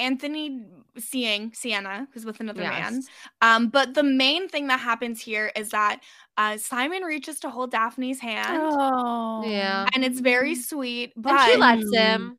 anthony 0.01 0.65
seeing 0.99 1.53
sienna 1.55 2.09
who's 2.13 2.25
with 2.25 2.41
another 2.41 2.63
man 2.63 3.01
um 3.43 3.69
but 3.69 3.95
the 3.95 4.03
main 4.03 4.49
thing 4.49 4.67
that 4.67 4.81
happens 4.81 5.21
here 5.21 5.53
is 5.55 5.69
that 5.71 6.01
uh 6.37 6.57
simon 6.57 7.03
reaches 7.05 7.39
to 7.41 7.49
hold 7.49 7.71
daphne's 7.71 8.19
hand 8.19 8.59
Oh. 8.61 9.45
yeah. 9.47 9.87
and 9.95 10.05
it's 10.05 10.21
very 10.21 10.55
sweet 10.57 11.13
but 11.17 11.33
And 11.33 11.51
she 11.53 11.57
lets 11.57 11.95
him. 11.95 12.39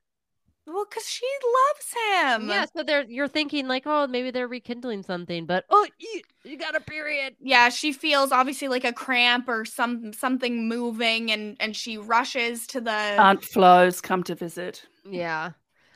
well 0.67 0.85
because 0.89 1.07
she 1.07 1.25
loves 1.69 1.93
him 2.39 2.49
Yeah, 2.49 2.65
so 2.75 2.83
they're 2.83 3.05
you're 3.09 3.27
thinking 3.27 3.67
like, 3.67 3.83
oh, 3.85 4.05
maybe 4.07 4.31
they're 4.31 4.47
rekindling 4.47 5.03
something, 5.03 5.45
but 5.45 5.65
oh, 5.69 5.87
you, 5.99 6.21
you 6.43 6.57
got 6.57 6.75
a 6.75 6.81
period. 6.81 7.35
yeah 7.39 7.69
she 7.69 7.91
feels 7.93 8.31
obviously 8.31 8.67
like 8.67 8.83
a 8.85 8.93
cramp 8.93 9.47
or 9.47 9.63
some 9.65 10.11
something 10.13 10.67
moving 10.67 11.31
and 11.31 11.55
and 11.59 11.75
she 11.75 11.97
rushes 11.97 12.67
to 12.67 12.81
the 12.81 12.91
Aunt 12.91 13.43
Flo's 13.43 14.01
come 14.01 14.23
to 14.23 14.35
visit. 14.35 14.85
Yeah, 15.09 15.51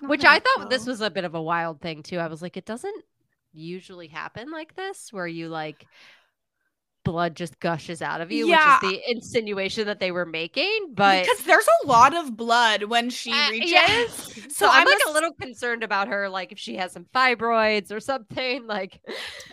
which 0.07 0.25
I 0.25 0.39
thought 0.39 0.69
this 0.69 0.85
was 0.85 1.01
a 1.01 1.09
bit 1.09 1.23
of 1.25 1.35
a 1.35 1.41
wild 1.41 1.81
thing 1.81 2.03
too. 2.03 2.17
I 2.19 2.27
was 2.27 2.41
like, 2.41 2.57
it 2.57 2.65
doesn't 2.65 3.03
usually 3.53 4.07
happen 4.07 4.51
like 4.51 4.75
this, 4.75 5.11
where 5.13 5.27
you 5.27 5.47
like 5.49 5.85
blood 7.03 7.35
just 7.35 7.59
gushes 7.59 8.01
out 8.01 8.19
of 8.19 8.31
you, 8.31 8.47
Yeah. 8.47 8.79
which 8.81 8.91
is 8.93 8.99
the 8.99 9.11
insinuation 9.11 9.85
that 9.85 9.99
they 9.99 10.11
were 10.11 10.25
making. 10.25 10.93
But 10.95 11.23
because 11.23 11.43
there's 11.43 11.67
a 11.83 11.87
lot 11.87 12.15
of 12.15 12.35
blood 12.35 12.83
when 12.85 13.11
she 13.11 13.31
Uh, 13.31 13.51
reaches. 13.51 13.71
yeah. 13.71 14.05
So, 14.55 14.65
So 14.65 14.69
I'm 14.71 14.85
like 14.85 14.95
ass- 14.95 15.09
a 15.09 15.13
little 15.13 15.33
concerned 15.33 15.83
about 15.83 16.07
her, 16.07 16.29
like 16.29 16.51
if 16.51 16.57
she 16.57 16.77
has 16.77 16.91
some 16.93 17.05
fibroids 17.13 17.91
or 17.91 17.99
something. 17.99 18.65
Like, 18.67 18.99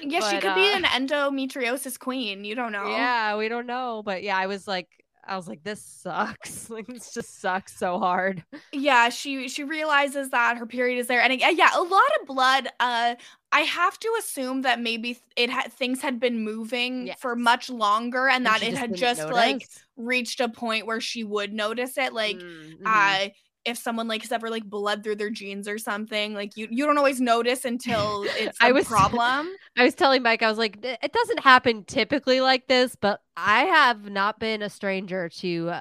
Yeah, 0.00 0.20
she 0.20 0.36
but, 0.36 0.42
could 0.42 0.54
be 0.54 0.72
uh, 0.72 0.76
an 0.78 0.84
endometriosis 0.84 1.98
queen. 1.98 2.44
You 2.44 2.54
don't 2.54 2.72
know. 2.72 2.88
Yeah, 2.88 3.36
we 3.36 3.48
don't 3.48 3.66
know, 3.66 4.02
but 4.02 4.22
yeah, 4.22 4.36
I 4.38 4.46
was 4.46 4.66
like, 4.66 4.88
I 5.24 5.36
was 5.36 5.48
like, 5.48 5.62
this 5.62 5.82
sucks. 5.82 6.68
Like 6.70 6.86
this 6.86 7.12
just 7.12 7.40
sucks 7.40 7.76
so 7.76 7.98
hard. 7.98 8.44
Yeah, 8.74 9.10
she 9.10 9.48
she 9.48 9.64
realizes 9.64 10.30
that 10.30 10.56
her 10.56 10.66
period 10.66 10.98
is 10.98 11.06
there, 11.06 11.20
and 11.20 11.38
yeah, 11.38 11.70
a 11.74 11.82
lot 11.82 12.02
of 12.20 12.26
blood. 12.26 12.68
Uh, 12.80 13.16
I 13.52 13.60
have 13.60 13.98
to 13.98 14.16
assume 14.18 14.62
that 14.62 14.80
maybe 14.80 15.18
it 15.36 15.50
had 15.50 15.70
things 15.70 16.00
had 16.00 16.18
been 16.18 16.42
moving 16.42 17.08
Yes. 17.08 17.18
for 17.18 17.36
much 17.36 17.68
longer, 17.68 18.28
and 18.28 18.46
And 18.46 18.46
that 18.46 18.62
it 18.62 18.70
just 18.70 18.78
had 18.78 18.94
just 18.94 19.28
like 19.30 19.68
reached 19.96 20.40
a 20.40 20.48
point 20.48 20.86
where 20.86 21.02
she 21.02 21.22
would 21.22 21.52
notice 21.52 21.98
it. 21.98 22.14
Like, 22.14 22.36
Mm, 22.36 22.78
mhm. 22.80 22.86
uh, 22.86 23.28
if 23.64 23.78
someone 23.78 24.08
like 24.08 24.22
has 24.22 24.32
ever 24.32 24.50
like 24.50 24.64
bled 24.64 25.04
through 25.04 25.16
their 25.16 25.30
jeans 25.30 25.68
or 25.68 25.78
something, 25.78 26.34
like 26.34 26.56
you 26.56 26.68
you 26.70 26.84
don't 26.86 26.98
always 26.98 27.20
notice 27.20 27.64
until 27.64 28.22
it's 28.26 28.60
a 28.60 28.64
I 28.66 28.72
was 28.72 28.86
problem. 28.86 29.48
I 29.76 29.84
was 29.84 29.94
telling 29.94 30.22
Mike, 30.22 30.42
I 30.42 30.48
was 30.48 30.58
like, 30.58 30.84
"It 30.84 30.98
it 31.02 31.12
doesn't 31.12 31.40
happen 31.40 31.84
typically 31.84 32.40
like 32.40 32.66
this, 32.66 32.96
but 32.96 33.20
I 33.36 33.64
have 33.64 34.10
not 34.10 34.38
been 34.40 34.62
a 34.62 34.68
stranger 34.70 35.28
to 35.40 35.70
uh, 35.70 35.80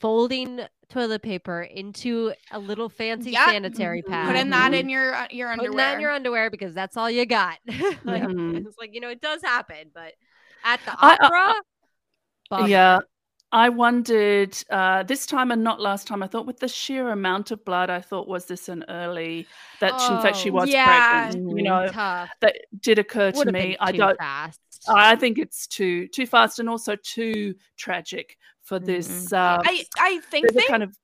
folding 0.00 0.60
toilet 0.88 1.22
paper 1.22 1.62
into 1.62 2.32
a 2.50 2.58
little 2.58 2.88
fancy 2.90 3.30
Yeah, 3.30 3.46
sanitary 3.46 4.02
pad. 4.02 4.26
Putting 4.34 4.50
that 4.50 4.74
in 4.74 4.88
your 4.90 5.14
uh, 5.14 5.26
your 5.30 5.48
Putting 5.48 5.66
underwear. 5.66 5.86
that 5.86 5.94
in 5.94 6.00
your 6.00 6.10
underwear 6.10 6.50
because 6.50 6.74
that's 6.74 6.96
all 6.96 7.08
you 7.10 7.24
got. 7.24 7.58
like. 8.04 8.24
It's 8.28 8.76
like, 8.78 8.90
you 8.92 9.00
know, 9.00 9.08
it 9.08 9.20
does 9.22 9.40
happen, 9.42 9.90
but 9.94 10.12
at 10.64 10.80
the 10.84 10.92
I- 10.98 11.16
I- 11.20 11.26
opera. 12.50 12.68
Yeah. 12.68 12.98
I 13.52 13.68
wondered 13.68 14.56
uh, 14.70 15.02
this 15.02 15.26
time 15.26 15.50
and 15.50 15.62
not 15.62 15.78
last 15.80 16.06
time. 16.06 16.22
I 16.22 16.26
thought 16.26 16.46
with 16.46 16.58
the 16.58 16.68
sheer 16.68 17.10
amount 17.10 17.50
of 17.50 17.64
blood, 17.64 17.90
I 17.90 18.00
thought 18.00 18.26
was 18.26 18.46
this 18.46 18.68
an 18.68 18.84
early 18.88 19.46
that 19.80 20.00
she, 20.00 20.12
in 20.14 20.22
fact 20.22 20.36
she 20.38 20.50
Oh, 20.50 20.54
was 20.54 20.70
yeah. 20.70 21.28
pregnant. 21.28 21.58
You 21.58 21.62
know, 21.64 21.88
tough. 21.88 22.30
that 22.40 22.56
did 22.80 22.98
occur 22.98 23.30
to 23.32 23.38
Would've 23.38 23.52
me. 23.52 23.76
I 23.78 23.92
don't. 23.92 24.16
fast. 24.16 24.60
I 24.88 25.16
think 25.16 25.38
it's 25.38 25.66
too 25.66 26.08
too 26.08 26.26
fast 26.26 26.58
and 26.58 26.68
also 26.68 26.96
too 26.96 27.54
tragic 27.76 28.36
for 28.62 28.78
this. 28.78 29.32
Uh, 29.32 29.60
I 29.64 29.84
I 29.98 30.20
think 30.30 30.52
they 30.52 30.62
kind 30.62 30.82
of 30.82 30.96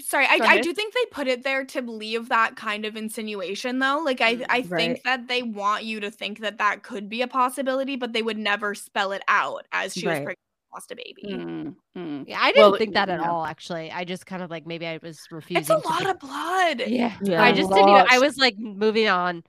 Sorry, 0.00 0.26
I, 0.26 0.38
I 0.42 0.60
do 0.60 0.72
think 0.72 0.92
they 0.92 1.04
put 1.12 1.28
it 1.28 1.44
there 1.44 1.64
to 1.66 1.80
leave 1.80 2.28
that 2.30 2.56
kind 2.56 2.84
of 2.84 2.96
insinuation, 2.96 3.78
though. 3.78 4.02
Like, 4.04 4.20
I, 4.20 4.44
I 4.48 4.64
right. 4.68 4.68
think 4.68 5.02
that 5.04 5.28
they 5.28 5.44
want 5.44 5.84
you 5.84 6.00
to 6.00 6.10
think 6.10 6.40
that 6.40 6.58
that 6.58 6.82
could 6.82 7.08
be 7.08 7.22
a 7.22 7.28
possibility, 7.28 7.94
but 7.94 8.12
they 8.12 8.20
would 8.22 8.36
never 8.36 8.74
spell 8.74 9.12
it 9.12 9.22
out 9.28 9.66
as 9.70 9.94
she 9.94 10.04
was 10.08 10.16
pregnant, 10.16 10.38
lost 10.74 10.90
a 10.92 10.96
baby. 10.96 11.22
mm, 11.34 11.74
mm. 11.96 12.24
Yeah, 12.28 12.38
I 12.40 12.52
didn't 12.52 12.70
Well, 12.70 12.78
think 12.78 12.94
that 12.94 13.08
at 13.08 13.20
yeah. 13.20 13.30
all. 13.30 13.44
Actually, 13.46 13.90
I 13.90 14.04
just 14.04 14.26
kind 14.26 14.42
of 14.42 14.50
like 14.50 14.66
maybe 14.66 14.86
I 14.86 14.98
was 15.02 15.20
refusing. 15.30 15.60
It's 15.62 15.70
a 15.70 15.80
to 15.80 15.88
lot 15.88 16.00
be- 16.00 16.06
of 16.10 16.18
blood. 16.18 16.82
Yeah, 16.88 17.16
Yeah. 17.22 17.42
I 17.42 17.48
A 17.50 17.54
just 17.54 17.70
didn't. 17.70 17.88
Even, 17.88 18.06
I 18.10 18.18
was 18.18 18.36
like 18.36 18.56
moving 18.58 19.08
on. 19.08 19.42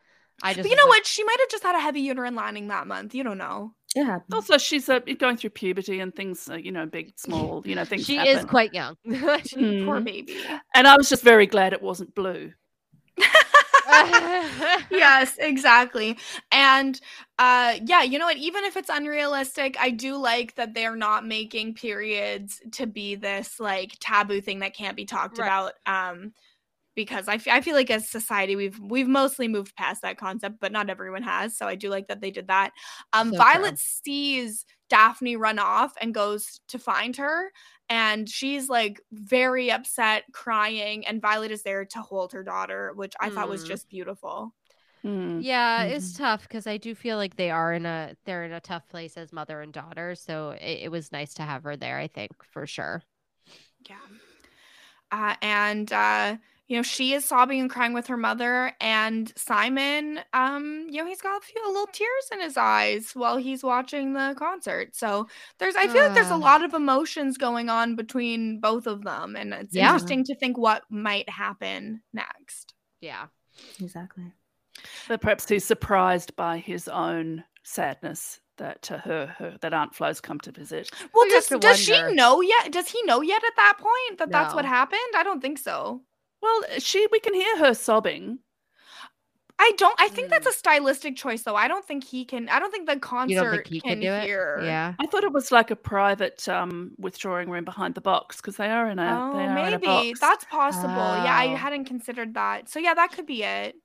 I 0.44 0.54
just. 0.54 0.64
But 0.64 0.70
you 0.70 0.76
know 0.78 0.84
like, 0.84 0.90
what? 1.00 1.06
She 1.08 1.24
might 1.24 1.38
have 1.40 1.50
just 1.50 1.64
had 1.64 1.76
a 1.76 1.80
heavy 1.80 2.02
uterine 2.02 2.36
lining 2.36 2.68
that 2.70 2.88
month. 2.88 3.16
You 3.16 3.24
don't 3.24 3.38
know. 3.38 3.74
It 3.96 4.04
happens. 4.04 4.34
Also, 4.34 4.58
she's 4.58 4.90
uh, 4.90 5.00
going 5.18 5.38
through 5.38 5.52
puberty 5.52 6.02
and 6.02 6.14
things. 6.14 6.50
Uh, 6.50 6.56
you 6.56 6.72
know, 6.74 6.86
big, 6.86 7.14
small. 7.18 7.64
You 7.66 7.76
know, 7.76 7.86
things. 7.92 8.06
She 8.06 8.18
happen. 8.18 8.38
is 8.40 8.46
quite 8.46 8.74
young. 8.74 8.96
Poor 9.06 9.16
Mm. 9.40 10.04
baby. 10.04 10.38
And 10.74 10.86
I 10.88 10.98
was 10.98 11.08
just 11.10 11.24
very 11.24 11.48
glad 11.48 11.72
it 11.74 11.82
wasn't 11.82 12.14
blue. 12.14 12.52
yes, 14.90 15.38
exactly. 15.38 16.18
And 16.52 17.00
uh 17.40 17.76
yeah, 17.86 18.04
you 18.04 18.18
know 18.20 18.26
what, 18.26 18.38
even 18.38 18.64
if 18.66 18.78
it's 18.78 18.90
unrealistic, 18.90 19.76
I 19.80 19.90
do 19.92 20.16
like 20.18 20.56
that 20.56 20.74
they're 20.74 20.96
not 20.96 21.26
making 21.26 21.76
periods 21.76 22.62
to 22.74 22.88
be 22.88 23.16
this 23.16 23.60
like 23.60 23.94
taboo 24.00 24.42
thing 24.42 24.60
that 24.60 24.76
can't 24.76 24.98
be 24.98 25.06
talked 25.06 25.38
Right. 25.38 25.40
about 25.40 25.74
um 25.86 26.34
because 26.96 27.28
I 27.28 27.40
I 27.52 27.62
feel 27.62 27.76
like 27.76 27.92
as 27.92 28.10
society 28.10 28.56
we've 28.56 28.80
we've 28.80 29.08
mostly 29.08 29.48
moved 29.48 29.76
past 29.76 30.02
that 30.04 30.18
concept, 30.18 30.58
but 30.62 30.72
not 30.72 30.90
everyone 30.90 31.24
has. 31.24 31.58
So 31.58 31.68
I 31.68 31.76
do 31.76 31.90
like 31.90 32.08
that 32.08 32.22
they 32.22 32.32
did 32.32 32.48
that. 32.48 32.72
Um 33.14 33.34
So 33.34 33.36
Violet 33.36 33.78
true. 33.80 33.80
sees 33.80 34.66
Daphne 34.90 35.36
run 35.36 35.60
off 35.60 35.94
and 36.02 36.14
goes 36.14 36.60
to 36.70 36.80
find 36.80 37.18
her 37.18 37.52
and 37.90 38.28
she's 38.30 38.70
like 38.70 39.02
very 39.12 39.72
upset 39.72 40.24
crying 40.32 41.06
and 41.06 41.22
Violet 41.22 41.52
is 41.52 41.64
there 41.64 41.86
to 41.86 42.00
hold 42.02 42.34
her 42.34 42.44
daughter, 42.44 42.94
which 42.96 43.14
I 43.20 43.30
thought 43.30 43.50
was 43.50 43.64
Mm. 43.64 43.68
just 43.68 43.90
beautiful. 43.90 44.54
Mm. 45.04 45.44
yeah, 45.44 45.84
it's 45.84 46.18
tough 46.18 46.44
because 46.44 46.66
I 46.66 46.78
do 46.78 46.96
feel 46.96 47.18
like 47.18 47.36
they 47.36 47.52
are 47.52 47.74
in 47.74 47.86
a 47.86 48.16
they're 48.26 48.44
in 48.44 48.54
a 48.54 48.60
tough 48.60 48.88
place 48.90 49.18
as 49.18 49.32
mother 49.32 49.62
and 49.62 49.72
daughter. 49.72 50.16
So 50.16 50.50
it, 50.60 50.80
it 50.84 50.92
was 50.92 51.12
nice 51.12 51.36
to 51.36 51.44
have 51.44 51.64
her 51.64 51.78
there. 51.78 52.00
I 52.00 52.08
think 52.08 52.32
for 52.44 52.66
sure. 52.66 53.04
Yeah. 53.88 53.98
Uh, 55.12 55.36
and 55.44 55.94
uh, 55.94 56.38
you 56.68 56.76
know, 56.76 56.82
she 56.84 57.14
is 57.14 57.24
sobbing 57.26 57.60
and 57.62 57.70
crying 57.70 57.94
with 57.94 58.08
her 58.08 58.18
mother, 58.18 58.72
and 58.82 59.32
Simon, 59.38 60.20
um, 60.34 60.88
you 60.90 61.02
know, 61.02 61.08
he's 61.08 61.22
got 61.22 61.38
a 61.42 61.46
few 61.46 61.62
little 61.68 61.88
tears 61.88 62.30
in 62.32 62.42
his 62.42 62.58
eyes 62.58 63.12
while 63.14 63.38
he's 63.38 63.64
watching 63.64 64.14
the 64.14 64.34
concert. 64.38 64.96
So 64.96 65.28
there's, 65.60 65.76
I 65.76 65.88
feel 65.88 66.04
like 66.04 66.16
there's 66.16 66.32
a 66.32 66.34
Ah. 66.34 66.38
lot 66.38 66.64
of 66.64 66.74
emotions 66.74 67.38
going 67.38 67.70
on 67.70 67.96
between 67.96 68.60
both 68.60 68.88
of 68.88 69.04
them, 69.04 69.36
and 69.36 69.54
it's 69.54 69.76
Yeah. 69.76 69.86
interesting 69.94 70.24
to 70.26 70.36
think 70.36 70.58
what 70.58 70.84
might 70.90 71.30
happen 71.30 72.02
next. 72.14 72.74
Yeah. 73.00 73.28
Exactly. 73.80 74.32
But 75.08 75.22
perhaps 75.22 75.48
he's 75.48 75.64
surprised 75.64 76.36
by 76.36 76.58
his 76.58 76.88
own 76.88 77.44
sadness 77.64 78.40
that 78.58 78.82
to 78.84 78.98
her, 78.98 79.28
her 79.38 79.58
that 79.62 79.74
Aunt 79.74 79.94
Flo's 79.94 80.20
come 80.22 80.40
to 80.40 80.52
visit. 80.52 80.90
Well, 81.14 81.28
you 81.28 81.34
have 81.36 81.44
does 81.44 81.50
to 81.50 81.60
does 81.60 81.80
she 81.80 82.02
know 82.14 82.42
yet? 82.42 82.72
Does 82.72 82.90
he 82.90 83.02
know 83.04 83.22
yet 83.22 83.44
at 83.44 83.56
that 83.58 83.78
point 83.78 84.18
that 84.20 84.32
that's 84.32 84.54
what 84.54 84.66
happened? 84.66 85.00
I 85.16 85.24
don't 85.24 85.42
think 85.42 85.58
so. 85.58 86.02
Well, 86.42 86.62
she 86.80 87.08
we 87.12 87.20
can 87.20 87.34
hear 87.34 87.58
her 87.60 87.74
sobbing. 87.74 88.40
I 89.58 89.72
don't. 89.78 89.96
I 90.02 90.10
think 90.10 90.30
that's 90.30 90.46
a 90.48 90.52
stylistic 90.52 91.16
choice, 91.16 91.44
though. 91.44 91.56
I 91.56 91.70
don't 91.70 91.86
think 91.86 92.04
he 92.04 92.26
can. 92.26 92.50
I 92.50 92.60
don't 92.60 92.72
think 92.72 92.90
the 92.90 93.00
concert 93.00 93.30
You 93.30 93.52
think 93.52 93.68
he 93.68 93.80
can 93.80 93.90
could 93.92 94.02
do 94.02 94.12
it? 94.12 94.24
hear. 94.26 94.60
Yeah. 94.62 94.94
I 95.00 95.06
thought 95.08 95.24
it 95.24 95.32
was 95.32 95.50
like 95.50 95.72
a 95.72 95.78
private 95.78 96.48
um, 96.50 96.92
withdrawing 96.98 97.50
room 97.50 97.64
behind 97.64 97.96
the 97.96 98.02
box 98.02 98.36
because 98.38 98.58
they 98.58 98.70
are 98.70 98.90
in 98.90 99.00
a 99.00 99.04
Oh, 99.34 99.38
they 99.38 99.46
are 99.46 99.58
in 99.68 99.74
a 99.74 99.80
maybe 99.80 99.86
box. 99.86 100.20
that's 100.20 100.44
possible. 100.46 100.90
Yeah, 100.90 101.34
I 101.38 101.54
Oh. 101.54 101.56
hadn't 101.56 101.86
considered 101.86 102.34
that. 102.34 102.68
So 102.68 102.80
yeah, 102.80 102.94
that 102.96 103.14
could 103.14 103.26
be 103.26 103.44
it. 103.44 103.76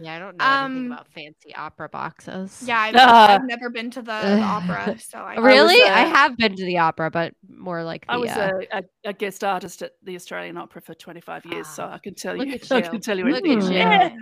Yeah, 0.00 0.14
I 0.14 0.18
don't 0.20 0.36
know 0.38 0.44
anything 0.44 0.86
Um, 0.86 0.92
about 0.92 1.08
fancy 1.08 1.54
opera 1.54 1.88
boxes. 1.90 2.62
Yeah, 2.64 2.78
I've, 2.80 2.94
Ah. 2.96 3.34
I've 3.34 3.44
never 3.44 3.68
been 3.68 3.90
to 3.90 4.00
the, 4.00 4.04
the 4.22 4.40
opera, 4.40 4.96
so 5.00 5.18
I 5.18 5.34
really? 5.40 5.82
I, 5.82 6.04
uh, 6.04 6.08
have 6.08 6.38
been 6.38 6.56
to 6.56 6.64
the 6.64 6.78
opera, 6.78 7.10
but 7.10 7.34
more 7.58 7.82
like 7.84 8.06
the. 8.06 8.12
I 8.12 8.16
was 8.16 8.30
uh, 8.30 8.60
a, 8.72 8.84
a, 9.04 9.12
guest 9.12 9.44
artist 9.44 9.82
at 9.82 9.92
the 10.02 10.14
Australian 10.14 10.56
Opera 10.56 10.82
for 10.82 10.94
25 10.94 11.46
years, 11.46 11.66
so 11.66 11.84
I 11.84 11.98
can 11.98 12.14
tell 12.14 12.36
you. 12.36 12.54
I 12.70 12.80
can 12.80 13.00
tell 13.00 13.18
you. 13.18 13.24
Look 13.24 13.44
anything. 13.44 13.58
at 13.58 13.72
you. 13.72 13.78
Yeah. 13.78 14.16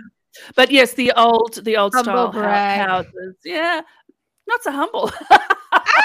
But 0.55 0.71
yes, 0.71 0.93
the 0.93 1.13
old 1.15 1.55
the 1.63 1.77
old 1.77 1.93
Humble 1.93 2.13
style 2.13 2.31
brag. 2.31 2.87
houses. 2.87 3.35
Yeah, 3.43 3.81
not 4.47 4.63
so 4.63 4.71
humble. 4.71 5.11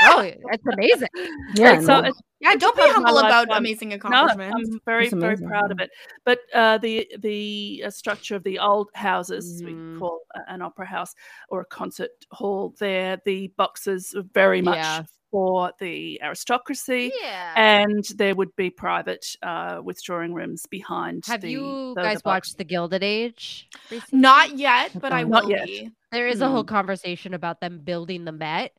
oh, 0.03 0.21
it's 0.53 0.67
amazing. 0.73 1.09
Yeah. 1.55 1.81
so 1.81 2.01
no. 2.01 2.09
it's 2.09 2.21
yeah. 2.41 2.55
Don't 2.57 2.75
be 2.75 2.83
part 2.83 2.97
of 2.97 3.03
my 3.03 3.09
humble 3.11 3.19
about 3.19 3.49
lifetime. 3.49 3.59
amazing 3.59 3.89
No, 3.91 3.95
accomplishments. 3.97 4.71
I'm 4.73 4.81
very 4.85 5.09
very 5.09 5.37
proud 5.37 5.71
of 5.71 5.79
it. 5.81 5.91
But 6.25 6.41
uh, 6.55 6.79
the 6.79 7.07
the 7.21 7.85
uh, 7.87 7.91
structure 7.91 8.35
of 8.37 8.43
the 8.45 8.59
old 8.59 8.89
houses, 8.95 9.47
as 9.57 9.63
Mhm. 9.63 9.95
we 9.95 9.99
call 9.99 10.21
an 10.49 10.61
opera 10.63 10.87
house 10.87 11.15
or 11.49 11.61
a 11.61 11.65
concert 11.67 12.11
hall, 12.33 12.75
there 12.79 13.19
the 13.25 13.49
boxes 13.57 14.15
are 14.17 14.25
very 14.35 14.61
much 14.63 14.77
Yeah. 14.77 15.03
for 15.31 15.73
the 15.79 16.21
aristocracy. 16.23 17.13
Yeah. 17.23 17.53
And 17.57 18.05
there 18.17 18.35
would 18.35 18.55
be 18.57 18.71
private 18.71 19.25
uh, 19.43 19.81
withdrawing 19.83 20.35
rooms 20.35 20.67
behind. 20.67 21.25
Have 21.27 21.41
the, 21.43 21.51
you 21.53 21.61
the- 21.61 21.95
the 21.97 22.03
guys 22.03 22.23
box. 22.23 22.25
watched 22.49 22.59
The 22.59 22.65
Gilded 22.65 23.03
Age? 23.05 23.69
recently? 23.91 24.19
Not 24.19 24.59
yet, 24.59 24.91
but 25.01 25.13
I 25.13 25.23
Not 25.23 25.45
will 25.45 25.51
yet. 25.51 25.67
be. 25.67 25.91
There 26.11 26.27
is 26.27 26.41
a 26.43 26.49
whole 26.49 26.65
Mm. 26.65 26.69
conversation 26.69 27.33
about 27.35 27.61
them 27.61 27.79
building 27.79 28.25
the 28.27 28.33
Met. 28.33 28.73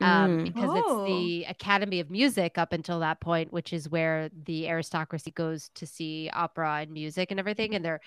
Um, 0.00 0.38
Mm. 0.38 0.44
because 0.44 0.70
Oh. 0.70 1.04
it's 1.04 1.12
the 1.12 1.44
Academy 1.46 2.00
of 2.00 2.10
Music 2.10 2.56
up 2.56 2.72
until 2.72 3.00
that 3.00 3.20
point, 3.20 3.52
which 3.52 3.72
is 3.72 3.88
where 3.88 4.28
the 4.44 4.68
aristocracy 4.68 5.30
goes 5.32 5.70
to 5.74 5.86
see 5.86 6.30
opera 6.32 6.78
and 6.82 6.92
music 6.92 7.30
and 7.30 7.40
everything. 7.40 7.74
And 7.74 7.84
there, 7.84 8.00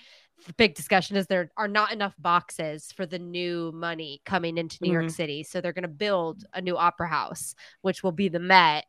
the 0.46 0.54
big 0.54 0.74
discussion 0.74 1.16
is 1.16 1.26
there 1.26 1.50
are 1.56 1.68
not 1.68 1.92
enough 1.92 2.14
boxes 2.18 2.92
for 2.92 3.04
the 3.04 3.18
new 3.18 3.72
money 3.74 4.22
coming 4.24 4.56
into 4.58 4.78
New 4.80 4.90
York 4.92 5.06
Mhm. 5.06 5.12
City, 5.12 5.42
so 5.42 5.60
they're 5.60 5.72
going 5.74 5.82
to 5.82 5.88
build 5.88 6.44
a 6.54 6.60
new 6.62 6.76
opera 6.78 7.08
house, 7.08 7.54
which 7.82 8.02
will 8.02 8.12
be 8.12 8.28
the 8.28 8.40
Met, 8.40 8.86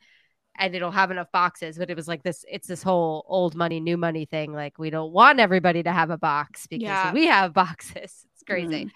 and 0.58 0.74
it'll 0.76 0.91
have 0.91 1.12
enough 1.12 1.32
boxes. 1.32 1.78
But 1.78 1.89
it 1.89 1.95
was 1.97 2.08
like 2.08 2.24
this, 2.24 2.45
it's 2.49 2.68
this 2.68 2.84
whole 2.84 3.26
old 3.28 3.54
money, 3.56 3.80
new 3.80 3.97
money 3.97 4.26
thing. 4.26 4.54
Like 4.54 4.78
we 4.80 4.89
don't 4.91 5.12
want 5.12 5.39
everybody 5.39 5.84
to 5.84 5.91
have 5.91 6.10
a 6.10 6.18
box 6.18 6.68
because 6.68 6.84
Yeah. 6.84 7.12
we 7.12 7.26
have 7.26 7.54
boxes. 8.04 8.26
It's 8.34 8.43
crazy. 8.45 8.91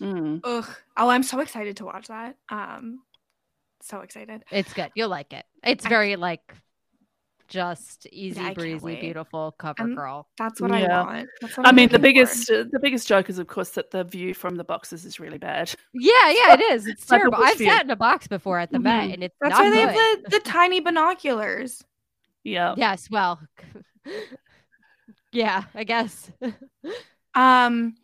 Mm. 0.00 0.40
Ugh. 0.44 0.68
Oh, 0.98 1.08
I'm 1.08 1.22
so 1.22 1.40
excited 1.40 1.78
to 1.78 1.86
watch 1.86 2.08
that. 2.08 2.36
Um, 2.50 3.00
so 3.86 4.00
excited. 4.00 4.44
It's 4.50 4.72
good. 4.72 4.90
You'll 4.94 5.08
like 5.08 5.32
it. 5.32 5.44
It's 5.64 5.86
I- 5.86 5.88
very 5.88 6.16
like 6.16 6.54
just 7.48 8.08
easy 8.10 8.40
I 8.40 8.44
can't 8.54 8.56
breezy, 8.56 8.96
beautiful 9.00 9.52
cover 9.56 9.84
Um, 9.84 9.94
girl. 9.94 10.28
That's 10.36 10.60
what 10.60 10.72
Yeah. 10.72 11.00
I 11.02 11.04
want. 11.04 11.28
That's 11.40 11.56
what 11.56 11.68
I 11.68 11.70
mean, 11.70 11.88
the 11.90 11.98
looking 11.98 12.00
for. 12.00 12.02
biggest 12.24 12.50
uh, 12.50 12.64
the 12.72 12.80
biggest 12.80 13.06
joke 13.06 13.30
is, 13.30 13.38
of 13.38 13.46
course, 13.46 13.70
that 13.70 13.92
the 13.92 14.02
view 14.02 14.34
from 14.34 14.56
the 14.56 14.64
boxes 14.64 15.04
is 15.04 15.20
really 15.20 15.38
bad. 15.38 15.72
Yeah, 15.94 16.30
yeah, 16.30 16.54
it 16.54 16.60
is. 16.72 16.88
It's 16.88 17.08
Like 17.10 17.20
terrible. 17.20 17.38
I've 17.40 17.56
view. 17.58 17.68
sat 17.70 17.84
in 17.84 17.90
a 17.90 17.96
box 17.96 18.26
before 18.26 18.58
at 18.58 18.72
the 18.72 18.80
Met, 18.80 19.10
Mhm. 19.10 19.14
and 19.14 19.22
it's 19.24 19.36
That's 19.40 19.52
not 19.52 19.62
why 19.64 19.70
they 19.70 19.76
good. 19.84 19.94
have 19.94 20.22
the, 20.24 20.30
the 20.30 20.40
tiny 20.44 20.80
binoculars. 20.80 21.84
Yeah. 22.42 22.74
Yes, 22.76 23.08
well, 23.10 23.40
yeah, 25.32 25.64
I 25.74 25.84
guess. 25.84 26.30
Um, 27.34 27.94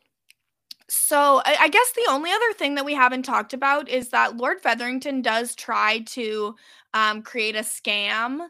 so 0.95 1.41
I, 1.45 1.57
I 1.61 1.69
guess 1.69 1.93
the 1.93 2.07
only 2.11 2.31
other 2.31 2.53
thing 2.53 2.75
that 2.75 2.85
we 2.85 2.95
haven't 2.95 3.23
talked 3.23 3.55
about 3.55 3.89
is 3.89 4.11
that 4.11 4.37
Lord 4.37 4.61
Featherington 4.61 5.23
does 5.23 5.55
try 5.55 6.01
to 6.09 6.55
um, 6.93 7.23
create 7.23 7.57
a 7.57 7.61
scam 7.61 8.41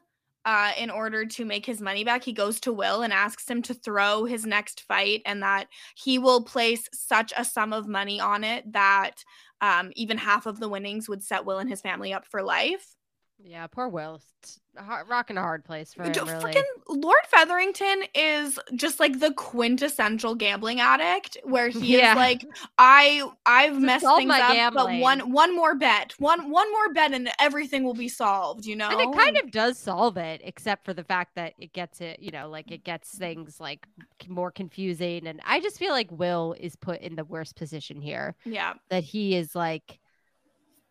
uh, 0.44 0.72
in 0.76 0.90
order 0.90 1.24
to 1.24 1.44
make 1.44 1.64
his 1.64 1.80
money 1.80 2.02
back, 2.02 2.24
he 2.24 2.32
goes 2.32 2.58
to 2.60 2.72
Will 2.72 3.02
and 3.02 3.12
asks 3.12 3.48
him 3.48 3.62
to 3.62 3.74
throw 3.74 4.24
his 4.24 4.44
next 4.44 4.80
fight 4.82 5.22
and 5.24 5.40
that 5.40 5.68
he 5.94 6.18
will 6.18 6.42
place 6.42 6.88
such 6.92 7.32
a 7.36 7.44
sum 7.44 7.72
of 7.72 7.86
money 7.86 8.18
on 8.18 8.42
it 8.42 8.72
that 8.72 9.24
um, 9.60 9.92
even 9.94 10.18
half 10.18 10.46
of 10.46 10.58
the 10.58 10.68
winnings 10.68 11.08
would 11.08 11.22
set 11.22 11.44
Will 11.44 11.60
and 11.60 11.70
his 11.70 11.80
family 11.80 12.12
up 12.12 12.26
for 12.26 12.42
life. 12.42 12.96
Yeah, 13.44 13.66
poor 13.66 13.88
Will. 13.88 14.20
It's 14.40 14.60
a 14.76 14.82
hard, 14.82 15.08
rocking 15.08 15.36
a 15.36 15.40
hard 15.42 15.64
place 15.64 15.92
for 15.92 16.04
him. 16.04 16.12
Really. 16.12 16.26
Freaking 16.26 16.62
Lord 16.88 17.20
Featherington 17.28 18.04
is 18.14 18.58
just 18.74 19.00
like 19.00 19.18
the 19.18 19.32
quintessential 19.34 20.34
gambling 20.34 20.80
addict, 20.80 21.36
where 21.42 21.68
he 21.68 21.98
Yeah. 21.98 22.12
is 22.12 22.16
like, 22.16 22.44
I 22.78 23.28
I've 23.44 23.80
messed 23.80 24.06
things 24.16 24.30
up, 24.32 24.74
but 24.74 24.98
one 25.00 25.32
one 25.32 25.54
more 25.56 25.74
bet, 25.74 26.14
one 26.18 26.50
one 26.50 26.70
more 26.72 26.92
bet, 26.92 27.12
and 27.12 27.30
everything 27.40 27.84
will 27.84 27.94
be 27.94 28.08
solved. 28.08 28.64
You 28.64 28.76
know, 28.76 28.88
And 28.90 29.00
it 29.00 29.18
kind 29.18 29.36
of 29.36 29.50
does 29.50 29.78
solve 29.78 30.16
it, 30.16 30.40
except 30.44 30.84
for 30.84 30.94
the 30.94 31.04
fact 31.04 31.34
that 31.34 31.54
it 31.58 31.72
gets 31.72 32.00
it, 32.00 32.20
you 32.20 32.30
know, 32.30 32.48
like 32.48 32.70
it 32.70 32.84
gets 32.84 33.16
things 33.18 33.58
like 33.60 33.86
more 34.28 34.50
confusing. 34.50 35.26
And 35.26 35.40
I 35.44 35.60
just 35.60 35.78
feel 35.78 35.90
like 35.92 36.10
Will 36.12 36.54
is 36.60 36.76
put 36.76 37.00
in 37.00 37.16
the 37.16 37.24
worst 37.24 37.56
position 37.56 38.00
here. 38.00 38.36
yeah. 38.44 38.74
That 38.88 39.02
he 39.04 39.34
is 39.34 39.54
like, 39.54 39.98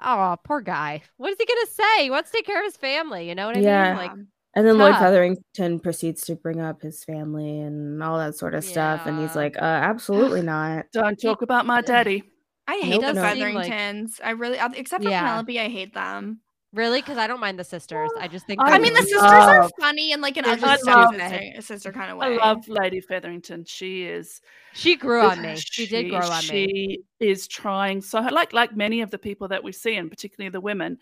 oh, 0.04 0.38
poor 0.44 0.62
guy. 0.62 1.02
What 1.18 1.32
is 1.32 1.38
he 1.40 1.46
gonna 1.46 1.68
say? 1.72 2.04
He 2.04 2.10
wants 2.10 2.32
to 2.32 2.38
take 2.38 2.46
care 2.46 2.60
of 2.60 2.66
his 2.66 2.78
family. 2.78 3.28
You 3.28 3.36
know 3.36 3.46
what 3.48 3.56
I 3.56 3.62
Yeah. 3.62 3.94
mean? 3.94 3.98
Like, 3.98 4.12
And 4.54 4.68
then 4.68 4.78
Lord. 4.78 4.96
Featherington 4.96 5.80
proceeds 5.80 6.26
to 6.26 6.36
bring 6.36 6.60
up 6.60 6.82
his 6.82 7.04
family 7.06 7.60
and 7.62 8.04
all 8.04 8.18
that 8.18 8.36
sort 8.36 8.54
of 8.54 8.66
stuff. 8.66 9.02
And 9.06 9.18
he's 9.20 9.36
like, 9.36 9.56
uh, 9.58 9.62
absolutely 9.62 10.42
not. 10.42 10.88
Don't 10.92 11.16
talk 11.22 11.42
about 11.42 11.66
my 11.66 11.82
daddy. 11.82 12.24
I 12.68 12.76
Nope, 12.76 12.84
hate 12.84 13.00
the 13.02 13.14
no. 13.14 13.22
Featheringtons. 13.22 14.22
I 14.24 14.32
really, 14.32 14.58
except 14.76 15.04
for 15.04 15.10
Yeah. 15.10 15.22
Penelope, 15.22 15.60
I 15.60 15.70
hate 15.70 15.94
them. 15.94 16.42
Really? 16.74 17.02
Because 17.02 17.18
I 17.18 17.28
don't 17.28 17.40
mind 17.40 17.60
the 17.60 17.64
sisters. 17.64 18.10
I 18.20 18.28
just 18.28 18.46
think. 18.48 18.62
I 18.62 18.72
I 18.76 18.80
mean, 18.80 18.94
the 18.94 19.00
really- 19.00 19.12
sisters 19.12 19.22
are 19.24 19.70
funny 19.80 20.14
and 20.14 20.22
like 20.22 20.38
an 20.38 20.46
I 20.46 20.52
ugly 20.54 20.68
love- 20.92 21.14
stepsister 21.16 21.62
sister 21.62 21.92
kind 21.92 22.12
of 22.12 22.18
way. 22.18 22.28
I 22.28 22.36
love 22.38 22.68
Lady 22.68 23.02
Featherington. 23.02 23.66
She 23.66 24.04
is. 24.04 24.42
She 24.74 24.96
grew 24.96 25.22
on 25.22 25.42
me. 25.42 25.56
She 25.58 25.86
did 25.86 26.10
grow 26.10 26.20
on 26.20 26.42
me. 26.42 26.42
She 26.48 27.00
is 27.20 27.48
trying 27.48 28.02
so 28.02 28.20
like 28.22 28.54
like 28.54 28.76
many 28.76 29.02
of 29.02 29.12
the 29.12 29.18
people 29.18 29.48
that 29.50 29.64
we 29.64 29.72
see, 29.72 29.96
and 29.96 30.10
particularly 30.10 30.50
the 30.50 30.62
women. 30.62 30.98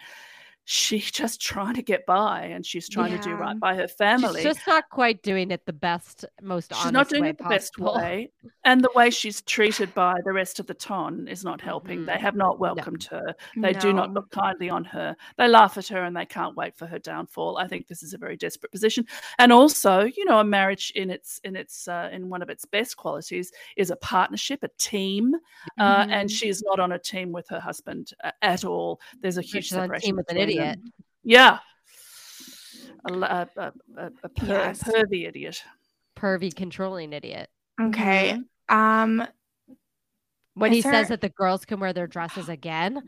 She's 0.71 1.09
just 1.09 1.41
trying 1.41 1.73
to 1.73 1.81
get 1.81 2.05
by, 2.05 2.43
and 2.43 2.63
she's 2.63 2.87
trying 2.87 3.09
to 3.09 3.17
do 3.17 3.33
right 3.33 3.59
by 3.59 3.73
her 3.73 3.87
family. 3.87 4.35
She's 4.35 4.43
just 4.43 4.67
not 4.67 4.87
quite 4.91 5.23
doing 5.23 5.49
it 5.49 5.65
the 5.65 5.73
best, 5.73 6.25
most 6.43 6.71
She's 6.71 6.79
honest 6.85 6.93
not 6.93 7.09
doing 7.09 7.23
way 7.23 7.29
it 7.29 7.39
the 7.39 7.45
best 7.45 7.73
possible. 7.73 7.95
way, 7.99 8.31
and 8.65 8.83
the 8.83 8.91
way 8.93 9.09
she's 9.09 9.41
treated 9.41 9.91
by 9.95 10.13
the 10.25 10.31
rest 10.31 10.59
of 10.59 10.67
the 10.67 10.75
ton 10.75 11.27
is 11.27 11.43
not 11.43 11.59
helping. 11.59 12.05
They 12.05 12.13
Mhm. 12.13 12.19
have 12.19 12.35
not 12.35 12.59
welcomed 12.59 13.03
her. 13.05 13.33
They 13.57 13.73
do 13.73 13.91
not 13.93 14.13
look 14.13 14.29
kindly 14.29 14.69
on 14.69 14.83
her. 14.85 15.15
They 15.37 15.47
laugh 15.47 15.75
at 15.79 15.87
her, 15.87 16.03
and 16.03 16.15
they 16.15 16.27
can't 16.27 16.55
wait 16.55 16.77
for 16.77 16.85
her 16.85 16.99
downfall. 16.99 17.57
I 17.57 17.67
think 17.67 17.87
this 17.87 18.03
is 18.03 18.13
a 18.13 18.19
very 18.19 18.37
desperate 18.37 18.71
position, 18.71 19.07
and 19.39 19.51
also, 19.51 20.01
you 20.03 20.23
know, 20.25 20.37
a 20.39 20.43
marriage 20.43 20.91
in 20.93 21.09
its 21.09 21.39
in 21.43 21.55
its 21.55 21.87
uh, 21.87 22.09
in 22.11 22.29
one 22.29 22.43
of 22.43 22.49
its 22.51 22.65
best 22.65 22.95
qualities 22.95 23.51
is 23.75 23.89
a 23.89 23.95
partnership, 23.95 24.63
a 24.63 24.67
team, 24.77 25.33
uh, 25.79 26.03
Mm-hmm. 26.03 26.11
and 26.11 26.29
she 26.29 26.47
is 26.47 26.61
not 26.61 26.79
on 26.79 26.91
a 26.91 26.99
team 26.99 27.31
with 27.31 27.47
her 27.49 27.59
husband 27.59 28.13
uh, 28.23 28.29
at 28.43 28.63
all. 28.65 29.01
There's 29.19 29.39
a 29.39 29.41
huge 29.41 29.65
she's 29.69 29.73
on 29.73 29.79
a 29.79 29.83
separation 29.85 30.05
team 30.09 30.15
with 30.17 30.29
an 30.29 30.35
between 30.35 30.59
idiot. 30.60 30.80
them. 30.84 30.94
Yeah. 31.23 31.60
a, 33.06 33.48
per- 33.48 34.45
Yes. 34.45 34.84
pervy 34.84 35.27
idiot. 35.27 35.64
Pervy, 36.18 36.53
controlling 36.53 37.14
idiot. 37.14 37.49
Okay. 37.80 38.38
Um, 38.68 39.26
when 40.56 40.72
he 40.73 40.81
there- 40.81 40.91
says 40.91 41.07
that 41.10 41.22
the 41.22 41.30
girls 41.30 41.65
can 41.65 41.80
wear 41.80 41.94
their 41.94 42.07
dresses 42.07 42.49
again, 42.49 43.02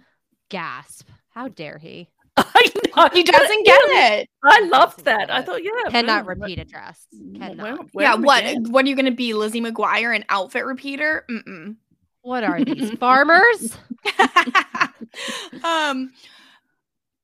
gasp! 0.49 1.09
How 1.29 1.47
dare 1.49 1.77
he? 1.77 2.09
I 2.37 2.69
know. 2.95 3.09
he 3.13 3.23
doesn't 3.23 3.65
get 3.65 3.79
it. 3.83 4.29
I 4.43 4.61
loved 4.61 5.03
that. 5.05 5.29
I 5.29 5.41
thought, 5.41 5.63
yeah, 5.63 5.71
Cannot 5.89 6.25
boom, 6.25 6.39
repeat 6.39 6.59
a 6.59 6.65
dress. 6.65 7.05
wear- 7.11 7.49
Cannot. 7.49 7.93
wear 7.93 8.05
yeah. 8.05 8.15
What? 8.15 8.43
again. 8.43 8.71
What 8.71 8.85
are 8.85 8.87
you 8.87 8.95
gonna 8.95 9.11
be, 9.11 9.33
Lizzie 9.33 9.61
McGuire, 9.61 10.15
an 10.15 10.23
outfit 10.29 10.65
repeater? 10.65 11.25
Mm-mm. 11.29 11.75
What 12.21 12.43
are 12.45 12.63
these 12.63 12.91
farmers? 12.99 13.77
um. 15.63 16.11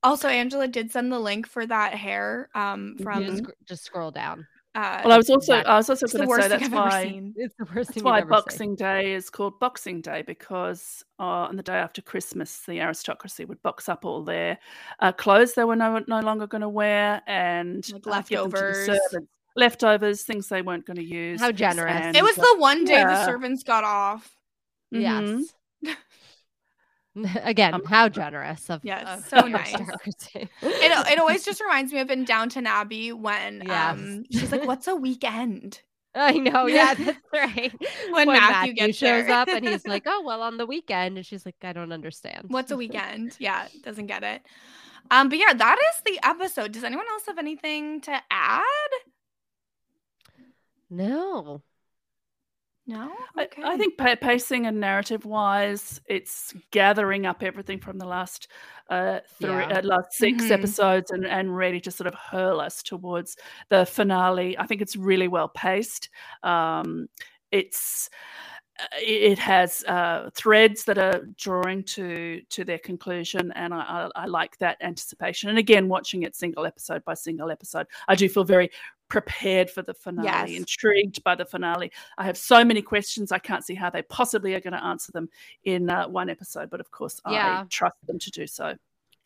Also, 0.03 0.27
Angela 0.27 0.67
did 0.67 0.91
send 0.91 1.11
the 1.11 1.19
link 1.19 1.47
for 1.47 1.65
that 1.65 1.93
hair. 1.93 2.49
Um, 2.55 2.95
You 2.97 3.03
from 3.03 3.25
just, 3.25 3.43
just 3.65 3.83
scroll 3.85 4.11
down. 4.11 4.47
uh, 4.75 5.01
Well, 5.03 5.11
I 5.13 5.17
was 5.17 5.29
also, 5.29 5.53
I 5.53 5.75
was 5.77 5.89
also 5.89 6.05
it's 6.05 6.13
going 6.13 6.27
to 6.27 6.41
say 6.43 6.47
that's 6.47 6.63
I've 6.65 6.71
why. 6.71 7.21
It's 7.35 7.55
the 7.57 7.65
worst 7.65 7.75
that's 7.75 7.89
thing 7.95 8.03
why 8.03 8.19
you've 8.19 8.25
seen. 8.25 8.29
Boxing 8.29 8.75
Day 8.75 9.13
is 9.13 9.29
called 9.31 9.59
Boxing 9.59 10.01
Day 10.01 10.21
because 10.21 11.03
uh, 11.19 11.23
on 11.49 11.55
the 11.55 11.63
day 11.63 11.73
after 11.77 12.01
Christmas, 12.03 12.59
the 12.67 12.79
aristocracy 12.79 13.45
would 13.45 13.61
box 13.63 13.89
up 13.89 14.05
all 14.05 14.23
their 14.23 14.59
uh, 14.99 15.11
clothes 15.11 15.53
they 15.55 15.63
were 15.63 15.75
no, 15.75 16.03
no 16.07 16.19
longer 16.19 16.45
going 16.47 16.61
to 16.61 16.69
wear 16.69 17.21
and 17.27 17.83
Like 18.05 18.07
uh, 18.07 18.21
give 18.21 18.39
them 18.43 18.51
to 18.51 18.57
the 18.57 18.59
leftovers. 18.89 18.89
leftovers, 19.55 20.21
things 20.23 20.47
they 20.47 20.61
weren't 20.61 20.85
going 20.85 20.97
to 20.97 21.03
use. 21.03 21.41
How 21.41 21.51
generous. 21.51 21.95
and, 21.95 22.15
It 22.15 22.23
was 22.23 22.35
the 22.35 22.55
one 22.59 22.85
day 22.85 23.03
the 23.03 23.25
servants 23.25 23.63
got 23.63 23.83
off. 23.83 24.29
mhm. 24.93 25.01
Yes. 25.41 25.53
Again, 27.43 27.73
Um, 27.73 27.83
how 27.85 28.09
generous 28.09 28.69
of 28.69 28.81
Yes, 28.83 29.19
of 29.19 29.25
so 29.27 29.47
nice. 29.47 29.73
It, 30.05 30.49
it 30.61 31.19
always 31.19 31.43
just 31.45 31.61
reminds 31.61 31.91
me 31.93 31.99
of 31.99 32.09
in 32.11 32.25
Downton 32.25 32.67
Abbey 32.67 33.11
when 33.13 33.63
Yes. 33.65 33.93
um 33.97 34.23
she's 34.31 34.51
like, 34.51 34.65
"What's 34.65 34.87
a 34.87 34.95
weekend?" 35.07 35.81
I 36.15 36.31
know, 36.33 36.65
yeah, 36.65 36.95
that's 36.95 37.19
right. 37.31 37.71
When 38.11 38.27
Matthew 38.27 38.73
gets 38.73 38.97
shows 38.97 39.25
there. 39.27 39.35
up 39.35 39.47
and 39.49 39.67
he's 39.67 39.85
like, 39.85 40.03
"Oh, 40.07 40.23
well, 40.25 40.41
on 40.41 40.57
the 40.57 40.65
weekend," 40.65 41.17
and 41.17 41.25
she's 41.25 41.45
like, 41.45 41.55
"I 41.61 41.73
don't 41.73 41.91
understand." 41.91 42.45
What's 42.47 42.71
a 42.71 42.77
weekend? 42.77 43.35
Yeah, 43.39 43.67
doesn't 43.83 44.07
get 44.07 44.23
it. 44.23 44.41
Um, 45.11 45.29
but 45.29 45.37
yeah, 45.37 45.53
that 45.53 45.77
is 45.95 46.01
the 46.05 46.19
episode. 46.27 46.71
Does 46.71 46.83
anyone 46.83 47.05
else 47.11 47.27
have 47.27 47.37
anything 47.37 48.01
to 48.01 48.19
add? 48.31 48.63
No. 50.89 51.61
No. 52.87 53.13
I, 53.35 53.43
Okay. 53.43 53.61
I 53.63 53.77
think 53.77 53.97
pa- 53.97 54.15
pacing 54.15 54.65
and 54.65 54.79
narrative 54.79 55.25
wise, 55.25 55.99
it's 56.07 56.53
gathering 56.71 57.25
up 57.25 57.43
everything 57.43 57.79
from 57.79 57.97
the 57.97 58.05
last 58.05 58.47
uh, 58.89 59.19
three, 59.39 59.49
Yeah. 59.49 59.79
uh, 59.79 59.81
last 59.83 60.13
6 60.13 60.45
Mhm. 60.45 60.51
episodes 60.51 61.11
and, 61.11 61.25
and 61.25 61.55
ready 61.55 61.81
to 61.81 61.91
sort 61.91 62.07
of 62.07 62.15
hurl 62.15 62.61
us 62.61 62.81
towards 62.81 63.35
the 63.67 63.85
finale. 63.85 64.57
I 64.57 64.65
think 64.65 64.81
it's 64.81 64.95
really 64.95 65.27
well 65.27 65.49
paced. 65.49 66.07
Um, 66.43 67.09
it's 67.51 68.09
uh, 68.79 68.85
it 69.01 69.31
it 69.33 69.39
has 69.39 69.83
uh, 69.85 70.29
threads 70.35 70.83
that 70.85 70.97
are 70.99 71.25
drawing 71.35 71.83
to 71.83 72.41
to 72.49 72.63
their 72.63 72.77
conclusion, 72.79 73.51
and 73.53 73.73
I, 73.73 73.79
I, 74.15 74.23
I 74.23 74.25
like 74.27 74.57
that 74.59 74.77
anticipation. 74.81 75.49
And 75.49 75.57
again, 75.57 75.89
watching 75.89 76.23
it 76.23 76.35
single 76.35 76.65
episode 76.65 77.03
by 77.03 77.15
single 77.15 77.49
episode, 77.51 77.87
I 78.07 78.15
do 78.15 78.29
feel 78.29 78.43
very 78.45 78.69
prepared 79.09 79.69
for 79.69 79.81
the 79.81 79.93
finale, 79.93 80.51
Yes. 80.51 80.59
intrigued 80.59 81.23
by 81.23 81.35
the 81.35 81.45
finale. 81.45 81.91
I 82.17 82.25
have 82.25 82.37
so 82.37 82.63
many 82.65 82.81
questions. 82.81 83.31
I 83.31 83.39
can't 83.39 83.63
see 83.63 83.75
how 83.75 83.89
they 83.89 84.01
possibly 84.03 84.53
are 84.55 84.59
going 84.59 84.73
to 84.73 84.83
answer 84.83 85.11
them 85.11 85.29
in 85.63 85.89
uh, 85.89 86.07
one 86.07 86.29
episode, 86.29 86.69
but 86.69 86.79
of 86.79 86.91
course, 86.91 87.21
Yeah. 87.29 87.61
I 87.61 87.65
trust 87.69 87.97
them 88.05 88.19
to 88.19 88.31
do 88.31 88.47
so. 88.47 88.75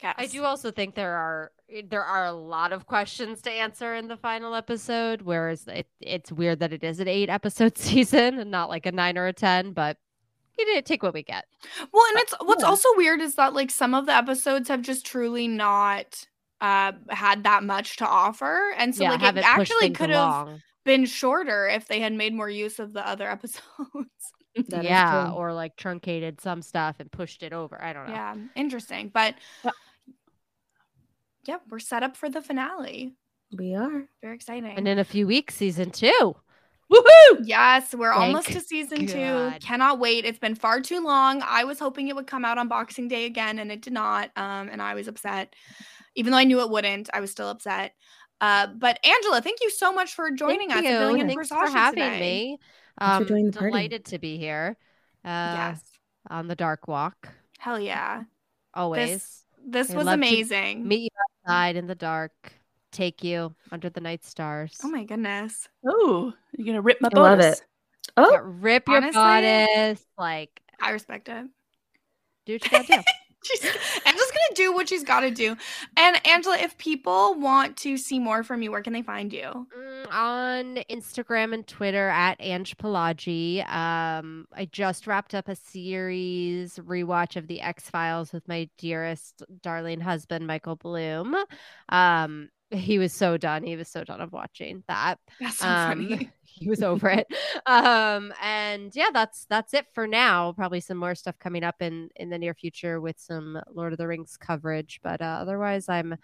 Yes. 0.02 0.16
I 0.18 0.26
do 0.26 0.44
also 0.44 0.72
think 0.72 0.96
there 0.96 1.16
are 1.16 1.52
there 1.86 2.04
are 2.04 2.26
a 2.26 2.34
lot 2.34 2.74
of 2.74 2.88
questions 2.88 3.40
to 3.44 3.52
answer 3.52 3.94
in 3.94 4.08
the 4.08 4.18
final 4.18 4.56
episode, 4.56 5.22
whereas 5.22 5.68
it, 5.68 5.88
it's 6.00 6.32
weird 6.32 6.60
that 6.60 6.74
it 6.74 6.84
is 6.84 7.00
an 7.00 7.08
eight 7.08 7.30
episode 7.30 7.78
season 7.78 8.40
and 8.40 8.50
not 8.50 8.68
like 8.70 8.86
a 8.88 8.92
nine 8.92 9.18
or 9.18 9.28
a 9.28 9.34
ten. 9.34 9.74
But 9.74 9.98
you 10.58 10.66
did 10.66 10.86
take 10.88 11.04
what 11.04 11.14
we 11.14 11.22
get. 11.24 11.46
Well, 11.92 12.04
and 12.10 12.20
it's 12.20 12.34
what's 12.42 12.64
yeah. 12.64 12.70
also 12.70 12.90
weird 12.96 13.22
is 13.22 13.36
that 13.36 13.54
like 13.54 13.70
some 13.70 13.94
of 13.94 14.08
the 14.08 14.16
episodes 14.16 14.70
have 14.70 14.82
just 14.82 15.06
truly 15.06 15.48
not 15.48 16.28
uh 16.62 16.94
had 17.10 17.44
that 17.44 17.64
much 17.64 17.98
to 17.98 18.08
offer, 18.08 18.74
and 18.78 18.96
so 18.96 19.04
yeah, 19.04 19.12
like 19.12 19.24
it 19.24 19.44
actually 19.44 19.90
could 19.90 20.10
have 20.10 20.60
been 20.86 21.06
shorter 21.06 21.68
if 21.68 21.88
they 21.88 22.00
had 22.00 22.14
made 22.14 22.34
more 22.34 22.50
use 22.50 22.80
of 22.80 22.94
the 22.94 23.06
other 23.08 23.28
episodes. 23.30 23.62
That 24.70 24.80
is 24.80 24.86
yeah, 24.86 25.32
or 25.32 25.54
like 25.54 25.76
truncated 25.76 26.42
some 26.42 26.62
stuff 26.62 26.98
and 27.00 27.12
pushed 27.12 27.42
it 27.42 27.54
over. 27.54 27.82
I 27.82 27.94
don't 27.94 28.08
know. 28.08 28.14
yeah, 28.14 28.36
interesting, 28.56 29.10
but 29.14 29.36
yeah, 31.46 31.58
we're 31.70 31.80
set 31.80 32.04
up 32.04 32.16
for 32.18 32.30
the 32.30 32.42
finale. 32.42 33.16
We 33.58 33.76
are. 33.76 34.08
Very 34.22 34.36
exciting. 34.36 34.78
And 34.78 34.88
in 34.88 35.00
a 35.00 35.04
few 35.04 35.28
weeks, 35.28 35.56
season 35.56 35.92
two. 35.92 36.36
Woohoo! 36.92 37.42
Yes, 37.44 37.96
we're 37.96 38.12
Thank 38.12 38.22
almost 38.22 38.48
to 38.48 38.60
season 38.60 39.08
two. 39.08 39.54
Cannot 39.62 40.00
wait. 40.00 40.26
It's 40.26 40.40
been 40.40 40.56
far 40.56 40.82
too 40.82 41.02
long. 41.04 41.42
I 41.46 41.64
was 41.64 41.80
hoping 41.80 42.10
it 42.10 42.16
would 42.16 42.28
come 42.28 42.44
out 42.44 42.58
on 42.58 42.68
Boxing 42.68 43.08
Day 43.08 43.26
again, 43.26 43.60
and 43.60 43.72
it 43.72 43.82
did 43.82 43.94
not. 43.94 44.30
Um, 44.36 44.68
and 44.70 44.82
I 44.82 44.94
was 44.94 45.08
upset, 45.08 45.56
even 46.16 46.32
though 46.32 46.38
I 46.38 46.44
knew 46.44 46.62
it 46.62 46.70
wouldn't. 46.70 47.10
I 47.14 47.20
was 47.20 47.32
still 47.32 47.50
upset. 47.50 47.94
Uh, 48.40 48.68
but 48.68 49.00
Angela, 49.06 49.42
thank 49.42 49.60
you 49.62 49.70
so 49.70 49.94
much 49.94 50.14
for 50.16 50.32
joining 50.32 50.70
Thank 50.70 50.80
us 50.80 50.84
you. 50.84 50.90
and 50.90 50.98
filling 51.00 51.20
in 51.22 51.28
Thanks 51.28 51.48
for 51.50 51.68
for 51.68 51.72
having 51.72 52.04
today. 52.04 52.20
me. 52.20 52.58
Thanks 53.00 53.16
for 53.18 53.22
Um, 53.22 53.28
joining 53.28 53.46
the 53.52 53.60
party. 53.60 53.72
delighted 53.72 54.06
to 54.06 54.20
be 54.20 54.38
here. 54.38 54.78
Uh, 55.24 55.28
yes, 55.78 55.82
on 56.30 56.48
the 56.48 56.56
dark 56.56 56.88
walk. 56.88 57.30
hell 57.60 57.80
yeah. 57.80 58.24
Always. 58.74 59.10
This 59.10 59.44
this 59.64 59.88
was 59.90 60.06
love 60.08 60.14
to 60.14 60.14
amazing. 60.14 60.88
Meet 60.88 61.02
you 61.04 61.10
outside 61.46 61.76
in 61.76 61.86
the 61.86 61.94
dark. 61.96 62.32
Take 62.92 63.24
you 63.24 63.54
under 63.72 63.90
the 63.90 64.02
night 64.02 64.26
stars. 64.26 64.76
Oh 64.84 64.90
my 64.90 65.04
goodness. 65.04 65.70
Oh, 65.88 66.34
you're 66.58 66.66
going 66.66 66.76
to 66.76 66.82
rip 66.82 67.00
my 67.00 67.10
I 67.14 67.20
love 67.20 67.40
it. 67.40 67.62
Oh, 68.18 68.32
Yeah, 68.32 68.40
rip 68.44 68.88
your 68.88 68.98
Honestly- 68.98 69.14
bodice. 69.14 70.04
Like, 70.18 70.60
I 70.82 70.90
respect 70.92 71.30
it. 71.30 71.46
do 72.48 72.54
what 72.54 72.66
you 72.66 72.70
gotta 72.72 72.88
do. 72.88 73.02
She's, 73.44 73.64
Angela's 73.64 74.32
gonna 74.32 74.56
do 74.56 74.74
what 74.74 74.90
she's 74.90 75.04
got 75.04 75.22
to 75.22 75.32
do. 75.32 75.56
And 75.98 76.28
Angela, 76.28 76.58
if 76.58 76.78
people 76.78 77.36
want 77.36 77.78
to 77.78 77.98
see 77.98 78.20
more 78.20 78.44
from 78.44 78.62
you, 78.62 78.72
where 78.72 78.82
can 78.82 78.94
they 78.94 79.02
find 79.02 79.34
you? 79.34 79.68
Mm, 79.78 80.14
on 80.14 80.76
Instagram 80.90 81.54
and 81.54 81.66
Twitter 81.66 82.10
at 82.10 82.38
Ange 82.40 82.78
Pelagi. 82.78 83.68
Um, 83.68 84.48
I 84.56 84.66
just 84.72 85.08
wrapped 85.08 85.34
up 85.34 85.48
a 85.48 85.56
series 85.56 86.76
rewatch 86.76 87.36
of 87.36 87.48
the 87.48 87.62
X 87.62 87.90
Files 87.90 88.32
with 88.32 88.48
my 88.48 88.70
dearest, 88.78 89.44
darling 89.62 90.02
husband, 90.02 90.46
Michael 90.48 90.76
Bloom. 90.76 91.36
Um, 91.90 92.50
he 92.72 92.98
was 93.00 93.14
so 93.14 93.38
done. 93.38 93.64
He 93.64 93.76
was 93.76 93.88
so 93.90 94.04
done 94.04 94.22
of 94.22 94.32
watching 94.32 94.84
that. 94.88 95.20
That's 95.40 95.58
so 95.60 95.68
Um, 95.68 96.08
funny. 96.08 96.30
he 96.44 96.70
was 96.70 96.82
over 96.82 97.10
it. 97.10 97.28
Um, 97.66 98.34
and 98.42 98.96
yeah, 98.96 99.10
that's 99.14 99.46
that's 99.50 99.74
it 99.74 99.88
for 99.94 100.08
now. 100.08 100.54
Probably 100.54 100.80
some 100.82 100.98
more 100.98 101.16
stuff 101.16 101.38
coming 101.40 101.64
up 101.64 101.82
in 101.82 102.10
in 102.16 102.30
the 102.30 102.38
near 102.38 102.54
future 102.54 103.00
with 103.02 103.20
some 103.20 103.60
Lord 103.74 103.94
of 103.94 103.98
the 103.98 104.08
Rings 104.08 104.38
coverage. 104.38 105.00
But 105.04 105.22
uh, 105.22 105.40
otherwise, 105.42 105.90
I'm 105.90 106.16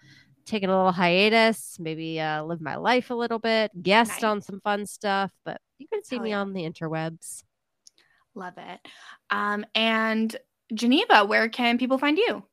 taking 0.46 0.68
a 0.68 0.76
little 0.76 0.92
hiatus. 0.92 1.78
Maybe 1.80 2.20
uh, 2.20 2.42
live 2.44 2.60
my 2.60 2.76
life 2.76 3.10
a 3.10 3.14
little 3.14 3.38
bit. 3.38 3.70
Guest 3.82 4.24
on 4.24 4.40
some 4.40 4.60
fun 4.60 4.86
stuff. 4.86 5.32
But 5.44 5.60
you 5.78 5.86
can 5.88 6.04
see 6.04 6.16
Hell 6.16 6.24
me 6.24 6.30
yeah. 6.30 6.40
on 6.40 6.52
the 6.52 6.62
interwebs. 6.62 7.42
Love 8.34 8.54
it. 8.56 8.80
Um, 9.30 9.64
and 9.74 10.34
Geneva, 10.72 11.24
where 11.24 11.48
can 11.48 11.78
people 11.78 11.98
find 11.98 12.18
you? 12.18 12.44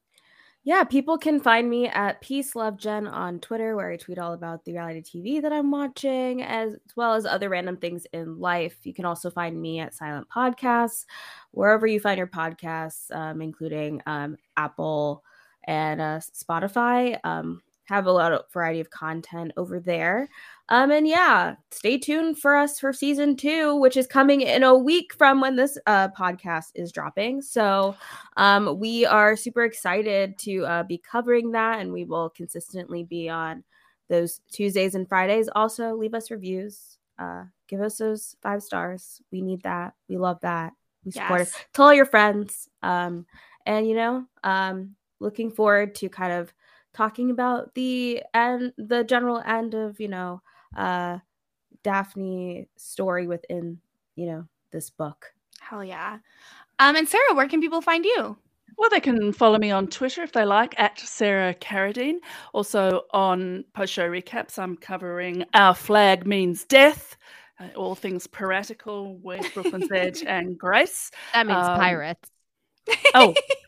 Yeah, 0.68 0.84
people 0.84 1.20
can 1.20 1.40
find 1.40 1.70
me 1.70 1.88
at 1.88 2.22
Peace 2.22 2.56
Love 2.56 2.78
Gen 2.78 3.06
on 3.08 3.40
Twitter, 3.40 3.76
where 3.76 3.92
I 3.92 3.98
tweet 3.98 4.18
all 4.18 4.34
about 4.34 4.66
the 4.66 4.74
reality 4.74 5.02
TV 5.04 5.40
that 5.42 5.54
I'm 5.54 5.70
watching, 5.70 6.42
as 6.42 6.76
well 6.96 7.14
as 7.14 7.26
other 7.28 7.50
random 7.50 7.78
things 7.78 8.08
in 8.14 8.40
life. 8.40 8.76
You 8.84 8.94
can 8.94 9.06
also 9.06 9.30
find 9.30 9.62
me 9.62 9.80
at 9.80 9.94
Silent 9.94 10.28
Podcasts, 10.30 11.06
wherever 11.52 11.86
you 11.86 12.00
find 12.00 12.18
your 12.18 12.26
podcasts, 12.28 13.12
um, 13.16 13.44
including 13.44 14.02
um, 14.08 14.38
Apple 14.58 15.24
and 15.68 16.02
uh, 16.02 16.20
Spotify. 16.20 17.20
Um, 17.24 17.62
have 17.86 18.06
a 18.08 18.12
lot 18.12 18.34
of 18.34 18.42
variety 18.52 18.80
of 18.80 18.90
content 18.90 19.52
over 19.58 19.80
there. 19.80 20.28
Um, 20.70 20.92
and 20.92 21.08
yeah, 21.08 21.56
stay 21.72 21.98
tuned 21.98 22.40
for 22.40 22.56
us 22.56 22.80
for 22.80 22.92
season 22.92 23.36
two, 23.36 23.76
which 23.76 23.96
is 23.96 24.08
coming 24.08 24.42
in 24.42 24.64
a 24.64 24.76
week 24.76 25.14
from 25.14 25.40
when 25.40 25.56
this 25.56 25.78
uh, 25.86 26.10
podcast 26.10 26.72
is 26.74 26.92
dropping. 26.92 27.42
So 27.42 27.96
um, 28.38 28.80
we 28.80 29.06
are 29.06 29.36
super 29.36 29.64
excited 29.64 30.38
to 30.40 30.66
uh, 30.66 30.84
be 30.84 30.98
covering 30.98 31.52
that, 31.52 31.80
and 31.80 31.94
we 31.94 32.04
will 32.06 32.30
consistently 32.32 33.04
be 33.04 33.30
on 33.30 33.64
those 34.10 34.42
Tuesdays 34.52 34.96
and 34.96 35.08
Fridays. 35.08 35.50
Also, 35.56 35.96
leave 35.96 36.14
us 36.14 36.32
reviews. 36.32 36.98
Uh, 37.18 37.44
give 37.68 37.82
us 37.82 37.98
those 37.98 38.36
five 38.42 38.62
stars. 38.62 39.22
We 39.32 39.42
need 39.42 39.62
that. 39.64 39.94
We 40.10 40.18
love 40.18 40.40
that. 40.42 40.74
We 41.04 41.12
support 41.12 41.42
Yes. 41.42 41.50
it. 41.50 41.66
Tell 41.74 41.86
all 41.86 41.94
your 41.94 42.06
friends. 42.06 42.68
Um, 42.82 43.26
and 43.68 43.88
you 43.88 43.96
know, 43.96 44.26
um, 44.44 44.96
looking 45.20 45.52
forward 45.52 45.96
to 45.96 46.10
kind 46.10 46.34
of 46.34 46.54
talking 46.96 47.30
about 47.30 47.76
the 47.76 48.24
end, 48.34 48.72
the 48.78 49.04
general 49.04 49.42
end 49.46 49.74
of 49.74 50.00
you 50.00 50.08
know, 50.08 50.42
uh, 50.76 51.20
Daphne 51.84 52.68
story 52.78 53.28
within 53.28 53.80
you 54.16 54.26
know 54.28 54.48
this 54.72 54.90
book. 54.90 55.34
Hell 55.60 55.84
yeah. 55.84 56.20
Um, 56.80 56.96
and 56.96 57.08
Sarah, 57.08 57.34
where 57.36 57.48
can 57.48 57.62
people 57.62 57.82
find 57.82 58.06
you? 58.06 58.38
Well, 58.78 58.90
they 58.90 59.00
can 59.00 59.32
follow 59.32 59.58
me 59.58 59.72
on 59.72 59.88
Twitter 59.88 60.22
if 60.22 60.34
they 60.34 60.44
like, 60.44 60.76
at 60.78 61.00
Sarah 61.00 61.54
Carradine. 61.54 62.18
Also 62.54 63.04
on 63.12 63.64
post 63.74 63.94
show 63.94 64.08
recaps, 64.10 64.60
I'm 64.60 64.76
covering 64.76 65.46
Our 65.54 65.74
Flag 65.74 66.28
Means 66.28 66.66
Death, 66.66 67.16
uh, 67.60 67.68
all 67.78 67.96
things 67.96 68.28
piratical 68.28 69.16
with 69.18 69.54
Brooklyn's 69.54 69.90
Edge 69.94 70.24
and 70.28 70.58
Grace. 70.58 71.10
That 71.34 71.48
means 71.48 71.66
Um, 71.66 71.80
pirates. 71.80 72.30
Oh, 73.14 73.34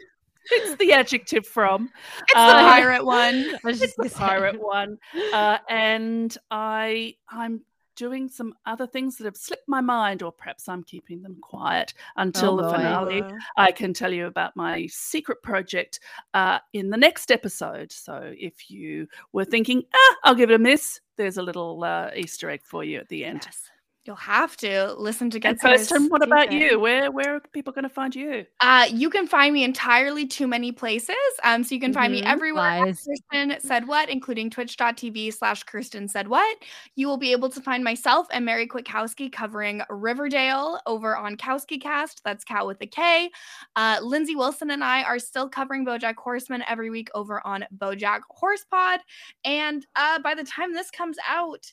it's 0.51 0.75
the 0.77 0.93
adjective 0.93 1.45
from. 1.45 1.89
It's 2.23 2.33
the 2.33 2.39
Uh, 2.39 2.59
pirate 2.69 3.05
one. 3.05 3.45
it's 3.65 3.95
the 3.95 4.09
pirate 4.09 4.61
one. 4.61 4.97
Uh, 5.33 5.57
and 5.69 6.37
I 6.51 7.15
I'm 7.29 7.61
doing 7.95 8.29
some 8.29 8.53
other 8.67 8.85
things 8.85 9.17
that 9.17 9.25
have 9.25 9.35
slipped 9.35 9.67
my 9.67 9.81
mind, 9.81 10.21
or 10.21 10.31
perhaps 10.31 10.69
I'm 10.69 10.83
keeping 10.83 11.23
them 11.23 11.37
quiet 11.41 11.95
until 12.15 12.59
Oh, 12.59 12.63
the 12.63 12.69
finale. 12.77 13.23
I 13.57 13.71
can 13.71 13.91
tell 13.91 14.13
you 14.13 14.27
about 14.27 14.55
my 14.55 14.85
secret 14.87 15.41
project 15.41 15.99
uh, 16.35 16.59
in 16.73 16.91
the 16.91 16.97
next 16.97 17.31
episode. 17.31 17.91
So 17.91 18.33
if 18.37 18.69
you 18.69 19.07
were 19.33 19.45
thinking, 19.45 19.81
ah, 19.95 20.15
I'll 20.25 20.35
give 20.35 20.51
it 20.51 20.55
a 20.55 20.59
miss, 20.59 20.99
there's 21.15 21.37
a 21.37 21.41
little 21.41 21.83
uh, 21.83 22.11
Easter 22.15 22.51
egg 22.51 22.61
for 22.63 22.83
you 22.83 22.99
at 22.99 23.09
the 23.09 23.25
end. 23.25 23.47
You'll 24.07 24.15
have 24.15 24.55
to 24.57 24.93
listen 24.93 25.29
to 25.31 25.39
get 25.39 25.49
And 25.51 25.59
some 25.59 25.71
Kirsten, 25.71 26.07
what 26.07 26.23
about 26.23 26.51
you? 26.53 26.79
Where 26.79 27.11
where 27.11 27.35
are 27.35 27.39
people 27.51 27.73
going 27.73 27.83
to 27.83 27.89
find 27.89 28.15
you? 28.15 28.45
Uh, 28.61 28.87
you 28.89 29.09
can 29.09 29.27
find 29.27 29.53
me 29.53 29.65
entirely 29.65 30.25
too 30.25 30.47
many 30.47 30.71
places. 30.71 31.15
Um, 31.43 31.63
so 31.63 31.75
you 31.75 31.81
can 31.81 31.91
find 31.93 32.13
me 32.13 32.21
Mhm. 32.21 32.31
everywhere. 32.31 32.87
at 32.87 32.95
Kirsten 32.95 33.59
said 33.59 33.85
what, 33.85 34.09
including 34.09 34.49
twitch.tv 34.49 35.33
slash 35.33 35.63
Kirsten 35.63 36.07
said 36.07 36.29
what. 36.29 36.57
You 36.95 37.07
will 37.07 37.17
be 37.17 37.33
able 37.33 37.49
to 37.49 37.59
find 37.59 37.83
myself 37.83 38.27
and 38.31 38.45
Mary 38.45 38.65
Kwiatkowski 38.65 39.31
covering 39.31 39.81
Riverdale 39.89 40.79
over 40.85 41.17
on 41.17 41.35
Kowski 41.35 41.81
Cast. 41.81 42.23
That's 42.23 42.45
Cow 42.45 42.65
with 42.65 42.81
a 42.81 42.87
K. 42.87 43.29
Uh, 43.75 43.99
Lindsay 44.01 44.35
Wilson 44.35 44.71
and 44.71 44.83
I 44.83 45.03
are 45.03 45.19
still 45.19 45.49
covering 45.49 45.85
Bojack 45.85 46.15
Horseman 46.15 46.63
every 46.67 46.89
week 46.89 47.09
over 47.13 47.45
on 47.45 47.65
Bojack 47.77 48.21
Horsepod. 48.41 48.99
And 49.43 49.85
uh, 49.97 50.19
by 50.19 50.33
the 50.33 50.45
time 50.45 50.73
this 50.73 50.89
comes 50.91 51.17
out, 51.27 51.69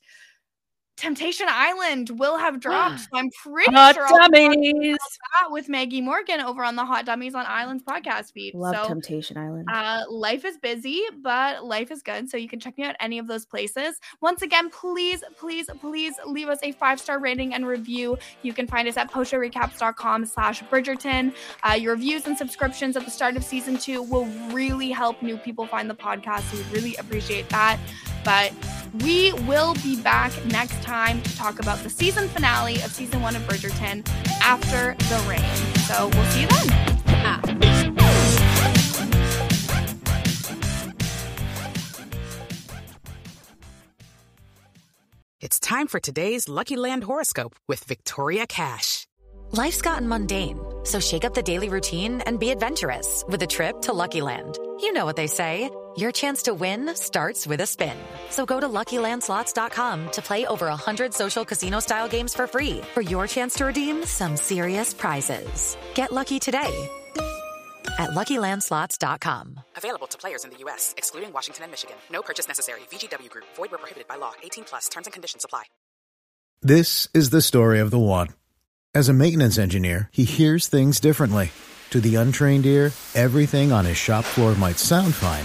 Temptation 0.97 1.47
Island 1.51 2.11
will 2.21 2.39
have 2.39 2.61
dropped. 2.61 3.01
so 3.01 3.07
I'm 3.15 3.29
pretty 3.43 3.73
Hot 3.75 3.95
sure 3.97 4.07
dummies. 4.09 4.97
with 5.51 5.69
Maggie 5.69 6.01
Morgan 6.01 6.41
over 6.41 6.63
on 6.65 6.77
the 6.77 6.85
Hot 6.85 7.05
Dummies 7.05 7.35
on 7.35 7.45
Islands 7.47 7.83
podcast 7.83 8.33
feed. 8.33 8.55
Love 8.55 8.77
so 8.77 8.87
Temptation 8.89 9.37
Island. 9.37 9.69
uh, 9.71 10.05
life 10.09 10.45
is 10.45 10.57
busy, 10.57 11.03
but 11.21 11.65
life 11.65 11.91
is 11.91 12.01
good. 12.03 12.31
So 12.31 12.37
you 12.37 12.49
can 12.49 12.61
check 12.61 12.79
me 12.79 12.85
out 12.85 12.95
any 13.01 13.19
of 13.19 13.27
those 13.27 13.45
places. 13.45 13.99
Once 14.21 14.43
again, 14.43 14.71
please, 14.71 15.23
please, 15.37 15.67
please 15.81 16.15
leave 16.27 16.49
us 16.49 16.61
a 16.63 16.71
five 16.73 17.01
star 17.01 17.19
rating 17.19 17.55
and 17.55 17.67
review. 17.67 18.17
You 18.43 18.53
can 18.53 18.67
find 18.69 18.87
us 18.89 18.97
at 18.97 19.11
postshowrecaps.com 19.11 20.27
slash 20.27 20.63
Bridgerton. 20.65 21.35
Uh, 21.69 21.73
your 21.75 21.95
reviews 21.95 22.27
and 22.27 22.39
subscriptions 22.39 22.97
at 22.97 23.05
the 23.05 23.11
start 23.11 23.37
of 23.37 23.43
season 23.45 23.79
two 23.79 24.01
will 24.03 24.27
really 24.53 24.91
help 24.91 25.21
new 25.23 25.37
people 25.39 25.67
find 25.67 25.91
the 25.91 25.95
podcast. 25.95 26.43
So 26.53 26.57
we 26.59 26.63
really 26.73 26.97
appreciate 26.97 27.49
that. 27.49 27.79
But 28.25 28.53
we 29.03 29.33
will 29.43 29.75
be 29.83 30.01
back 30.01 30.33
next 30.47 30.83
time 30.85 31.21
to 31.23 31.37
talk 31.37 31.59
about 31.59 31.79
the 31.79 31.91
season 31.91 32.29
finale 32.29 32.75
of 32.83 32.93
season 32.93 33.23
one 33.23 33.35
of 33.35 33.43
Bridgerton 33.43 34.07
after 34.43 34.95
the 35.09 35.25
rain. 35.29 35.41
So 35.89 36.09
we'll 36.13 36.31
see 36.31 36.43
you 36.43 36.49
then. 36.49 36.85
It's 45.41 45.61
time 45.61 45.89
for 45.89 46.01
today's 46.01 46.49
Lucky 46.49 46.77
Land 46.77 47.05
horoscope 47.05 47.55
with 47.69 47.85
Victoria 47.85 48.47
Cash. 48.47 49.07
Life's 49.53 49.83
gotten 49.83 50.09
mundane, 50.09 50.59
so 50.85 51.01
shake 51.01 51.25
up 51.25 51.35
the 51.35 51.43
daily 51.43 51.69
routine 51.69 52.23
and 52.23 52.41
be 52.41 52.51
adventurous 52.51 53.23
with 53.29 53.43
a 53.43 53.47
trip 53.47 53.83
to 53.83 53.93
Lucky 53.93 54.21
Land. 54.21 54.59
You 54.81 54.93
know 54.93 55.05
what 55.05 55.17
they 55.17 55.27
say 55.29 55.71
your 55.99 56.13
chance 56.13 56.43
to 56.45 56.55
win 56.55 56.95
starts 56.97 57.47
with 57.47 57.61
a 57.61 57.67
spin. 57.67 57.97
So 58.31 58.47
go 58.47 58.59
to 58.59 58.69
luckylandslots.com 58.69 60.11
to 60.13 60.23
play 60.23 60.47
over 60.47 60.67
100 60.67 61.13
social 61.13 61.45
casino 61.45 61.81
style 61.81 62.09
games 62.09 62.35
for 62.35 62.47
free 62.47 62.81
for 62.95 63.03
your 63.03 63.27
chance 63.27 63.55
to 63.57 63.67
redeem 63.67 64.05
some 64.07 64.37
serious 64.37 64.95
prizes. 64.95 65.77
Get 65.95 66.13
lucky 66.13 66.39
today 66.39 66.89
at 67.99 68.11
luckylandslots.com. 68.11 69.61
Available 69.77 70.07
to 70.07 70.19
players 70.19 70.45
in 70.45 70.51
the 70.51 70.59
U.S., 70.61 70.95
excluding 70.97 71.33
Washington 71.33 71.65
and 71.65 71.73
Michigan. 71.73 71.97
No 72.11 72.23
purchase 72.23 72.49
necessary. 72.49 72.81
VGW 72.91 73.31
Group, 73.31 73.45
void 73.57 73.71
where 73.71 73.79
prohibited 73.79 74.09
by 74.09 74.17
law. 74.17 74.33
18 74.43 74.65
plus 74.65 74.89
terms 74.89 75.07
and 75.07 75.13
conditions 75.13 75.45
apply. 75.45 75.65
This 76.63 77.09
is 77.13 77.29
the 77.31 77.43
story 77.43 77.79
of 77.79 77.91
the 77.91 77.99
one. 77.99 78.29
As 78.95 79.09
a 79.09 79.13
maintenance 79.13 79.59
engineer, 79.59 80.09
he 80.13 80.25
hears 80.25 80.67
things 80.67 80.99
differently. 80.99 81.51
To 81.91 82.01
the 82.01 82.17
untrained 82.17 82.65
ear, 82.65 82.93
everything 83.15 83.71
on 83.71 83.85
his 83.85 83.97
shop 83.97 84.25
floor 84.25 84.55
might 84.55 84.79
sound 84.79 85.15
fine, 85.15 85.45